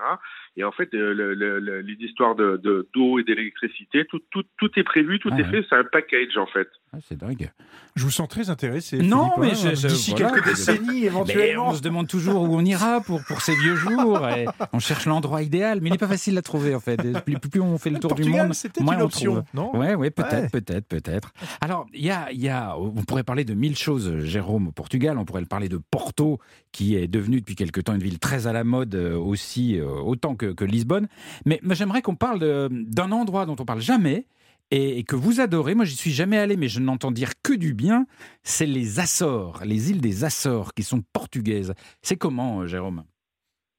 Et 0.58 0.64
en 0.64 0.72
fait, 0.72 0.94
euh, 0.94 1.12
le- 1.16 1.34
le- 1.34 1.60
le- 1.60 1.82
les 1.82 1.96
histoires 2.06 2.36
de 2.36 2.58
de- 2.58 2.88
d'eau 2.94 3.18
et 3.18 3.24
d'électricité, 3.24 4.06
tout, 4.06 4.22
tout, 4.30 4.44
tout 4.60 4.70
est 4.80 4.84
prévu, 4.84 5.18
tout 5.18 5.34
est 5.40 5.44
fait, 5.50 5.66
c'est 5.68 5.76
un 5.76 5.84
package 5.84 6.38
en 6.38 6.46
fait. 6.46 6.70
Ah, 6.94 6.98
c'est 7.08 7.18
dingue. 7.18 7.50
Je 7.96 8.04
vous 8.04 8.12
sens 8.12 8.28
très 8.28 8.50
intéressé. 8.50 8.98
Non, 8.98 9.32
mais 9.38 9.52
hein. 9.52 9.54
je- 9.54 9.76
je- 9.76 9.88
d'ici 9.88 10.12
voilà. 10.12 10.32
quelques 10.32 10.46
décennies 10.46 10.88
Mais 11.02 11.06
éventuellement. 11.08 11.70
on 11.70 11.74
se 11.74 11.82
demande 11.82 12.10
toujours 12.10 12.42
où 12.44 12.54
on 12.54 12.66
ira 12.66 13.00
pour, 13.00 13.24
pour 13.24 13.40
ces 13.42 13.56
vieux 13.56 13.78
jours. 13.78 14.28
et 14.28 14.46
on 14.74 14.80
cherche 14.80 15.06
l'endroit 15.06 15.42
idéal, 15.42 15.80
mais 15.82 15.88
il 15.88 15.94
n'est 15.94 15.98
pas 15.98 16.10
facile 16.10 16.38
à 16.38 16.42
trouver 16.42 16.76
en 16.76 16.82
fait. 16.82 16.98
Plus, 17.24 17.40
plus 17.40 17.62
on 17.62 17.78
fait 17.78 17.92
le 17.92 17.96
Le 17.96 18.00
tour 18.02 18.14
du 18.14 18.26
monde, 18.26 18.54
c'était 18.54 18.84
moins 18.84 18.96
une 18.96 19.04
on 19.04 19.06
option, 19.06 19.32
trouve. 19.36 19.46
non? 19.54 19.74
Ouais, 19.78 19.96
ouais, 19.96 20.10
peut-être, 20.12 20.34
Ouais. 20.54 20.62
peut-être, 20.62 20.86
peut-être. 20.86 21.32
Alors, 21.62 21.88
il 21.94 22.04
y 22.04 22.12
a, 22.12 22.30
y 22.34 22.50
a, 22.50 22.78
on 22.78 22.92
pourrait 23.06 23.24
parler 23.24 23.46
de 23.46 23.54
mille 23.54 23.78
choses, 23.78 24.20
Jérôme, 24.26 24.68
au 24.68 24.72
Portugal. 24.74 25.18
On 25.18 25.24
pourrait 25.24 25.46
parler 25.46 25.70
de 25.70 25.78
Porto, 25.78 26.40
qui 26.74 26.96
est 26.98 27.08
devenu 27.08 27.40
depuis 27.40 27.56
quelque 27.56 27.80
temps 27.80 27.94
une 27.96 28.04
ville 28.04 28.20
très 28.20 28.48
à 28.48 28.52
la 28.54 28.66
mode 28.66 28.96
euh, 28.96 29.16
aussi, 29.18 29.80
euh, 29.80 29.86
autant 29.88 30.36
que, 30.36 30.48
que 30.48 30.66
Lisbonne. 30.66 31.08
Mais, 31.46 31.62
mais 31.64 31.74
j'aimerais 31.74 32.02
qu'on 32.02 32.16
parle 32.16 32.68
d'un 32.70 33.12
endroit 33.14 33.46
dont 33.46 33.56
on 33.60 33.66
parle 33.66 33.80
jamais. 33.82 34.26
Et, 34.72 35.00
et 35.00 35.04
que 35.04 35.16
vous 35.18 35.42
adorez, 35.42 35.76
moi 35.76 35.84
j'y 35.86 35.96
suis 35.98 36.12
jamais 36.12 36.38
allé, 36.38 36.56
mais 36.58 36.68
je 36.70 36.80
n'entends 36.80 37.12
dire 37.12 37.32
que 37.44 37.54
du 37.54 37.74
bien, 37.74 38.06
c'est 38.44 38.66
les 38.66 39.00
Açores, 39.00 39.62
les 39.66 39.92
îles 39.92 40.00
des 40.02 40.24
Açores, 40.24 40.74
qui 40.74 40.84
sont 40.84 41.02
portugaises. 41.14 41.74
C'est 42.02 42.16
comment, 42.18 42.62
euh, 42.62 42.68
Jérôme? 42.68 43.04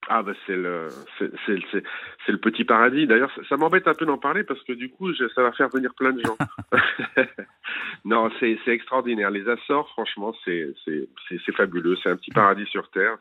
Ah 0.09 0.23
bah 0.25 0.33
c'est 0.47 0.57
le 0.57 0.89
c'est 1.47 2.33
le 2.33 2.39
petit 2.39 2.65
paradis. 2.65 3.07
D'ailleurs, 3.07 3.31
ça, 3.37 3.43
ça 3.49 3.57
m'embête 3.57 3.87
un 3.87 3.95
peu 3.95 4.05
d'en 4.05 4.19
parler 4.19 4.43
parce 4.43 4.61
que 4.65 4.73
du 4.73 4.91
coup, 4.91 5.13
je- 5.15 5.29
ça 5.35 5.43
va 5.43 5.53
faire 5.53 5.69
venir 5.69 5.95
plein 5.95 6.13
de 6.13 6.21
gens. 6.25 6.37
non, 8.05 8.29
c'est 8.41 8.59
c'est 8.65 8.73
extraordinaire. 8.73 9.31
Les 9.31 9.49
Açores, 9.49 9.89
franchement, 9.91 10.35
c'est 10.45 10.75
c'est 10.85 11.09
c'est 11.29 11.39
c'est 11.47 11.55
fabuleux. 11.55 11.97
C'est 12.03 12.11
un 12.11 12.17
petit 12.17 12.33
paradis 12.33 12.67
sur 12.67 12.91
terre. 12.91 13.17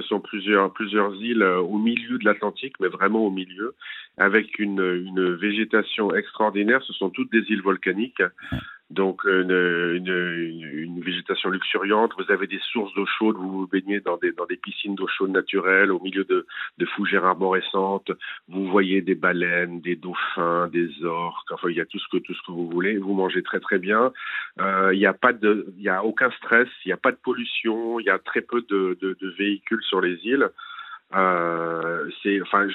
Ce 0.00 0.02
sont 0.02 0.20
plusieurs 0.20 1.14
îles 1.20 1.42
euh, 1.42 1.58
au 1.58 1.76
milieu 1.76 2.18
de 2.18 2.24
l'Atlantique, 2.24 2.74
mais 2.78 2.86
vraiment 2.86 3.26
au 3.26 3.30
milieu, 3.30 3.74
avec 4.16 4.58
une 4.60 5.34
végétation 5.34 6.14
extraordinaire. 6.14 6.82
Ce 6.84 6.92
sont 6.92 7.10
toutes 7.10 7.32
des 7.32 7.44
îles 7.50 7.62
volcaniques. 7.62 8.22
Donc 8.90 9.24
une, 9.24 9.50
une, 9.50 10.08
une- 10.08 10.78
une 10.88 11.00
végétation 11.02 11.50
luxuriante, 11.50 12.12
vous 12.18 12.32
avez 12.32 12.46
des 12.46 12.60
sources 12.72 12.92
d'eau 12.94 13.04
chaude, 13.06 13.36
vous 13.36 13.50
vous 13.50 13.66
baignez 13.66 14.00
dans 14.00 14.16
des, 14.16 14.32
dans 14.32 14.46
des 14.46 14.56
piscines 14.56 14.94
d'eau 14.94 15.06
chaude 15.06 15.30
naturelles 15.30 15.92
au 15.92 16.00
milieu 16.00 16.24
de, 16.24 16.46
de 16.78 16.86
fougères 16.86 17.24
arborescentes, 17.26 18.10
vous 18.48 18.66
voyez 18.66 19.02
des 19.02 19.14
baleines, 19.14 19.80
des 19.82 19.94
dauphins, 19.96 20.68
des 20.68 20.88
orques, 21.04 21.52
enfin 21.52 21.68
il 21.68 21.76
y 21.76 21.80
a 21.82 21.86
tout 21.86 21.98
ce 21.98 22.08
que 22.10 22.16
tout 22.16 22.32
ce 22.34 22.40
que 22.46 22.52
vous 22.52 22.68
voulez, 22.70 22.96
vous 22.96 23.12
mangez 23.12 23.42
très 23.42 23.60
très 23.60 23.78
bien, 23.78 24.12
Euh, 24.60 24.90
il 24.94 24.98
n'y 24.98 25.06
a 25.06 25.12
pas 25.12 25.32
de 25.34 25.66
y 25.78 25.88
a 25.90 26.02
aucun 26.02 26.30
stress, 26.32 26.68
il 26.84 26.88
n'y 26.88 26.92
a 26.94 26.96
pas 26.96 27.12
de 27.12 27.18
pollution, 27.22 28.00
il 28.00 28.06
y 28.06 28.10
a 28.10 28.18
très 28.18 28.40
peu 28.40 28.62
de, 28.68 28.96
de, 29.02 29.16
de 29.20 29.28
véhicules 29.38 29.82
sur 29.82 30.00
les 30.00 30.16
îles. 30.26 30.48
Euh, 31.14 32.10
c'est 32.22 32.40
enfin 32.42 32.66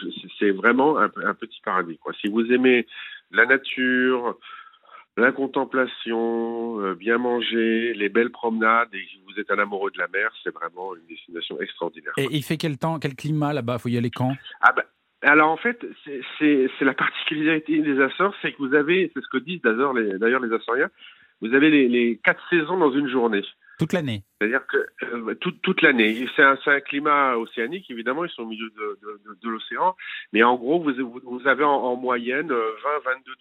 vraiment 0.56 0.97
un, 0.97 1.10
un 1.23 1.34
petit 1.36 1.62
paradis 1.63 1.97
quoi. 1.97 2.13
Si 2.19 2.28
vous 2.30 2.52
aimez 2.52 2.88
la 3.32 3.45
nature, 3.45 4.38
la 5.17 5.32
contemplation, 5.32 6.80
euh, 6.82 6.95
bien 6.95 7.17
manger, 7.17 7.93
les 7.93 8.10
belles 8.10 8.32
promenades, 8.32 8.89
et 8.93 9.02
que 9.02 9.32
vous 9.32 9.39
êtes 9.39 9.52
un 9.52 9.60
amoureux 9.60 9.91
de 9.91 9.99
la 9.99 10.08
mer, 10.08 10.32
c'est 10.43 10.54
vraiment 10.54 10.95
une 10.95 11.06
destination 11.08 11.60
extraordinaire. 11.62 12.13
Et 12.17 12.28
il 12.32 12.43
fait 12.43 12.58
quel 12.58 12.78
temps, 12.78 12.99
quel 12.99 13.15
climat 13.15 13.54
là-bas? 13.54 13.78
Faut 13.78 13.89
y 13.89 13.97
aller 13.97 14.10
quand? 14.10 14.34
Ah 14.62 14.73
ben, 14.76 14.84
alors 15.21 15.52
en 15.52 15.58
fait, 15.58 15.86
c'est- 16.39 16.67
la 16.82 16.93
particularité 16.93 17.80
des 17.80 18.02
Açores, 18.02 18.36
c'est 18.41 18.54
que 18.54 18.58
vous 18.58 18.73
avez, 18.73 19.12
c'est 19.13 19.21
ce 19.21 19.30
que 19.30 19.38
disent 19.38 19.62
d'ailleurs 19.62 19.93
les, 19.93 20.54
Açoriens, 20.54 20.89
vous 21.41 21.54
avez 21.54 21.69
les, 21.69 21.88
les 21.88 22.19
quatre 22.23 22.43
saisons 22.49 22.78
dans 22.78 22.91
une 22.91 23.08
journée. 23.08 23.43
Toute 23.79 23.93
l'année. 23.93 24.23
C'est-à-dire 24.39 24.65
que 24.67 24.86
euh, 25.03 25.36
toute, 25.36 25.62
toute 25.62 25.81
l'année, 25.81 26.27
c'est 26.36 26.43
un, 26.43 26.57
un 26.65 26.79
climat 26.79 27.38
océanique, 27.38 27.89
évidemment, 27.89 28.23
ils 28.23 28.29
sont 28.29 28.43
au 28.43 28.47
milieu 28.47 28.69
de, 28.69 28.99
de, 29.01 29.21
de, 29.25 29.38
de 29.41 29.49
l'océan, 29.49 29.95
mais 30.31 30.43
en 30.43 30.55
gros, 30.55 30.79
vous, 30.79 31.21
vous, 31.23 31.47
avez 31.47 31.63
en, 31.63 31.71
en 31.71 31.95
moyenne 31.95 32.49
20-22 32.49 32.53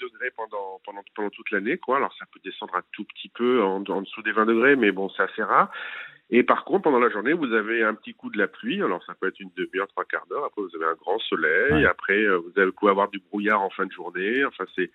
degrés 0.00 0.30
pendant, 0.36 0.80
pendant, 0.84 1.02
pendant 1.14 1.30
toute 1.30 1.50
l'année, 1.50 1.76
quoi. 1.76 1.96
Alors 1.98 2.14
ça 2.18 2.24
peut 2.32 2.40
descendre 2.42 2.74
un 2.76 2.82
tout 2.92 3.04
petit 3.04 3.28
peu 3.28 3.62
en, 3.62 3.84
en 3.84 4.00
dessous 4.02 4.22
des 4.22 4.32
20 4.32 4.46
degrés, 4.46 4.76
mais 4.76 4.90
bon, 4.90 5.08
c'est 5.10 5.22
assez 5.22 5.42
rare. 5.42 5.70
Et 6.34 6.42
par 6.42 6.64
contre, 6.64 6.84
pendant 6.84 6.98
la 6.98 7.10
journée, 7.10 7.34
vous 7.34 7.52
avez 7.52 7.84
un 7.84 7.94
petit 7.94 8.14
coup 8.14 8.30
de 8.30 8.38
la 8.38 8.48
pluie. 8.48 8.82
Alors, 8.82 9.04
ça 9.04 9.12
peut 9.20 9.28
être 9.28 9.38
une 9.38 9.50
demi-heure, 9.54 9.86
trois 9.88 10.06
quarts 10.06 10.26
d'heure. 10.30 10.46
Après, 10.46 10.62
vous 10.62 10.74
avez 10.74 10.86
un 10.86 10.94
grand 10.94 11.18
soleil. 11.18 11.72
Ouais. 11.72 11.84
Après, 11.84 12.22
euh, 12.22 12.38
vous 12.38 12.52
avez, 12.56 12.66
vous 12.66 12.72
pouvez 12.72 12.90
avoir 12.90 13.10
du 13.10 13.18
brouillard 13.18 13.60
en 13.60 13.68
fin 13.68 13.84
de 13.84 13.92
journée. 13.92 14.42
Enfin, 14.46 14.64
c'est 14.74 14.90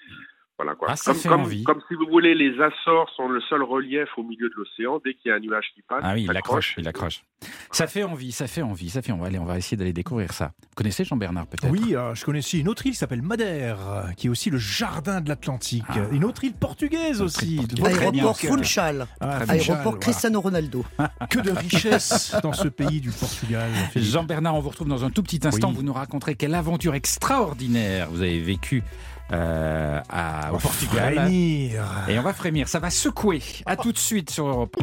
voilà 0.57 0.73
quoi. 0.75 0.87
Ah, 0.91 0.95
ça 0.95 1.11
comme, 1.11 1.19
fait 1.21 1.29
comme- 1.29 1.41
envie. 1.41 1.63
comme 1.63 1.81
si 1.87 1.93
vous 1.93 2.07
voulez, 2.09 2.33
les 2.33 2.59
Açores 2.61 3.09
sont 3.15 3.27
le 3.29 3.39
seul 3.41 3.61
relief 3.63 4.09
au 4.17 4.23
milieu 4.23 4.49
de 4.49 4.53
l'océan. 4.55 4.99
Dès 5.05 5.13
qu'il 5.13 5.29
y 5.29 5.31
a 5.31 5.35
un 5.35 5.39
nuage 5.39 5.65
qui 5.75 5.81
passe, 5.83 6.01
Ah 6.03 6.13
oui, 6.15 6.25
il 6.29 6.35
accroche, 6.35 6.73
il 6.77 6.87
accroche. 6.87 7.23
Ça 7.71 7.85
fait 7.85 8.01
envie, 8.03 8.31
ça 8.31 8.47
fait 8.47 8.63
envie, 8.63 8.89
ça 8.89 9.01
fait 9.03 9.11
envie. 9.11 9.25
Allez, 9.27 9.37
on 9.39 9.45
va 9.45 9.57
essayer 9.57 9.77
d'aller 9.77 9.93
découvrir 9.93 10.33
ça. 10.33 10.53
Vous 10.63 10.75
connaissez 10.75 11.03
Jean-Bernard 11.05 11.45
peut-être 11.45 11.71
Oui, 11.71 11.95
euh, 11.95 12.15
je 12.15 12.25
connais 12.25 12.39
aussi 12.39 12.59
une 12.59 12.67
autre 12.69 12.85
île 12.87 12.93
qui 12.93 12.97
s'appelle 12.97 13.21
Madère, 13.21 13.77
euh, 13.87 14.11
qui 14.17 14.27
est 14.27 14.29
aussi 14.31 14.49
le 14.49 14.57
jardin 14.57 15.21
de 15.21 15.29
l'Atlantique. 15.29 15.83
Ah. 15.89 15.97
Une 16.11 16.23
autre 16.23 16.43
île 16.43 16.53
portugaise 16.53 17.21
aussi. 17.21 17.59
Aéroport. 17.85 18.37
Funchal. 18.39 19.05
Ah, 19.19 19.39
Aéroport 19.49 19.83
voilà. 19.83 19.99
Cristiano 19.99 20.41
Ronaldo. 20.41 20.83
Que 21.29 21.39
de 21.39 21.51
richesse 21.51 22.35
dans 22.41 22.53
ce 22.53 22.67
pays 22.67 23.01
du 23.01 23.11
Portugal. 23.11 23.69
Jean-Bernard, 23.95 24.55
on 24.55 24.59
vous 24.61 24.69
retrouve 24.69 24.87
dans 24.87 25.03
un 25.05 25.09
tout 25.11 25.21
petit 25.21 25.39
instant. 25.45 25.69
Oui. 25.69 25.75
Vous 25.75 25.83
nous 25.83 25.93
raconterez 25.93 26.35
quelle 26.35 26.55
aventure 26.55 26.95
extraordinaire 26.95 28.07
vous 28.09 28.21
avez 28.21 28.39
vécue 28.39 28.83
euh, 29.31 29.99
à- 30.09 30.51
au 30.51 30.55
On 30.55 30.57
va 30.57 30.61
Portugal. 30.61 31.13
frémir. 31.15 31.83
Et 32.07 32.17
on 32.19 32.21
va 32.23 32.33
frémir, 32.33 32.67
ça 32.67 32.79
va 32.79 32.89
secouer. 32.89 33.41
À 33.65 33.75
tout 33.75 33.91
de 33.91 33.97
suite 33.97 34.29
sur 34.29 34.47
Europe. 34.47 34.75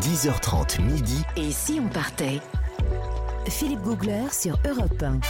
10h30 0.00 0.80
midi. 0.82 1.22
Et 1.36 1.50
si 1.50 1.80
on 1.82 1.88
partait? 1.88 2.40
Philippe 3.48 3.80
Googler 3.82 4.24
sur 4.30 4.58
Europe 4.68 5.02
1. 5.02 5.20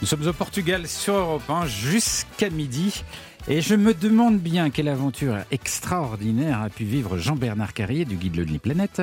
Nous 0.00 0.06
sommes 0.06 0.26
au 0.26 0.32
Portugal 0.32 0.86
sur 0.86 1.14
Europe 1.14 1.48
1 1.48 1.66
jusqu'à 1.66 2.50
midi. 2.50 3.02
Et 3.48 3.60
je 3.60 3.74
me 3.74 3.94
demande 3.94 4.38
bien 4.38 4.70
quelle 4.70 4.88
aventure 4.88 5.36
extraordinaire 5.52 6.60
a 6.62 6.68
pu 6.68 6.84
vivre 6.84 7.16
Jean-Bernard 7.16 7.74
Carrier 7.74 8.04
du 8.04 8.16
guide 8.16 8.36
Lonely 8.36 8.58
Planet 8.58 9.02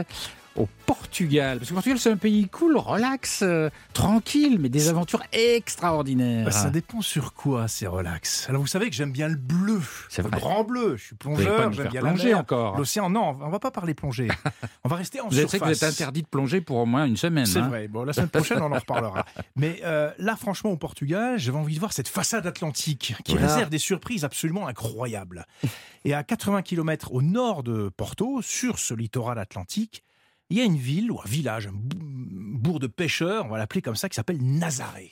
au 0.55 0.67
Portugal. 0.85 1.57
Parce 1.57 1.69
que 1.69 1.73
le 1.73 1.75
Portugal, 1.75 1.99
c'est 1.99 2.11
un 2.11 2.17
pays 2.17 2.47
cool, 2.47 2.77
relax, 2.77 3.41
euh, 3.41 3.69
tranquille, 3.93 4.57
mais 4.59 4.69
des 4.69 4.89
aventures 4.89 5.23
extraordinaires. 5.31 6.45
Bah, 6.45 6.51
ça 6.51 6.69
dépend 6.69 7.01
sur 7.01 7.33
quoi 7.33 7.67
c'est 7.67 7.87
relax. 7.87 8.47
Alors 8.49 8.61
vous 8.61 8.67
savez 8.67 8.89
que 8.89 8.95
j'aime 8.95 9.11
bien 9.11 9.27
le 9.27 9.35
bleu, 9.35 9.81
C'est 10.09 10.21
le 10.21 10.29
grand 10.29 10.63
bleu. 10.63 10.95
Je 10.97 11.05
suis 11.05 11.15
plongeur, 11.15 11.71
j'aime 11.73 11.87
bien 11.89 12.01
plonger 12.01 12.29
la 12.29 12.35
mer. 12.35 12.39
encore. 12.39 12.77
L'océan, 12.77 13.09
non, 13.09 13.37
on 13.41 13.49
va 13.49 13.59
pas 13.59 13.71
parler 13.71 13.93
plongée. 13.93 14.27
On 14.83 14.89
va 14.89 14.95
rester 14.95 15.19
en 15.21 15.27
Vous 15.29 15.35
surface. 15.35 15.61
vous 15.61 15.69
êtes 15.71 15.83
interdit 15.83 16.21
de 16.21 16.27
plonger 16.27 16.61
pour 16.61 16.77
au 16.77 16.85
moins 16.85 17.05
une 17.05 17.17
semaine. 17.17 17.45
C'est 17.45 17.59
hein. 17.59 17.69
vrai. 17.69 17.87
Bon, 17.87 18.03
la 18.03 18.13
semaine 18.13 18.29
prochaine, 18.29 18.61
on 18.61 18.71
en 18.71 18.79
reparlera. 18.79 19.25
Mais 19.55 19.81
euh, 19.83 20.11
là, 20.19 20.35
franchement, 20.35 20.71
au 20.71 20.77
Portugal, 20.77 21.37
j'avais 21.39 21.57
envie 21.57 21.75
de 21.75 21.79
voir 21.79 21.93
cette 21.93 22.07
façade 22.07 22.45
atlantique 22.45 23.15
qui 23.23 23.35
réserve 23.35 23.69
des 23.69 23.79
surprises 23.79 24.23
absolument 24.23 24.67
incroyables. 24.67 25.45
Et 26.05 26.13
à 26.13 26.23
80 26.23 26.61
km 26.63 27.13
au 27.13 27.21
nord 27.21 27.63
de 27.63 27.89
Porto, 27.95 28.41
sur 28.41 28.79
ce 28.79 28.93
littoral 28.93 29.39
atlantique, 29.39 30.03
il 30.53 30.59
y 30.59 30.61
a 30.61 30.65
une 30.65 30.77
ville 30.77 31.11
ou 31.11 31.19
un 31.19 31.27
village, 31.27 31.65
un 31.65 31.71
bou- 31.71 31.97
bourg 32.59 32.79
de 32.79 32.85
pêcheurs, 32.85 33.45
on 33.47 33.49
va 33.49 33.57
l'appeler 33.57 33.81
comme 33.81 33.95
ça, 33.95 34.07
qui 34.07 34.13
s'appelle 34.15 34.37
Nazaré. 34.39 35.09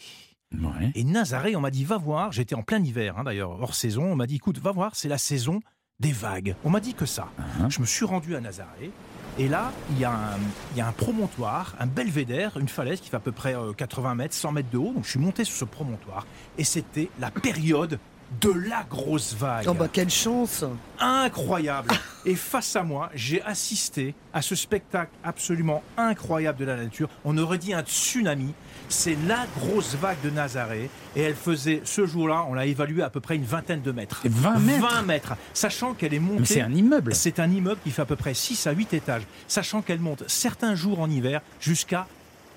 Ouais. 0.54 0.92
Et 0.94 1.04
Nazaré, 1.04 1.56
on 1.56 1.62
m'a 1.62 1.72
dit, 1.72 1.84
va 1.84 1.98
voir, 1.98 2.32
j'étais 2.32 2.54
en 2.54 2.62
plein 2.62 2.84
hiver, 2.84 3.18
hein, 3.18 3.24
d'ailleurs, 3.24 3.60
hors 3.60 3.74
saison, 3.74 4.04
on 4.04 4.16
m'a 4.16 4.28
dit, 4.28 4.36
écoute, 4.36 4.60
va 4.60 4.72
voir, 4.72 4.96
c'est 4.96 5.08
la 5.08 5.18
saison 5.18 5.60
des 6.00 6.12
vagues. 6.12 6.56
On 6.64 6.70
m'a 6.70 6.80
dit 6.80 6.94
que 6.94 7.08
ça. 7.08 7.30
Uh-huh. 7.40 7.72
Je 7.72 7.80
me 7.82 7.86
suis 7.88 8.06
rendu 8.06 8.36
à 8.36 8.40
Nazaré, 8.40 8.92
et 9.40 9.48
là, 9.48 9.72
il 9.90 9.98
y, 9.98 10.06
a 10.06 10.12
un, 10.12 10.38
il 10.74 10.78
y 10.78 10.82
a 10.82 10.88
un 10.88 10.92
promontoire, 10.92 11.76
un 11.80 11.88
belvédère, 11.88 12.58
une 12.58 12.68
falaise 12.68 13.02
qui 13.02 13.10
fait 13.10 13.18
à 13.18 13.22
peu 13.22 13.32
près 13.32 13.56
euh, 13.56 13.74
80 13.74 14.14
mètres, 14.14 14.36
100 14.36 14.52
mètres 14.52 14.70
de 14.70 14.78
haut, 14.78 14.94
donc 14.94 15.06
je 15.06 15.10
suis 15.10 15.20
monté 15.20 15.44
sur 15.44 15.56
ce 15.56 15.66
promontoire, 15.66 16.28
et 16.60 16.64
c'était 16.64 17.10
la 17.20 17.32
période 17.32 17.98
de 18.40 18.50
la 18.52 18.86
grosse 18.90 19.34
vague. 19.36 19.66
Oh 19.68 19.74
bah 19.74 19.90
quelle 19.92 20.10
chance 20.10 20.64
incroyable. 21.00 21.92
Et 22.26 22.36
face 22.36 22.76
à 22.76 22.84
moi, 22.84 23.10
j'ai 23.16 23.42
assisté 23.42 24.14
à 24.34 24.42
ce 24.42 24.56
spectacle 24.56 25.12
absolument 25.24 25.84
incroyable 25.98 26.60
de 26.60 26.66
la 26.66 26.76
nature. 26.78 27.10
On 27.26 27.38
aurait 27.38 27.58
dit 27.58 27.74
un 27.74 27.82
tsunami. 27.82 28.54
C'est 28.90 29.18
la 29.28 29.46
grosse 29.60 29.96
vague 29.96 30.22
de 30.24 30.30
Nazaré. 30.30 30.90
Et 31.16 31.22
elle 31.22 31.36
faisait, 31.36 31.82
ce 31.84 32.06
jour-là, 32.06 32.46
on 32.48 32.54
l'a 32.54 32.68
évalué 32.68 33.02
à 33.02 33.10
peu 33.10 33.20
près 33.20 33.36
une 33.36 33.44
vingtaine 33.44 33.82
de 33.82 33.92
mètres. 33.92 34.22
20 34.26 34.60
mètres 34.60 34.88
20 34.96 35.02
mètres. 35.04 35.34
Sachant 35.54 35.94
qu'elle 35.94 36.14
est 36.14 36.20
montée. 36.20 36.40
Mais 36.42 36.46
c'est 36.46 36.62
un 36.62 36.74
immeuble. 36.74 37.16
C'est 37.16 37.40
un 37.40 37.50
immeuble 37.50 37.80
qui 37.84 37.92
fait 37.92 38.04
à 38.04 38.06
peu 38.06 38.16
près 38.16 38.34
6 38.34 38.68
à 38.68 38.72
8 38.72 38.94
étages. 38.94 39.24
Sachant 39.48 39.82
qu'elle 39.82 40.00
monte 40.00 40.24
certains 40.28 40.76
jours 40.76 41.00
en 41.00 41.10
hiver 41.10 41.42
jusqu'à, 41.60 42.08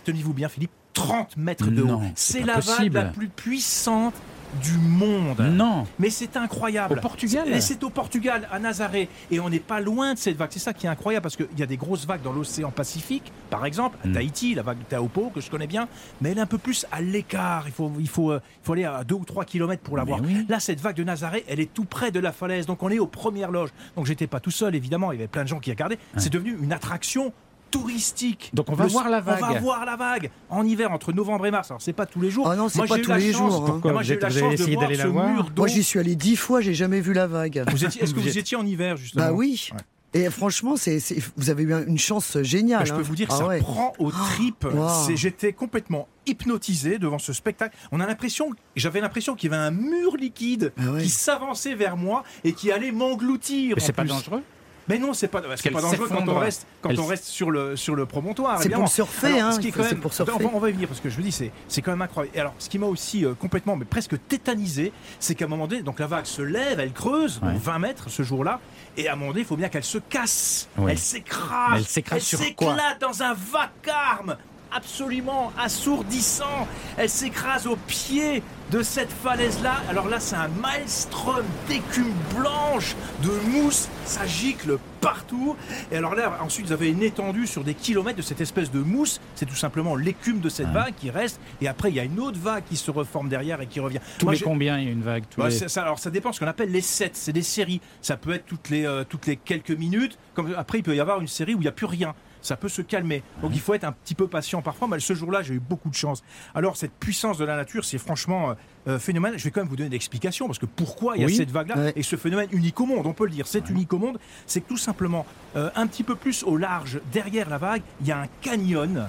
tenez-vous 0.05 0.35
bien 0.35 0.49
Philippe, 0.49 0.73
30 0.93 1.37
mètres 1.37 1.67
de 1.71 1.83
Non, 1.83 1.97
haut. 1.97 2.03
c'est 2.15 2.43
la 2.43 2.61
vague 2.61 2.93
la 2.93 3.05
plus 3.07 3.29
puissante 3.29 4.15
du 4.63 4.77
monde. 4.79 5.41
Non. 5.41 5.87
Mais 5.99 6.11
c'est 6.11 6.37
incroyable. 6.37 6.99
Au 6.99 7.01
Portugal 7.01 7.49
Et 7.49 7.61
c'est 7.61 7.83
au 7.85 7.91
Portugal, 7.91 8.49
à 8.53 8.59
Nazaré. 8.59 9.09
Et 9.31 9.41
on 9.41 9.49
n'est 9.51 9.59
pas 9.61 9.81
loin 9.81 10.15
de 10.15 10.19
cette 10.19 10.37
vague. 10.37 10.51
C'est 10.53 10.59
ça 10.59 10.73
qui 10.73 10.87
est 10.87 10.89
incroyable 10.89 11.23
parce 11.23 11.37
qu'il 11.37 11.49
y 11.59 11.63
a 11.63 11.67
des 11.67 11.77
grosses 11.77 12.07
vagues 12.07 12.23
dans 12.23 12.33
l'océan 12.33 12.71
Pacifique, 12.71 13.33
par 13.51 13.67
exemple, 13.67 13.97
à 14.05 14.09
Mm. 14.09 14.13
Tahiti, 14.13 14.55
la 14.55 14.63
vague 14.63 14.79
de 14.79 14.85
Taupo, 14.97 15.31
que 15.35 15.41
je 15.41 15.51
connais 15.51 15.67
bien, 15.67 15.89
mais 16.21 16.31
elle 16.31 16.39
est 16.39 16.43
un 16.43 16.47
peu 16.47 16.59
plus 16.59 16.87
à 16.93 17.01
l'écart. 17.01 17.65
Il 17.67 17.73
faut, 17.73 17.93
il 17.99 18.09
faut, 18.09 18.31
euh, 18.33 18.41
il 18.63 18.67
faut 18.67 18.73
aller 18.75 18.85
à 18.85 19.05
2 19.05 19.15
ou 19.15 19.25
3 19.25 19.45
kilomètres 19.45 19.83
pour 19.83 19.97
la 19.97 20.05
voir. 20.05 20.21
oui. 20.23 20.47
Là, 20.49 20.61
cette 20.61 20.81
vague 20.81 20.97
de 20.97 21.05
Nazaré, 21.05 21.45
elle 21.49 21.61
est 21.61 21.73
tout 21.73 21.85
près 21.85 22.11
de 22.11 22.21
la 22.21 22.33
falaise. 22.33 22.67
Donc 22.67 22.83
on 22.83 22.91
est 22.91 22.99
aux 22.99 23.07
premières 23.07 23.51
loges. 23.51 23.71
Donc 23.97 24.07
j'étais 24.07 24.27
pas 24.27 24.41
tout 24.41 24.51
seul, 24.51 24.75
évidemment. 24.75 25.13
Il 25.13 25.17
y 25.17 25.19
avait 25.19 25.29
plein 25.29 25.43
de 25.45 25.49
gens 25.49 25.61
qui 25.61 25.71
regardaient. 25.71 25.99
C'est 26.17 26.33
devenu 26.33 26.57
une 26.63 26.73
attraction 26.73 27.33
touristique. 27.79 28.51
Donc, 28.55 28.69
on 28.71 28.75
va 28.75 28.87
voir 28.87 29.09
la 29.09 29.19
On 29.19 29.23
va 29.23 29.35
vague. 29.37 29.63
voir 29.63 29.85
la 29.85 29.97
vague 29.97 30.31
en 30.51 30.65
hiver 30.65 30.91
entre 30.93 31.13
novembre 31.13 31.47
et 31.47 31.51
mars. 31.51 31.71
Alors 31.71 31.83
c'est 31.83 31.93
pas 31.93 32.07
tous 32.07 32.21
les 32.21 32.31
jours. 32.31 32.49
Ah 32.51 32.57
non, 32.57 32.69
c'est 32.69 32.79
pas 32.87 32.99
tous 32.99 33.13
les 33.13 33.33
chance- 33.33 33.53
jours, 33.53 33.63
hein. 33.65 33.71
Pourquoi 33.73 33.93
Moi, 33.93 34.03
j'ai 34.03 34.15
eu 34.15 34.19
la 34.19 34.27
avez 34.27 34.41
chance 34.41 34.49
de 34.51 34.55
essayé 34.55 34.77
voir 34.77 34.91
ce 34.91 35.07
mur 35.07 35.45
d'eau. 35.51 35.63
Moi 35.63 35.69
j'y 35.69 35.83
suis 35.85 35.99
allé 35.99 36.15
dix 36.17 36.37
fois, 36.37 36.61
j'ai 36.61 36.75
jamais 36.75 37.01
vu 37.01 37.13
la 37.13 37.27
vague. 37.27 37.65
Vous 37.71 37.85
étiez- 37.85 38.03
Est-ce 38.03 38.15
que 38.15 38.21
Vous 38.21 38.39
étiez 38.39 38.57
en 38.57 38.65
hiver 38.67 38.97
justement 38.97 39.27
Bah 39.27 39.33
oui. 39.33 39.69
Ouais. 39.73 39.79
Et 40.17 40.31
franchement, 40.31 40.77
c'est, 40.77 40.99
vous 41.37 41.51
avez 41.51 41.65
eu 41.65 41.75
un- 41.75 41.85
une 41.87 41.99
chance 41.99 42.39
géniale. 42.43 42.79
Bah, 42.81 42.85
je 42.85 42.93
peux 42.93 43.01
hein. 43.01 43.03
vous 43.05 43.17
dire, 43.17 43.27
Ah 43.33 43.37
ça 43.37 43.47
ouais. 43.49 43.59
prend 43.59 43.93
aux 43.99 44.13
tripes. 44.13 44.65
wow. 44.73 44.87
C'est- 45.07 45.17
J'étais 45.17 45.53
complètement 45.53 46.07
hypnotisé 46.27 46.99
devant 46.99 47.19
ce 47.19 47.33
spectacle. 47.33 47.77
On 47.91 47.99
a 47.99 48.07
l'impression, 48.07 48.51
j'avais 48.77 49.01
l'impression 49.01 49.35
qu'il 49.35 49.51
y 49.51 49.55
avait 49.55 49.63
un 49.63 49.73
mur 49.73 50.17
liquide 50.17 50.73
Ah 50.79 50.93
ouais. 50.93 51.03
qui 51.03 51.09
s'avançait 51.09 51.75
vers 51.75 51.97
moi 51.97 52.23
et 52.45 52.53
qui 52.53 52.71
allait 52.71 52.93
m'engloutir. 52.93 53.75
Mais 53.77 53.83
c'est 53.83 53.93
pas 53.93 54.05
dangereux 54.05 54.43
Mais 54.89 54.99
non, 54.99 55.15
c'est 55.15 55.29
pas, 55.29 55.41
c'est 55.57 55.71
pas 55.71 55.81
dangereux 55.81 56.09
quand 56.09 56.29
on 56.29 56.39
reste, 56.39 56.67
quand 56.83 56.91
Elle 56.91 57.01
on 57.01 57.07
reste 57.07 57.25
sur 57.25 57.51
le 57.51 57.75
sur 57.77 57.95
le 57.95 58.05
promontoire. 58.07 58.61
C'est 58.63 58.69
pour 58.69 58.89
surfer, 58.89 59.27
Alors, 59.39 59.43
hein, 59.49 59.53
ce 59.53 59.61
qui 59.61 59.69
est 59.69 59.71
quand 59.73 59.83
même- 59.83 60.01
pour 60.01 60.13
surfer. 60.13 60.33
On 60.35 60.39
va, 60.39 60.51
on 60.55 60.59
va 60.59 60.71
y 60.71 60.73
venir 60.73 60.89
parce 60.89 61.01
que 61.01 61.09
je 61.09 61.17
vous 61.17 61.23
dis, 61.23 61.33
c'est 61.33 61.51
c'est 61.69 61.81
quand 61.83 61.91
même 61.93 62.03
incroyable. 62.03 62.37
Et 62.37 62.41
alors, 62.41 62.55
ce 62.59 62.69
qui 62.69 62.79
m'a 62.79 62.87
aussi 62.87 63.25
euh, 63.25 63.35
complètement, 63.35 63.77
mais 63.77 63.85
presque 63.87 64.15
tétanisé, 64.29 64.93
c'est 65.21 65.35
qu'à 65.35 65.47
un 65.47 65.49
moment 65.49 65.67
donné, 65.67 65.83
donc 65.83 66.01
la 66.01 66.07
vague 66.07 66.27
se 66.27 66.43
lève, 66.43 66.81
elle 66.81 66.93
creuse, 66.93 67.41
donc 67.41 67.51
Ouais. 67.51 67.57
20 67.63 67.79
mètres 67.79 68.11
ce 68.11 68.23
jour-là, 68.23 68.61
et 68.97 69.09
à 69.09 69.13
un 69.13 69.17
moment 69.17 69.31
donné, 69.31 69.41
il 69.41 69.47
faut 69.47 69.57
bien 69.57 69.69
qu'elle 69.69 69.85
se 69.85 69.99
casse, 69.99 70.69
Oui. 70.77 70.93
elle 70.93 70.99
s'écrase, 70.99 71.77
Elle 71.77 71.85
s'écrase 71.87 72.23
sur 72.23 72.39
quoi? 72.55 72.77
dans 73.01 73.23
un 73.23 73.35
vacarme 73.35 74.37
absolument 74.75 75.53
assourdissant. 75.59 76.67
Elle 76.97 77.09
s'écrase 77.09 77.67
au 77.67 77.77
pied 77.77 78.43
de 78.71 78.83
cette 78.83 79.11
falaise-là. 79.13 79.75
Alors 79.91 80.09
là, 80.09 80.19
c'est 80.21 80.37
un 80.37 80.49
maelstrom 80.49 81.45
d'écume 81.69 82.13
blanche, 82.37 82.97
de 83.23 83.31
mousse, 83.51 83.89
ça 84.05 84.27
gicle 84.27 84.79
partout. 85.01 85.55
Et 85.93 85.97
alors 85.97 86.15
là, 86.15 86.39
ensuite, 86.43 86.67
vous 86.67 86.73
avez 86.73 86.89
une 86.91 87.03
étendue 87.03 87.47
sur 87.47 87.63
des 87.63 87.75
kilomètres 87.75 88.17
de 88.17 88.23
cette 88.23 88.41
espèce 88.41 88.71
de 88.71 88.81
mousse. 88.81 89.21
C'est 89.35 89.47
tout 89.47 89.55
simplement 89.55 89.97
l'écume 89.97 90.41
de 90.41 90.49
cette 90.49 90.67
Ouais. 90.69 90.73
vague 90.73 90.95
qui 90.99 91.11
reste. 91.11 91.39
Et 91.61 91.69
après, 91.69 91.91
il 91.91 91.97
y 91.97 92.01
a 92.01 92.05
une 92.05 92.19
autre 92.19 92.39
vague 92.41 92.65
qui 92.69 92.77
se 92.77 92.91
reforme 92.91 93.29
derrière 93.29 93.61
et 93.61 93.67
qui 93.67 93.81
revient. 93.81 94.01
Tous 94.19 94.25
Moi, 94.27 94.35
les 94.35 94.41
combien 94.41 94.79
il 94.79 94.85
y 94.87 94.89
a 94.89 94.93
une 94.93 95.03
vague 95.03 95.25
tous 95.31 95.41
bah, 95.41 95.49
les- 95.51 95.69
ça, 95.69 95.83
alors 95.83 95.99
ça 95.99 96.11
dépend 96.11 96.33
ce 96.33 96.41
qu'on 96.41 96.47
appelle 96.47 96.71
les 96.73 96.81
sets, 96.81 97.11
c'est 97.15 97.33
des 97.33 97.43
séries. 97.43 97.81
Ça 98.01 98.17
peut 98.17 98.33
être 98.33 98.47
toutes 98.47 98.71
les, 98.71 98.87
euh, 98.87 99.05
toutes 99.05 99.27
les 99.27 99.37
quelques 99.37 99.71
minutes. 99.71 100.19
Comme, 100.33 100.55
après, 100.57 100.79
il 100.79 100.83
peut 100.83 100.97
y 100.97 101.01
avoir 101.01 101.21
une 101.21 101.29
série 101.29 101.55
où 101.55 101.59
il 101.59 101.63
n'y 101.63 101.69
a 101.69 101.73
plus 101.73 101.87
rien. 101.87 102.15
Ça 102.45 102.57
peut 102.57 102.69
se 102.69 102.83
calmer. 102.83 103.23
Donc 103.41 103.53
il 103.55 103.61
faut 103.61 103.73
être 103.73 103.85
un 103.85 103.93
petit 103.93 104.15
peu 104.15 104.29
patient 104.29 104.61
parfois. 104.61 104.87
Mais 104.87 105.01
ce 105.01 105.15
jour-là, 105.15 105.43
j'ai 105.43 105.55
eu 105.55 105.61
beaucoup 105.61 105.89
de 105.89 105.95
chance. 105.95 106.23
Alors 106.55 106.77
cette 106.77 106.93
puissance 106.93 107.39
de 107.39 107.45
la 107.47 107.57
nature, 107.57 107.85
c'est 107.87 107.97
franchement 107.99 108.51
euh, 108.51 108.55
euh, 108.89 108.99
phénoménal. 108.99 109.39
Je 109.39 109.45
vais 109.45 109.51
quand 109.51 109.63
même 109.63 109.69
vous 109.69 109.77
donner 109.77 109.89
l'explication 109.89 110.47
parce 110.47 110.59
que 110.59 110.67
pourquoi 110.67 111.17
il 111.17 111.23
y 111.23 111.25
a 111.25 111.29
cette 111.35 111.51
vague-là 111.51 111.75
Ouais. 111.77 111.93
et 111.97 112.03
ce 112.03 112.17
phénomène 112.17 112.49
unique 112.53 112.79
au 112.81 112.87
monde, 112.87 113.07
on 113.07 113.15
peut 113.15 113.25
le 113.25 113.31
dire. 113.31 113.47
C'est 113.47 113.71
unique 113.71 113.93
au 113.95 113.99
monde. 113.99 114.19
C'est 114.47 114.61
que 114.61 114.69
tout 114.69 114.77
simplement, 114.77 115.25
euh, 115.57 115.71
un 115.75 115.87
petit 115.87 116.03
peu 116.05 116.17
plus 116.17 116.43
au 116.45 116.57
large, 116.59 117.01
derrière 117.13 117.49
la 117.49 117.57
vague, 117.59 117.83
il 118.03 118.07
y 118.07 118.13
a 118.13 118.19
un 118.21 118.27
canyon 118.43 119.09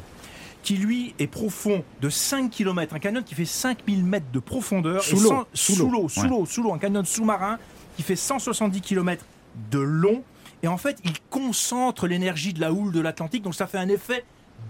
qui 0.64 0.78
lui 0.78 1.14
est 1.20 1.28
profond 1.28 1.84
de 2.02 2.10
5 2.10 2.50
km, 2.50 2.96
un 2.96 3.00
canyon 3.00 3.24
qui 3.24 3.36
fait 3.36 3.44
5000 3.46 4.04
mètres 4.04 4.32
de 4.32 4.40
profondeur. 4.40 5.04
Sous 5.04 5.20
l'eau, 5.20 5.46
sous 5.54 5.74
Sous 5.76 5.90
l'eau. 5.92 6.08
sous 6.10 6.22
Ouais. 6.22 6.28
l'eau, 6.30 6.46
sous 6.46 6.64
l'eau, 6.64 6.74
un 6.74 6.80
canyon 6.80 7.04
sous-marin 7.06 7.60
qui 7.98 8.02
fait 8.04 8.16
170 8.16 8.80
km 8.82 9.24
de 9.72 9.80
long. 9.80 10.24
Et 10.66 10.68
en 10.68 10.78
fait, 10.78 10.98
il 11.06 11.14
concentre 11.30 12.08
l'énergie 12.08 12.52
de 12.52 12.60
la 12.60 12.74
houle 12.74 12.92
de 12.92 13.00
l'Atlantique, 13.00 13.44
donc 13.44 13.54
ça 13.54 13.68
fait 13.68 13.78
un 13.78 13.88
effet 13.88 14.26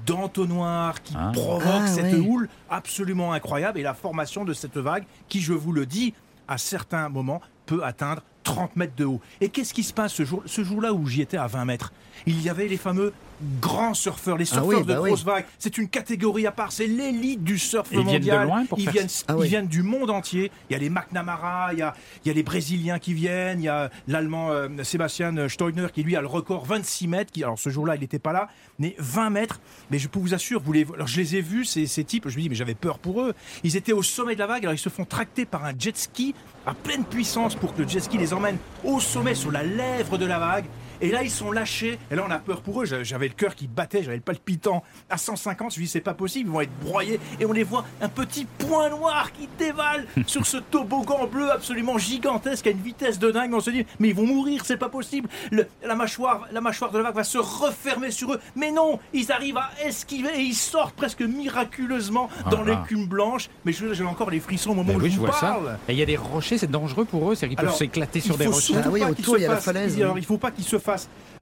d'entonnoir 0.06 1.02
qui 1.02 1.14
Ah. 1.18 1.32
provoque 1.34 1.64
Ah, 1.66 1.88
cette 1.88 2.14
houle 2.16 2.50
absolument 2.70 3.32
incroyable 3.32 3.80
et 3.80 3.82
la 3.82 3.94
formation 3.94 4.44
de 4.44 4.52
cette 4.52 4.76
vague 4.76 5.06
qui, 5.30 5.40
je 5.40 5.54
vous 5.54 5.72
le 5.72 5.86
dis, 5.86 6.14
à 6.50 6.58
certains 6.58 7.08
moments 7.08 7.40
peut 7.66 7.82
atteindre 7.82 8.24
30 8.44 8.76
mètres 8.76 8.96
de 8.98 9.06
haut. 9.06 9.22
Et 9.40 9.48
qu'est-ce 9.48 9.74
qui 9.74 9.84
se 9.84 9.94
passe 9.94 10.12
ce 10.14 10.26
jour 10.26 10.44
ce 10.46 10.66
jour-là 10.66 10.92
où 10.92 11.08
j'y 11.08 11.22
étais 11.22 11.38
à 11.38 11.48
20 11.48 11.64
mètres? 11.64 11.94
Il 12.26 12.42
y 12.42 12.50
avait 12.50 12.68
les 12.68 12.76
fameux 12.78 13.14
grands 13.62 13.94
surfeurs, 13.94 14.38
les 14.38 14.46
Ah 14.52 14.56
surfeurs 14.56 14.80
oui, 14.80 14.84
de 14.86 14.94
bah 14.94 15.02
oui. 15.02 15.10
grosses 15.10 15.24
vagues. 15.24 15.46
C'est 15.60 15.78
une 15.78 15.88
catégorie 15.90 16.48
à 16.48 16.52
part, 16.52 16.72
c'est 16.72 16.88
l'élite 16.88 17.44
du 17.44 17.58
surf 17.60 17.88
ils 17.92 17.96
viennent 18.00 18.06
de 18.06 18.12
mondial. 18.14 18.48
loin 18.48 18.66
pour 18.66 18.80
ils, 18.80 18.84
faire 18.86 18.94
viennent, 18.94 19.10
ça 19.10 19.26
Ah 19.28 19.34
ils 19.38 19.42
oui. 19.42 19.48
viennent 19.48 19.68
du 19.68 19.84
monde 19.84 20.10
entier. 20.10 20.52
Il 20.70 20.74
y 20.74 20.76
a 20.76 20.80
les 20.80 20.90
McNamara, 20.90 21.74
il 21.74 21.80
y 21.80 21.82
a, 21.82 21.94
il 22.24 22.28
y 22.28 22.32
a 22.32 22.34
les 22.34 22.44
Brésiliens 22.44 23.00
qui 23.00 23.14
viennent, 23.14 23.60
il 23.62 23.66
y 23.66 23.70
a 23.70 23.90
l'Allemand 24.08 24.52
euh, 24.52 24.68
Sébastien 24.84 25.48
Steiner 25.50 25.88
qui 25.94 26.04
lui 26.04 26.16
a 26.16 26.22
le 26.22 26.28
record 26.28 26.66
26 26.66 27.08
mètres. 27.08 27.32
Qui, 27.32 27.44
alors 27.44 27.60
ce 27.60 27.70
jour-là, 27.70 27.96
il 27.96 28.02
n'était 28.02 28.20
pas 28.20 28.34
là, 28.34 28.48
mais 28.80 28.96
20 29.00 29.30
mètres. 29.32 29.60
Mais 29.92 30.00
je 30.00 30.08
peux 30.08 30.20
vous 30.20 30.34
assurer, 30.34 30.62
vous 30.64 30.74
les, 30.74 30.86
alors 30.94 31.08
je 31.08 31.20
les 31.20 31.36
ai 31.36 31.42
vus, 31.42 31.66
ces, 31.66 31.88
ces 31.88 32.04
types. 32.04 32.28
Je 32.30 32.36
me 32.38 32.42
dis, 32.42 32.50
mais 32.50 32.56
j'avais 32.56 32.76
peur 32.76 33.00
pour 33.00 33.22
eux. 33.22 33.34
Ils 33.64 33.76
étaient 33.78 33.94
au 33.94 34.04
sommet 34.04 34.36
de 34.36 34.40
la 34.40 34.48
vague, 34.48 34.64
alors 34.64 34.74
ils 34.74 34.78
se 34.80 34.90
font 34.90 35.06
tracter 35.06 35.46
par 35.46 35.66
un 35.66 35.74
jet 35.78 35.96
ski 35.98 36.34
à 36.66 36.74
pleine 36.74 37.04
puissance 37.04 37.56
pour 37.56 37.76
que 37.76 37.82
le 37.84 37.88
jet 37.88 38.00
ski 38.00 38.18
les 38.18 38.34
emmène 38.34 38.58
au 38.84 39.00
sommet, 39.00 39.36
sur 39.36 39.52
la 39.52 39.64
lèvre 39.64 40.18
de 40.18 40.26
la 40.26 40.40
vague. 40.40 40.66
Et 41.02 41.12
là, 41.12 41.24
ils 41.24 41.32
sont 41.32 41.52
lâchés. 41.52 41.98
Et 42.12 42.16
là, 42.16 42.24
on 42.28 42.32
a 42.32 42.40
peur 42.40 42.62
pour 42.62 42.82
eux. 42.82 42.86
J'avais 42.86 43.28
le 43.28 43.34
cœur 43.34 43.56
qui 43.56 43.68
battait, 43.68 44.04
j'avais 44.04 44.16
le 44.18 44.22
palpitant 44.22 44.84
à 45.10 45.18
150. 45.18 45.74
Je 45.74 45.80
me 45.80 45.86
dis, 45.86 45.90
c'est 45.92 46.02
pas 46.02 46.14
possible, 46.14 46.50
ils 46.50 46.54
vont 46.54 46.62
être 46.62 46.80
broyés. 46.82 47.20
Et 47.40 47.46
on 47.46 47.52
les 47.52 47.64
voit, 47.64 47.86
un 48.02 48.10
petit 48.10 48.46
point 48.46 48.90
noir 48.90 49.32
qui 49.34 49.48
dévale 49.58 50.06
sur 50.28 50.46
ce 50.46 50.58
toboggan 50.58 51.28
bleu 51.28 51.52
absolument 51.52 51.98
gigantesque 51.98 52.68
à 52.68 52.72
une 52.72 52.82
vitesse 52.82 53.20
de 53.20 53.32
dingue. 53.32 53.54
On 53.54 53.60
se 53.60 53.70
dit, 53.72 53.86
mais 54.00 54.10
ils 54.10 54.16
vont 54.16 54.26
mourir, 54.26 54.64
c'est 54.66 54.78
pas 54.78 54.90
possible. 54.90 55.30
Le- 55.52 55.68
la, 55.84 55.96
mâchoire, 55.96 56.48
la 56.52 56.62
mâchoire 56.62 56.92
de 56.92 56.98
la 56.98 57.04
vague 57.06 57.16
va 57.16 57.24
se 57.24 57.38
refermer 57.38 58.12
sur 58.12 58.34
eux. 58.34 58.40
Mais 58.56 58.72
non, 58.72 59.00
ils 59.14 59.32
arrivent 59.32 59.58
à 59.58 59.72
esquiver 59.86 60.30
et 60.36 60.42
ils 60.42 60.54
sortent 60.56 60.96
presque 60.96 61.22
miraculeusement 61.22 62.30
dans 62.52 62.62
Ah 62.62 62.66
là. 62.70 62.82
l'écume 62.82 63.08
blanche. 63.08 63.50
Mais 63.66 63.72
je- 63.72 63.94
j'ai 63.94 64.04
encore 64.04 64.30
les 64.30 64.40
frissons 64.40 64.72
au 64.72 64.76
moment 64.76 64.94
Ben 64.94 64.98
où 65.00 65.04
oui, 65.04 65.12
je 65.12 65.18
vous 65.20 65.26
vois 65.26 65.34
ça. 65.34 65.60
Et 65.88 65.94
il 65.94 65.98
y 66.00 66.02
a 66.02 66.06
des 66.06 66.18
rochers, 66.18 66.58
c'est 66.58 66.70
dangereux 66.70 67.06
pour 67.06 67.32
eux, 67.32 67.36
c'est 67.36 67.48
qu'ils 67.48 67.58
peuvent 67.58 67.74
s'éclater 67.76 68.20
sur 68.20 68.38
des 68.38 68.48
rochers. 68.48 68.76
Ah 68.84 68.90
oui, 68.90 69.04
autour, 69.04 69.38
il 69.38 69.44
y 69.44 69.46
a 69.46 69.50
la 69.50 69.58
falaise, 69.58 69.96
il- 69.98 70.04
alors, 70.04 70.16
oui. 70.16 70.22
il 70.22 70.26
faut 70.26 70.38
pas 70.38 70.52
qu'il 70.52 70.64
se 70.66 70.78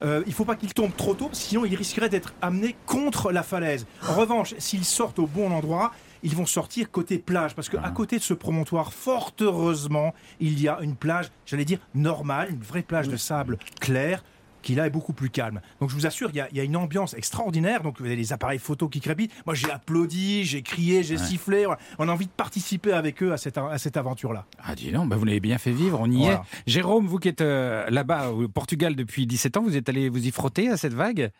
euh, 0.03 0.23
il 0.25 0.33
faut 0.33 0.45
pas 0.45 0.55
qu'il 0.55 0.73
tombe 0.73 0.95
trop 0.95 1.13
tôt, 1.13 1.29
sinon 1.33 1.65
il 1.65 1.75
risquerait 1.75 2.09
d'être 2.09 2.33
amené 2.41 2.75
contre 2.85 3.31
la 3.31 3.43
falaise. 3.43 3.85
En 4.07 4.13
revanche, 4.13 4.53
s'ils 4.57 4.85
sortent 4.85 5.19
au 5.19 5.27
bon 5.27 5.51
endroit, 5.51 5.91
ils 6.23 6.35
vont 6.35 6.45
sortir 6.45 6.89
côté 6.89 7.17
plage, 7.17 7.53
parce 7.53 7.69
qu'à 7.69 7.81
Ah. 7.83 7.91
côté 7.91 8.17
de 8.17 8.23
ce 8.23 8.33
promontoire, 8.33 8.93
fort 8.93 9.31
heureusement, 9.41 10.13
il 10.39 10.59
y 10.61 10.67
a 10.67 10.79
une 10.81 10.95
plage, 10.95 11.29
j'allais 11.45 11.65
dire 11.65 11.79
normale, 11.93 12.49
une 12.51 12.61
vraie 12.61 12.81
plage 12.81 13.09
de 13.09 13.17
sable 13.17 13.57
clair 13.79 14.23
qui 14.63 14.73
là 14.75 14.87
est 14.87 14.89
beaucoup 14.89 15.13
plus 15.13 15.29
calme. 15.29 15.61
Donc 15.79 15.89
je 15.91 15.95
vous 15.95 16.07
assure, 16.07 16.29
il 16.31 16.37
y 16.37 16.41
a, 16.41 16.47
il 16.51 16.57
y 16.57 16.59
a 16.59 16.63
une 16.63 16.75
ambiance 16.75 17.13
extraordinaire. 17.13 17.83
Donc 17.83 17.99
vous 17.99 18.05
avez 18.05 18.15
les 18.15 18.33
appareils 18.33 18.57
photo 18.59 18.89
qui 18.89 18.99
crépitent. 19.01 19.31
Moi 19.45 19.53
j'ai 19.53 19.69
applaudi, 19.69 20.43
j'ai 20.45 20.63
crié, 20.63 21.03
j'ai 21.03 21.17
sifflé. 21.17 21.65
On 21.99 22.07
a 22.09 22.11
envie 22.11 22.25
de 22.25 22.31
participer 22.31 22.93
avec 22.93 23.21
eux 23.21 23.31
à 23.33 23.37
cette, 23.37 23.57
à 23.57 23.77
cette 23.77 23.97
aventure-là. 23.97 24.45
Ah 24.63 24.73
dis 24.73 24.91
donc, 24.91 25.09
bah, 25.09 25.15
vous 25.17 25.25
l'avez 25.25 25.39
bien 25.39 25.57
fait 25.57 25.71
vivre, 25.71 25.99
on 26.01 26.09
y 26.09 26.17
Voilà. 26.17 26.43
est. 26.65 26.71
Jérôme, 26.71 27.05
vous 27.05 27.19
qui 27.19 27.27
êtes 27.27 27.41
euh, 27.41 27.89
là-bas 27.89 28.29
au 28.31 28.47
Portugal 28.47 28.95
depuis 28.95 29.27
17 29.27 29.57
ans, 29.57 29.63
vous 29.63 29.75
êtes 29.77 29.89
allé 29.89 30.09
vous 30.09 30.25
y 30.25 30.31
frotter 30.31 30.69
à 30.69 30.77
cette 30.77 30.93
vague? 30.93 31.31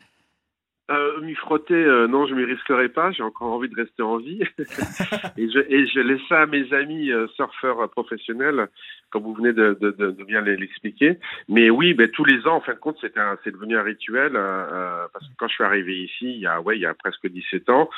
Euh, 0.91 1.21
m'y 1.21 1.33
frotter, 1.35 1.73
euh, 1.73 2.07
non, 2.07 2.27
je 2.27 2.35
m'y 2.35 2.43
risquerai 2.43 2.89
pas. 2.89 3.11
J'ai 3.11 3.23
encore 3.23 3.53
envie 3.53 3.69
de 3.69 3.75
rester 3.75 4.01
en 4.01 4.17
vie. 4.17 4.41
et, 5.37 5.49
je, 5.49 5.59
et 5.59 5.87
je 5.87 5.99
laisse 6.01 6.21
ça 6.27 6.41
à 6.41 6.45
mes 6.45 6.73
amis 6.73 7.09
euh, 7.09 7.27
surfeurs 7.35 7.79
euh, 7.79 7.87
professionnels, 7.87 8.67
comme 9.09 9.23
vous 9.23 9.33
venez 9.33 9.53
de, 9.53 9.77
de, 9.79 9.91
de, 9.91 10.11
de 10.11 10.23
bien 10.25 10.41
l'expliquer. 10.41 11.19
Mais 11.47 11.69
oui, 11.69 11.93
ben, 11.93 12.09
tous 12.09 12.25
les 12.25 12.45
ans, 12.47 12.55
en 12.57 12.61
fin 12.61 12.73
de 12.73 12.79
compte, 12.79 12.97
c'est 12.99 13.17
un, 13.17 13.37
c'est 13.43 13.51
devenu 13.51 13.77
un 13.77 13.83
rituel. 13.83 14.35
euh, 14.35 14.65
euh, 14.73 15.07
parce 15.13 15.25
que 15.25 15.33
quand 15.37 15.47
je 15.47 15.53
suis 15.53 15.63
arrivé 15.63 16.03
ici, 16.03 16.25
il 16.25 16.39
y 16.39 16.47
a, 16.47 16.59
ouais, 16.59 16.77
il 16.77 16.81
y 16.81 16.85
a 16.85 16.93
presque 16.93 17.27
17 17.27 17.69
ans, 17.69 17.89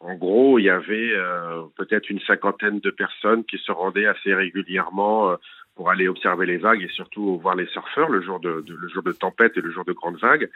en 0.00 0.14
gros, 0.16 0.58
il 0.58 0.64
y 0.64 0.70
avait 0.70 1.12
euh, 1.12 1.62
peut-être 1.76 2.10
une 2.10 2.20
cinquantaine 2.20 2.80
de 2.80 2.90
personnes 2.90 3.44
qui 3.44 3.58
se 3.58 3.70
rendaient 3.70 4.06
assez 4.06 4.34
régulièrement 4.34 5.30
euh, 5.30 5.36
pour 5.82 5.90
aller 5.90 6.06
observer 6.06 6.46
les 6.46 6.58
vagues 6.58 6.80
et 6.82 6.88
surtout 6.94 7.38
voir 7.40 7.56
les 7.56 7.66
surfeurs 7.66 8.08
le 8.08 8.22
jour 8.22 8.38
de, 8.38 8.60
de- 8.60 8.74
le 8.76 8.86
jour 8.88 9.02
de 9.02 9.10
tempête 9.10 9.56
et 9.56 9.60
le 9.60 9.72
jour 9.72 9.84
de 9.84 9.92
grande 9.92 10.16
vague. 10.16 10.48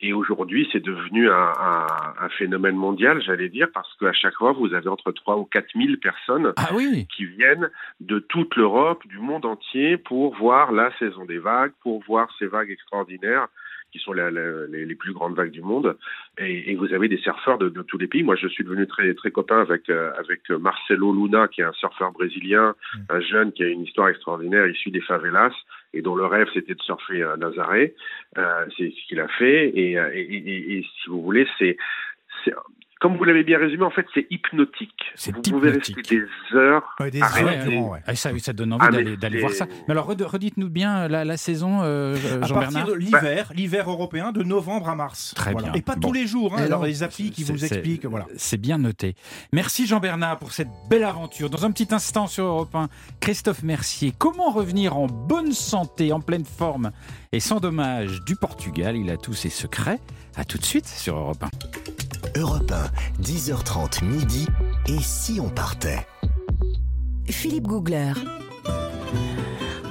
Et 0.00 0.12
aujourd'hui, 0.12 0.68
c'est 0.70 0.78
devenu 0.82 1.28
un, 1.28 1.34
un, 1.60 1.86
un 2.20 2.28
phénomène 2.38 2.76
mondial, 2.76 3.20
j'allais 3.20 3.48
dire, 3.48 3.66
parce 3.74 3.92
qu'à 3.98 4.12
chaque 4.12 4.34
fois, 4.34 4.52
vous 4.52 4.72
avez 4.72 4.88
entre 4.88 5.10
3 5.10 5.38
ou 5.38 5.44
4 5.44 5.66
000 5.74 5.96
personnes 6.00 6.52
Ah 6.56 6.68
oui 6.72 7.08
qui 7.14 7.24
viennent 7.24 7.68
de 7.98 8.20
toute 8.20 8.54
l'Europe, 8.54 9.04
du 9.08 9.18
monde 9.18 9.44
entier, 9.44 9.96
pour 9.96 10.36
voir 10.36 10.70
la 10.70 10.96
saison 10.98 11.24
des 11.24 11.38
vagues, 11.38 11.72
pour 11.82 12.00
voir 12.04 12.28
ces 12.38 12.46
vagues 12.46 12.70
extraordinaires 12.70 13.48
qui 13.92 13.98
sont 13.98 14.12
la- 14.12 14.30
la- 14.30 14.66
les, 14.66 14.84
les 14.86 14.94
plus 14.94 15.12
grandes 15.12 15.34
vagues 15.36 15.50
du 15.50 15.62
monde. 15.62 15.96
Et, 16.38 16.70
et 16.70 16.74
vous 16.74 16.92
avez 16.92 17.08
des 17.08 17.18
surfeurs 17.18 17.58
de, 17.58 17.68
de 17.68 17.82
tous 17.82 17.98
les 17.98 18.06
pays. 18.06 18.22
Moi, 18.22 18.36
je 18.36 18.48
suis 18.48 18.64
devenu 18.64 18.86
très 18.86 19.12
très 19.14 19.30
copain 19.30 19.60
avec 19.60 19.88
euh, 19.90 20.12
avec 20.18 20.48
Marcelo 20.50 21.12
Luna, 21.12 21.48
qui 21.48 21.60
est 21.60 21.64
un 21.64 21.72
surfeur 21.72 22.12
brésilien, 22.12 22.74
un 23.08 23.20
jeune 23.20 23.52
qui 23.52 23.62
a 23.64 23.68
une 23.68 23.82
histoire 23.82 24.08
extraordinaire 24.08 24.66
issu 24.66 24.90
des 24.90 25.00
favelas 25.00 25.52
et 25.92 26.02
dont 26.02 26.14
le 26.14 26.26
rêve 26.26 26.48
c'était 26.54 26.74
de 26.74 26.82
surfer 26.82 27.22
à 27.22 27.36
Nazaré. 27.36 27.94
Euh, 28.38 28.66
c'est 28.76 28.90
ce 28.90 29.08
qu'il 29.08 29.20
a 29.20 29.28
fait. 29.28 29.72
Et, 29.76 29.98
euh, 29.98 30.10
et, 30.14 30.82
si 30.82 31.08
vous 31.08 31.22
voulez, 31.22 31.46
c'est- 31.58 31.76
comme 33.00 33.16
vous 33.16 33.24
l'avez 33.24 33.42
bien 33.44 33.58
résumé, 33.58 33.82
en 33.84 33.90
fait, 33.90 34.06
c'est 34.14 34.26
hypnotique. 34.30 34.92
C'est 35.14 35.34
Vous 35.34 35.40
pouvez 35.42 35.70
hypnotique. 35.70 35.96
rester 35.96 36.16
des 36.20 36.56
heures 36.56 36.82
Ouais, 37.00 37.10
des 37.10 37.20
heures 37.22 37.34
ouais, 37.34 37.42
rester. 37.56 37.70
durant, 37.70 37.88
ouais. 37.92 38.00
Ah, 38.06 38.14
ça, 38.14 38.32
oui, 38.32 38.40
ça 38.40 38.52
donne 38.52 38.72
envie 38.74 38.84
Ah, 38.86 39.16
d'aller 39.16 39.40
voir 39.40 39.52
ça. 39.52 39.66
Mais 39.88 39.92
alors, 39.92 40.06
redi- 40.06 40.22
redites-nous 40.24 40.68
bien 40.68 41.08
la, 41.08 41.24
la 41.24 41.36
saison, 41.36 41.80
euh, 41.82 42.14
À 42.42 42.46
Jean-Bernard. 42.46 42.72
partir 42.84 42.86
de 42.86 42.94
l'hiver, 42.98 43.52
l'hiver 43.54 43.90
européen, 43.90 44.32
de 44.32 44.42
novembre 44.42 44.88
à 44.88 44.94
mars. 44.94 45.32
Très 45.34 45.52
Voilà. 45.52 45.68
bien. 45.70 45.78
Et 45.78 45.82
pas 45.82 45.96
Bon. 45.96 46.08
tous 46.08 46.12
les 46.12 46.26
jours. 46.26 46.54
Hein, 46.56 46.62
alors 46.64 46.84
les 46.84 47.02
applis 47.02 47.30
qui 47.30 47.42
vous 47.44 47.64
expliquent. 47.64 48.04
Voilà. 48.06 48.26
C'est 48.36 48.60
bien 48.60 48.78
noté. 48.78 49.14
Merci 49.52 49.86
Jean-Bernard 49.86 50.38
pour 50.38 50.52
cette 50.52 50.68
belle 50.90 51.04
aventure. 51.04 51.48
Dans 51.50 51.64
un 51.64 51.70
petit 51.72 51.92
instant 51.94 52.26
sur 52.26 52.44
Europe 52.44 52.74
1, 52.74 52.88
Christophe 53.20 53.62
Mercier. 53.62 54.12
Comment 54.18 54.50
revenir 54.50 54.96
en 54.96 55.06
bonne 55.06 55.52
santé, 55.52 56.12
en 56.12 56.20
pleine 56.20 56.44
forme 56.44 56.90
et 57.32 57.40
sans 57.40 57.60
dommage 57.60 58.20
du 58.26 58.36
Portugal? 58.36 58.96
Il 58.96 59.10
a 59.10 59.16
tous 59.16 59.32
ses 59.34 59.48
secrets. 59.50 59.98
À 60.36 60.44
tout 60.44 60.58
de 60.58 60.64
suite 60.64 60.86
sur 60.86 61.16
Europe 61.16 61.42
1. 61.42 61.48
Europe 62.36 62.72
1, 62.72 63.22
10h30 63.22 64.04
midi. 64.04 64.46
Et 64.86 64.98
si 65.00 65.40
on 65.40 65.48
partait 65.48 66.06
Philippe 67.26 67.68
Googler. 67.68 68.12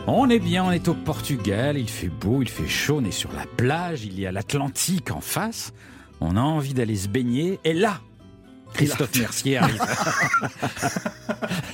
On 0.07 0.29
est 0.29 0.39
bien, 0.39 0.63
on 0.63 0.71
est 0.71 0.87
au 0.87 0.93
Portugal, 0.93 1.77
il 1.77 1.89
fait 1.89 2.09
beau, 2.09 2.41
il 2.41 2.49
fait 2.49 2.67
chaud, 2.67 2.99
on 3.01 3.05
est 3.05 3.11
sur 3.11 3.31
la 3.33 3.45
plage, 3.45 4.05
il 4.05 4.19
y 4.19 4.25
a 4.25 4.31
l'Atlantique 4.31 5.11
en 5.11 5.21
face. 5.21 5.73
On 6.19 6.35
a 6.35 6.41
envie 6.41 6.73
d'aller 6.73 6.95
se 6.95 7.07
baigner. 7.07 7.59
Et 7.63 7.73
là, 7.73 8.01
Christophe 8.73 9.15
Mercier 9.19 9.57
arrive. 9.57 9.81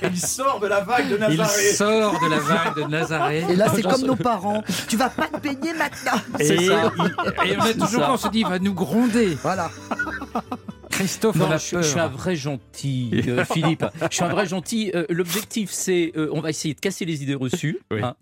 Et 0.02 0.08
il 0.12 0.20
sort 0.20 0.60
de 0.60 0.68
la 0.68 0.82
vague 0.82 1.08
de 1.10 1.16
Il 1.16 1.38
Nazaré. 1.38 1.74
sort 1.74 2.20
de 2.20 2.30
la 2.30 2.40
vague 2.40 2.76
de 2.76 2.84
Nazaré. 2.90 3.46
Et 3.50 3.56
là, 3.56 3.68
c'est 3.74 3.84
comme 3.84 4.02
nos 4.02 4.16
parents. 4.16 4.64
Tu 4.88 4.98
vas 4.98 5.10
pas 5.10 5.28
te 5.28 5.38
baigner 5.40 5.74
maintenant. 5.74 6.20
Et, 6.40 6.46
C'est 6.46 6.58
ça. 6.68 6.92
il- 7.46 7.52
et 7.52 7.58
on 7.58 7.62
a 7.62 7.74
toujours 7.74 8.02
ça. 8.02 8.12
on 8.12 8.18
se 8.18 8.28
dit, 8.30 8.40
il 8.40 8.48
va 8.48 8.60
nous 8.60 8.74
gronder. 8.74 9.38
Voilà. 9.44 9.70
Christophe, 10.96 11.36
Non, 11.36 11.48
on 11.48 11.52
a 11.52 11.58
je, 11.58 11.78
je 11.78 11.82
suis 11.82 12.00
un 12.00 12.08
peur. 12.08 12.18
vrai 12.18 12.36
gentil, 12.38 13.12
euh, 13.28 13.44
Philippe. 13.54 13.84
Je 14.10 14.16
suis 14.16 14.24
un 14.24 14.30
vrai 14.30 14.46
gentil. 14.46 14.92
Euh, 14.96 15.06
L'objectif, 15.10 15.70
c'est, 15.72 16.14
euh, 16.16 16.30
on 16.32 16.40
va 16.40 16.50
essayer 16.50 16.74
de 16.74 16.80
casser 16.80 17.04
les 17.06 17.22
idées 17.22 17.36
reçues. 17.36 17.80
Oui. 17.92 18.02
hein. 18.02 18.16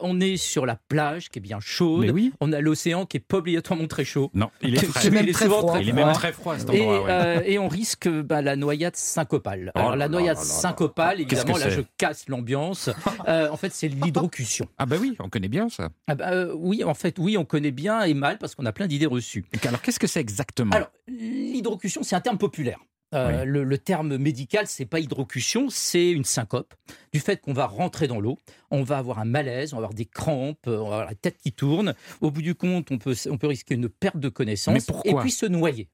On 0.00 0.18
est 0.20 0.36
sur 0.38 0.64
la 0.66 0.76
plage 0.88 1.28
qui 1.28 1.38
est 1.38 1.42
bien 1.42 1.58
chaude. 1.60 2.00
Mais 2.06 2.10
oui. 2.10 2.32
On 2.40 2.52
a 2.52 2.60
l'océan 2.60 3.04
qui 3.06 3.18
est 3.18 3.20
pas 3.20 3.36
obligatoirement 3.38 3.86
très 3.86 4.04
chaud. 4.04 4.30
Non, 4.34 4.50
il 4.62 4.74
est 4.74 4.84
frais. 4.86 5.10
Même 5.10 5.24
Il 5.24 5.30
est 5.30 5.32
très 5.32 5.44
souvent 5.44 5.58
froid. 5.58 5.72
très 5.74 5.82
Il 5.82 5.88
est 5.88 5.92
même 5.92 6.12
très 6.12 6.32
froid 6.32 6.58
cet 6.58 6.70
Et, 6.72 6.80
endroit. 6.80 7.04
ouais. 7.04 7.10
euh, 7.10 7.40
et 7.44 7.58
on 7.58 7.68
risque 7.68 8.08
bah, 8.08 8.40
la 8.42 8.56
noyade 8.56 8.96
syncopale. 8.96 9.70
Oh 9.74 9.78
Alors 9.78 9.96
la 9.96 10.08
noyade 10.08 10.36
là. 10.38 10.42
syncopale, 10.42 11.20
évidemment, 11.20 11.56
là 11.58 11.68
je 11.68 11.82
casse 11.98 12.28
l'ambiance. 12.28 12.88
En 13.26 13.56
fait, 13.56 13.72
c'est 13.72 13.88
l'hydrocution. 13.88 14.66
Ah 14.78 14.86
bah 14.86 14.96
oui, 15.00 15.14
on 15.20 15.28
connaît 15.28 15.48
bien 15.48 15.68
ça. 15.68 15.90
Ah 16.06 16.14
bah, 16.14 16.46
oui, 16.54 16.84
en 16.84 16.94
fait, 16.94 17.16
oui, 17.18 17.36
on 17.36 17.44
connaît 17.44 17.70
bien 17.70 18.02
et 18.02 18.14
mal 18.14 18.38
parce 18.38 18.54
qu'on 18.54 18.66
a 18.66 18.72
plein 18.72 18.86
d'idées 18.86 19.06
reçues. 19.06 19.44
Alors 19.66 19.82
qu'est-ce 19.82 19.98
que 20.00 20.06
c'est 20.06 20.20
exactement? 20.20 20.72
Alors, 20.74 20.90
l'hydrocution, 21.08 21.97
c'est 22.02 22.16
un 22.16 22.20
terme 22.20 22.38
populaire. 22.38 22.78
Euh, 23.14 23.44
le, 23.46 23.64
le 23.64 23.78
terme 23.78 24.18
médical, 24.18 24.66
c'est 24.66 24.84
pas 24.84 25.00
hydrocution, 25.00 25.70
c'est 25.70 26.10
une 26.10 26.24
syncope. 26.24 26.74
Du 27.12 27.20
fait 27.20 27.40
qu'on 27.40 27.54
va 27.54 27.66
rentrer 27.66 28.06
dans 28.06 28.20
l'eau, 28.20 28.38
on 28.70 28.82
va 28.82 28.98
avoir 28.98 29.18
un 29.18 29.24
malaise, 29.24 29.72
on 29.72 29.76
va 29.76 29.84
avoir 29.84 29.94
des 29.94 30.04
crampes, 30.04 30.58
on 30.66 30.70
va 30.70 30.76
avoir 30.76 31.06
la 31.06 31.14
tête 31.14 31.38
qui 31.38 31.52
tourne. 31.52 31.94
Au 32.20 32.30
bout 32.30 32.42
du 32.42 32.54
compte, 32.54 32.90
on 32.90 32.98
peut, 32.98 33.14
on 33.30 33.38
peut 33.38 33.46
risquer 33.46 33.76
une 33.76 33.88
perte 33.88 34.18
de 34.18 34.28
connaissance 34.28 34.86
et 35.04 35.14
puis 35.14 35.30
se 35.30 35.46
noyer. 35.46 35.88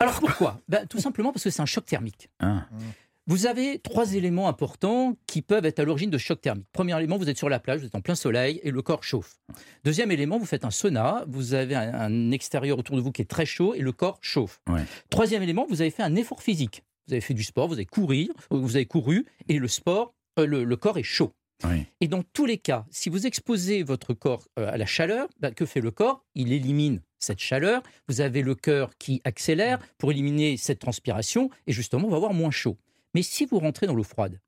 Alors 0.00 0.18
pourquoi 0.18 0.60
Ben, 0.68 0.86
Tout 0.86 0.98
simplement 0.98 1.30
parce 1.30 1.44
que 1.44 1.50
c'est 1.50 1.62
un 1.62 1.66
choc 1.66 1.84
thermique. 1.84 2.30
Hein 2.40 2.66
Vous 3.26 3.46
avez 3.46 3.78
trois 3.78 4.14
éléments 4.14 4.48
importants 4.48 5.16
qui 5.26 5.40
peuvent 5.40 5.64
être 5.64 5.78
à 5.78 5.84
l'origine 5.84 6.10
de 6.10 6.18
choc 6.18 6.42
thermique. 6.42 6.66
Premier 6.72 6.94
élément, 6.98 7.16
vous 7.16 7.30
êtes 7.30 7.38
sur 7.38 7.48
la 7.48 7.58
plage, 7.58 7.80
vous 7.80 7.86
êtes 7.86 7.94
en 7.94 8.02
plein 8.02 8.14
soleil 8.14 8.60
et 8.62 8.70
le 8.70 8.82
corps 8.82 9.02
chauffe. 9.02 9.40
Deuxième 9.82 10.10
élément, 10.10 10.38
vous 10.38 10.44
faites 10.44 10.66
un 10.66 10.70
sauna, 10.70 11.24
vous 11.26 11.54
avez 11.54 11.74
un, 11.74 11.94
un 11.94 12.30
extérieur 12.32 12.78
autour 12.78 12.96
de 12.96 13.00
vous 13.00 13.12
qui 13.12 13.22
est 13.22 13.30
très 13.30 13.46
chaud 13.46 13.72
et 13.74 13.80
le 13.80 13.92
corps 13.92 14.18
chauffe. 14.20 14.60
Ouais. 14.68 14.82
Troisième 15.08 15.42
élément, 15.42 15.66
vous 15.70 15.80
avez 15.80 15.90
fait 15.90 16.02
un 16.02 16.16
effort 16.16 16.42
physique. 16.42 16.82
Vous 17.06 17.14
avez 17.14 17.22
fait 17.22 17.32
du 17.34 17.44
sport, 17.44 17.66
vous 17.66 17.74
avez 17.74 17.86
couru, 17.86 18.30
vous 18.50 18.76
avez 18.76 18.86
couru 18.86 19.24
et 19.48 19.58
le 19.58 19.68
sport, 19.68 20.14
euh, 20.38 20.44
le, 20.46 20.64
le 20.64 20.76
corps 20.76 20.98
est 20.98 21.02
chaud. 21.02 21.32
Oui. 21.64 21.86
Et 22.02 22.08
dans 22.08 22.22
tous 22.34 22.44
les 22.44 22.58
cas, 22.58 22.84
si 22.90 23.08
vous 23.08 23.26
exposez 23.26 23.82
votre 23.84 24.12
corps 24.12 24.48
euh, 24.58 24.70
à 24.70 24.76
la 24.76 24.86
chaleur, 24.86 25.28
bah, 25.40 25.50
que 25.50 25.64
fait 25.64 25.80
le 25.80 25.90
corps? 25.90 26.24
Il 26.34 26.52
élimine 26.52 27.00
cette 27.20 27.40
chaleur. 27.40 27.82
Vous 28.08 28.20
avez 28.20 28.42
le 28.42 28.54
cœur 28.54 28.90
qui 28.98 29.22
accélère 29.24 29.78
pour 29.96 30.10
éliminer 30.10 30.58
cette 30.58 30.78
transpiration 30.78 31.48
et 31.66 31.72
justement, 31.72 32.08
on 32.08 32.10
va 32.10 32.16
avoir 32.16 32.34
moins 32.34 32.50
chaud. 32.50 32.76
Mais 33.14 33.22
si 33.22 33.46
vous 33.46 33.58
rentrez 33.58 33.86
dans 33.86 33.94
l'eau 33.94 34.02
froide, 34.04 34.40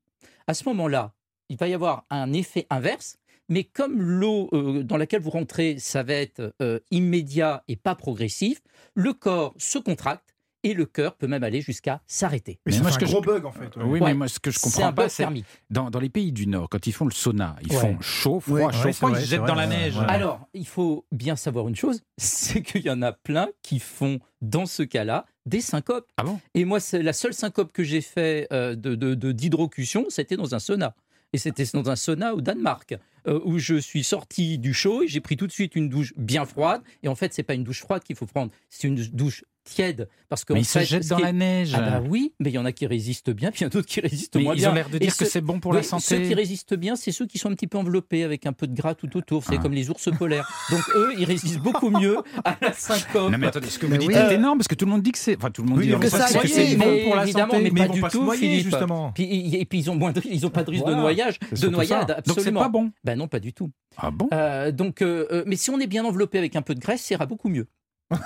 à 0.47 0.53
ce 0.53 0.63
moment-là, 0.69 1.13
il 1.49 1.57
va 1.57 1.67
y 1.67 1.73
avoir 1.73 2.05
un 2.09 2.33
effet 2.33 2.67
inverse. 2.69 3.17
Mais 3.49 3.63
comme 3.63 4.01
l'eau 4.01 4.49
euh, 4.51 4.83
dans 4.83 4.97
laquelle 4.97 5.21
vous 5.21 5.29
rentrez, 5.29 5.77
ça 5.79 6.03
va 6.03 6.13
être 6.13 6.53
euh, 6.61 6.79
immédiat 6.91 7.63
et 7.69 7.77
pas 7.77 7.95
progressif, 7.95 8.59
le 8.93 9.13
corps 9.13 9.53
se 9.57 9.77
contracte 9.79 10.35
et 10.63 10.73
le 10.73 10.85
cœur 10.85 11.15
peut 11.15 11.27
même 11.27 11.43
aller 11.43 11.61
jusqu'à 11.61 12.01
s'arrêter. 12.07 12.59
Mais 12.65 12.71
Mais 12.71 12.77
ça 12.77 12.81
moi, 12.81 12.91
fait 12.91 12.93
ce 12.93 12.97
un 12.97 13.07
que 13.07 13.11
gros 13.13 13.21
je- 13.23 13.27
bug 13.27 13.45
en 13.45 13.51
fait. 13.53 13.77
ouais. 13.77 13.83
Oui, 13.85 13.99
Ouais. 14.01 14.07
mais 14.09 14.13
moi 14.15 14.27
ce 14.27 14.39
que 14.41 14.51
je 14.51 14.59
C'est 14.59 14.63
comprends 14.63 14.87
un 14.87 14.91
pas, 14.93 15.07
c'est 15.07 15.25
dans, 15.69 15.89
dans 15.89 15.99
les 16.01 16.09
pays 16.09 16.33
du 16.33 16.45
Nord, 16.47 16.67
quand 16.67 16.85
ils 16.87 16.91
font 16.91 17.05
le 17.05 17.11
sauna, 17.11 17.55
ils 17.61 17.71
Ouais. 17.71 17.79
font 17.79 18.01
chaud, 18.01 18.39
froid, 18.41 18.57
Ouais. 18.59 18.73
chaud, 18.73 18.85
Ouais, 18.87 18.91
froid, 18.93 19.11
c'est 19.13 19.21
ils 19.21 19.25
se 19.25 19.29
jettent 19.29 19.41
c'est 19.41 19.47
dans 19.47 19.53
vrai, 19.53 19.67
la 19.67 19.77
neige. 19.77 19.95
ouais. 19.97 20.05
Alors, 20.09 20.41
il 20.53 20.67
faut 20.67 21.05
bien 21.13 21.37
savoir 21.37 21.69
une 21.69 21.75
chose, 21.77 22.01
c'est 22.17 22.61
qu'il 22.63 22.81
y 22.81 22.89
en 22.89 23.01
a 23.01 23.13
plein 23.13 23.47
qui 23.61 23.79
font, 23.79 24.19
dans 24.41 24.65
ce 24.65 24.83
cas-là, 24.83 25.25
des 25.47 25.61
syncopes. 25.61 26.07
Ah 26.17 26.23
bon? 26.23 26.39
Et 26.53 26.65
moi, 26.65 26.79
c'est 26.79 27.01
la 27.01 27.13
seule 27.13 27.33
syncope 27.33 27.71
que 27.73 27.83
j'ai 27.83 28.01
fait 28.01 28.47
euh, 28.51 28.75
de, 28.75 28.95
de- 28.95 29.15
de- 29.15 29.31
d'hydrocution, 29.31 30.05
c'était 30.09 30.37
dans 30.37 30.53
un 30.53 30.59
sauna. 30.59 30.95
Et 31.33 31.37
c'était 31.37 31.65
dans 31.73 31.89
un 31.89 31.95
sauna 31.95 32.33
au 32.33 32.39
Danemark, 32.41 32.95
euh, 33.27 33.39
où 33.43 33.59
je 33.59 33.75
suis 33.75 34.03
sorti 34.03 34.57
du 34.57 34.73
chaud 34.73 35.03
et 35.03 35.07
j'ai 35.07 35.19
pris 35.19 35.35
tout 35.35 35.45
de 35.47 35.51
suite 35.51 35.75
une 35.75 35.89
douche 35.89 36.13
bien 36.15 36.45
froide. 36.45 36.81
Et 37.03 37.07
en 37.09 37.15
fait, 37.15 37.33
c'est 37.33 37.43
pas 37.43 37.53
une 37.53 37.63
douche 37.65 37.81
froide 37.81 38.03
qu'il 38.03 38.15
faut 38.15 38.25
prendre, 38.25 38.51
c'est 38.69 38.87
une 38.87 38.95
douche 38.95 39.43
tiède. 39.67 40.09
Parce 40.29 40.43
que 40.43 40.53
Mais 40.53 40.61
ils 40.61 40.65
se 40.65 40.79
fait, 40.79 40.85
jettent 40.85 41.03
ce 41.03 41.09
dans 41.09 41.19
est- 41.19 41.23
la 41.23 41.31
neige. 41.33 41.71
Ah 41.73 41.79
bah 41.81 42.03
oui, 42.09 42.33
mais 42.39 42.49
il 42.49 42.53
y 42.53 42.57
en 42.57 42.65
a 42.65 42.71
qui 42.71 42.85
résistent 42.85 43.29
bien, 43.29 43.51
puis 43.51 43.61
il 43.61 43.63
y 43.63 43.65
en 43.65 43.69
a 43.69 43.71
d'autres 43.71 43.87
qui 43.87 44.01
résistent 44.01 44.35
Mais 44.35 44.43
moins 44.43 44.53
ils 44.55 44.59
bien. 44.59 44.71
ont 44.71 44.73
l'air 44.73 44.89
de 44.89 44.97
dire 44.97 45.15
que 45.15 45.25
c'est 45.25 45.39
bon 45.41 45.59
pour 45.59 45.71
oui, 45.71 45.77
la 45.77 45.83
Ceux 45.83 45.97
qui 45.97 46.03
santé. 46.03 46.33
résistent 46.33 46.73
bien, 46.75 46.95
c'est 46.95 47.11
ceux 47.11 47.25
qui 47.25 47.37
sont 47.37 47.49
un 47.49 47.53
petit 47.53 47.67
peu 47.67 47.77
enveloppés 47.77 48.23
avec 48.23 48.45
un 48.45 48.53
peu 48.53 48.67
de 48.67 48.75
gras 48.75 48.93
tout 48.95 49.15
autour. 49.15 49.43
C'est 49.43 49.55
Ah. 49.57 49.61
comme 49.61 49.73
les 49.73 49.89
ours 49.89 50.09
polaires. 50.17 50.49
Donc 50.71 50.81
eux, 50.95 51.13
ils 51.17 51.25
résistent 51.25 51.59
beaucoup 51.59 51.89
mieux 51.89 52.17
à 52.43 52.57
la 52.61 52.73
syncope. 52.73 53.31
Non 53.31 53.37
mais 53.37 53.47
attendez, 53.47 53.69
ce 53.69 53.79
que 53.79 53.85
vous 53.85 53.91
Mais 53.93 53.97
dites 53.99 54.07
oui. 54.09 54.15
est 54.15 54.33
énorme 54.33 54.57
parce 54.57 54.67
que 54.67 54.75
tout 54.75 54.85
le 54.85 54.91
monde 54.91 55.01
dit 55.03 55.11
que 55.11 55.17
c'est, 55.17 55.37
enfin 55.37 55.49
tout 55.51 55.61
le 55.63 55.69
monde 55.69 55.77
Oui, 55.79 55.87
dit 55.87 55.99
que 55.99 56.09
ça 56.09 56.27
c'est 56.27 56.39
que 56.39 56.45
aide, 56.47 56.51
c'est 56.51 56.75
bon 56.75 57.03
pour 57.05 57.15
la 57.15 57.27
santé. 57.27 57.57
mais 57.61 57.69
Mais 57.71 57.79
pas 57.81 57.85
ils 57.87 57.91
du 57.91 58.01
pas 58.01 58.09
se 58.09 58.17
tout, 58.17 58.23
noyer 58.23 58.39
Philippe. 58.41 58.63
justement. 58.65 59.11
Puis, 59.13 59.55
et 59.55 59.65
puis 59.65 59.79
ils 59.79 59.89
ont 59.91 59.95
moins 59.95 60.11
de, 60.11 60.21
ils 60.25 60.45
ont 60.45 60.49
pas 60.49 60.63
de 60.63 60.71
risque 60.71 60.85
de 60.85 60.93
noyage, 60.93 61.39
de 61.51 61.67
noyade. 61.69 62.07
Donc 62.07 62.15
c'est 62.25 62.31
absolument. 62.31 62.61
pas 62.61 62.69
bon. 62.69 62.91
Ben 63.03 63.17
non, 63.17 63.27
pas 63.27 63.39
du 63.39 63.53
tout. 63.53 63.71
Ah 63.97 64.11
bon? 64.11 64.27
Euh, 64.33 64.71
donc, 64.71 65.01
euh, 65.01 65.25
euh, 65.31 65.43
mais 65.47 65.55
si 65.55 65.69
on 65.69 65.79
est 65.79 65.87
bien 65.87 66.03
enveloppé 66.05 66.37
avec 66.37 66.55
un 66.55 66.61
peu 66.61 66.75
de 66.75 66.79
graisse, 66.79 67.01
ça 67.01 67.15
ira 67.15 67.25
beaucoup 67.25 67.49
mieux. 67.49 67.67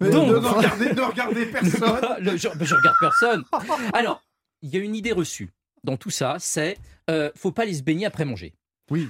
Donc- 0.00 0.28
ne 0.28 0.34
regardez, 0.36 0.92
ne 0.92 1.00
regardez 1.00 1.46
personne. 1.52 2.00
Le- 2.20 2.36
je, 2.36 2.48
je 2.60 2.74
regarde 2.74 2.96
personne. 3.00 3.44
Alors, 3.92 4.22
il 4.62 4.70
y 4.70 4.76
a 4.76 4.80
une 4.80 4.94
idée 4.94 5.12
reçue 5.12 5.50
dans 5.84 5.96
tout 5.96 6.10
ça, 6.10 6.36
c'est 6.38 6.76
euh, 7.10 7.30
faut 7.36 7.50
pas 7.52 7.62
aller 7.62 7.74
se 7.74 7.82
baigner 7.82 8.06
après 8.06 8.24
manger. 8.24 8.54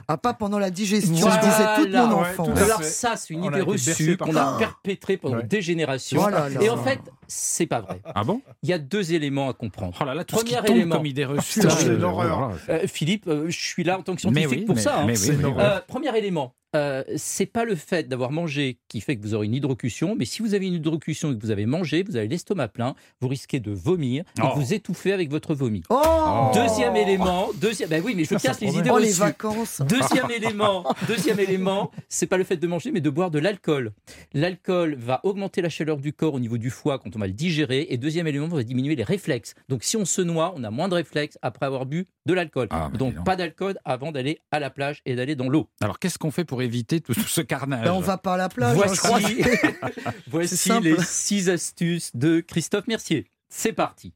Ah, 0.07 0.17
pas 0.17 0.33
pendant 0.33 0.61
la 0.61 0.71
digestion, 0.71 1.13
Voilà. 1.17 1.41
je 1.43 1.47
disais 1.49 1.67
toute 1.77 1.93
mon 1.93 2.21
Ouais, 2.21 2.29
enfance. 2.31 2.49
tout 2.57 2.65
Alors 2.65 2.85
ça, 2.85 3.17
c'est 3.17 3.35
une 3.35 3.41
On 3.43 3.51
idée 3.51 3.63
reçue 3.63 4.17
qu'on 4.17 4.37
a 4.37 4.57
perpétrée 4.57 5.17
pendant 5.17 5.39
Ouais. 5.39 5.43
des 5.43 5.61
générations. 5.61 6.23
Oh 6.25 6.29
là. 6.29 6.47
Et 6.61 6.71
en 6.71 6.77
fait, 6.77 7.01
c'est 7.27 7.67
pas 7.67 7.81
vrai. 7.81 8.01
Ah 8.05 8.23
bon? 8.23 8.43
Il 8.63 8.69
y 8.69 8.73
a 8.73 8.79
deux 8.79 9.13
éléments 9.13 9.49
à 9.49 9.55
comprendre. 9.55 9.97
Oh 10.01 10.05
là 10.05 10.15
là, 10.15 10.23
tout 10.25 10.39
ce 10.39 10.45
qui 10.45 10.53
Premier 10.55 10.67
tombe 10.69 10.77
élément. 10.77 10.97
comme 10.99 11.07
idée 11.07 11.25
reçue. 11.25 11.63
C'est 11.63 11.97
l'horreur. 11.97 12.53
Euh, 12.69 12.87
Philippe, 12.87 13.27
euh, 13.27 13.47
je 13.51 13.59
suis 13.59 13.83
là 13.83 13.99
en 13.99 14.03
tant 14.03 14.15
que 14.15 14.25
Mais 14.29 14.43
scientifique 14.43 14.61
oui, 14.61 14.67
pour 14.67 14.77
mais- 14.77 14.81
ça. 14.83 15.01
hein. 15.01 15.05
mais 15.05 15.19
oui, 15.19 15.31
oui, 15.37 15.45
oui. 15.47 15.53
Euh, 15.59 15.81
premier 15.89 16.17
élément, 16.17 16.55
euh, 16.75 17.03
c'est 17.17 17.47
pas 17.47 17.65
le 17.65 17.75
fait 17.75 18.09
d'avoir 18.09 18.31
mangé 18.31 18.79
qui 18.89 19.01
fait 19.01 19.17
que 19.17 19.23
vous 19.23 19.35
aurez 19.35 19.47
une 19.47 19.55
hydrocution, 19.55 20.15
mais 20.19 20.25
si 20.25 20.43
vous 20.43 20.55
avez 20.55 20.67
une 20.67 20.75
hydrocution 20.75 21.33
et 21.33 21.37
que 21.37 21.43
vous 21.43 21.51
avez 21.51 21.67
mangé, 21.67 22.03
vous 22.03 22.17
avez 22.17 22.29
l'estomac 22.29 22.69
plein, 22.69 22.95
vous 23.21 23.29
risquez 23.29 23.61
de 23.61 23.71
vomir 23.73 24.25
et 24.39 24.43
Oh. 24.43 24.49
vous 24.57 24.73
étouffer 24.75 25.13
avec 25.13 25.31
votre 25.31 25.55
vomi. 25.55 25.83
Oh, 25.91 26.51
Deuxième 26.55 26.97
élément, 26.97 27.49
deuxième, 27.61 27.89
ben 27.89 28.03
oui, 28.05 28.15
mais 28.17 28.25
je 28.25 28.35
casse 28.37 28.61
les 28.61 28.77
idées 28.77 28.91
Oh, 28.93 28.99
les 28.99 29.07
reçues. 29.09 29.21
vacances 29.21 29.83
Deuxième 29.89 30.31
élément, 30.35 30.85
deuxième 31.07 31.39
élément, 31.41 31.91
c'est 32.09 32.27
pas 32.27 32.37
le 32.37 32.45
fait 32.45 32.57
de 32.57 32.67
manger, 32.67 32.91
mais 32.91 33.01
de 33.01 33.11
boire 33.11 33.31
de 33.31 33.39
l'alcool. 33.39 33.93
L'alcool 34.33 34.95
va 34.99 35.21
augmenter 35.25 35.61
la 35.63 35.69
chaleur 35.69 35.99
du 35.99 36.13
corps 36.13 36.35
au 36.35 36.41
niveau 36.41 36.59
du 36.59 36.71
foie 36.71 36.99
quand 36.99 37.15
on 37.17 37.19
va 37.19 37.27
le 37.27 37.33
digérer. 37.33 37.87
Et 37.91 37.97
deuxième 37.99 38.27
élément, 38.27 38.49
va 38.49 38.63
diminuer 38.63 38.97
les 38.97 39.05
réflexes. 39.05 39.55
Donc 39.69 39.85
si 39.85 39.97
on 39.97 40.05
se 40.05 40.23
noie, 40.23 40.55
on 40.57 40.65
a 40.65 40.71
moins 40.71 40.89
de 40.89 40.95
réflexes 40.95 41.39
après 41.43 41.67
avoir 41.67 41.87
bu 41.87 42.07
de 42.27 42.35
l'alcool. 42.35 42.69
Ah, 42.71 42.89
bah, 42.91 42.99
donc. 42.99 43.23
pas 43.25 43.37
d'alcool 43.37 43.79
avant 43.85 44.13
d'aller 44.13 44.39
à 44.51 44.59
la 44.61 44.71
plage 44.71 45.03
et 45.07 45.15
d'aller 45.17 45.35
dans 45.37 45.49
l'eau. 45.49 45.69
Alors, 45.81 45.99
qu'est-ce 45.99 46.19
qu'on 46.19 46.31
fait 46.31 46.45
pour 46.45 46.62
éviter 46.63 47.01
tout 47.01 47.15
ce 47.15 47.41
carnage 47.41 47.85
Ben, 47.85 47.93
On 47.93 48.01
va 48.01 48.19
pas 48.19 48.35
à 48.35 48.37
la 48.37 48.49
plage. 48.49 48.77
hein. 48.79 50.13
Voici, 50.29 50.57
simple. 50.57 50.85
les 50.87 50.97
six 51.03 51.49
astuces 51.49 52.11
de 52.15 52.41
Christophe 52.41 52.87
Mercier. 52.87 53.27
C'est 53.49 53.73
parti. 53.73 54.13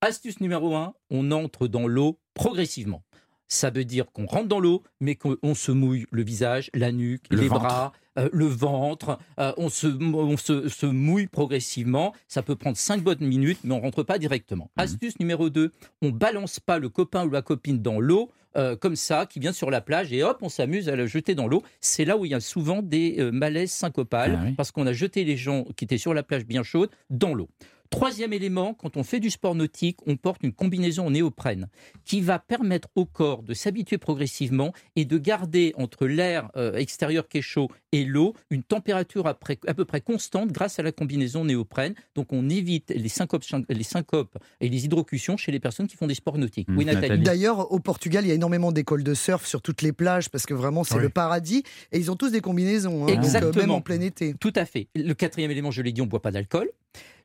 Astuce 0.00 0.40
numéro 0.40 0.74
un, 0.76 0.94
on 1.10 1.30
entre 1.30 1.66
dans 1.68 1.86
l'eau 1.86 2.18
progressivement. 2.34 3.02
Ça 3.48 3.70
veut 3.70 3.84
dire 3.84 4.06
qu'on 4.12 4.26
rentre 4.26 4.46
dans 4.48 4.60
l'eau, 4.60 4.84
mais 5.00 5.16
qu'on 5.16 5.54
se 5.54 5.72
mouille 5.72 6.06
le 6.12 6.22
visage, 6.22 6.70
la 6.72 6.92
nuque, 6.92 7.24
Le 7.30 7.40
les 7.40 7.48
ventre. 7.48 7.62
bras, 7.62 7.92
euh, 8.16 8.28
le 8.32 8.46
ventre. 8.46 9.18
euh, 9.40 9.52
on 9.56 9.68
se, 9.68 9.88
on 9.88 10.36
se, 10.36 10.68
se 10.68 10.86
mouille 10.86 11.26
progressivement. 11.26 12.14
Ça 12.28 12.42
peut 12.42 12.54
prendre 12.54 12.76
5 12.76 13.02
bonnes 13.02 13.18
minutes, 13.26 13.58
mais 13.64 13.74
on 13.74 13.80
rentre 13.80 14.04
pas 14.04 14.18
directement. 14.18 14.70
Mhm. 14.76 14.84
Astuce 14.84 15.18
numéro 15.18 15.50
2, 15.50 15.72
on 16.00 16.10
balance 16.10 16.60
pas 16.60 16.78
le 16.78 16.88
copain 16.88 17.26
ou 17.26 17.30
la 17.30 17.42
copine 17.42 17.82
dans 17.82 17.98
l'eau. 18.00 18.30
Euh, 18.56 18.76
comme 18.76 18.96
ça, 18.96 19.26
qui 19.26 19.38
vient 19.40 19.52
sur 19.52 19.70
la 19.70 19.80
plage 19.80 20.12
et 20.12 20.22
hop, 20.22 20.38
on 20.42 20.48
s'amuse 20.48 20.88
à 20.88 20.96
le 20.96 21.06
jeter 21.06 21.34
dans 21.34 21.46
l'eau. 21.46 21.62
C'est 21.80 22.04
là 22.04 22.16
où 22.16 22.24
il 22.24 22.30
y 22.30 22.34
a 22.34 22.40
souvent 22.40 22.82
des 22.82 23.16
euh, 23.18 23.30
malaises 23.30 23.70
syncopales 23.70 24.36
Ah 24.40 24.44
oui. 24.46 24.52
parce 24.56 24.70
qu'on 24.72 24.86
a 24.86 24.92
jeté 24.92 25.24
les 25.24 25.36
gens 25.36 25.64
qui 25.76 25.84
étaient 25.84 25.98
sur 25.98 26.14
la 26.14 26.22
plage 26.22 26.44
bien 26.44 26.62
chaude 26.62 26.90
dans 27.10 27.34
l'eau. 27.34 27.48
Troisième 27.90 28.32
élément, 28.32 28.72
quand 28.72 28.96
on 28.96 29.02
fait 29.02 29.18
du 29.18 29.30
sport 29.30 29.56
nautique, 29.56 29.98
on 30.06 30.16
porte 30.16 30.44
une 30.44 30.52
combinaison 30.52 31.06
en 31.08 31.10
néoprène 31.10 31.66
qui 32.04 32.20
va 32.20 32.38
permettre 32.38 32.88
au 32.94 33.04
corps 33.04 33.42
de 33.42 33.52
s'habituer 33.52 33.98
progressivement 33.98 34.72
et 34.94 35.04
de 35.04 35.18
garder 35.18 35.74
entre 35.76 36.06
l'air 36.06 36.50
euh, 36.56 36.74
extérieur 36.76 37.26
qui 37.28 37.38
est 37.38 37.42
chaud 37.42 37.68
et 37.90 38.04
l'eau 38.04 38.34
une 38.50 38.62
température 38.62 39.26
à, 39.26 39.34
peu 39.34 39.84
près 39.84 40.00
constante 40.00 40.52
grâce 40.52 40.78
à 40.78 40.84
la 40.84 40.92
combinaison 40.92 41.44
néoprène. 41.44 41.94
Donc 42.14 42.32
on 42.32 42.48
évite 42.48 42.92
les 42.94 43.08
syncopes, 43.08 43.42
les 43.68 43.82
syncopes 43.82 44.38
et 44.60 44.68
les 44.68 44.84
hydrocutions 44.84 45.36
chez 45.36 45.50
les 45.50 45.58
personnes 45.58 45.88
qui 45.88 45.96
font 45.96 46.06
des 46.06 46.14
sports 46.14 46.38
nautiques. 46.38 46.68
Mmh, 46.68 46.78
oui, 46.78 46.84
Nathalie. 46.84 47.22
D'ailleurs, 47.24 47.72
au 47.72 47.80
Portugal, 47.80 48.24
il 48.24 48.28
y 48.28 48.30
a 48.30 48.34
énormément 48.34 48.70
d'écoles 48.70 49.02
de 49.02 49.14
surf 49.14 49.44
sur 49.46 49.62
toutes 49.62 49.82
les 49.82 49.92
plages 49.92 50.28
parce 50.30 50.46
que 50.46 50.54
vraiment, 50.54 50.84
c'est 50.84 50.94
Oui. 50.94 51.02
le 51.02 51.08
paradis. 51.08 51.64
Et 51.90 51.98
ils 51.98 52.08
ont 52.12 52.16
tous 52.16 52.30
des 52.30 52.40
combinaisons. 52.40 53.02
hein, 53.02 53.06
donc, 53.08 53.18
euh, 53.18 53.22
Exactement. 53.22 53.62
même 53.62 53.70
en 53.72 53.80
plein 53.80 54.00
été. 54.00 54.34
Tout 54.34 54.52
à 54.54 54.64
fait. 54.64 54.86
Le 54.94 55.12
quatrième 55.14 55.50
élément, 55.50 55.72
je 55.72 55.82
l'ai 55.82 55.90
dit, 55.90 56.00
on 56.00 56.04
ne 56.04 56.10
boit 56.10 56.22
pas 56.22 56.30
d'alcool. 56.30 56.70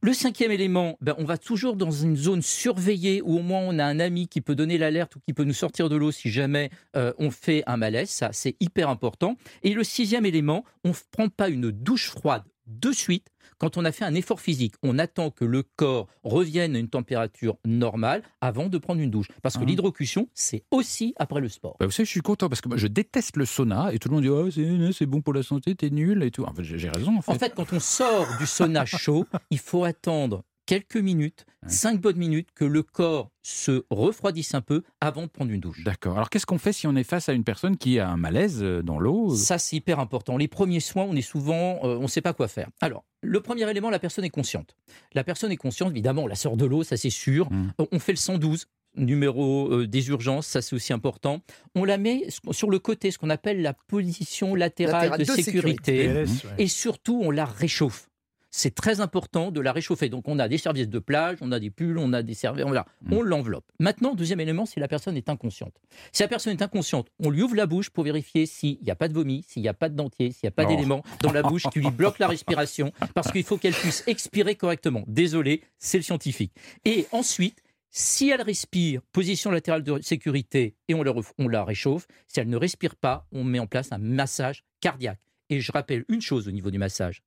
Le 0.05 0.13
cinquième 0.13 0.51
élément, 0.51 0.97
ben, 1.01 1.15
on 1.17 1.23
va 1.23 1.37
toujours 1.37 1.75
dans 1.75 1.89
une 1.89 2.15
zone 2.15 2.43
surveillée 2.43 3.23
où 3.23 3.39
au 3.39 3.41
moins 3.41 3.61
on 3.61 3.79
a 3.79 3.85
un 3.85 3.99
ami 3.99 4.27
qui 4.27 4.39
peut 4.39 4.53
donner 4.53 4.77
l'alerte 4.77 5.15
ou 5.15 5.19
qui 5.19 5.33
peut 5.33 5.45
nous 5.45 5.53
sortir 5.53 5.89
de 5.89 5.95
l'eau 5.95 6.11
si 6.11 6.29
jamais 6.29 6.69
euh, 6.95 7.11
on 7.17 7.31
fait 7.31 7.63
un 7.65 7.75
malaise. 7.75 8.09
Ça, 8.09 8.29
c'est 8.31 8.55
hyper 8.59 8.89
important. 8.89 9.35
Et 9.63 9.73
le 9.73 9.83
sixième 9.83 10.25
élément, 10.25 10.63
on 10.83 10.89
ne 10.89 10.93
prend 11.11 11.29
pas 11.29 11.49
une 11.49 11.71
douche 11.71 12.11
froide 12.11 12.43
de 12.67 12.91
suite 12.91 13.27
quand 13.57 13.77
on 13.77 13.85
a 13.85 13.91
fait 13.91 14.05
un 14.05 14.15
effort 14.15 14.41
physique. 14.41 14.75
On 14.83 14.99
attend 14.99 15.31
que 15.31 15.45
le 15.45 15.63
corps 15.63 16.07
revienne 16.23 16.75
à 16.75 16.79
une 16.79 16.89
température 16.89 17.57
normale 17.65 18.21
avant 18.41 18.67
de 18.67 18.77
prendre 18.77 19.01
une 19.01 19.11
douche. 19.11 19.27
Parce 19.41 19.55
que 19.57 19.63
Ah. 19.63 19.65
l'hydrocution, 19.65 20.27
c'est 20.33 20.65
aussi 20.71 21.13
après 21.17 21.39
le 21.41 21.49
sport. 21.49 21.75
Bah, 21.79 21.85
vous 21.85 21.91
savez, 21.91 22.05
je 22.05 22.11
suis 22.11 22.21
content 22.21 22.49
parce 22.49 22.61
que 22.61 22.67
moi, 22.67 22.77
je 22.77 22.87
déteste 22.87 23.37
le 23.37 23.45
sauna 23.45 23.93
et 23.93 23.99
tout 23.99 24.09
le 24.09 24.15
monde 24.15 24.23
dit 24.23 24.29
oh, 24.29 24.49
c'est, 24.91 25.05
bon 25.05 25.21
pour 25.21 25.33
la 25.33 25.43
santé, 25.43 25.75
t'es 25.75 25.89
nul 25.89 26.23
et 26.23 26.31
tout. 26.31 26.43
En 26.43 26.53
fait, 26.53 26.63
j'ai 26.63 26.77
j'ai 26.79 26.89
raison 26.89 27.17
en 27.17 27.21
fait. 27.21 27.31
En 27.31 27.39
fait, 27.39 27.53
quand 27.55 27.71
on 27.71 27.79
sort 27.79 28.27
du 28.39 28.45
sauna 28.45 28.85
chaud, 28.85 29.25
il 29.51 29.59
faut 29.59 29.83
attendre 29.83 30.43
quelques 30.65 30.97
minutes, 30.97 31.45
Ouais. 31.63 31.69
cinq 31.71 31.99
bonnes 31.99 32.17
minutes, 32.17 32.49
que 32.53 32.65
le 32.65 32.83
corps 32.83 33.31
se 33.41 33.85
refroidisse 33.89 34.53
un 34.53 34.61
peu 34.61 34.83
avant 35.01 35.23
de 35.23 35.27
prendre 35.27 35.51
une 35.51 35.59
douche. 35.61 35.83
D'accord. 35.83 36.15
Alors 36.15 36.29
qu'est-ce 36.29 36.45
qu'on 36.45 36.57
fait 36.59 36.73
si 36.73 36.85
on 36.87 36.95
est 36.95 37.03
face 37.03 37.27
à 37.29 37.33
une 37.33 37.43
personne 37.43 37.77
qui 37.77 37.99
a 37.99 38.09
un 38.09 38.17
malaise 38.17 38.61
euh, 38.61 38.81
dans 38.83 38.99
l'eau 38.99 39.33
Ça, 39.35 39.57
c'est 39.57 39.75
hyper 39.77 39.99
important. 39.99 40.37
Les 40.37 40.47
premiers 40.47 40.79
soins, 40.79 41.05
on 41.09 41.15
est 41.15 41.21
souvent, 41.21 41.79
euh, 41.83 41.97
on 41.97 42.03
ne 42.03 42.07
sait 42.07 42.21
pas 42.21 42.33
quoi 42.33 42.47
faire. 42.47 42.69
Alors, 42.81 43.03
le 43.21 43.41
premier 43.41 43.69
élément, 43.69 43.89
la 43.89 43.99
personne 43.99 44.25
est 44.25 44.29
consciente. 44.29 44.75
La 45.13 45.23
personne 45.23 45.51
est 45.51 45.57
consciente, 45.57 45.89
évidemment, 45.91 46.23
on 46.23 46.27
la 46.27 46.35
sort 46.35 46.57
de 46.57 46.65
l'eau, 46.65 46.83
ça 46.83 46.97
c'est 46.97 47.09
sûr. 47.09 47.51
Mm. 47.51 47.73
Euh, 47.81 47.85
On 47.91 47.99
fait 47.99 48.11
le 48.11 48.17
112 48.17 48.67
numéro 48.97 49.71
euh, 49.73 49.87
des 49.87 50.07
urgences, 50.09 50.47
ça 50.47 50.61
c'est 50.61 50.75
aussi 50.75 50.93
important. 50.93 51.41
On 51.75 51.83
la 51.83 51.97
met 51.97 52.27
sur 52.51 52.69
le 52.69 52.79
côté, 52.79 53.11
ce 53.11 53.17
qu'on 53.17 53.29
appelle 53.29 53.61
la 53.61 53.73
position 53.73 54.55
latérale, 54.55 55.09
Latérale 55.09 55.19
de, 55.19 55.25
de 55.25 55.41
sécurité. 55.41 56.07
PLS, 56.07 56.43
ouais. 56.45 56.49
Et 56.59 56.67
surtout, 56.67 57.19
on 57.23 57.31
la 57.31 57.45
réchauffe. 57.45 58.09
C'est 58.57 58.73
très 58.73 59.01
important 59.01 59.51
de 59.51 59.59
la 59.59 59.73
réchauffer. 59.73 60.07
Donc, 60.07 60.29
on 60.29 60.39
a 60.39 60.47
des 60.47 60.57
serviettes 60.57 60.89
de 60.89 60.99
plage, 60.99 61.39
on 61.41 61.51
a 61.51 61.59
des 61.59 61.69
pulls, 61.69 61.97
on 61.97 62.13
a 62.13 62.23
des 62.23 62.33
serviettes, 62.33 62.65
voilà. 62.65 62.85
Mm. 63.01 63.13
on 63.13 63.21
l'enveloppe. 63.21 63.65
Maintenant, 63.81 64.15
deuxième 64.15 64.39
élément, 64.39 64.65
si 64.65 64.79
la 64.79 64.87
personne 64.87 65.17
est 65.17 65.27
inconsciente. 65.27 65.73
Si 66.13 66.23
la 66.23 66.29
personne 66.29 66.53
est 66.53 66.61
inconsciente, 66.61 67.09
on 67.19 67.29
lui 67.29 67.41
ouvre 67.41 67.55
la 67.55 67.65
bouche 67.65 67.89
pour 67.89 68.05
vérifier 68.05 68.45
s'il 68.45 68.77
n'y 68.81 68.89
a 68.89 68.95
pas 68.95 69.09
de 69.09 69.13
vomi, 69.13 69.43
s'il 69.45 69.61
n'y 69.61 69.67
a 69.67 69.73
pas 69.73 69.89
de 69.89 69.95
dentier, 69.95 70.31
s'il 70.31 70.45
n'y 70.45 70.47
a 70.47 70.51
pas 70.51 70.63
d'éléments 70.63 71.03
dans 71.21 71.33
la 71.33 71.41
bouche 71.41 71.63
qui 71.73 71.79
lui 71.79 71.91
bloque 71.91 72.17
la 72.17 72.29
respiration, 72.29 72.93
parce 73.13 73.29
qu'il 73.29 73.43
faut 73.43 73.57
qu'elle 73.57 73.73
puisse 73.73 74.05
expirer 74.07 74.55
correctement. 74.55 75.03
Désolé, 75.05 75.61
c'est 75.77 75.97
le 75.97 76.03
scientifique. 76.03 76.53
Et 76.85 77.07
ensuite, 77.11 77.61
si 77.89 78.29
elle 78.29 78.41
respire, 78.41 79.01
position 79.11 79.51
latérale 79.51 79.83
de 79.83 79.99
sécurité, 80.01 80.77
et 80.87 80.93
on 80.93 81.03
la, 81.03 81.13
on 81.37 81.49
la 81.49 81.65
réchauffe, 81.65 82.07
si 82.27 82.39
elle 82.39 82.47
ne 82.47 82.57
respire 82.57 82.95
pas, 82.95 83.27
on 83.33 83.43
met 83.43 83.59
en 83.59 83.67
place 83.67 83.91
un 83.91 83.97
massage 83.97 84.63
cardiaque. 84.79 85.19
Et 85.49 85.59
je 85.59 85.73
rappelle 85.73 86.05
une 86.07 86.21
chose 86.21 86.47
au 86.47 86.51
niveau 86.51 86.71
du 86.71 86.77
massage, 86.77 87.21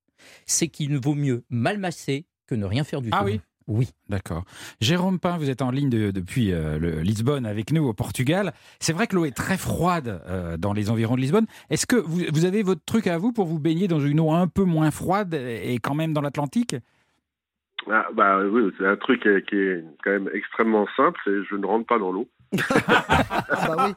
c'est 0.47 0.69
qu'il 0.69 0.97
vaut 0.99 1.15
mieux 1.15 1.45
mal 1.51 1.79
masser 1.79 2.27
que 2.47 2.55
ne 2.55 2.65
rien 2.65 2.85
faire 2.85 3.01
du 3.03 3.11
Ah 3.13 3.19
tout. 3.21 3.25
oui 3.27 3.41
Oui. 3.67 3.91
D'accord. 4.09 4.45
Jérôme 4.81 5.19
Pain, 5.19 5.37
vous 5.37 5.51
êtes 5.51 5.61
en 5.61 5.71
ligne 5.71 5.91
de- 5.91 6.11
depuis 6.11 6.53
euh, 6.53 6.79
le- 6.79 7.01
Lisbonne 7.03 7.45
avec 7.45 7.71
nous 7.73 7.85
au 7.87 7.93
Portugal. 7.93 8.55
C'est 8.81 8.95
vrai 8.95 9.07
que 9.07 9.15
l'eau 9.15 9.27
est 9.27 9.37
très 9.37 9.59
froide 9.59 10.23
euh, 10.27 10.57
dans 10.57 10.73
les 10.73 10.89
environs 10.91 11.17
de 11.17 11.21
Lisbonne. 11.21 11.47
Est-ce 11.69 11.87
que 11.87 11.97
vous, 11.97 12.23
vous 12.33 12.45
avez 12.47 12.63
votre 12.63 12.83
truc 12.87 13.07
à 13.07 13.19
vous 13.19 13.33
pour 13.33 13.45
vous 13.47 13.59
baigner 13.59 13.87
dans 13.87 14.01
une 14.01 14.21
eau 14.21 14.31
un 14.33 14.47
peu 14.49 14.65
moins 14.65 14.91
froide 14.91 15.35
et 15.35 15.79
quand 15.83 15.95
même 15.95 16.15
dans 16.15 16.23
l'Atlantique? 16.23 16.77
Ah, 17.91 18.07
bah 18.15 18.41
oui, 18.41 18.71
c'est 18.79 18.87
un 18.87 18.97
truc 18.97 19.23
qui 19.23 19.29
est, 19.29 19.49
qui 19.49 19.57
est 19.57 19.85
quand 20.03 20.11
même 20.11 20.29
extrêmement 20.35 20.87
simple, 20.97 21.19
c'est 21.25 21.45
je 21.51 21.55
ne 21.55 21.65
rentre 21.67 21.87
pas 21.87 21.99
dans 21.99 22.11
l'eau. 22.13 22.29
Ah 22.71 23.67
bah 23.77 23.87
oui. 23.89 23.95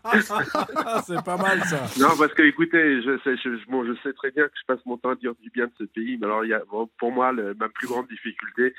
Ah, 0.86 1.02
c'est 1.06 1.24
pas 1.24 1.38
mal 1.38 1.62
ça. 1.64 1.84
Non, 2.00 2.10
parce 2.18 2.34
que 2.34 2.42
écoutez, 2.44 3.02
je 3.02 3.18
sais, 3.24 3.38
je, 3.38 3.50
bon, 3.70 3.86
je 3.86 3.94
sais 4.04 4.14
très 4.14 4.32
bien 4.32 4.46
que 4.46 4.54
je 4.60 4.66
passe 4.66 4.86
mon 4.86 4.98
temps 4.98 5.10
à 5.12 5.16
dire 5.16 5.34
du 5.42 5.50
bien 5.50 5.66
de 5.68 5.72
ce 5.78 5.84
pays, 5.86 6.18
mais 6.20 6.26
alors 6.26 6.44
il 6.46 6.50
y 6.50 6.54
a, 6.54 6.62
bon, 6.70 6.90
pour 6.98 7.12
moi, 7.12 7.32
le- 7.32 7.54
ma 7.54 7.70
plus 7.70 7.88
grande 7.88 8.08
difficulté, 8.08 8.74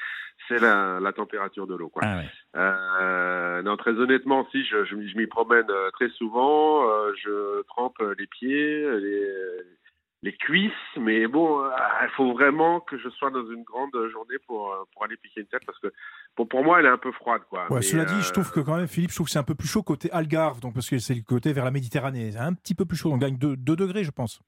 c'est 0.49 0.59
la, 0.59 0.99
la 1.01 1.13
température 1.13 1.67
de 1.67 1.75
l'eau. 1.75 1.89
Quoi. 1.89 2.03
Ah 2.05 2.17
ouais. 2.19 2.29
Euh, 2.57 3.63
non, 3.63 3.77
très 3.77 3.93
honnêtement, 3.93 4.47
si 4.51 4.65
je, 4.65 4.85
je, 4.85 4.95
m'y- 4.95 5.09
je 5.09 5.17
m'y 5.17 5.27
promène 5.27 5.67
euh, 5.71 5.91
très 5.93 6.09
souvent, 6.11 6.89
euh, 6.89 7.13
je 7.23 7.63
trempe 7.69 7.97
les 8.19 8.27
pieds, 8.27 8.83
les, 9.01 9.27
les 10.23 10.33
cuisses, 10.37 10.73
mais 10.97 11.27
bon, 11.27 11.61
euh, 11.61 11.69
il 12.03 12.11
faut 12.17 12.33
vraiment 12.33 12.81
que 12.81 12.97
je 12.97 13.09
sois 13.09 13.31
dans 13.31 13.45
une 13.51 13.65
grande 13.65 13.91
journée 14.13 14.37
pour, 14.47 14.73
euh, 14.73 14.85
pour 14.93 15.05
aller 15.05 15.17
piquer 15.17 15.41
une 15.41 15.47
tête, 15.47 15.63
parce 15.67 15.79
que 15.81 15.93
pour, 16.37 16.49
pour 16.49 16.63
moi, 16.63 16.79
elle 16.79 16.87
est 16.87 16.91
un 16.91 16.99
peu 16.99 17.11
froide. 17.13 17.43
Quoi. 17.51 17.65
Ouais, 17.71 17.77
Mais, 17.77 17.83
cela 17.83 18.05
dit, 18.05 18.21
je 18.21 18.29
euh, 18.29 18.33
trouve 18.33 18.53
que 18.53 18.61
quand 18.61 18.77
même, 18.77 18.87
Philippe, 18.87 19.11
je 19.11 19.17
trouve 19.17 19.27
que 19.27 19.33
c'est 19.33 19.41
un 19.41 19.45
peu 19.45 19.57
plus 19.57 19.67
chaud 19.67 19.83
côté 19.83 20.11
Algarve, 20.13 20.61
donc 20.61 20.75
parce 20.75 20.89
que 20.89 20.99
c'est 20.99 21.15
le 21.15 21.23
côté 21.23 21.53
vers 21.53 21.65
la 21.65 21.73
Méditerranée. 21.73 22.31
C'est 22.33 22.39
un 22.39 22.55
petit 22.55 22.75
peu 22.75 22.85
plus 22.85 22.97
chaud. 22.97 23.13
On 23.13 23.17
gagne 23.17 23.37
2 23.37 23.57
degrés, 23.57 24.05
je 24.05 24.13
pense. 24.13 24.41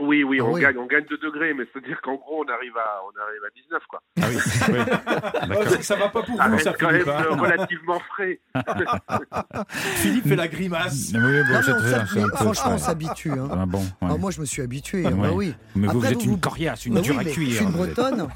Oui, 0.00 0.24
oui, 0.24 0.38
Ah 0.40 0.44
on, 0.44 0.52
oui. 0.54 0.60
Gagne, 0.62 0.78
on 0.78 0.86
gagne 0.86 1.04
2 1.08 1.18
degrés, 1.18 1.52
mais 1.54 1.64
c'est-à-dire 1.72 2.00
qu'en 2.02 2.14
gros, 2.14 2.44
on 2.46 2.52
arrive 2.52 2.76
à, 2.76 3.00
on 3.04 3.12
arrive 3.20 3.44
à 3.44 3.50
19, 3.54 3.82
quoi. 3.88 4.02
Ah 4.20 4.26
oui. 4.28 5.76
Que 5.76 5.84
ça 5.84 5.96
va 5.96 6.08
pas 6.08 6.22
pour 6.22 6.36
Ça 6.36 6.46
vous, 6.48 6.52
reste 6.52 6.64
ça, 6.64 6.72
quand 6.78 6.88
Philippe. 6.88 7.06
même 7.06 7.16
hein. 7.30 7.36
relativement 7.38 8.00
frais. 8.14 8.40
Philippe 9.96 10.28
fait 10.28 10.36
la 10.36 10.48
grimace. 10.48 11.12
Oui, 11.14 11.20
bon, 11.20 11.20
Non, 11.20 11.44
mais 11.50 11.62
c'est 11.62 11.72
on 11.72 11.78
très- 11.78 11.90
s'hab- 11.90 12.06
c'est 12.12 12.18
un 12.18 12.22
mais 12.22 12.30
peu- 12.30 12.36
franchement, 12.36 12.70
on 12.74 12.78
s'habitue. 12.78 13.32
hein. 13.32 13.48
Ah 13.52 13.66
bon, 13.66 13.78
ouais. 13.80 13.84
Ah, 14.02 14.16
moi, 14.18 14.30
je 14.30 14.40
me 14.40 14.44
suis 14.46 14.62
habitué. 14.62 15.04
Ouais. 15.04 15.10
Bah 15.12 15.30
oui. 15.32 15.54
Mais 15.74 15.86
vous, 15.86 15.98
Après, 15.98 16.08
vous 16.08 16.14
êtes 16.14 16.22
vous- 16.26 16.32
une 16.32 16.40
coriace, 16.40 16.86
une 16.86 16.94
Bah 16.94 17.00
dure 17.00 17.16
oui, 17.18 17.28
à 17.28 17.30
cuire. 17.30 17.50
Je 17.50 17.54
suis 17.56 17.64
une 17.64 17.70
bretonne. 17.72 18.28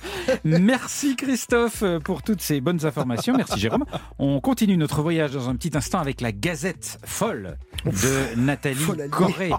Merci 0.44 1.16
Christophe 1.16 1.84
pour 2.04 2.22
toutes 2.22 2.40
ces 2.42 2.60
bonnes 2.60 2.84
informations. 2.84 3.34
Merci 3.36 3.58
Jérôme. 3.60 3.84
On 4.18 4.40
continue 4.40 4.76
notre 4.76 5.02
voyage 5.02 5.32
dans 5.32 5.48
un 5.48 5.56
petit 5.56 5.76
instant 5.76 6.00
avec 6.00 6.20
la 6.20 6.32
Gazette 6.32 6.98
folle 7.04 7.56
de 7.84 8.38
Nathalie. 8.40 8.86
Corré. 9.10 9.50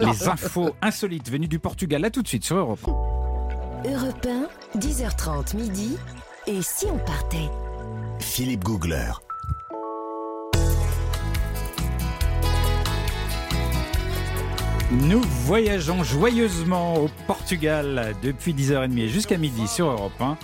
Les 0.00 0.28
infos 0.28 0.74
insolites 0.82 1.07
venues 1.08 1.48
du 1.48 1.58
Portugal. 1.58 2.04
À 2.04 2.10
tout 2.10 2.22
de 2.22 2.28
suite 2.28 2.44
sur 2.44 2.56
Europe. 2.56 2.80
1. 3.84 3.90
Europe 3.90 4.26
1, 4.74 4.78
10h30 4.78 5.56
midi. 5.56 5.96
Et 6.46 6.62
si 6.62 6.86
on 6.86 6.98
partait? 6.98 7.48
Philippe 8.20 8.64
Googler. 8.64 9.12
Nous 14.90 15.20
voyageons 15.44 16.02
joyeusement 16.02 16.94
au 16.94 17.10
Portugal 17.26 18.14
depuis 18.22 18.54
10h30 18.54 18.98
et 18.98 19.08
jusqu'à 19.08 19.36
midi 19.36 19.68
sur 19.68 19.86
Europe 19.86 20.20
1. 20.20 20.38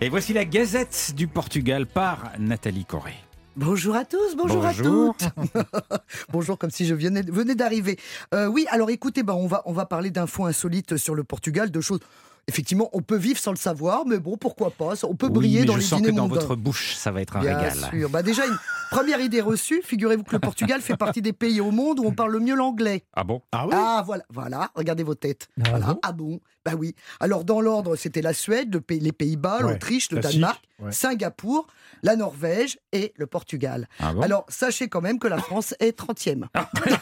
Et 0.00 0.08
voici 0.08 0.32
la 0.32 0.44
Gazette 0.44 1.12
du 1.14 1.28
Portugal 1.28 1.86
par 1.86 2.32
Nathalie 2.38 2.84
Corré. 2.84 3.14
Bonjour 3.56 3.94
à 3.96 4.06
tous, 4.06 4.34
bonjour, 4.34 4.62
Bonjour. 4.62 5.14
à 5.20 5.30
toutes. 5.30 6.02
bonjour, 6.32 6.58
comme 6.58 6.70
si 6.70 6.86
je 6.86 6.94
venais, 6.94 7.20
venais 7.20 7.54
d'arriver. 7.54 7.98
Euh, 8.32 8.46
oui, 8.46 8.66
alors 8.70 8.88
écoutez, 8.88 9.22
bah, 9.22 9.34
on, 9.34 9.46
va, 9.46 9.62
on 9.66 9.72
va 9.72 9.84
parler 9.84 10.10
d'infos 10.10 10.46
insolites 10.46 10.96
sur 10.96 11.14
le 11.14 11.22
Portugal, 11.22 11.70
de 11.70 11.80
choses. 11.82 12.00
Effectivement, 12.48 12.90
on 12.92 13.02
peut 13.02 13.16
vivre 13.16 13.38
sans 13.38 13.52
le 13.52 13.56
savoir, 13.56 14.04
mais 14.04 14.18
bon, 14.18 14.36
pourquoi 14.36 14.70
pas 14.72 14.94
On 15.04 15.14
peut 15.14 15.26
Oui, 15.26 15.32
briller 15.32 15.60
mais 15.60 15.66
dans 15.66 15.74
je 15.74 15.78
les 15.78 15.84
sens 15.84 16.00
dîners 16.00 16.10
que 16.12 16.16
dans 16.16 16.22
mondains. 16.28 16.40
votre 16.40 16.56
bouche, 16.56 16.94
ça 16.96 17.12
va 17.12 17.22
être 17.22 17.36
un 17.36 17.40
Bien 17.40 17.56
régal. 17.56 17.78
sûr. 17.92 18.10
Bah, 18.10 18.22
déjà, 18.22 18.44
une 18.46 18.58
première 18.90 19.20
idée 19.20 19.40
reçue. 19.40 19.80
Figurez-vous 19.84 20.24
que 20.24 20.32
le 20.32 20.40
Portugal 20.40 20.80
fait 20.80 20.96
partie 20.96 21.22
des 21.22 21.32
pays 21.32 21.60
au 21.60 21.70
monde 21.70 22.00
où 22.00 22.04
on 22.04 22.10
parle 22.12 22.32
le 22.32 22.40
mieux 22.40 22.56
l'anglais. 22.56 23.04
Ah 23.14 23.22
bon? 23.22 23.42
Ah 23.52 23.66
oui? 23.66 23.72
Ah 23.76 24.02
voilà, 24.04 24.24
voilà, 24.28 24.70
regardez 24.74 25.04
vos 25.04 25.14
têtes. 25.14 25.48
Ah 25.64 25.70
voilà. 25.70 25.86
bon? 25.86 25.98
Ah 26.02 26.12
bon? 26.12 26.40
Bah 26.64 26.72
oui. 26.78 26.94
Alors 27.20 27.44
dans 27.44 27.60
l'ordre, 27.60 27.96
c'était 27.96 28.22
la 28.22 28.32
Suède, 28.34 28.72
le 28.74 28.80
pays- 28.80 29.00
les 29.00 29.12
Pays-Bas, 29.12 29.58
Ouais, 29.64 29.72
l'Autriche, 29.72 30.10
le 30.12 30.20
Danemark, 30.20 30.62
ouais. 30.80 30.92
Singapour, 30.92 31.66
la 32.04 32.14
Norvège 32.16 32.78
et 32.92 33.12
le 33.16 33.26
Portugal. 33.26 33.88
Ah 33.98 34.12
bon? 34.12 34.20
Alors 34.22 34.44
sachez 34.48 34.88
quand 34.88 35.00
même 35.00 35.18
que 35.18 35.26
la 35.28 35.38
France 35.38 35.74
est 35.80 35.96
30e. 35.98 36.46
Oui, 36.86 36.92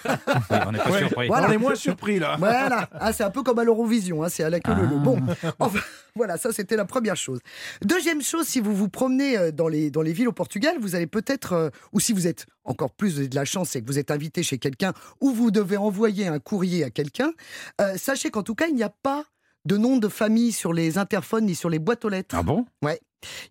On 0.67 0.73
n'est 0.73 0.79
pas 0.79 0.91
Ouais. 0.91 0.99
surpris. 1.01 1.27
Voilà. 1.29 1.49
On 1.49 1.53
est 1.53 1.59
moins 1.59 1.75
surpris 1.75 2.19
là. 2.19 2.37
Voilà, 2.39 2.89
Ah, 2.99 3.13
c'est 3.13 3.23
un 3.25 3.31
peu 3.31 3.43
comme 3.43 3.59
à 3.59 3.65
l'Eurovision, 3.65 4.23
hein, 4.25 4.29
c'est 4.31 4.45
à 4.45 4.51
la 4.51 4.61
queue. 4.61 4.73
Ah. 4.75 4.81
Bon, 4.97 5.19
enfin, 5.59 5.81
voilà, 6.15 6.37
ça 6.37 6.53
c'était 6.53 6.77
la 6.77 6.85
première 6.85 7.17
chose. 7.17 7.41
Deuxième 7.83 8.23
chose, 8.23 8.47
si 8.47 8.61
vous 8.61 8.75
vous 8.75 8.89
promenez 8.89 9.37
euh, 9.37 9.53
dans 9.53 9.69
les, 9.69 9.91
dans 9.91 10.03
les 10.03 10.13
villes 10.13 10.29
au 10.29 10.33
Portugal, 10.33 10.77
vous 10.81 10.95
allez 10.95 11.07
peut-être, 11.07 11.53
euh, 11.53 11.71
ou 11.93 12.01
si 12.01 12.13
vous 12.13 12.27
êtes 12.27 12.47
encore 12.65 12.93
plus, 12.93 13.13
vous 13.13 13.19
avez 13.19 13.29
de 13.29 13.37
la 13.37 13.45
chance, 13.45 13.71
c'est 13.71 13.83
que 13.83 13.87
vous 13.87 13.99
êtes 13.99 14.11
invité 14.11 14.43
chez 14.43 14.59
quelqu'un 14.59 14.93
ou 15.21 15.33
vous 15.33 15.51
devez 15.51 15.77
envoyer 15.77 16.27
un 16.27 16.39
courrier 16.39 16.85
à 16.85 16.91
quelqu'un, 16.91 17.33
euh, 17.81 17.97
sachez 17.97 18.31
qu'en 18.31 18.43
tout 18.43 18.55
cas, 18.55 18.69
il 18.69 18.75
n'y 18.75 18.83
a 18.83 18.95
pas 19.03 19.25
de 19.65 19.77
nom 19.77 19.99
de 19.99 20.09
famille 20.09 20.53
sur 20.53 20.73
les 20.73 20.99
interphones 20.99 21.47
ni 21.47 21.55
sur 21.55 21.69
les 21.69 21.79
boîtes 21.79 22.05
aux 22.05 22.09
lettres. 22.09 22.35
Ah 22.39 22.43
bon? 22.43 22.67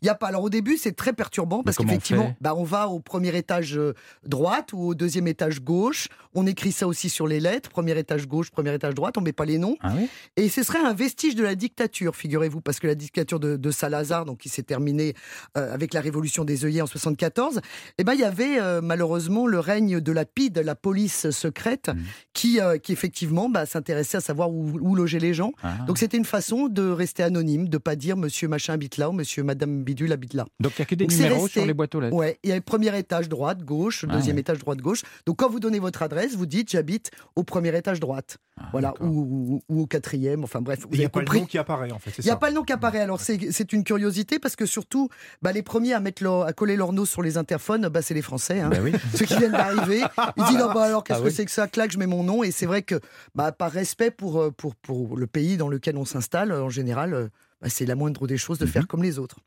Il 0.01 0.05
y 0.05 0.09
a 0.09 0.15
pas. 0.15 0.27
Alors 0.27 0.43
au 0.43 0.49
début, 0.49 0.77
c'est 0.77 0.93
très 0.95 1.13
perturbant 1.13 1.63
parce 1.63 1.77
qu'effectivement, 1.77 2.35
bah, 2.41 2.55
on 2.55 2.63
va 2.63 2.87
au 2.87 2.99
premier 2.99 3.35
étage 3.35 3.77
euh, 3.77 3.93
droite 4.25 4.73
ou 4.73 4.79
au 4.79 4.95
deuxième 4.95 5.27
étage 5.27 5.61
gauche. 5.61 6.07
On 6.35 6.45
écrit 6.45 6.71
ça 6.71 6.87
aussi 6.87 7.09
sur 7.09 7.27
les 7.27 7.39
lettres, 7.39 7.69
premier 7.69 7.97
étage 7.97 8.27
gauche, 8.27 8.51
premier 8.51 8.73
étage 8.73 8.93
droite. 8.93 9.17
On 9.17 9.21
met 9.21 9.33
pas 9.33 9.45
les 9.45 9.57
noms. 9.57 9.77
Ah 9.81 9.93
oui 9.97 10.07
Et 10.37 10.47
ce 10.49 10.63
serait 10.63 10.79
un 10.79 10.93
vestige 10.93 11.35
de 11.35 11.43
la 11.43 11.55
dictature, 11.55 12.15
figurez-vous, 12.15 12.61
parce 12.61 12.79
que 12.79 12.87
la 12.87 12.95
dictature 12.95 13.39
de, 13.39 13.57
de 13.57 13.71
Salazar, 13.71 14.25
donc 14.25 14.37
qui 14.39 14.49
s'est 14.49 14.63
terminée 14.63 15.13
euh, 15.57 15.73
avec 15.73 15.93
la 15.93 16.01
révolution 16.01 16.45
des 16.45 16.65
œillets 16.65 16.81
en 16.81 16.87
74, 16.87 17.61
eh 17.97 18.03
ben 18.03 18.13
il 18.13 18.19
y 18.19 18.23
avait 18.23 18.59
euh, 18.59 18.79
malheureusement 18.81 19.47
le 19.47 19.59
règne 19.59 19.99
de 19.99 20.11
la 20.11 20.25
PID, 20.25 20.57
la 20.59 20.75
police 20.75 21.29
secrète, 21.31 21.89
Mhm. 21.89 22.03
qui, 22.33 22.59
euh, 22.61 22.77
qui 22.77 22.91
effectivement 22.93 23.49
bah, 23.49 23.65
s'intéressait 23.65 24.17
à 24.17 24.21
savoir 24.21 24.51
où, 24.51 24.71
où 24.79 24.95
loger 24.95 25.19
les 25.19 25.33
gens. 25.33 25.51
Ah. 25.63 25.77
Donc 25.87 25.97
c'était 25.97 26.17
une 26.17 26.25
façon 26.25 26.67
de 26.67 26.87
rester 26.89 27.23
anonyme, 27.23 27.67
de 27.67 27.77
pas 27.77 27.95
dire 27.95 28.15
Monsieur 28.17 28.47
machin 28.47 28.73
habite 28.73 28.97
là 28.97 29.09
ou 29.09 29.13
Monsieur 29.13 29.43
Madame 29.43 29.58
bidule 29.65 30.11
habite 30.11 30.33
là. 30.33 30.45
Donc 30.59 30.73
il 30.77 30.81
n'y 30.81 30.83
a 30.83 30.85
que 30.85 30.95
des 30.95 31.05
Donc, 31.05 31.13
numéros 31.17 31.43
resté. 31.43 31.59
sur 31.59 31.65
les 31.65 31.73
boîtes 31.73 31.95
aux 31.95 31.99
lettres. 31.99 32.15
Ouais, 32.15 32.37
il 32.43 32.49
y 32.49 32.53
a 32.53 32.55
le 32.55 32.61
premier 32.61 32.97
étage 32.97 33.29
droite, 33.29 33.63
gauche, 33.63 34.05
Ah 34.07 34.13
deuxième 34.13 34.35
ouais. 34.35 34.41
étage 34.41 34.59
droite, 34.59 34.79
gauche. 34.79 35.01
Donc 35.25 35.37
quand 35.37 35.49
vous 35.49 35.59
donnez 35.59 35.79
votre 35.79 36.01
adresse, 36.01 36.35
vous 36.35 36.45
dites 36.45 36.69
j'habite 36.71 37.11
au 37.35 37.43
premier 37.43 37.75
étage 37.77 37.99
droite, 37.99 38.37
Ah, 38.57 38.69
voilà, 38.71 38.93
ou, 39.01 39.07
ou- 39.07 39.61
ou 39.69 39.81
au 39.81 39.85
quatrième. 39.85 40.43
Enfin 40.43 40.61
bref, 40.61 40.79
Il 40.91 40.99
n'y 40.99 41.05
a 41.05 41.09
pas 41.09 41.21
le 41.21 41.25
nom 41.39 41.45
qui 41.45 41.57
apparaît 41.57 41.91
en 41.91 41.99
fait, 41.99 42.11
Il 42.19 42.23
n'y 42.25 42.31
a 42.31 42.35
pas 42.35 42.49
le 42.49 42.55
nom 42.55 42.63
qui 42.63 42.73
apparaît. 42.73 42.99
Alors, 43.01 43.19
c'est 43.21 43.51
c'est 43.51 43.73
une 43.73 43.83
curiosité 43.83 44.39
parce 44.39 44.55
que 44.55 44.65
surtout, 44.65 45.09
bah, 45.41 45.51
les 45.51 45.63
premiers 45.63 45.93
à, 45.93 45.99
mettre 45.99 46.23
leur- 46.23 46.43
à 46.43 46.53
coller 46.53 46.75
leur 46.75 46.93
nose 46.93 47.09
sur 47.09 47.21
les 47.21 47.37
interphones, 47.37 47.87
bah, 47.89 48.01
c'est 48.01 48.13
les 48.13 48.21
Français. 48.21 48.59
hein. 48.59 48.69
Bah 48.69 48.77
oui. 48.81 48.93
Ceux 49.15 49.25
qui 49.25 49.35
viennent 49.37 49.51
d'arriver. 49.51 50.03
Ils 50.37 50.43
disent 50.45 50.57
non, 50.57 50.67
bah, 50.73 50.83
alors 50.83 51.03
qu'est-ce 51.03 51.19
Ah 51.19 51.21
que 51.23 51.27
oui. 51.27 51.33
c'est 51.33 51.45
que 51.45 51.51
ça? 51.51 51.67
Clac, 51.67 51.91
je 51.91 51.97
mets 51.97 52.07
mon 52.07 52.23
nom. 52.23 52.43
Et 52.43 52.51
c'est 52.51 52.65
vrai 52.65 52.81
que 52.83 52.99
bah, 53.35 53.51
par 53.51 53.71
respect 53.71 54.11
pour, 54.11 54.39
euh, 54.41 54.51
pour, 54.51 54.75
pour 54.75 55.17
le 55.17 55.27
pays 55.27 55.57
dans 55.57 55.69
lequel 55.69 55.97
on 55.97 56.05
s'installe, 56.05 56.51
en 56.51 56.69
général, 56.69 57.13
euh, 57.13 57.27
bah, 57.61 57.69
c'est 57.69 57.85
la 57.85 57.95
moindre 57.95 58.27
des 58.27 58.37
choses 58.37 58.57
de 58.59 58.65
Mhm. 58.65 58.71
faire 58.71 58.87
comme 58.87 59.03
les 59.03 59.19
autres. 59.19 59.37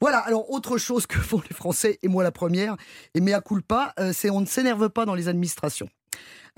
Voilà, 0.00 0.18
alors 0.18 0.50
autre 0.50 0.78
chose 0.78 1.06
que 1.06 1.18
font 1.18 1.42
les 1.48 1.54
Français, 1.54 1.98
et 2.02 2.08
moi 2.08 2.22
la 2.22 2.32
première, 2.32 2.76
et 3.14 3.20
mea 3.20 3.40
culpa, 3.40 3.92
euh, 3.98 4.12
c'est 4.14 4.30
on 4.30 4.40
ne 4.40 4.46
s'énerve 4.46 4.88
pas 4.90 5.04
dans 5.06 5.14
les 5.14 5.28
administrations. 5.28 5.88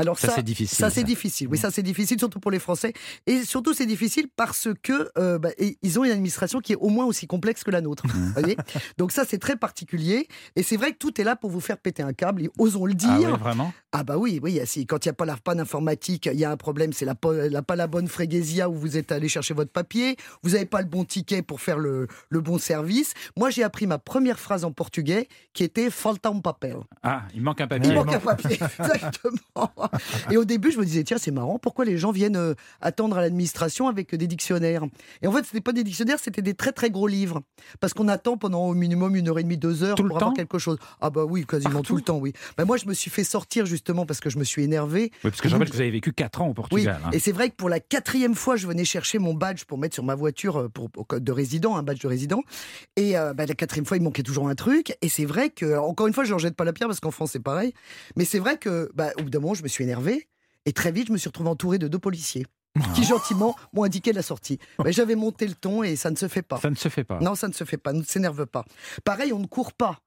Alors 0.01 0.17
Ça, 0.19 0.31
c'est 0.33 0.45
difficile. 0.45 0.79
ça, 0.79 0.91
c'est 0.91 1.03
difficile. 1.03 1.49
Oui, 1.49 1.59
ça, 1.59 1.73
c'est 1.73 1.83
difficile, 1.83 2.19
surtout 2.21 2.39
pour 2.39 2.53
les 2.53 2.61
Français. 2.61 2.93
Et 3.27 3.43
surtout, 3.43 3.75
c'est 3.75 3.85
difficile 3.87 4.29
parce 4.37 4.69
que 4.81 5.11
euh, 5.19 5.41
bah, 5.41 5.49
ils 5.83 5.99
ont 5.99 6.05
une 6.05 6.13
administration 6.13 6.61
qui 6.61 6.73
est 6.75 6.77
au 6.77 6.89
moins 6.89 7.05
aussi 7.05 7.27
complexe 7.27 7.65
que 7.65 7.73
la 7.73 7.81
nôtre. 7.81 8.05
Voyez? 8.35 8.57
Donc 8.97 9.11
ça, 9.11 9.25
c'est 9.29 9.39
très 9.39 9.57
particulier. 9.57 10.29
Et 10.55 10.63
c'est 10.63 10.77
vrai 10.77 10.93
que 10.93 10.99
tout 10.99 11.21
est 11.21 11.25
là 11.25 11.35
pour 11.35 11.51
vous 11.51 11.59
faire 11.61 11.79
péter 11.79 12.05
un 12.05 12.13
câble. 12.13 12.45
Et 12.45 12.51
osons 12.59 12.87
le 12.87 12.93
Ah 12.93 13.17
dire. 13.19 13.31
oui, 13.33 13.39
vraiment? 13.41 13.73
Ah 13.91 14.05
bah 14.05 14.17
oui, 14.19 14.39
oui. 14.41 14.61
Si, 14.67 14.87
quand 14.87 15.05
il 15.05 15.09
n'y 15.09 15.11
a 15.11 15.15
pas 15.15 15.25
la 15.25 15.37
panne 15.37 15.59
informatique, 15.59 16.27
il 16.33 16.39
y 16.39 16.45
a 16.45 16.51
un 16.53 16.57
problème. 16.57 16.93
C'est 16.93 17.05
la, 17.05 17.17
pas 17.17 17.75
la 17.77 17.87
bonne 17.89 18.07
fréguesia 18.07 18.69
où 18.71 18.75
vous 18.75 18.97
êtes 18.97 19.11
allé 19.11 19.29
chercher 19.29 19.55
votre 19.55 19.73
papier. 19.73 20.17
Vous 20.43 20.51
n'avez 20.51 20.67
pas 20.67 20.81
le 20.81 20.87
bon 20.89 21.05
ticket 21.05 21.43
pour 21.43 21.61
faire 21.61 21.79
le, 21.79 22.07
le 22.29 22.41
bon 22.41 22.59
service. 22.59 23.15
Moi, 23.37 23.51
j'ai 23.51 23.65
appris 23.65 23.89
ma 23.89 23.99
première 23.99 24.39
phrase 24.39 24.65
en 24.65 24.71
portugais 24.71 25.27
qui 25.55 25.65
était 25.65 25.91
falta 25.91 26.31
um 26.31 26.41
papel. 26.41 26.77
Ah, 27.03 27.23
il 27.35 27.43
manque 27.43 27.61
un 27.63 27.67
papier. 27.67 27.89
Il 27.91 27.95
manque 27.97 28.13
un 28.15 28.21
papier, 28.21 28.59
exactement. 28.79 29.73
Et 30.31 30.37
au 30.37 30.45
début, 30.45 30.71
je 30.71 30.79
me 30.79 30.85
disais, 30.85 31.05
tiens, 31.05 31.19
c'est 31.19 31.31
marrant, 31.31 31.59
pourquoi 31.59 31.85
les 31.85 31.97
gens 31.99 32.11
viennent 32.13 32.37
euh, 32.37 32.55
attendre 32.81 33.17
à 33.19 33.21
l'administration 33.21 33.89
avec 33.89 34.15
des 34.15 34.27
dictionnaires? 34.27 34.85
Et 35.23 35.27
en 35.27 35.33
fait, 35.33 35.41
ce 35.45 35.49
n'était 35.55 35.61
pas 35.61 35.73
des 35.73 35.85
dictionnaires, 35.85 36.19
c'était 36.21 36.43
des 36.43 36.55
très 36.55 36.73
très 36.73 36.91
gros 36.91 37.07
livres. 37.07 37.43
Parce 37.81 37.95
qu'on 37.95 38.09
attend 38.09 38.37
pendant 38.37 38.67
au 38.67 38.75
minimum 38.75 39.17
une 39.17 39.29
heure 39.29 39.39
et 39.39 39.43
demie, 39.43 39.57
deux 39.59 39.83
heures 39.83 39.97
Tout 39.97 40.05
pour 40.07 40.17
avoir 40.17 40.31
temps 40.31 40.37
quelque 40.37 40.59
chose. 40.59 40.79
Ah 41.01 41.11
bah 41.11 41.25
oui, 41.25 41.45
quasiment 41.47 41.73
Partout 41.75 41.87
tout 41.89 41.97
le 41.97 42.03
temps, 42.03 42.19
oui. 42.19 42.33
Bah, 42.57 42.65
moi, 42.65 42.77
je 42.77 42.87
me 42.87 42.95
suis 42.95 43.11
fait 43.11 43.25
sortir 43.25 43.67
justement 43.67 44.07
parce 44.07 44.21
que 44.21 44.31
je 44.31 44.39
me 44.39 44.45
suis 44.45 44.63
énervé. 44.65 45.11
Oui, 45.25 45.31
parce 45.31 45.41
que 45.41 45.49
je 45.49 45.55
rappelle 45.55 45.69
que 45.71 45.75
vous 45.75 45.81
avez 45.81 45.91
vécu 45.91 46.13
4 46.13 46.41
ans 46.43 46.47
au 46.47 46.49
Oui, 46.51 46.55
Portugal. 46.55 47.01
hein. 47.05 47.11
et 47.13 47.19
c'est 47.19 47.33
vrai 47.33 47.51
que 47.51 47.57
pour 47.57 47.69
la 47.69 47.81
quatrième 47.81 48.35
fois, 48.35 48.57
je 48.57 48.67
venais 48.67 48.85
chercher 48.85 49.19
mon 49.19 49.35
badge 49.35 49.65
pour 49.65 49.79
mettre 49.79 49.95
sur 49.95 50.05
ma 50.05 50.15
voiture 50.15 50.57
euh, 50.59 50.69
pour, 50.69 50.91
pour- 50.91 51.07
de 51.19 51.33
résident, 51.33 51.77
un 51.77 51.83
badge 51.83 52.01
de 52.03 52.09
résident. 52.09 52.43
Et 52.97 53.17
euh, 53.17 53.33
bah, 53.35 53.47
la 53.47 53.55
quatrième 53.55 53.85
fois, 53.87 53.97
il 53.97 54.03
manquait 54.03 54.23
toujours 54.23 54.49
un 54.49 54.55
truc. 54.55 54.97
Et 55.03 55.09
c'est 55.09 55.25
vrai 55.25 55.51
que, 55.51 55.77
encore 55.79 56.07
une 56.07 56.13
fois, 56.13 56.25
je 56.25 56.29
ne 56.29 56.33
leur 56.33 56.39
jette 56.39 56.57
pas 56.57 56.65
la 56.65 56.73
pierre 56.73 56.89
parce 56.89 57.01
qu'en 57.01 57.11
France, 57.11 57.31
c'est 57.33 57.43
pareil. 57.43 57.73
Mais 58.17 58.25
c'est 58.25 58.39
vrai 58.39 58.57
que, 58.59 58.91
bah, 58.95 59.11
au 59.19 59.23
bout 59.23 59.31
d'un 59.31 59.41
moment, 59.41 59.55
je 59.55 59.63
me 59.63 59.69
suis 59.79 59.85
énervé. 59.85 60.29
Et 60.67 60.73
très 60.73 60.93
vite, 60.93 61.09
je 61.09 61.13
me 61.13 61.19
suis 61.19 61.29
retrouvé 61.29 61.49
entouré 61.51 61.79
de 61.79 61.89
deux 61.89 61.99
policiers 61.99 62.45
qui 62.95 63.03
gentiment 63.05 63.57
m'ont 63.73 63.83
indiqué 63.85 64.13
la 64.13 64.23
sortie. 64.23 64.59
Mais 64.85 64.93
J'avais 64.93 65.17
monté 65.17 65.47
le 65.49 65.55
ton 65.55 65.83
et 65.83 65.97
ça 65.97 66.11
ne 66.11 66.17
se 66.17 66.29
fait 66.29 66.43
pas. 66.43 66.59
Ça 66.59 66.71
ne 66.71 66.77
se 66.77 66.89
fait 66.89 67.03
pas. 67.05 67.19
Non, 67.21 67.35
ça 67.35 67.49
ne 67.49 67.53
se 67.53 67.65
fait 67.65 67.77
pas. 67.79 67.93
Ne 67.93 68.03
s'énerve 68.03 68.47
pas. 68.47 68.65
Pareil, 69.05 69.33
on 69.33 69.39
ne 69.41 69.47
court 69.47 69.73
pas. 69.73 69.99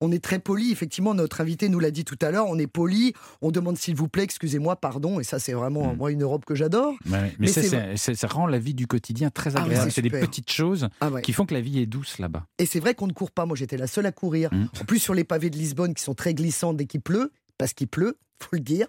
On 0.00 0.12
est 0.12 0.22
très 0.22 0.38
poli, 0.38 0.70
effectivement, 0.70 1.12
notre 1.14 1.40
invité 1.40 1.68
nous 1.68 1.80
l'a 1.80 1.90
dit 1.90 2.04
tout 2.04 2.18
à 2.22 2.30
l'heure, 2.30 2.46
on 2.48 2.56
est 2.58 2.68
poli, 2.68 3.14
on 3.42 3.50
demande 3.50 3.76
s'il 3.78 3.96
vous 3.96 4.06
plaît, 4.06 4.22
excusez-moi, 4.22 4.76
pardon, 4.76 5.18
et 5.18 5.24
ça 5.24 5.40
c'est 5.40 5.54
vraiment 5.54 5.92
Mm. 5.92 5.96
moi 5.96 6.12
une 6.12 6.22
Europe 6.22 6.44
que 6.44 6.54
j'adore. 6.54 6.94
Mais, 7.04 7.34
mais 7.40 7.50
Mais 7.56 7.96
ça, 7.96 8.28
rend 8.28 8.46
la 8.46 8.60
vie 8.60 8.74
du 8.74 8.86
quotidien 8.86 9.30
très 9.30 9.56
Ah 9.56 9.62
agréable. 9.62 9.90
c'est 9.90 10.02
des 10.02 10.10
petites 10.10 10.52
choses 10.52 10.88
Ah 11.00 11.10
ouais. 11.10 11.22
qui 11.22 11.32
font 11.32 11.46
que 11.46 11.54
la 11.54 11.60
vie 11.60 11.80
est 11.80 11.86
douce 11.86 12.18
là-bas. 12.20 12.46
Et 12.58 12.66
c'est 12.66 12.78
vrai 12.78 12.94
qu'on 12.94 13.08
ne 13.08 13.12
court 13.12 13.32
pas. 13.32 13.44
Moi, 13.44 13.56
j'étais 13.56 13.76
la 13.76 13.88
seule 13.88 14.06
à 14.06 14.12
courir. 14.12 14.50
Mm. 14.54 14.66
En 14.80 14.84
plus, 14.84 15.00
sur 15.00 15.14
les 15.14 15.24
pavés 15.24 15.50
de 15.50 15.56
Lisbonne 15.56 15.94
qui 15.94 16.02
sont 16.04 16.14
très 16.14 16.32
glissants 16.32 16.74
dès 16.74 16.86
qu'il 16.86 17.00
pleut, 17.00 17.32
parce 17.58 17.72
qu'il 17.74 17.88
pleut, 17.88 18.16
faut 18.40 18.48
le 18.52 18.60
dire. 18.60 18.86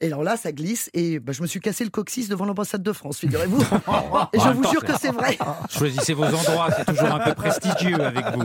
Et 0.00 0.06
alors 0.06 0.22
là, 0.22 0.36
ça 0.38 0.52
glisse. 0.52 0.88
Et 0.94 1.18
bah, 1.20 1.32
je 1.32 1.42
me 1.42 1.46
suis 1.46 1.60
cassé 1.60 1.84
le 1.84 1.90
coccyx 1.90 2.28
devant 2.28 2.46
l'ambassade 2.46 2.82
de 2.82 2.92
France, 2.92 3.18
figurez-vous. 3.18 3.60
et 4.32 4.40
je 4.40 4.48
vous 4.48 4.64
jure 4.70 4.82
que 4.84 4.92
c'est 4.98 5.12
vrai. 5.12 5.36
Choisissez 5.70 6.14
vos 6.14 6.24
endroits, 6.24 6.68
c'est 6.76 6.86
toujours 6.86 7.14
un 7.14 7.20
peu 7.20 7.34
prestigieux 7.34 8.00
avec 8.00 8.24
vous. 8.34 8.42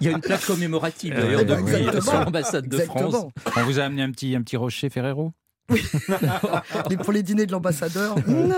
Il 0.00 0.06
y 0.06 0.10
a 0.10 0.12
une 0.12 0.20
plaque 0.20 0.44
commémorative 0.44 1.14
Euh, 1.16 1.22
d'ailleurs 1.22 1.40
eh 1.40 1.44
ben, 1.44 1.60
depuis 1.60 1.74
exactement. 1.76 2.02
sur 2.02 2.20
l'ambassade 2.20 2.68
de 2.68 2.78
France. 2.78 3.14
On 3.56 3.62
vous 3.64 3.78
a 3.80 3.84
amené 3.84 4.02
un 4.02 4.10
petit, 4.10 4.36
un 4.36 4.42
petit 4.42 4.56
rocher 4.58 4.90
Ferrero 4.90 5.32
Les- 6.90 6.96
pour 7.02 7.12
les 7.12 7.22
dîners 7.22 7.46
de 7.46 7.52
l'ambassadeur. 7.52 8.16
Non. 8.26 8.54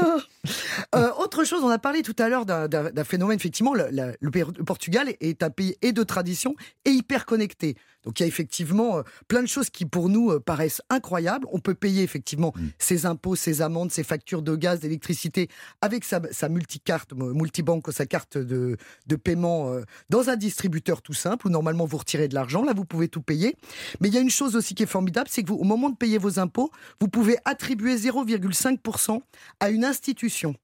Euh, 0.94 1.10
autre 1.18 1.44
chose, 1.44 1.62
on 1.62 1.68
a 1.68 1.78
parlé 1.78 2.02
tout 2.02 2.14
à 2.18 2.28
l'heure 2.28 2.46
d'un- 2.46 2.68
phénomène, 3.04 3.36
effectivement, 3.36 3.74
le, 3.74 3.88
le 4.20 4.30
Portugal 4.64 5.08
est 5.20 5.42
un 5.42 5.50
pays 5.50 5.76
et 5.82 5.92
de 5.92 6.02
tradition 6.02 6.54
et 6.84 6.90
hyper 6.90 7.26
connecté. 7.26 7.76
Donc 8.04 8.20
il 8.20 8.22
y 8.22 8.24
a 8.24 8.28
effectivement 8.28 8.98
euh, 8.98 9.02
plein 9.28 9.42
de 9.42 9.48
choses 9.48 9.70
qui 9.70 9.84
pour 9.84 10.08
nous 10.08 10.30
euh, 10.30 10.40
paraissent 10.40 10.82
incroyables. 10.90 11.46
On 11.52 11.58
peut 11.58 11.74
payer 11.74 12.02
effectivement 12.02 12.50
Mm. 12.56 12.68
ses 12.78 13.06
impôts, 13.06 13.36
ses 13.36 13.62
amendes, 13.62 13.90
ses 13.90 14.02
factures 14.02 14.42
de 14.42 14.56
gaz, 14.56 14.80
d'électricité 14.80 15.48
avec 15.80 16.04
sa, 16.04 16.20
sa 16.32 16.48
multicarte, 16.48 17.12
multibanque, 17.14 17.92
sa 17.92 18.06
carte 18.06 18.38
de, 18.38 18.76
de 19.06 19.16
paiement 19.16 19.68
euh, 19.72 19.82
dans 20.08 20.30
un 20.30 20.36
distributeur 20.36 21.02
tout 21.02 21.12
simple 21.12 21.46
où 21.46 21.50
normalement 21.50 21.86
vous 21.86 21.98
retirez 21.98 22.28
de 22.28 22.34
l'argent. 22.34 22.62
Là, 22.62 22.72
vous 22.74 22.84
pouvez 22.84 23.08
tout 23.08 23.22
payer. 23.22 23.56
Mais 24.00 24.08
il 24.08 24.14
y 24.14 24.18
a 24.18 24.20
une 24.20 24.30
chose 24.30 24.56
aussi 24.56 24.74
qui 24.74 24.82
est 24.82 24.86
formidable, 24.86 25.28
c'est 25.30 25.42
que 25.42 25.48
vous, 25.48 25.56
au 25.56 25.64
moment 25.64 25.90
de 25.90 25.96
payer 25.96 26.18
vos 26.18 26.38
impôts, 26.38 26.70
vous 27.00 27.08
pouvez 27.08 27.36
attribuer 27.44 27.96
0,5% 27.96 29.20
à 29.60 29.70
une 29.70 29.84
institution. 29.84 30.54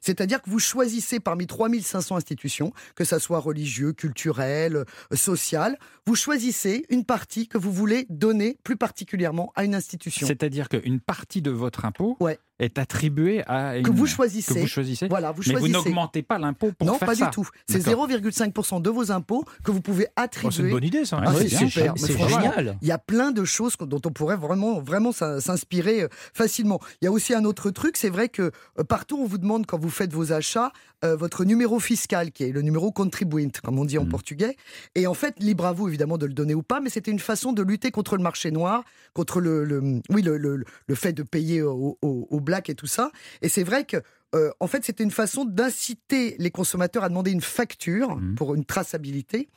C'est-à-dire 0.00 0.42
que 0.42 0.50
vous 0.50 0.58
choisissez 0.58 1.20
parmi 1.20 1.46
3500 1.46 2.16
institutions, 2.16 2.72
que 2.94 3.04
ça 3.04 3.18
soit 3.18 3.38
religieux, 3.38 3.92
culturel, 3.92 4.76
euh, 4.76 5.16
social, 5.16 5.78
vous 6.06 6.14
choisissez 6.14 6.86
une 6.88 7.04
partie 7.04 7.48
que 7.48 7.58
vous 7.58 7.72
voulez 7.72 8.06
donner 8.10 8.58
plus 8.62 8.76
particulièrement 8.76 9.52
à 9.56 9.64
une 9.64 9.74
institution. 9.74 10.26
C'est-à-dire 10.26 10.68
qu'une 10.68 11.00
partie 11.00 11.42
de 11.42 11.50
votre 11.50 11.84
impôt 11.84 12.16
Ouais. 12.20 12.38
Est 12.58 12.78
attribué 12.78 13.42
à 13.46 13.80
que 13.82 13.90
vous 13.90 14.04
que 14.04 14.08
choisissez. 14.10 14.60
vous 14.60 14.66
choisissez. 14.66 15.08
Voilà, 15.08 15.32
vous 15.32 15.42
Mais 15.46 15.52
vous 15.54 15.58
choisissez. 15.60 15.72
n'augmentez 15.72 16.22
pas 16.22 16.38
l'impôt 16.38 16.72
pour 16.72 16.86
non, 16.86 16.94
faire 16.98 17.08
pas 17.08 17.14
ça. 17.14 17.24
du 17.26 17.30
tout. 17.30 17.48
C'est 17.68 17.84
D'accord. 17.84 18.08
0,5% 18.08 18.80
de 18.80 18.90
vos 18.90 19.10
impôts 19.12 19.44
que 19.64 19.70
vous 19.70 19.80
pouvez 19.80 20.06
Oh, 20.08 20.10
c'est 20.32 20.40
une 20.42 20.48
attribuer. 20.48 20.70
bonne 20.70 20.84
idée, 20.84 21.04
ça. 21.04 21.20
Ah, 21.24 21.32
Ouais, 21.34 21.48
c'est 21.48 21.56
super. 21.68 21.94
C'est 21.96 22.16
génial. 22.18 22.78
Il 22.82 22.88
y 22.88 22.92
a 22.92 22.98
plein 22.98 23.30
de 23.30 23.44
choses 23.44 23.76
dont 23.80 24.00
on 24.04 24.10
pourrait 24.10 24.36
vraiment, 24.36 24.80
vraiment 24.80 25.12
s'in- 25.12 25.40
s'inspirer 25.40 26.02
euh, 26.02 26.08
facilement. 26.32 26.80
Il 27.02 27.04
y 27.04 27.08
a 27.08 27.12
aussi 27.12 27.34
un 27.34 27.44
autre 27.44 27.70
truc, 27.70 27.96
c'est 27.96 28.08
vrai 28.10 28.28
que 28.28 28.50
euh, 28.78 28.84
partout 28.84 29.18
on 29.18 29.26
vous 29.26 29.38
demande 29.38 29.66
quand 29.66 29.78
vous 29.78 29.90
faites 29.90 30.12
vos 30.12 30.32
achats 30.32 30.72
euh, 31.04 31.14
votre 31.14 31.44
numéro 31.44 31.78
fiscal, 31.78 32.32
qui 32.32 32.44
est 32.44 32.52
le 32.52 32.62
numéro 32.62 32.90
contribuint, 32.90 33.48
comme 33.62 33.78
on 33.78 33.84
dit 33.84 33.98
en 33.98 34.04
Mm. 34.04 34.08
portugais. 34.08 34.56
Et 34.94 35.06
en 35.06 35.12
fait, 35.12 35.34
libre 35.40 35.66
à 35.66 35.72
vous 35.74 35.88
évidemment 35.88 36.16
de 36.16 36.24
le 36.24 36.32
donner 36.32 36.54
ou 36.54 36.62
pas, 36.62 36.80
mais 36.80 36.88
c'était 36.88 37.10
une 37.10 37.18
façon 37.18 37.52
de 37.52 37.62
lutter 37.62 37.90
contre 37.90 38.16
le 38.16 38.22
marché 38.22 38.50
noir, 38.50 38.82
contre 39.12 39.40
le, 39.40 39.64
le- 39.64 40.00
oui, 40.08 40.22
le, 40.22 40.38
le- 40.38 40.64
le 40.86 40.94
fait 40.94 41.12
de 41.12 41.22
payer 41.22 41.60
au, 41.60 41.98
au- 42.00 42.26
au 42.30 42.40
black 42.46 42.70
et 42.70 42.74
tout 42.74 42.86
ça. 42.86 43.10
Et 43.42 43.50
c'est 43.50 43.64
vrai 43.64 43.84
que 43.84 43.98
euh, 44.34 44.50
en 44.58 44.66
fait, 44.66 44.84
c'était 44.84 45.04
une 45.04 45.12
façon 45.12 45.44
d'inciter 45.44 46.34
les 46.40 46.50
consommateurs 46.50 47.04
à 47.04 47.08
demander 47.08 47.30
une 47.30 47.40
facture 47.40 48.16
Mhm. 48.16 48.34
pour 48.34 48.54
une 48.56 48.64
traçabilité. 48.64 49.48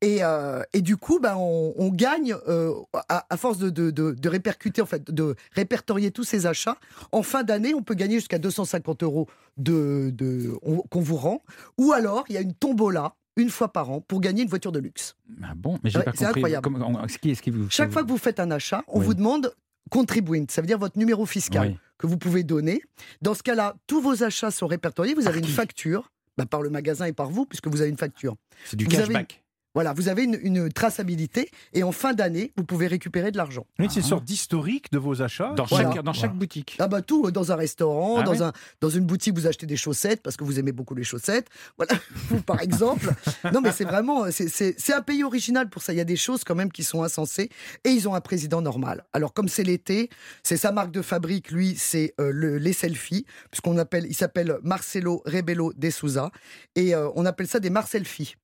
Et, 0.00 0.24
euh, 0.24 0.62
et 0.72 0.80
du 0.80 0.96
coup, 0.96 1.20
ben, 1.20 1.34
on, 1.36 1.74
on 1.76 1.90
gagne, 1.90 2.34
euh, 2.48 2.72
à, 3.10 3.26
à 3.28 3.36
force 3.36 3.58
de, 3.58 3.68
de, 3.70 3.90
de- 3.90 4.12
de 4.12 4.28
répercuter, 4.28 4.80
en 4.80 4.86
fait, 4.86 5.10
de 5.10 5.36
répertorier 5.52 6.10
tous 6.10 6.24
ces 6.24 6.46
achats. 6.46 6.78
En 7.12 7.22
fin 7.22 7.42
d'année, 7.44 7.74
on 7.74 7.82
peut 7.82 7.94
gagner 7.94 8.14
jusqu'à 8.16 8.38
250 8.38 9.02
euros 9.02 9.28
de, 9.58 10.10
de, 10.12 10.52
on- 10.62 10.78
qu'on 10.82 11.00
vous 11.02 11.16
rend. 11.16 11.42
Ou 11.78 11.92
alors, 11.92 12.24
il 12.30 12.34
y 12.34 12.38
a 12.38 12.40
une 12.40 12.54
tombola 12.54 13.14
une 13.36 13.50
fois 13.50 13.72
par 13.72 13.90
an 13.90 14.00
pour 14.00 14.20
gagner 14.20 14.42
une 14.42 14.48
voiture 14.48 14.72
de 14.72 14.78
luxe. 14.78 15.16
Ah 15.42 15.52
bon, 15.54 15.78
mais 15.84 15.90
j'ai 15.90 15.98
Ouais, 15.98 16.04
pas 16.04 16.12
c'est 16.12 16.24
compris. 16.24 16.40
incroyable. 16.40 16.64
Comment- 16.64 17.00
on- 17.04 17.08
ce 17.08 17.18
qui- 17.18 17.36
ce 17.36 17.42
qui 17.42 17.50
vous- 17.50 17.68
Chaque 17.68 17.92
fois 17.92 18.02
que 18.02 18.08
vous 18.08 18.18
faites 18.18 18.40
un 18.40 18.50
achat, 18.50 18.82
on 18.88 19.00
Oui. 19.00 19.04
vous 19.06 19.14
demande 19.14 19.54
contribuint, 19.90 20.44
ça 20.48 20.60
veut 20.62 20.66
dire 20.66 20.78
votre 20.78 20.98
numéro 20.98 21.26
fiscal 21.26 21.68
Oui. 21.68 21.76
Que 21.98 22.06
vous 22.06 22.18
pouvez 22.18 22.42
donner. 22.42 22.82
Dans 23.22 23.34
ce 23.34 23.42
cas-là, 23.42 23.76
tous 23.86 24.00
vos 24.00 24.22
achats 24.22 24.50
sont 24.50 24.66
répertoriés. 24.66 25.14
Vous 25.14 25.28
avez 25.28 25.38
une 25.38 25.46
qui 25.46 25.52
facture, 25.52 26.10
bah, 26.36 26.46
par 26.46 26.62
le 26.62 26.70
magasin 26.70 27.06
et 27.06 27.12
par 27.12 27.30
vous, 27.30 27.46
puisque 27.46 27.68
vous 27.68 27.80
avez 27.80 27.90
une 27.90 27.98
facture. 27.98 28.36
C'est 28.64 28.76
du 28.76 28.84
vous 28.84 28.90
cashback. 28.90 29.43
Voilà, 29.74 29.92
vous 29.92 30.08
avez 30.08 30.24
une, 30.24 30.38
une 30.42 30.72
traçabilité 30.72 31.50
et 31.72 31.82
en 31.82 31.92
fin 31.92 32.12
d'année, 32.14 32.52
vous 32.56 32.64
pouvez 32.64 32.86
récupérer 32.86 33.30
de 33.32 33.36
l'argent. 33.36 33.66
Oui, 33.78 33.86
c'est 33.90 34.00
une 34.00 34.06
Ah. 34.06 34.08
sorte 34.08 34.24
d'historique 34.24 34.90
de 34.92 34.98
vos 34.98 35.20
achats. 35.22 35.52
Dans 35.56 35.64
Voilà. 35.64 35.92
chaque, 35.92 36.02
dans 36.04 36.12
chaque 36.12 36.22
Voilà. 36.30 36.38
boutique. 36.38 36.76
Ah 36.78 36.86
bah 36.88 37.02
tout, 37.02 37.30
dans 37.30 37.50
un 37.52 37.56
restaurant, 37.56 38.18
Ah 38.18 38.22
dans, 38.22 38.32
ouais 38.32 38.42
un, 38.42 38.52
dans 38.80 38.88
une 38.90 39.04
boutique, 39.04 39.34
vous 39.34 39.46
achetez 39.46 39.66
des 39.66 39.76
chaussettes 39.76 40.22
parce 40.22 40.36
que 40.36 40.44
vous 40.44 40.58
aimez 40.58 40.72
beaucoup 40.72 40.94
les 40.94 41.04
chaussettes. 41.04 41.48
Voilà, 41.76 41.92
vous 42.28 42.40
par 42.42 42.60
exemple. 42.62 43.12
Non 43.52 43.60
mais 43.60 43.72
c'est 43.72 43.84
vraiment, 43.84 44.30
c'est- 44.30 44.92
un 44.94 45.02
pays 45.02 45.24
original 45.24 45.68
pour 45.68 45.82
ça. 45.82 45.92
Il 45.92 45.96
y 45.96 46.00
a 46.00 46.04
des 46.04 46.16
choses 46.16 46.44
quand 46.44 46.54
même 46.54 46.70
qui 46.70 46.84
sont 46.84 47.02
insensées 47.02 47.50
et 47.84 47.90
ils 47.90 48.08
ont 48.08 48.14
un 48.14 48.20
président 48.20 48.62
normal. 48.62 49.04
Alors 49.12 49.32
comme 49.34 49.48
c'est 49.48 49.64
l'été, 49.64 50.08
c'est 50.44 50.56
sa 50.56 50.70
marque 50.70 50.92
de 50.92 51.02
fabrique, 51.02 51.50
lui, 51.50 51.74
c'est 51.76 52.14
euh, 52.20 52.30
le- 52.32 52.58
les 52.58 52.72
selfies, 52.72 53.26
puisqu'on 53.50 53.76
appelle, 53.78 54.06
il 54.08 54.14
s'appelle 54.14 54.58
Marcelo 54.62 55.22
Rebelo 55.26 55.72
de 55.76 55.90
Souza 55.90 56.30
et 56.76 56.94
euh, 56.94 57.08
on 57.16 57.26
appelle 57.26 57.48
ça 57.48 57.58
des 57.58 57.70
Marcelfies. 57.70 58.36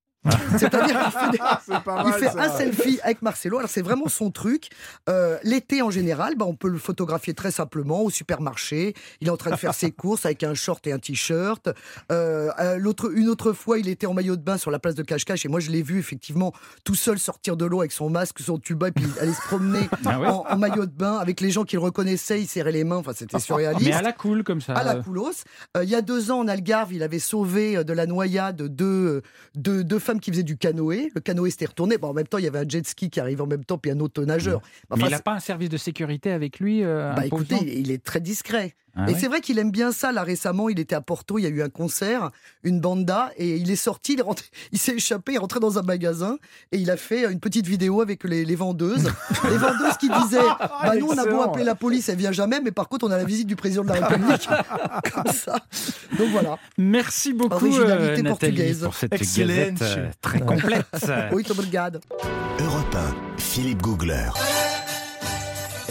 C'est-à-dire 0.59 0.87
qu'il 0.87 1.39
fait, 1.39 1.75
il 2.07 2.13
fait 2.13 2.39
un 2.39 2.49
selfie 2.51 3.01
avec 3.03 3.23
Marcelo. 3.23 3.59
Alors 3.59 3.71
c'est 3.71 3.83
vraiment 3.83 4.09
son 4.09 4.31
truc. 4.31 4.69
Euh, 5.09 5.39
L'été 5.45 5.81
en 5.81 5.91
général, 5.91 6.35
bah, 6.37 6.45
on 6.47 6.55
peut 6.55 6.69
le 6.69 6.79
photographier 6.79 7.33
très 7.33 7.51
simplement 7.51 8.03
au 8.03 8.11
supermarché. 8.11 8.95
Il 9.21 9.29
est 9.29 9.31
en 9.31 9.37
train 9.37 9.51
de 9.51 9.57
faire 9.57 9.75
ses 9.75 9.91
courses 9.91 10.27
avec 10.27 10.43
un 10.43 10.55
short 10.55 10.87
et 10.87 10.93
un 10.93 10.99
t-shirt. 10.99 11.71
Euh, 12.13 12.51
euh, 12.59 12.77
l'autre, 12.77 13.11
une 13.15 13.29
autre 13.29 13.53
fois, 13.53 13.79
il 13.79 13.89
était 13.89 14.07
en 14.07 14.13
maillot 14.15 14.37
de 14.37 14.43
bain 14.43 14.59
sur 14.59 14.71
la 14.71 14.79
place 14.79 14.95
de 14.95 15.03
Cache-Cache 15.03 15.47
et 15.47 15.49
moi 15.49 15.61
je 15.61 15.71
l'ai 15.71 15.83
vu 15.83 15.99
effectivement 15.99 16.53
tout 16.85 16.95
seul 16.95 17.19
sortir 17.19 17.57
de 17.57 17.65
l'eau 17.65 17.81
avec 17.81 17.93
son 17.93 18.11
masque, 18.11 18.41
son 18.41 18.59
tuba 18.59 18.89
et 18.89 18.93
puis 18.93 19.07
aller 19.21 19.33
se 19.33 19.43
promener 19.43 19.89
Ah 20.05 20.21
ouais 20.21 20.29
en, 20.29 20.45
en 20.49 20.57
maillot 20.57 20.87
de 20.87 20.93
bain 20.93 21.17
avec 21.17 21.41
les 21.41 21.51
gens 21.51 21.65
qui 21.65 21.77
le 21.77 21.83
reconnaissaient. 21.83 22.41
Il 22.43 22.47
serrait 22.47 22.73
les 22.73 22.85
mains. 22.85 22.97
Enfin, 22.97 23.13
c'était 23.15 23.39
surréaliste 23.39 23.87
Mais 23.87 23.93
à 23.95 24.03
la 24.03 24.13
cool 24.13 24.45
comme 24.45 24.61
ça. 24.61 24.75
à 24.75 24.85
la. 24.85 24.97
Euh, 25.77 25.85
il 25.85 25.89
y 25.89 25.95
a 25.95 26.03
deux 26.03 26.31
ans, 26.31 26.41
en 26.41 26.49
Algarve, 26.49 26.93
il 26.93 27.03
avait 27.03 27.19
sauvé 27.19 27.83
de 27.85 27.93
la 27.93 28.07
noyade 28.07 28.63
deux, 28.63 29.23
deux, 29.55 29.83
deux 29.85 29.99
femmes 29.99 30.10
qui 30.19 30.31
faisaient 30.31 30.43
du 30.43 30.57
canoë. 30.57 31.13
Le 31.15 31.21
canoë 31.21 31.51
s'était 31.51 31.67
retourné. 31.67 31.99
Bon, 31.99 32.09
en 32.09 32.15
même 32.15 32.27
temps, 32.27 32.39
il 32.39 32.45
y 32.45 32.49
avait 32.49 32.59
un 32.59 32.69
jet 32.69 32.85
ski 32.87 33.11
qui 33.11 33.21
arrivait 33.21 33.43
en 33.43 33.47
même 33.47 33.65
temps, 33.65 33.79
puis 33.79 33.91
un 33.91 34.01
autre 34.01 34.25
nageur. 34.25 34.61
Mais 34.97 35.05
il 35.05 35.11
n'a 35.11 35.21
pas 35.21 35.35
un 35.35 35.41
service 35.41 35.69
de 35.69 35.77
sécurité 35.77 36.33
avec 36.33 36.59
lui 36.59 36.83
euh, 36.83 37.13
bah, 37.15 37.27
écoutez, 37.27 37.57
il, 37.63 37.69
il 37.69 37.91
est 37.91 38.03
très 38.03 38.21
discret. 38.21 38.75
Ah 38.97 39.09
et 39.09 39.13
ouais 39.13 39.19
c'est 39.19 39.29
vrai 39.29 39.41
qu'il 39.41 39.59
aime 39.59 39.71
bien 39.71 39.93
ça. 39.93 40.13
Là, 40.13 40.23
récemment, 40.23 40.69
il 40.69 40.79
était 40.81 40.95
à 40.95 41.01
Porto, 41.01 41.39
il 41.39 41.43
y 41.43 41.47
a 41.47 41.51
eu 41.51 41.63
un 41.63 41.69
concert, 41.69 42.31
une 42.65 42.81
banda, 42.81 43.31
et 43.37 43.57
il 43.57 43.71
est 43.71 43.77
sorti, 43.77 44.15
il, 44.15 44.21
est 44.21 44.23
rentré- 44.23 44.47
il 44.73 44.79
s'est 44.79 44.95
échappé, 44.95 45.33
il 45.33 45.35
est 45.37 45.39
rentré 45.39 45.61
dans 45.61 45.79
un 45.79 45.83
magasin, 45.83 46.39
et 46.73 46.79
il 46.79 46.91
a 46.91 46.97
fait 46.97 47.31
une 47.31 47.41
petite 47.41 47.67
vidéo 47.67 48.01
avec 48.01 48.25
les, 48.25 48.45
les 48.45 48.57
vendeuses. 48.57 49.11
les 49.51 49.57
vendeuses 49.57 49.97
qui 49.99 50.09
disaient 50.09 50.39
bah, 50.83 50.95
Nous, 50.99 51.07
on 51.07 51.19
a 51.19 51.25
beau 51.27 51.43
appeler 51.43 51.65
la 51.65 51.75
police, 51.75 52.09
elle 52.09 52.17
vient 52.19 52.33
jamais, 52.33 52.61
mais 52.61 52.73
par 52.73 52.89
contre, 52.89 53.07
on 53.07 53.11
a 53.11 53.17
la 53.17 53.25
visite 53.25 53.47
du 53.47 53.57
président 53.57 53.83
de 53.83 53.89
la 53.89 54.07
République. 54.07 54.49
Comme 55.15 55.33
ça. 55.33 55.57
Donc 56.19 56.29
voilà. 56.31 56.59
Merci 56.79 57.33
beaucoup, 57.33 57.55
Originalité 57.55 58.21
euh, 58.21 58.29
portugaise. 58.29 58.81
pour 58.83 58.95
cette 58.95 59.13
gazette 59.13 59.83
euh, 59.83 60.09
très 60.21 60.41
complète. 60.41 60.87
Oui. 61.33 61.43
Europe 62.61 62.95
1, 63.37 63.39
Philippe 63.41 63.83
Googler. 63.83 64.29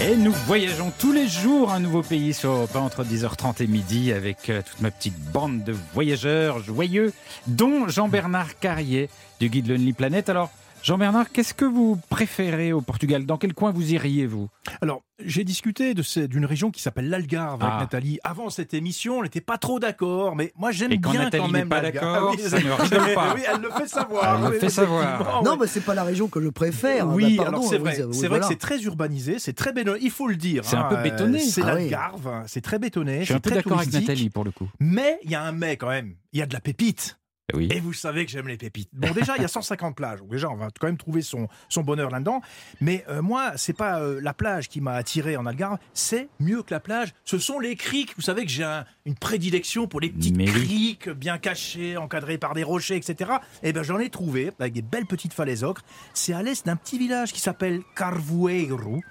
Et 0.01 0.15
nous 0.15 0.31
voyageons 0.31 0.93
tous 0.97 1.11
les 1.11 1.27
jours 1.27 1.73
un 1.73 1.81
nouveau 1.81 2.01
pays 2.01 2.33
sur 2.33 2.51
Europe 2.51 2.73
1 2.73 2.79
entre 2.79 3.03
10h30 3.03 3.61
et 3.61 3.67
midi 3.67 4.13
avec 4.13 4.49
euh, 4.49 4.61
toute 4.61 4.79
ma 4.79 4.91
petite 4.91 5.19
bande 5.33 5.65
de 5.65 5.75
voyageurs 5.93 6.59
joyeux, 6.59 7.11
dont 7.47 7.89
Jean-Bernard 7.89 8.57
Carrier 8.59 9.09
du 9.41 9.49
guide 9.49 9.67
Lonely 9.67 9.91
Planet. 9.91 10.29
Alors, 10.29 10.51
Jean-Bernard, 10.81 11.31
qu'est-ce 11.31 11.53
que 11.53 11.65
vous 11.65 11.99
préférez 12.09 12.71
au 12.71 12.79
Portugal? 12.81 13.25
Dans 13.25 13.37
quel 13.37 13.53
coin 13.53 13.71
vous 13.71 13.91
iriez, 13.93 14.25
vous? 14.25 14.47
Alors, 14.81 15.01
j'ai 15.23 15.43
discuté 15.43 15.93
d'une 15.93 16.45
région 16.45 16.71
qui 16.71 16.81
s'appelle 16.81 17.09
l'Algarve 17.09 17.61
avec 17.61 17.73
Ah. 17.77 17.81
Nathalie. 17.81 18.19
Avant 18.23 18.49
cette 18.49 18.73
émission, 18.73 19.19
on 19.19 19.23
n'était 19.23 19.41
pas 19.41 19.57
trop 19.57 19.79
d'accord, 19.79 20.37
mais 20.37 20.53
moi 20.57 20.71
j'aime 20.71 20.95
bien 20.95 21.23
Nathalie 21.25 21.43
quand 21.43 21.49
même 21.49 21.67
pas 21.67 21.81
l'Algarve. 21.81 22.13
d'accord, 22.13 22.29
Ah 22.33 22.35
oui, 22.41 22.49
ça 22.49 22.59
ne 22.59 22.71
rigole 22.95 23.13
pas. 23.13 23.33
Oui, 23.35 23.41
elle 23.53 23.61
le 23.61 23.69
fait 23.71 23.87
savoir. 23.87 24.35
Elle 24.37 24.43
le 24.45 24.49
Oui, 24.53 24.59
fait 24.59 24.69
savoir. 24.69 25.03
effectivement, 25.15 25.43
Non, 25.43 25.51
ouais. 25.51 25.57
mais 25.61 25.67
c'est 25.67 25.81
pas 25.81 25.93
la 25.95 26.03
région 26.03 26.27
que 26.29 26.41
je 26.41 26.47
préfère. 26.49 27.07
Oui, 27.09 27.35
Bah, 27.35 27.43
pardon, 27.43 27.57
alors 27.59 27.69
c'est 27.69 27.77
vrai. 27.77 27.95
c'est 27.95 28.03
vrai 28.03 28.27
voilà. 28.29 28.39
que 28.47 28.47
c'est 28.47 28.59
très 28.59 28.81
urbanisé, 28.81 29.37
c'est 29.39 29.53
très 29.53 29.73
bétonné. 29.73 29.99
Il 30.01 30.11
faut 30.11 30.27
le 30.27 30.37
dire. 30.37 30.63
C'est 30.63 30.77
un 30.77 30.81
hein, 30.85 30.87
peu 30.89 30.95
euh, 30.97 31.03
bétonné. 31.03 31.39
C'est 31.39 31.61
Ah 31.61 31.73
l'Algarve, 31.75 32.43
c'est 32.47 32.61
très 32.61 32.79
bétonné. 32.79 33.19
Je 33.19 33.25
suis 33.25 33.33
un 33.33 33.35
c'est 33.37 33.41
peu 33.41 33.49
très 33.49 33.59
d'accord 33.63 33.79
avec. 33.79 33.91
Nathalie 33.93 34.29
pour 34.29 34.45
le 34.45 34.51
coup. 34.51 34.69
Mais 34.79 35.19
il 35.25 35.31
y 35.31 35.35
a 35.35 35.41
un 35.43 35.51
mais 35.51 35.75
quand 35.75 35.89
même. 35.89 36.15
Il 36.31 36.39
y 36.39 36.41
a 36.41 36.45
de 36.45 36.53
la 36.53 36.61
pépite. 36.61 37.17
Oui. 37.53 37.67
Et 37.71 37.79
vous 37.79 37.93
savez 37.93 38.25
que 38.25 38.31
j'aime 38.31 38.47
les 38.47 38.57
pépites. 38.57 38.89
Bon, 38.93 39.11
déjà, 39.11 39.35
il 39.37 39.41
y 39.41 39.45
a 39.45 39.49
150 39.49 39.95
plages. 39.95 40.19
Donc 40.19 40.29
déjà, 40.29 40.49
on 40.49 40.55
va 40.55 40.67
quand 40.79 40.87
même 40.87 40.97
trouver 40.97 41.21
son, 41.21 41.47
son 41.69 41.81
bonheur 41.83 42.09
là-dedans. 42.09 42.41
Mais 42.81 43.03
euh, 43.09 43.21
moi, 43.21 43.53
c'est 43.55 43.73
pas 43.73 43.99
euh, 44.01 44.19
la 44.21 44.33
plage 44.33 44.69
qui 44.69 44.81
m'a 44.81 44.93
attiré 44.93 45.37
en 45.37 45.45
Algarve. 45.45 45.77
C'est 45.93 46.29
mieux 46.39 46.63
que 46.63 46.73
la 46.73 46.79
plage. 46.79 47.13
Ce 47.25 47.37
sont 47.39 47.59
les 47.59 47.75
criques. 47.75 48.13
Vous 48.15 48.21
savez 48.21 48.43
que 48.45 48.51
j'ai 48.51 48.63
un- 48.63 48.85
une 49.05 49.15
prédilection 49.15 49.87
pour 49.87 49.99
les 50.01 50.09
petites 50.09 50.35
Mais 50.37 50.45
criques 50.45 51.09
bien 51.09 51.37
cachées, 51.37 51.97
encadrées 51.97 52.37
par 52.37 52.53
des 52.53 52.63
rochers, 52.63 52.95
etc. 52.95 53.31
Et 53.63 53.73
ben, 53.73 53.83
j'en 53.83 53.99
ai 53.99 54.09
trouvé 54.09 54.51
avec 54.59 54.73
des 54.73 54.81
belles 54.81 55.05
petites 55.07 55.33
falaises 55.33 55.63
ocres. 55.63 55.81
C'est 56.13 56.33
à 56.33 56.43
l'est 56.43 56.65
d'un 56.65 56.75
petit 56.75 56.97
village 56.99 57.33
qui 57.33 57.39
s'appelle 57.39 57.81
Carvoeiro. 57.95 59.01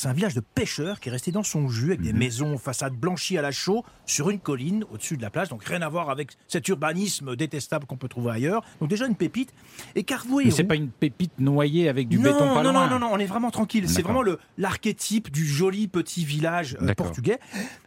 C'est 0.00 0.08
un 0.08 0.14
village 0.14 0.32
de 0.34 0.40
pêcheurs 0.40 0.98
qui 0.98 1.10
est 1.10 1.12
resté 1.12 1.30
dans 1.30 1.42
son 1.42 1.68
jus 1.68 1.88
avec 1.88 2.00
des 2.00 2.14
Mhm. 2.14 2.18
maisons 2.18 2.56
façades 2.56 2.94
blanchies 2.94 3.36
à 3.36 3.42
la 3.42 3.50
chaux 3.50 3.84
sur 4.06 4.30
une 4.30 4.38
colline 4.40 4.82
au-dessus 4.90 5.18
de 5.18 5.22
la 5.22 5.28
plage. 5.28 5.50
Donc 5.50 5.62
rien 5.62 5.82
à 5.82 5.90
voir 5.90 6.08
avec 6.08 6.30
cet 6.48 6.66
urbanisme 6.68 7.36
détestable 7.36 7.84
qu'on 7.84 7.98
peut 7.98 8.08
trouver 8.08 8.30
ailleurs. 8.30 8.64
Donc 8.80 8.88
déjà 8.88 9.06
une 9.06 9.14
pépite. 9.14 9.52
Et 9.96 10.02
Carvoeiro. 10.04 10.46
Mais 10.46 10.50
c'est 10.52 10.64
pas 10.64 10.74
une 10.76 10.88
pépite 10.88 11.38
noyée 11.38 11.90
avec 11.90 12.08
du 12.08 12.16
non, 12.16 12.22
béton 12.22 12.38
pas 12.54 12.62
non, 12.62 12.72
loin. 12.72 12.86
non, 12.88 12.98
non, 12.98 13.08
non, 13.08 13.12
on 13.12 13.18
est 13.18 13.26
vraiment 13.26 13.50
tranquille. 13.50 13.90
C'est 13.90 14.00
vraiment 14.00 14.22
le- 14.22 14.38
l'archétype 14.56 15.30
du 15.30 15.44
joli 15.46 15.86
petit 15.86 16.24
village 16.24 16.78
euh, 16.80 16.94
portugais. 16.94 17.38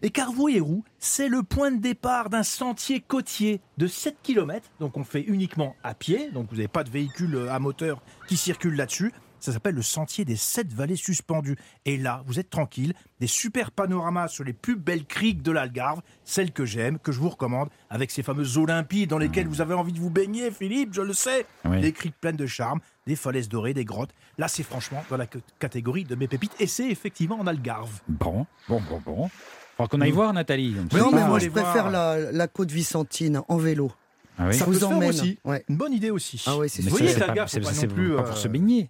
Et 0.04 0.12
Carvoeiro, 0.12 0.84
c'est 1.00 1.28
le 1.28 1.42
point 1.42 1.72
de 1.72 1.82
départ 1.82 2.30
d'un 2.30 2.44
sentier 2.44 3.00
côtier 3.00 3.60
de 3.80 3.88
7 3.88 4.18
km. 4.22 4.70
Donc 4.80 4.98
on 4.98 5.04
fait 5.04 5.22
uniquement 5.24 5.76
à 5.84 5.96
pied. 5.96 6.30
Donc 6.32 6.46
vous 6.52 6.58
n'avez 6.58 6.68
pas 6.68 6.84
de 6.84 6.92
véhicule 6.92 7.34
euh, 7.36 7.52
à 7.52 7.58
moteur 7.58 8.04
qui 8.28 8.38
circule 8.38 8.76
là-dessus. 8.76 9.12
Ça 9.44 9.52
s'appelle 9.52 9.76
le 9.76 9.82
sentier 9.82 10.24
des 10.24 10.38
sept 10.38 10.72
vallées 10.72 10.96
suspendues. 10.96 11.58
Et 11.84 11.98
là, 11.98 12.24
vous 12.28 12.40
êtes 12.40 12.50
tranquille, 12.50 12.94
des 13.20 13.28
super 13.28 13.72
panoramas 13.72 14.30
sur 14.30 14.46
les 14.46 14.54
plus 14.54 14.78
belles 14.78 15.04
criques 15.06 15.42
de 15.42 15.52
l'Algarve, 15.52 16.02
celles 16.24 16.54
que 16.54 16.64
j'aime, 16.64 16.98
que 16.98 17.12
je 17.12 17.20
vous 17.20 17.28
recommande, 17.28 17.68
avec 17.90 18.10
ces 18.10 18.24
fameuses 18.24 18.58
Olympies 18.58 19.06
dans 19.06 19.18
lesquelles 19.18 19.48
vous 19.48 19.60
avez 19.60 19.74
envie 19.74 19.92
de 19.92 20.00
vous 20.00 20.10
baigner, 20.10 20.50
Philippe, 20.50 20.94
je 20.94 21.02
le 21.02 21.12
sais. 21.12 21.46
Oui. 21.66 21.82
Des 21.82 21.92
criques 21.92 22.16
pleines 22.22 22.38
de 22.38 22.46
charme, 22.46 22.80
des 23.06 23.18
falaises 23.18 23.50
dorées, 23.50 23.74
des 23.74 23.84
grottes. 23.84 24.12
Là, 24.38 24.48
c'est 24.48 24.64
franchement 24.64 25.04
dans 25.10 25.18
la 25.18 25.28
catégorie 25.60 26.06
de 26.06 26.16
mes 26.16 26.30
pépites. 26.30 26.56
Et 26.62 26.68
c'est 26.68 26.88
effectivement 26.90 27.38
en 27.38 27.46
Algarve. 27.46 28.00
Bon, 28.08 28.46
bon, 28.70 28.82
bon, 28.90 29.02
bon. 29.06 29.30
Faudra 29.76 29.90
qu'on 29.90 30.00
aille 30.00 30.12
voir 30.12 30.32
Nathalie. 30.32 30.74
Oui, 30.94 31.00
Non, 31.02 31.12
mais 31.12 31.28
moi, 31.28 31.40
je 31.40 31.50
préfère 31.50 31.90
la, 31.92 32.32
la 32.32 32.48
côte 32.48 32.72
Vicentine 32.72 33.42
en 33.50 33.58
vélo. 33.58 33.92
Ah 34.38 34.48
oui 34.48 34.56
Ça 34.56 34.64
vous 34.66 34.84
emmène. 34.86 35.10
aussi. 35.10 35.38
Ouais. 35.44 35.66
Une 35.68 35.76
bonne 35.76 35.92
idée 35.94 36.12
aussi. 36.12 36.42
Ah 36.48 36.56
ouais, 36.58 36.70
c'est 36.70 36.82
Vous 36.82 36.90
ça, 36.92 36.96
voyez, 36.96 37.12
c'est 37.14 37.20
la 37.20 37.26
pas, 37.28 37.34
gare, 37.34 37.50
c'est- 37.50 37.60
faut 37.62 37.70
pas 37.70 37.88
non 37.88 37.94
plus, 37.94 38.16
pas 38.16 38.22
euh, 38.22 38.24
pour 38.24 38.38
se 38.38 38.48
baigner. 38.48 38.90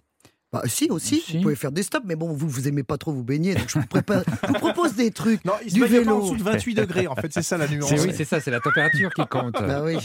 Bah, 0.54 0.62
si, 0.66 0.86
aussi, 0.88 1.20
Si. 1.20 1.36
vous 1.36 1.42
pouvez 1.42 1.56
faire 1.56 1.72
des 1.72 1.82
stops, 1.82 2.04
mais 2.06 2.14
bon, 2.14 2.32
vous, 2.32 2.48
vous 2.48 2.68
aimez 2.68 2.84
pas 2.84 2.96
trop 2.96 3.12
vous 3.12 3.24
baigner, 3.24 3.54
donc 3.56 3.68
je 3.68 3.76
vous, 3.78 3.86
prépare- 3.86 4.22
je 4.42 4.48
vous 4.48 4.54
propose 4.54 4.94
des 4.94 5.10
trucs. 5.10 5.44
Non, 5.44 5.54
il 5.64 5.70
se 5.70 5.74
Du 5.74 5.80
baigne 5.80 5.90
pas 5.90 5.98
vélo. 5.98 6.16
en 6.16 6.20
dessous 6.22 6.36
de 6.36 6.42
28 6.44 6.74
degrés, 6.74 7.06
en 7.08 7.16
fait, 7.16 7.32
c'est 7.32 7.42
ça 7.42 7.58
la 7.58 7.66
nuance. 7.66 7.88
C'est 7.88 8.00
oui, 8.00 8.12
c'est 8.16 8.24
ça, 8.24 8.38
c'est 8.40 8.52
la 8.52 8.60
température 8.60 9.12
qui 9.12 9.26
compte. 9.26 9.52
Bah 9.54 9.82
oui. 9.84 9.96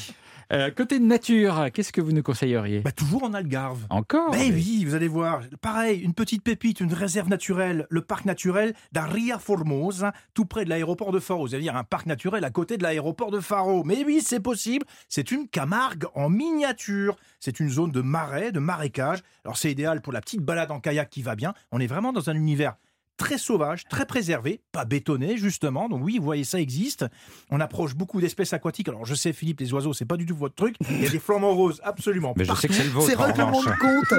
Euh, 0.52 0.72
côté 0.72 1.00
nature, 1.00 1.68
qu'est-ce 1.72 1.94
que 1.94 2.02
vous 2.02 2.12
nous 2.12 2.24
conseilleriez? 2.24 2.80
Bah, 2.80 2.92
toujours 2.92 3.22
en 3.24 3.36
Algarve. 3.36 3.86
Encore? 3.92 4.32
Mais 4.32 4.50
oui, 4.52 4.84
vous 4.84 4.96
allez 4.96 5.08
voir. 5.08 5.42
Pareil, 5.62 6.00
une 6.00 6.16
petite 6.16 6.42
pépite, 6.42 6.80
une 6.80 6.92
réserve 6.92 7.30
naturelle, 7.30 7.86
le 7.92 8.02
parc 8.02 8.26
naturel 8.26 8.74
d'Aria 8.92 9.38
Formosa, 9.38 10.12
tout 10.34 10.46
près 10.46 10.66
de 10.66 10.70
l'aéroport 10.70 11.12
de 11.12 11.20
Faro. 11.20 11.46
Vous 11.46 11.54
allez 11.54 11.66
dire 11.66 11.76
un 11.76 11.84
parc 11.84 12.08
naturel 12.08 12.44
à 12.44 12.50
côté 12.50 12.78
de 12.78 12.84
l'aéroport 12.84 13.30
de 13.30 13.40
Faro. 13.40 13.84
Mais 13.84 14.04
oui, 14.04 14.22
c'est 14.26 14.40
possible. 14.40 14.88
C'est 15.08 15.30
une 15.30 15.48
Camargue 15.48 16.06
en 16.16 16.30
miniature. 16.30 17.16
C'est 17.40 17.60
une 17.60 17.70
zone 17.70 17.92
de 17.92 18.02
marais, 18.02 18.52
de 18.52 18.60
marécage. 18.60 19.20
Alors 19.46 19.56
c'est 19.56 19.72
idéal 19.72 20.02
pour 20.02 20.14
la 20.14 20.22
petite 20.22 20.42
balade 20.42 20.72
en 20.72 20.80
kayak 20.80 21.12
qui 21.12 21.22
va 21.22 21.36
bien. 21.36 21.54
On 21.72 21.80
est 21.80 21.88
vraiment 21.88 22.12
dans 22.12 22.32
un 22.32 22.36
univers 22.36 22.76
très 23.20 23.38
sauvage, 23.38 23.84
très 23.90 24.06
préservé, 24.06 24.62
pas 24.72 24.86
bétonné 24.86 25.38
justement. 25.38 25.90
Donc 25.90 26.02
oui, 26.04 26.18
vous 26.18 26.24
voyez, 26.24 26.44
ça 26.46 26.60
existe. 26.60 27.06
On 27.52 27.60
approche 27.60 27.94
beaucoup 27.94 28.20
d'espèces 28.22 28.54
aquatiques. 28.54 28.88
Alors 28.88 29.06
je 29.06 29.14
sais, 29.14 29.34
Philippe, 29.34 29.60
les 29.60 29.72
oiseaux, 29.74 29.94
c'est 29.94 30.06
pas 30.06 30.18
du 30.18 30.26
tout 30.26 30.36
votre 30.36 30.56
truc. 30.56 30.76
Il 30.90 31.04
y 31.04 31.06
a 31.06 31.10
des 31.10 31.20
flamants 31.20 31.54
roses, 31.54 31.82
absolument. 31.84 32.34
Mais 32.38 32.46
je 32.46 32.54
sais 32.56 32.68
que 32.70 32.74
c'est 32.74 32.84
le 32.86 32.90
vôtre. 32.90 33.08
C'est 33.08 33.16
en 33.18 33.28
revanche. 33.28 33.66
de 33.66 33.72
compte. 33.80 34.14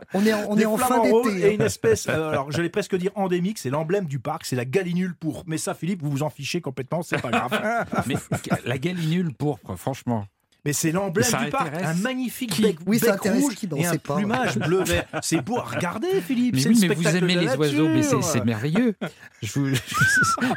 on 0.14 0.24
est, 0.24 0.32
en- 0.32 0.44
on 0.50 0.54
Des 0.56 0.62
est 0.62 0.66
en 0.66 0.76
fin 0.76 0.86
flamants 0.86 1.02
roses 1.10 1.34
d'été. 1.34 1.48
Et 1.50 1.54
une 1.54 1.62
espèce, 1.62 2.06
euh, 2.08 2.30
alors 2.30 2.50
j'allais 2.52 2.68
presque 2.70 2.96
dire 2.96 3.10
endémique, 3.16 3.58
c'est 3.58 3.70
l'emblème 3.70 4.06
du 4.06 4.18
parc, 4.20 4.46
c'est 4.46 4.56
la 4.56 4.64
galinule 4.64 5.14
pourpre. 5.16 5.44
Mais 5.46 5.58
ça, 5.58 5.74
Philippe, 5.74 6.02
vous 6.02 6.10
vous 6.10 6.22
en 6.22 6.30
fichez 6.30 6.60
complètement, 6.60 7.02
c'est 7.02 7.20
pas 7.20 7.30
grave. 7.30 7.86
Mais 8.06 8.14
la 8.64 8.78
galinule 8.78 9.34
pourpre, 9.34 9.74
franchement. 9.76 10.26
Mais 10.68 10.74
c'est 10.74 10.92
l'emblème 10.92 11.26
du 11.44 11.50
parc, 11.50 11.72
un 11.82 11.94
magnifique 11.94 12.50
qui 12.52 12.60
bec, 12.60 12.76
Oui, 12.86 12.98
bec 13.00 13.18
rouge 13.22 13.54
qui, 13.54 13.66
et 13.74 13.86
un 13.86 13.96
pas. 13.96 14.16
plumage 14.16 14.58
bleu-vert. 14.58 15.06
C'est 15.22 15.40
beau 15.40 15.56
à 15.56 15.62
regarder, 15.62 16.20
Philippe. 16.26 16.56
Mais 16.56 16.60
c'est 16.60 16.68
oui, 16.68 16.78
mais 16.86 16.94
vous 16.94 17.08
aimez 17.16 17.36
les 17.36 17.54
oiseaux, 17.56 17.88
mais 17.88 18.02
c'est 18.02 18.44
merveilleux. 18.44 18.94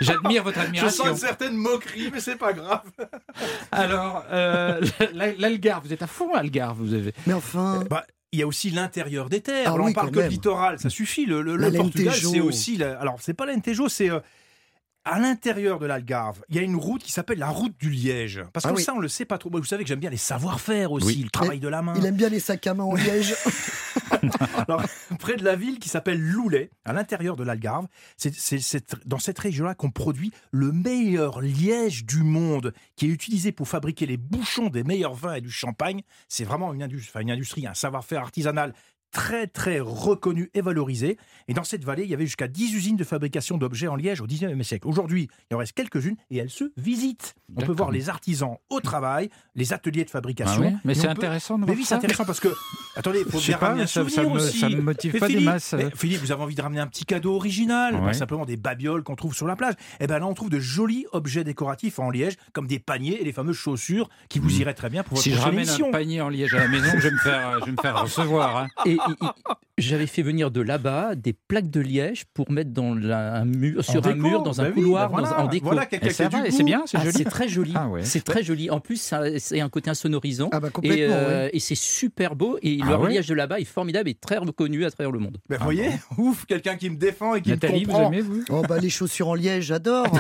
J'admire 0.02 0.44
votre 0.44 0.58
Je 0.60 0.64
sens 0.64 0.68
admiration. 0.68 1.08
une 1.12 1.16
certaine 1.16 1.56
moquerie, 1.56 2.10
mais 2.12 2.20
c'est 2.20 2.36
pas 2.36 2.52
grave. 2.52 2.82
Alors, 3.72 4.26
euh, 4.32 4.82
la- 5.14 5.32
l'Algarve, 5.34 5.86
vous 5.88 5.94
êtes 5.94 6.02
à 6.02 6.08
fond 6.08 6.34
Algarve, 6.34 6.78
vous 6.80 6.94
avez. 6.94 7.14
Mais 7.26 7.34
enfin, 7.34 7.84
Bah, 7.90 8.06
il 8.34 8.40
y 8.40 8.44
a 8.44 8.48
aussi 8.48 8.70
l'intérieur 8.70 9.30
des 9.30 9.40
terres. 9.40 9.64
Ah 9.68 9.74
alors, 9.74 9.86
oui, 9.86 9.92
on 9.92 9.94
parle 9.94 10.12
que 10.12 10.20
littoral, 10.20 10.78
ça 10.80 10.90
suffit. 10.90 11.26
Le, 11.26 11.42
le- 11.42 11.56
La 11.56 11.70
le 11.70 11.78
Portugal, 11.78 12.14
Lentejo. 12.14 12.32
c'est 12.34 12.40
aussi. 12.42 12.76
la- 12.78 13.00
alors, 13.00 13.16
c'est 13.22 13.34
pas 13.34 13.46
l'Alentejo, 13.46 13.88
c'est. 13.88 14.10
euh, 14.10 14.20
à 15.04 15.20
l'intérieur 15.20 15.80
de 15.80 15.86
l'Algarve, 15.88 16.44
il 16.50 16.56
y 16.56 16.60
a 16.60 16.62
une 16.62 16.76
route 16.76 17.02
qui 17.04 17.12
s'appelle 17.12 17.40
la 17.40 17.50
route 17.50 17.74
du 17.80 17.90
Liège. 17.90 18.44
Parce 18.54 18.66
que 18.66 18.70
Ah 18.72 18.74
oui. 18.76 18.84
ça, 18.84 18.94
on 18.94 19.00
le 19.00 19.08
sait 19.08 19.26
pas 19.26 19.38
trop. 19.40 19.50
Moi, 19.50 19.60
Vous 19.60 19.66
savez 19.66 19.84
que 19.84 19.88
j'aime 19.88 20.00
bien 20.00 20.10
les 20.12 20.18
savoir-faire 20.18 20.92
aussi, 20.92 21.06
Oui. 21.08 21.22
le 21.24 21.30
travail 21.30 21.60
de 21.60 21.68
la 21.68 21.82
main. 21.82 21.94
il 21.98 22.06
aime 22.06 22.16
bien 22.16 22.30
les 22.30 22.40
sacs 22.40 22.66
à 22.68 22.74
main 22.74 22.84
en 22.84 22.94
liège. 22.96 23.34
Alors, 24.68 24.84
près 25.20 25.36
de 25.38 25.44
la 25.44 25.56
ville 25.56 25.80
qui 25.80 25.90
s'appelle 25.90 26.20
Loulet, 26.22 26.70
à 26.86 26.94
l'intérieur 26.94 27.36
de 27.36 27.44
l'Algarve, 27.44 27.88
c'est 28.18 28.84
dans 29.06 29.18
cette 29.20 29.40
région-là 29.40 29.74
qu'on 29.74 29.90
produit 29.92 30.32
le 30.52 30.72
meilleur 30.72 31.42
liège 31.42 32.06
du 32.06 32.22
monde, 32.24 32.74
qui 32.96 33.06
est 33.08 33.10
utilisé 33.10 33.52
pour 33.52 33.68
fabriquer 33.68 34.06
les 34.06 34.18
bouchons 34.18 34.68
des 34.70 34.84
meilleurs 34.84 35.16
vins 35.16 35.34
et 35.36 35.42
du 35.42 35.50
champagne. 35.52 36.02
C'est 36.28 36.44
vraiment 36.44 36.74
une, 36.74 36.84
indus- 36.84 37.08
enfin, 37.10 37.22
une 37.22 37.32
industrie, 37.32 37.66
un 37.66 37.74
savoir-faire 37.74 38.22
artisanal 38.22 38.74
très 39.12 39.48
très 39.48 39.80
reconnu 39.80 40.50
et 40.54 40.62
valorisé. 40.62 41.18
Et 41.48 41.54
dans 41.54 41.64
cette 41.64 41.84
vallée, 41.84 42.04
il 42.04 42.10
y 42.10 42.14
avait 42.14 42.26
jusqu'à 42.26 42.48
10 42.48 42.74
usines 42.74 42.96
de 42.96 43.04
fabrication 43.04 43.58
d'objets 43.58 43.88
en 43.88 43.96
liège 43.96 44.22
au 44.22 44.28
19e 44.28 44.64
siècle. 44.64 44.88
Aujourd'hui, 44.88 45.28
il 45.50 45.56
en 45.56 45.58
reste 45.60 45.74
quelques-unes 45.74 46.16
et 46.30 46.38
elles 46.38 46.50
se 46.50 46.72
visitent. 46.78 47.36
On 47.58 47.62
peut 47.62 47.74
voir 47.74 47.92
les 47.92 48.10
artisans 48.10 48.56
au 48.70 48.80
travail, 48.80 49.30
les 49.56 49.74
ateliers 49.74 50.04
de 50.04 50.10
Ah 50.10 50.14
fabrication. 50.14 50.62
oui, 50.62 50.74
mais 50.86 50.94
c'est 50.96 51.04
peut- 51.04 51.10
intéressant 51.10 51.56
de 51.56 51.62
mais 51.62 51.66
voir 51.68 51.78
oui, 51.78 51.86
c'est 51.86 51.96
intéressant 51.96 52.24
parce 52.26 52.40
que, 52.40 52.48
attendez, 52.96 53.24
faut 53.30 53.40
bien 53.40 53.58
pas, 53.58 53.68
ramener 53.68 53.84
un 53.84 53.88
ça- 53.88 54.08
ça 54.08 54.24
me- 54.24 54.30
aussi. 54.30 54.60
ça 54.60 54.70
me 54.70 54.82
motive 54.82 55.14
Mais 55.14 55.20
pas 55.20 55.28
des 55.28 55.34
Philippe, 55.34 55.50
masses. 55.50 55.74
mais 55.74 55.90
Philippe, 55.94 56.22
vous 56.22 56.32
avez 56.32 56.42
envie 56.44 56.56
de 56.56 56.62
ramener 56.62 56.80
un 56.80 56.88
petit 56.88 57.06
cadeau 57.06 57.36
original, 57.36 57.96
Ouais. 57.96 58.02
pas 58.06 58.14
simplement 58.14 58.46
des 58.46 58.56
babioles 58.58 59.04
qu'on 59.04 59.16
trouve 59.18 59.36
sur 59.36 59.48
la 59.48 59.56
plage. 59.58 59.74
Et 60.00 60.08
ben 60.08 60.20
là, 60.20 60.28
on 60.28 60.34
trouve 60.34 60.50
de 60.50 60.60
jolis 60.60 61.06
objets 61.12 61.44
décoratifs 61.44 62.00
en 62.00 62.10
liège, 62.10 62.36
comme 62.54 62.68
des 62.68 62.80
paniers 62.80 63.22
et 63.22 63.26
les 63.26 63.34
fameuses 63.34 63.58
chaussures 63.58 64.10
qui 64.30 64.40
vous 64.40 64.50
Mm. 64.50 64.62
iraient 64.62 64.74
très 64.74 64.90
bien 64.90 65.04
pour 65.04 65.16
votre 65.18 65.24
Si 65.24 65.34
je 65.34 65.40
ramène 65.40 65.60
émission. 65.60 65.90
un 65.90 65.92
panier 65.92 66.22
en 66.22 66.30
liège 66.30 66.54
à 66.54 66.60
la 66.60 66.68
maison, 66.70 66.92
je 66.96 67.00
vais 67.10 67.12
me 67.12 67.18
faire, 67.18 67.60
je 67.60 67.66
vais 67.66 67.72
me 67.72 67.82
faire 67.82 68.02
recevoir. 68.02 68.58
hein. 68.58 68.68
Et 68.86 68.98
j'avais 69.78 70.06
fait 70.08 70.22
venir 70.22 70.52
de 70.52 70.62
là-bas 70.62 71.16
des 71.16 71.34
plaques 71.34 71.70
de 71.70 71.80
liège 71.80 72.26
pour 72.34 72.52
mettre 72.52 72.72
dans 72.72 72.94
la- 72.94 73.36
un 73.36 73.46
mur, 73.46 73.84
sur 73.84 74.06
un 74.06 74.14
déco, 74.14 74.16
mur, 74.28 74.44
dans 74.44 74.62
un 74.62 74.66
bah 74.66 74.70
oui, 74.76 74.82
couloir, 74.84 75.10
bah 75.10 75.18
voilà, 75.20 75.30
dans- 75.38 75.44
en 75.46 75.48
déco. 75.48 75.66
Voilà 75.66 75.88
c'est 75.90 76.64
bien, 76.64 76.84
c'est 76.86 76.98
Ah, 76.98 77.04
joli. 77.04 77.18
c'est 77.18 77.24
très 77.26 77.48
joli. 77.48 77.74
Ah 77.76 77.88
ouais. 77.88 78.04
C'est 78.04 78.24
très 78.24 78.44
joli. 78.44 78.70
En 78.70 78.80
plus, 78.80 79.14
c'est 79.40 79.60
un 79.62 79.70
côté 79.70 79.90
insonorisant. 79.90 80.50
Ah 80.52 80.60
bah 80.60 80.70
Et, 80.84 81.04
euh, 81.06 81.46
ouais. 81.46 81.50
et 81.54 81.60
c'est 81.60 81.76
super 81.76 82.36
beau. 82.36 82.58
Et 82.62 82.80
Ah 82.82 82.86
le 82.86 82.92
ouais 82.92 82.98
relief 82.98 83.28
de 83.28 83.34
là-bas 83.34 83.60
est 83.60 83.66
formidable 83.66 84.10
et 84.10 84.14
très 84.14 84.38
reconnu 84.38 84.86
à 84.86 84.92
travers 84.92 85.12
le 85.12 85.20
monde. 85.20 85.38
Vous 85.50 85.58
voyez, 85.62 85.90
ouf, 86.18 86.46
quelqu'un 86.46 86.76
qui 86.76 86.90
me 86.90 86.96
défend 86.98 87.36
et 87.36 87.42
qui 87.42 87.50
Nathalie, 87.50 87.82
me 87.82 87.86
vous 87.86 87.92
comprend. 87.92 88.08
aimez, 88.12 88.22
vous? 88.22 88.44
Oh 88.50 88.62
bah 88.68 88.78
les 88.80 88.90
chaussures 88.90 89.30
en 89.30 89.36
liège, 89.36 89.66
j'adore. 89.66 90.06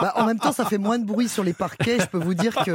Bah, 0.00 0.12
en 0.16 0.26
même 0.26 0.38
temps, 0.38 0.52
ça 0.52 0.64
fait 0.64 0.78
moins 0.78 0.98
de 0.98 1.04
bruit 1.06 1.28
sur 1.28 1.44
les 1.44 1.52
parquets. 1.52 1.98
Je 2.00 2.06
peux 2.06 2.18
vous 2.18 2.34
dire 2.34 2.54
que 2.54 2.70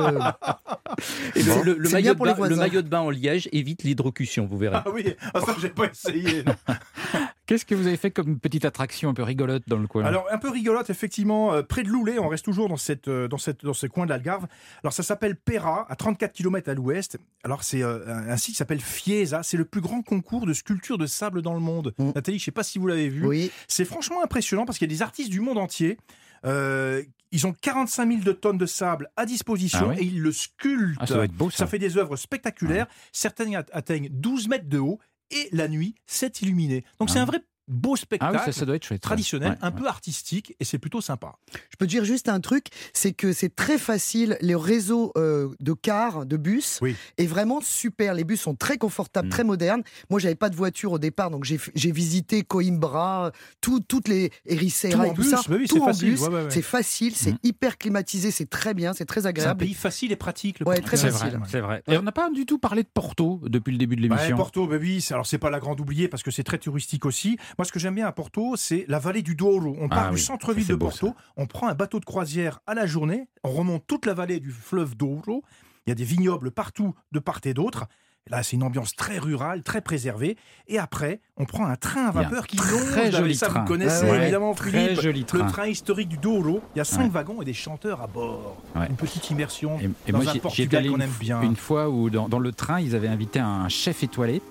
Et 1.35 1.43
le, 1.43 1.63
le- 1.63 1.77
le 1.77 1.85
C'est 1.89 1.93
maillot 1.93 2.03
bien 2.03 2.13
de 2.13 2.17
pour 2.17 2.25
les 2.25 2.31
bain, 2.33 2.37
le 2.41 2.45
voisins. 2.55 2.61
maillot 2.61 2.81
de 2.81 2.87
bain 2.87 2.99
en 3.01 3.09
liège 3.09 3.49
évite 3.51 3.83
l'hydrocution, 3.83 4.47
vous 4.49 4.57
verrez. 4.57 4.70
Ah 4.73 4.89
oui, 4.91 5.15
ah, 5.33 5.41
ça 5.41 5.55
j'ai 5.59 5.69
pas 5.69 5.85
essayé. 5.85 6.43
Qu'est-ce 7.45 7.65
que 7.65 7.75
vous 7.75 7.87
avez 7.87 7.97
fait 7.97 8.11
comme 8.11 8.39
petite 8.39 8.63
attraction 8.63 9.09
un 9.09 9.13
peu 9.13 9.23
rigolote 9.23 9.63
dans 9.67 9.77
le 9.77 9.87
coin? 9.87 10.05
Alors 10.05 10.25
un 10.31 10.37
peu 10.37 10.49
rigolote 10.49 10.89
effectivement, 10.89 11.53
euh, 11.53 11.63
près 11.63 11.83
de 11.83 11.89
Loulet, 11.89 12.17
on 12.17 12.29
reste 12.29 12.45
toujours 12.45 12.69
dans 12.69 12.77
cette 12.77 13.07
euh, 13.07 13.27
dans 13.27 13.37
cette 13.37 13.65
dans 13.65 13.73
ce 13.73 13.87
coin 13.87 14.05
de 14.05 14.11
l'Algarve. 14.11 14.47
Alors 14.83 14.93
ça 14.93 15.03
s'appelle 15.03 15.35
Pera, 15.35 15.85
à 15.89 15.95
34 15.95 16.31
km 16.31 16.69
à 16.69 16.73
l'ouest. 16.73 17.17
Alors 17.43 17.63
c'est 17.63 17.83
euh, 17.83 18.05
un, 18.07 18.37
site 18.37 18.53
qui 18.53 18.57
s'appelle 18.57 18.79
Fiesa, 18.79 19.43
c'est 19.43 19.57
le 19.57 19.65
plus 19.65 19.81
grand 19.81 20.01
concours 20.01 20.45
de 20.45 20.53
sculpture 20.53 20.97
de 20.97 21.07
sable 21.07 21.41
dans 21.41 21.53
le 21.53 21.59
monde. 21.59 21.93
Mm. 21.97 22.11
Nathalie, 22.15 22.39
je 22.39 22.45
sais 22.45 22.51
pas 22.51 22.63
si 22.63 22.79
vous 22.79 22.87
l'avez 22.87 23.09
vu. 23.09 23.25
oui. 23.25 23.51
C'est 23.67 23.85
franchement 23.85 24.23
impressionnant 24.23 24.65
parce 24.65 24.77
qu'il 24.77 24.89
y 24.89 24.93
a 24.93 24.95
des 24.95 25.01
artistes 25.01 25.29
du 25.29 25.41
monde 25.41 25.57
entier. 25.57 25.97
Euh, 26.45 27.03
ils 27.31 27.47
ont 27.47 27.53
45 27.53 28.07
000 28.09 28.21
de 28.23 28.31
tonnes 28.31 28.57
de 28.57 28.65
sable 28.65 29.09
à 29.15 29.25
disposition 29.25 29.79
Ah 29.91 29.95
oui 29.95 29.95
et 29.99 30.03
ils 30.03 30.21
le 30.21 30.31
sculptent. 30.31 30.97
Ah, 31.01 31.07
ça 31.07 31.27
beau, 31.27 31.49
ça. 31.49 31.57
Ça 31.59 31.67
fait 31.67 31.79
des 31.79 31.97
œuvres 31.97 32.15
spectaculaires. 32.17 32.87
Certaines 33.11 33.55
at- 33.55 33.65
atteignent 33.71 34.09
12 34.11 34.47
mètres 34.47 34.67
de 34.69 34.79
haut 34.79 34.99
et 35.31 35.47
la 35.53 35.67
nuit, 35.69 35.95
c'est 36.07 36.41
illuminé. 36.41 36.83
Donc 36.99 37.09
c'est 37.09 37.19
Ah. 37.19 37.23
un 37.23 37.25
vrai 37.25 37.39
beau 37.71 37.93
Ah 37.93 37.97
spectacle 37.97 38.33
oui, 38.37 38.39
ça, 38.45 38.51
ça 38.51 38.65
doit 38.65 38.75
être 38.75 38.85
chouette. 38.85 39.01
traditionnel, 39.01 39.51
Ouais, 39.51 39.57
un 39.61 39.71
ouais. 39.71 39.79
peu 39.79 39.87
artistique 39.87 40.55
et 40.59 40.65
c'est 40.65 40.77
plutôt 40.77 41.01
sympa. 41.01 41.35
Je 41.69 41.77
peux 41.77 41.87
dire 41.87 42.03
juste 42.05 42.29
un 42.29 42.39
truc, 42.39 42.67
c'est 42.93 43.13
que 43.13 43.33
c'est 43.33 43.55
très 43.55 43.77
facile. 43.77 44.37
Les 44.41 44.55
réseaux 44.55 45.11
euh, 45.17 45.49
de 45.59 45.73
cars, 45.73 46.25
de 46.25 46.37
bus, 46.37 46.79
Oui. 46.81 46.95
est 47.17 47.25
vraiment 47.27 47.61
super. 47.61 48.13
Les 48.13 48.23
bus 48.23 48.41
sont 48.41 48.55
très 48.55 48.77
confortables, 48.77 49.27
Mm. 49.27 49.31
très 49.31 49.43
modernes. 49.43 49.83
Moi, 50.09 50.19
j'avais 50.19 50.35
pas 50.35 50.49
de 50.49 50.55
voiture 50.55 50.91
au 50.91 50.99
départ, 50.99 51.31
donc 51.31 51.43
j'ai 51.45 51.59
j'ai 51.75 51.91
visité 51.91 52.43
Coimbra, 52.43 53.31
tout, 53.61 53.79
toutes 53.79 54.07
les 54.07 54.31
Ericeira 54.45 54.97
Tout 55.03 55.05
et 55.05 55.09
en 55.09 55.13
tout 55.13 55.21
bus, 55.21 55.29
ça. 55.31 55.41
bah 55.47 55.55
oui, 55.59 55.67
tout 55.67 55.75
c'est 55.75 55.81
en 55.81 55.85
facile, 55.85 56.11
bus. 56.11 56.21
ouais, 56.21 56.27
ouais, 56.27 56.43
ouais. 56.43 56.49
C'est 56.51 56.61
facile, 56.61 57.15
c'est 57.15 57.31
Mm. 57.33 57.37
hyper 57.43 57.77
climatisé, 57.77 58.31
c'est 58.31 58.49
très 58.49 58.73
bien, 58.73 58.93
c'est 58.93 59.05
très 59.05 59.21
C'est 59.21 59.27
un 59.27 59.29
agréable. 59.29 59.59
pays 59.65 59.73
facile 59.73 60.11
et 60.11 60.15
pratique. 60.15 60.59
Le 60.59 60.65
très 60.81 60.97
C'est 60.97 61.09
facile. 61.11 61.37
vrai, 61.37 61.47
c'est 61.49 61.59
vrai. 61.61 61.83
Et 61.87 61.97
on 61.97 62.01
n'a 62.01 62.11
pas 62.11 62.29
du 62.29 62.45
tout 62.45 62.57
parlé 62.59 62.83
de 62.83 62.87
Porto 62.93 63.41
depuis 63.45 63.71
le 63.71 63.77
début 63.77 63.95
de 63.95 64.01
Ouais, 64.01 64.09
l'émission. 64.09 64.35
Porto, 64.37 64.67
bah 64.67 64.77
oui, 64.79 65.01
c'est- 65.01 65.13
alors 65.13 65.25
c'est 65.25 65.37
pas 65.37 65.49
la 65.49 65.59
grande 65.59 65.79
oubliée 65.79 66.07
parce 66.07 66.23
que 66.23 66.31
c'est 66.31 66.43
très 66.43 66.57
touristique 66.57 67.05
aussi. 67.05 67.37
Moi, 67.61 67.65
ce 67.67 67.71
que 67.71 67.77
j'aime 67.77 67.93
bien 67.93 68.07
à 68.07 68.11
Porto, 68.11 68.55
c'est 68.55 68.85
la 68.87 68.97
vallée 68.97 69.21
du 69.21 69.35
Douro. 69.35 69.75
On 69.79 69.87
part 69.87 70.05
Ah 70.05 70.09
du 70.09 70.15
oui, 70.15 70.19
centre-ville 70.19 70.65
de 70.65 70.73
beau, 70.73 70.87
Porto, 70.87 71.13
on 71.37 71.45
prend 71.45 71.67
un 71.67 71.75
bateau 71.75 71.99
de 71.99 72.05
croisière 72.05 72.59
à 72.65 72.73
la 72.73 72.87
journée, 72.87 73.27
on 73.43 73.51
remonte 73.51 73.85
toute 73.85 74.07
la 74.07 74.15
vallée 74.15 74.39
du 74.39 74.49
fleuve 74.49 74.97
Douro. 74.97 75.43
Il 75.85 75.91
y 75.91 75.91
a 75.91 75.95
des 75.95 76.03
vignobles 76.03 76.49
partout, 76.49 76.95
de 77.11 77.19
part 77.19 77.39
et 77.43 77.53
d'autre. 77.53 77.85
Là, 78.29 78.43
c'est 78.43 78.55
une 78.55 78.63
ambiance 78.63 78.95
très 78.95 79.17
rurale, 79.17 79.63
très 79.63 79.81
préservée. 79.81 80.37
Et 80.67 80.77
après, 80.77 81.19
on 81.37 81.45
prend 81.45 81.65
un 81.65 81.75
train 81.75 82.05
à 82.05 82.11
vapeur 82.11 82.45
qui 82.47 82.55
très 82.55 83.09
longe. 83.11 83.29
la 83.29 83.33
ça, 83.33 83.47
train. 83.47 83.61
vous 83.61 83.65
connaissez 83.67 84.05
Ah 84.07 84.11
ouais, 84.11 84.21
évidemment, 84.21 84.53
Très 84.53 84.69
Philippe. 84.69 85.01
joli 85.01 85.19
Le 85.21 85.25
train. 85.25 85.47
train 85.47 85.67
historique 85.67 86.07
du 86.07 86.17
Douro. 86.17 86.61
Il 86.75 86.77
y 86.77 86.81
a 86.81 86.85
cinq 86.85 87.05
Ouais. 87.05 87.09
wagons 87.09 87.41
et 87.41 87.45
des 87.45 87.53
chanteurs 87.53 87.99
à 88.01 88.07
bord. 88.07 88.61
Ouais. 88.75 88.85
Une 88.89 88.95
petite 88.95 89.29
immersion 89.31 89.79
Et, 89.79 89.89
et 90.07 90.11
dans 90.11 90.19
moi, 90.21 90.31
un 90.31 90.37
Portugal 90.37 90.87
qu'on 90.87 90.95
une, 90.97 91.01
aime 91.01 91.13
bien. 91.19 91.41
une 91.41 91.55
fois 91.55 91.89
où 91.89 92.09
dans, 92.11 92.29
dans 92.29 92.39
le 92.39 92.51
train, 92.51 92.79
ils 92.79 92.95
avaient 92.95 93.07
invité 93.07 93.39
un 93.39 93.67
chef 93.69 94.03
étoilé. 94.03 94.41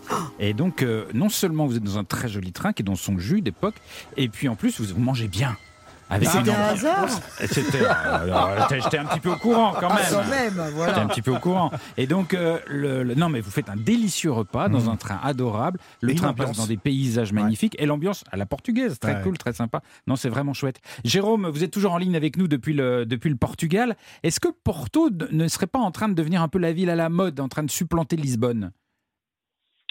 Et 0.40 0.52
donc, 0.52 0.82
euh, 0.82 1.06
non 1.14 1.28
seulement 1.28 1.66
vous 1.66 1.76
êtes 1.76 1.84
dans 1.84 1.96
un 1.96 2.04
très 2.04 2.28
joli 2.28 2.52
train 2.52 2.72
qui 2.72 2.82
est 2.82 2.84
dans 2.84 2.96
son 2.96 3.18
jus 3.18 3.40
d'époque, 3.40 3.76
et 4.16 4.28
puis 4.28 4.48
en 4.48 4.56
plus, 4.56 4.80
vous, 4.80 4.92
vous 4.94 5.00
mangez 5.00 5.28
bien. 5.28 5.56
Avec 6.10 6.28
une 6.28 6.40
C'était 6.44 6.50
un 6.50 6.60
hasard 6.60 7.08
C'était, 7.38 7.84
alors, 7.86 8.50
j'étais- 8.68 8.80
j'étais 8.80 8.98
un 8.98 9.04
petit 9.04 9.20
peu 9.20 9.30
au 9.30 9.36
courant 9.36 9.74
quand 9.78 9.94
même. 9.94 10.04
quand 10.10 10.28
même, 10.28 10.72
J'étais 10.86 10.98
un 11.00 11.06
petit 11.06 11.22
peu 11.22 11.30
au 11.30 11.38
courant. 11.38 11.70
Et 11.96 12.06
donc, 12.06 12.34
euh, 12.34 12.58
le, 12.66 13.02
le- 13.04 13.14
non, 13.14 13.28
mais 13.28 13.40
vous 13.40 13.50
faites 13.50 13.68
un 13.70 13.76
délicieux 13.76 14.32
repas 14.32 14.68
dans 14.68 14.80
Mm. 14.80 14.88
un 14.88 14.96
train 14.96 15.20
adorable. 15.22 15.78
Le 16.00 16.10
Et 16.10 16.14
train 16.16 16.32
passe 16.32 16.56
dans 16.56 16.66
des 16.66 16.76
paysages 16.76 17.32
magnifiques 17.32 17.76
et 17.78 17.86
l'ambiance 17.86 18.24
à 18.32 18.36
la 18.36 18.44
portugaise, 18.46 18.98
très 18.98 19.14
Ouais. 19.16 19.22
cool, 19.22 19.38
très 19.38 19.52
sympa. 19.52 19.82
Non, 20.06 20.16
c'est 20.16 20.28
vraiment 20.28 20.52
chouette. 20.52 20.80
Jérôme, 21.04 21.46
vous 21.48 21.62
êtes 21.62 21.70
toujours 21.72 21.92
en 21.92 21.98
ligne 21.98 22.16
avec 22.16 22.36
nous 22.36 22.48
depuis 22.48 22.72
le, 22.74 23.06
depuis 23.06 23.30
le 23.30 23.36
Portugal. 23.36 23.96
Est-ce 24.22 24.40
que 24.40 24.48
Porto 24.64 25.10
ne- 25.30 25.46
serait 25.48 25.66
pas 25.68 25.78
en 25.78 25.90
train 25.92 26.08
de 26.08 26.14
devenir 26.14 26.42
un 26.42 26.48
peu 26.48 26.58
la 26.58 26.72
ville 26.72 26.90
à 26.90 26.96
la 26.96 27.08
mode, 27.08 27.38
en 27.40 27.48
train 27.48 27.62
de 27.62 27.70
supplanter 27.70 28.16
Lisbonne? 28.16 28.72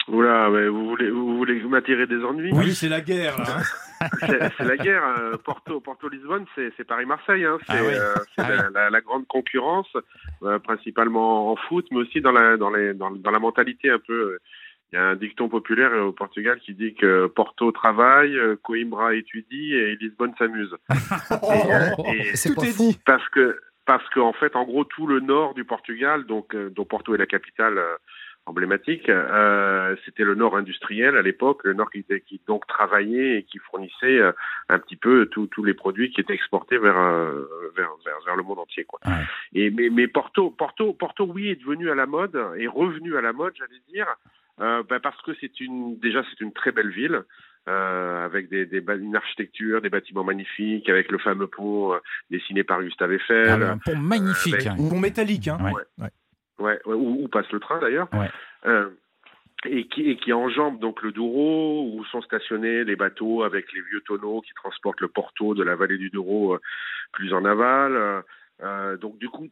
Oula, 0.08 0.48
mais 0.50 0.68
vous 0.68 0.86
voulez, 0.88 1.10
vous 1.10 1.36
voulez 1.36 1.62
m'attirer 1.62 2.06
des 2.06 2.22
ennuis? 2.24 2.50
Oui, 2.52 2.74
c'est 2.74 2.88
la 2.88 3.00
guerre, 3.00 3.38
là. 3.38 3.44
hein. 3.58 3.62
C'est 4.20 4.52
c'est 4.56 4.64
la 4.64 4.76
guerre. 4.76 5.04
euh, 5.18 5.36
Porto, 5.44 5.80
Porto, 5.80 6.08
Lisbonne, 6.08 6.46
c'est 6.54 6.72
c'est 6.76 6.84
Paris-Marseille. 6.86 7.44
Hein. 7.44 7.58
C'est 7.66 7.72
Ah 7.78 7.82
ouais. 7.84 7.94
euh, 7.98 8.14
c'est 8.36 8.42
Ah 8.44 8.48
la, 8.48 8.56
ouais. 8.56 8.62
la- 8.74 8.90
la 8.90 9.00
grande 9.00 9.26
concurrence, 9.26 9.92
euh, 10.42 10.58
principalement 10.58 11.50
en 11.52 11.56
foot, 11.56 11.86
mais 11.90 11.98
aussi 11.98 12.20
dans 12.20 12.32
la, 12.32 12.56
dans 12.56 12.70
les, 12.70 12.94
dans, 12.94 13.10
dans 13.10 13.30
la 13.30 13.38
mentalité 13.38 13.90
un 13.90 13.98
peu. 13.98 14.38
Il 14.92 14.96
y 14.96 14.98
a 14.98 15.04
un 15.10 15.14
dicton 15.14 15.48
populaire 15.48 15.92
au 16.04 16.10
Portugal 16.12 16.58
qui 16.58 16.74
dit 16.74 16.94
que 16.94 17.26
Porto 17.28 17.70
travaille, 17.70 18.36
Coimbra 18.64 19.14
étudie 19.14 19.72
et 19.74 19.94
Lisbonne 19.94 20.34
s'amuse. 20.36 20.74
Et, 22.06 22.16
et 22.32 22.36
C'est 22.36 22.48
Tout 22.54 22.60
pas 22.60 22.66
est 22.66 22.72
faux. 22.76 22.92
parce 23.06 23.28
que 23.28 23.56
parce 23.86 24.08
qu'en 24.10 24.32
fait, 24.32 24.54
en 24.56 24.64
gros, 24.64 24.84
tout 24.84 25.06
le 25.06 25.20
nord 25.20 25.54
du 25.54 25.64
Portugal, 25.64 26.24
donc 26.24 26.56
dont 26.56 26.84
Porto 26.84 27.14
est 27.14 27.18
la 27.18 27.26
capitale 27.26 27.78
euh, 27.78 27.94
emblématique, 28.46 29.08
euh, 29.08 29.94
c'était 30.04 30.24
le 30.24 30.34
nord 30.34 30.56
industriel 30.56 31.16
à 31.16 31.22
l'époque, 31.22 31.60
le 31.64 31.74
nord 31.74 31.90
qui, 31.90 31.98
était- 31.98 32.20
qui 32.20 32.40
donc 32.48 32.66
travaillait 32.66 33.38
et 33.38 33.42
qui 33.44 33.58
fournissait 33.58 34.18
euh, 34.18 34.32
un 34.68 34.78
petit 34.78 34.96
peu 34.96 35.26
tous 35.26 35.64
les 35.64 35.74
produits 35.74 36.10
qui 36.10 36.20
étaient 36.20 36.34
exportés 36.34 36.78
vers, 36.78 36.98
euh, 36.98 37.46
vers, 37.76 37.90
vers, 38.04 38.16
vers 38.26 38.36
le 38.36 38.42
monde 38.42 38.58
entier. 38.58 38.84
Quoi. 38.84 38.98
Ouais. 39.06 39.22
Et, 39.52 39.70
mais, 39.70 39.88
mais 39.90 40.08
Porto, 40.08 40.50
Porto, 40.50 40.92
Porto, 40.94 41.24
oui, 41.26 41.48
est 41.48 41.56
devenu 41.60 41.90
à 41.90 41.94
la 41.94 42.06
mode, 42.06 42.36
est 42.58 42.66
revenu 42.66 43.16
à 43.16 43.20
la 43.20 43.32
mode, 43.32 43.52
j'allais 43.56 43.80
dire, 43.92 44.06
euh, 44.60 44.82
ben 44.88 44.98
parce 45.00 45.20
que 45.22 45.32
c'est 45.40 45.60
une, 45.60 45.98
déjà 45.98 46.22
c'est 46.30 46.40
une 46.44 46.52
très 46.52 46.72
belle 46.72 46.90
ville. 46.90 47.22
Euh, 47.68 48.24
avec 48.24 48.48
des, 48.48 48.64
des, 48.64 48.82
une 48.98 49.14
architecture, 49.16 49.82
des 49.82 49.90
bâtiments 49.90 50.24
magnifiques, 50.24 50.88
avec 50.88 51.12
le 51.12 51.18
fameux 51.18 51.46
pont 51.46 51.92
euh, 51.92 51.98
dessiné 52.30 52.64
par 52.64 52.82
Gustave 52.82 53.12
Eiffel. 53.12 53.62
Ah, 53.62 53.72
un 53.72 53.78
pont 53.78 53.96
magnifique. 53.96 54.54
avec- 54.54 54.66
hein. 54.66 54.76
Pont 54.76 54.98
métallique, 54.98 55.46
hein. 55.46 55.58
Ouais. 55.62 55.72
Ouais. 55.98 56.08
Ouais, 56.60 56.78
ouais, 56.86 56.94
où, 56.94 57.24
où 57.24 57.28
passe 57.28 57.50
le 57.50 57.58
train 57.60 57.78
d'ailleurs. 57.80 58.08
Ouais. 58.12 58.30
Euh, 58.66 58.88
et 59.66 59.86
qui, 59.88 60.08
et 60.08 60.16
qui 60.16 60.32
enjambe 60.32 60.78
donc 60.78 61.02
le 61.02 61.12
Douro, 61.12 61.90
où 61.94 62.04
sont 62.06 62.22
stationnés 62.22 62.84
les 62.84 62.96
bateaux 62.96 63.42
avec 63.42 63.72
les 63.74 63.82
vieux 63.82 64.00
tonneaux 64.06 64.40
qui 64.40 64.54
transportent 64.54 65.00
le 65.02 65.08
Porto 65.08 65.54
de 65.54 65.62
la 65.62 65.76
vallée 65.76 65.98
du 65.98 66.08
Douro 66.10 66.54
euh, 66.54 66.60
plus 67.12 67.34
en 67.34 67.44
aval. 67.44 68.22
Euh, 68.62 68.96
donc 68.98 69.16
du 69.18 69.28
coup, 69.28 69.48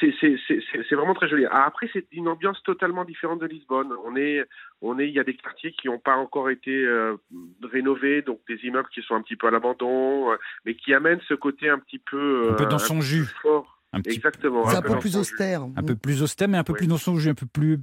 c'est- 0.00 0.94
vraiment 0.94 1.14
très 1.14 1.28
joli. 1.28 1.46
Ah, 1.50 1.64
après, 1.66 1.88
c'est 1.94 2.06
une 2.12 2.28
ambiance 2.28 2.62
totalement 2.62 3.04
différente 3.04 3.40
de 3.40 3.46
Lisbonne. 3.46 3.90
On 4.04 4.16
est, 4.16 4.44
on 4.82 4.98
est, 4.98 5.08
il 5.08 5.14
y 5.14 5.18
a 5.20 5.24
des 5.24 5.34
quartiers 5.34 5.72
qui 5.72 5.88
n'ont 5.88 5.98
pas 5.98 6.16
encore 6.16 6.50
été 6.50 6.70
euh, 6.84 7.16
rénovés, 7.62 8.20
donc 8.22 8.40
des 8.48 8.56
immeubles 8.64 8.88
qui 8.92 9.02
sont 9.02 9.14
un 9.14 9.22
petit 9.22 9.36
peu 9.36 9.46
à 9.46 9.50
l'abandon, 9.50 10.28
mais 10.64 10.74
qui 10.74 10.92
amènent 10.94 11.20
ce 11.28 11.34
côté 11.34 11.68
un 11.70 11.78
petit 11.78 11.98
peu, 11.98 12.50
Un 12.50 12.54
peu 12.54 12.66
dans 12.66 12.78
son 12.78 13.00
jus. 13.00 13.24
fort. 13.42 13.78
Un 13.92 14.00
petit 14.02 14.16
Exactement. 14.16 14.68
C'est 14.70 14.76
un 14.76 14.82
peu 14.82 14.98
plus 14.98 15.16
austère. 15.16 15.62
un 15.76 15.82
peu 15.82 15.96
plus 15.96 16.22
austère, 16.22 16.48
mais 16.48 16.58
un 16.58 16.64
peu 16.64 16.72
Oui. 16.72 16.78
plus 16.78 16.86
dans 16.86 16.96
son 16.98 17.16
jus, 17.18 17.28
un 17.30 17.34
peu 17.34 17.46
plus, 17.46 17.76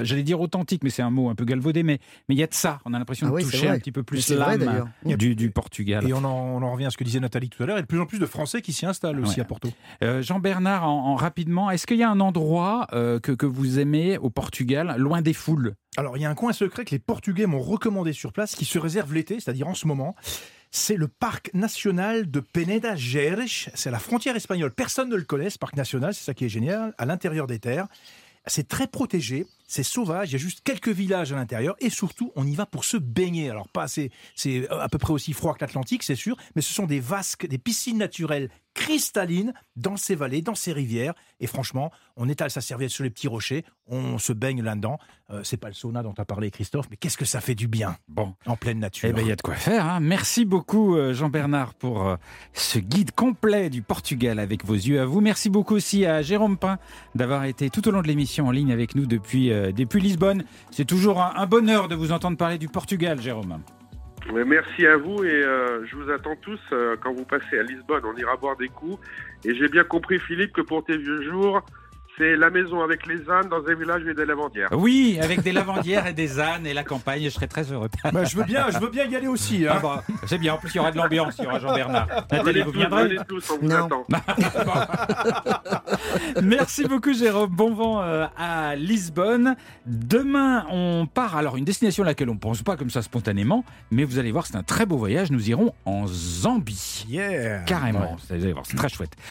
j'allais 0.00 0.22
dire 0.22 0.40
authentique, 0.40 0.82
mais 0.82 0.88
c'est 0.88 1.02
un 1.02 1.10
mot 1.10 1.28
un 1.28 1.34
peu 1.34 1.44
galvaudé, 1.44 1.82
mais 1.82 1.98
mais 2.28 2.34
il 2.34 2.38
y 2.38 2.42
a 2.42 2.46
de 2.46 2.54
ça. 2.54 2.78
On 2.86 2.94
a 2.94 2.98
l'impression 2.98 3.26
Ah 3.26 3.30
de 3.30 3.34
oui, 3.36 3.42
toucher 3.44 3.68
un 3.68 3.78
petit 3.78 3.92
peu 3.92 4.02
plus 4.02 4.30
l'âme 4.30 4.58
d'ailleurs. 4.58 4.88
du, 5.04 5.36
du 5.36 5.50
Portugal. 5.50 6.08
Et 6.08 6.14
on 6.14 6.24
en, 6.24 6.30
on 6.30 6.62
en 6.62 6.72
revient 6.72 6.86
à 6.86 6.90
ce 6.90 6.96
que 6.96 7.04
disait 7.04 7.20
Nathalie 7.20 7.50
tout 7.50 7.62
à 7.62 7.66
l'heure. 7.66 7.76
Il 7.76 7.80
y 7.80 7.80
a 7.80 7.82
de 7.82 7.86
plus 7.88 8.00
en 8.00 8.06
plus 8.06 8.18
de 8.18 8.24
Français 8.26 8.62
qui 8.62 8.72
s'y 8.72 8.86
installent 8.86 9.20
aussi 9.20 9.40
à 9.40 9.44
Porto. 9.44 9.68
Euh, 10.02 10.22
Jean-Bernard, 10.22 10.84
en, 10.88 11.08
en 11.08 11.14
rapidement, 11.16 11.70
est-ce 11.70 11.86
qu'il 11.86 11.98
y 11.98 12.02
a 12.02 12.10
un 12.10 12.20
endroit 12.20 12.86
euh, 12.94 13.20
que, 13.20 13.32
que 13.32 13.44
vous 13.46 13.78
aimez 13.78 14.16
au 14.16 14.30
Portugal, 14.30 14.94
loin 14.96 15.20
des 15.20 15.34
foules? 15.34 15.74
Alors, 15.98 16.16
il 16.16 16.22
y 16.22 16.24
a 16.24 16.30
un 16.30 16.34
coin 16.34 16.54
secret 16.54 16.86
que 16.86 16.92
les 16.92 16.98
Portugais 17.00 17.44
m'ont 17.46 17.60
recommandé 17.60 18.14
sur 18.14 18.32
place, 18.32 18.54
qui 18.54 18.64
se 18.64 18.78
réserve 18.78 19.12
l'été, 19.12 19.40
c'est-à-dire 19.40 19.68
en 19.68 19.74
ce 19.74 19.86
moment. 19.86 20.14
C'est 20.70 20.96
le 20.96 21.08
parc 21.08 21.52
national 21.52 22.30
de 22.30 22.38
Peneda 22.38 22.94
Gerres. 22.94 23.70
C'est 23.74 23.90
la 23.90 23.98
frontière 23.98 24.36
espagnole. 24.36 24.72
Personne 24.72 25.08
ne 25.08 25.16
le 25.16 25.24
connaît, 25.24 25.50
ce 25.50 25.58
parc 25.58 25.76
national. 25.76 26.14
C'est 26.14 26.24
ça 26.24 26.34
qui 26.34 26.44
est 26.44 26.48
génial. 26.48 26.94
À 26.96 27.06
l'intérieur 27.06 27.46
des 27.46 27.58
terres. 27.58 27.88
C'est 28.46 28.68
très 28.68 28.86
protégé, 28.86 29.46
c'est 29.70 29.82
sauvage, 29.84 30.30
il 30.30 30.32
y 30.32 30.36
a 30.36 30.38
juste 30.38 30.62
quelques 30.64 30.88
villages 30.88 31.32
à 31.32 31.36
l'intérieur 31.36 31.76
et 31.78 31.90
surtout 31.90 32.32
on 32.34 32.46
y 32.46 32.54
va 32.54 32.66
pour 32.66 32.84
se 32.84 32.96
baigner. 32.96 33.48
Alors 33.50 33.68
pas 33.68 33.86
c'est 33.88 34.10
c'est 34.34 34.68
à 34.68 34.88
peu 34.88 34.98
près 34.98 35.12
aussi 35.12 35.32
froid 35.32 35.54
que 35.54 35.60
l'Atlantique, 35.60 36.02
c'est 36.02 36.16
sûr, 36.16 36.36
mais 36.56 36.62
ce 36.62 36.74
sont 36.74 36.86
des 36.86 37.00
vasques, 37.00 37.46
des 37.46 37.58
piscines 37.58 37.98
naturelles 37.98 38.50
cristallines 38.74 39.52
dans 39.76 39.96
ces 39.96 40.14
vallées, 40.14 40.42
dans 40.42 40.54
ces 40.54 40.72
rivières 40.72 41.14
et 41.40 41.46
franchement, 41.46 41.90
on 42.16 42.28
étale 42.28 42.50
sa 42.50 42.60
serviette 42.60 42.90
sur 42.90 43.04
les 43.04 43.10
petits 43.10 43.28
rochers, 43.28 43.64
on 43.86 44.18
se 44.18 44.32
baigne 44.32 44.62
là-dedans. 44.62 44.98
Euh, 45.30 45.42
c'est 45.44 45.56
pas 45.56 45.68
le 45.68 45.74
sauna 45.74 46.02
dont 46.02 46.12
tu 46.12 46.20
as 46.20 46.24
parlé 46.24 46.50
Christophe, 46.50 46.86
mais 46.90 46.96
qu'est-ce 46.96 47.16
que 47.16 47.24
ça 47.24 47.40
fait 47.40 47.54
du 47.54 47.66
bien 47.68 47.96
Bon, 48.08 48.34
en 48.46 48.56
pleine 48.56 48.78
nature. 48.80 49.08
eh 49.08 49.12
ben, 49.12 49.22
il 49.22 49.28
y 49.28 49.32
a 49.32 49.36
de 49.36 49.42
quoi 49.42 49.54
faire. 49.54 49.86
hein. 49.86 50.00
Merci 50.00 50.44
beaucoup, 50.44 50.96
euh, 50.96 51.14
Jean-Bernard, 51.14 51.74
pour 51.74 52.06
euh, 52.06 52.16
ce 52.52 52.78
guide 52.78 53.12
complet 53.12 53.70
du 53.70 53.82
Portugal 53.82 54.38
avec 54.38 54.64
vos 54.64 54.74
yeux 54.74 55.00
à 55.00 55.04
vous. 55.04 55.20
Merci 55.20 55.50
beaucoup 55.50 55.74
aussi 55.74 56.04
à 56.04 56.22
Jérôme 56.22 56.56
Pain 56.58 56.78
d'avoir 57.14 57.44
été 57.44 57.70
tout 57.70 57.86
au 57.88 57.90
long 57.92 58.02
de 58.02 58.08
l'émission 58.08 58.46
en 58.48 58.50
ligne 58.50 58.72
avec 58.72 58.94
nous 58.94 59.06
depuis, 59.06 59.50
euh, 59.60 59.72
depuis 59.72 60.00
Lisbonne. 60.00 60.44
C'est 60.70 60.84
toujours 60.84 61.20
un, 61.22 61.46
bonheur 61.46 61.88
de 61.88 61.94
vous 61.94 62.12
entendre 62.12 62.36
parler 62.36 62.58
du 62.58 62.68
Portugal, 62.68 63.20
Jérôme. 63.20 63.60
Merci 64.32 64.86
à 64.86 64.96
vous 64.96 65.24
et 65.24 65.42
euh, 65.42 65.84
je 65.86 65.96
vous 65.96 66.10
attends 66.10 66.36
tous 66.40 66.60
euh, 66.72 66.96
quand 67.02 67.12
vous 67.12 67.24
passez 67.24 67.58
à 67.58 67.62
Lisbonne. 67.62 68.02
On 68.04 68.16
ira 68.16 68.36
boire 68.36 68.56
des 68.56 68.68
coups. 68.68 68.98
Et 69.44 69.54
j'ai 69.54 69.68
bien 69.68 69.84
compris, 69.84 70.18
Philippe, 70.18 70.52
que 70.52 70.60
pour 70.60 70.84
tes 70.84 70.96
vieux 70.96 71.22
jours, 71.22 71.62
c'est 72.18 72.36
la 72.36 72.50
maison 72.50 72.82
avec 72.82 73.06
les 73.06 73.28
ânes 73.30 73.48
dans 73.48 73.64
un 73.66 73.74
village 73.74 74.02
et 74.06 74.12
des 74.14 74.26
lavandières. 74.26 74.68
Oui, 74.72 75.18
avec 75.22 75.42
des 75.42 75.52
lavandières 75.52 76.06
et 76.06 76.12
des 76.12 76.38
ânes 76.38 76.66
et 76.66 76.74
la 76.74 76.84
campagne, 76.84 77.22
je 77.24 77.30
serais 77.30 77.46
très 77.46 77.72
heureux. 77.72 77.88
Bah, 78.12 78.24
je 78.24 78.36
veux 78.36 78.44
bien, 78.44 78.66
je 78.70 78.78
veux 78.78 78.90
bien 78.90 79.04
y 79.06 79.16
aller 79.16 79.26
aussi. 79.26 79.66
hein. 79.66 79.72
Ah 79.76 79.80
bah, 79.80 80.04
c'est 80.26 80.38
bien, 80.38 80.54
en 80.54 80.58
plus 80.58 80.70
il 80.74 80.76
y 80.76 80.80
aura 80.80 80.92
de 80.92 80.98
l'ambiance, 80.98 81.36
il 81.38 81.44
y 81.44 81.46
aura 81.46 81.58
Jean-Bernard. 81.58 82.08
Nathalie, 82.30 82.62
vous 82.62 82.72
viendrez 82.72 83.16
tous, 83.28 83.50
on 83.50 83.58
vous 83.58 83.68
Non. 83.68 83.86
attend. 83.86 84.06
Merci 86.42 86.84
beaucoup 86.84 87.12
Jérôme, 87.12 87.50
bon 87.50 87.74
vent 87.74 88.02
euh, 88.02 88.26
à 88.36 88.74
Lisbonne. 88.76 89.56
Demain 89.86 90.66
on 90.70 91.06
part, 91.12 91.36
alors 91.36 91.56
une 91.56 91.64
destination 91.64 92.02
à 92.02 92.06
laquelle 92.06 92.30
on 92.30 92.34
ne 92.34 92.38
pense 92.38 92.62
pas 92.62 92.76
comme 92.76 92.90
ça 92.90 93.02
spontanément, 93.02 93.64
mais 93.90 94.04
vous 94.04 94.18
allez 94.18 94.32
voir 94.32 94.46
c'est 94.46 94.56
un 94.56 94.62
très 94.62 94.86
beau 94.86 94.96
voyage, 94.96 95.30
nous 95.30 95.48
irons 95.50 95.72
en 95.84 96.06
Zambie. 96.06 97.04
Yeah. 97.08 97.60
Carrément, 97.60 98.16
vous 98.28 98.34
allez 98.34 98.52
voir, 98.52 98.64
c'est 98.66 98.76
très 98.76 98.88
chouette. 98.88 99.12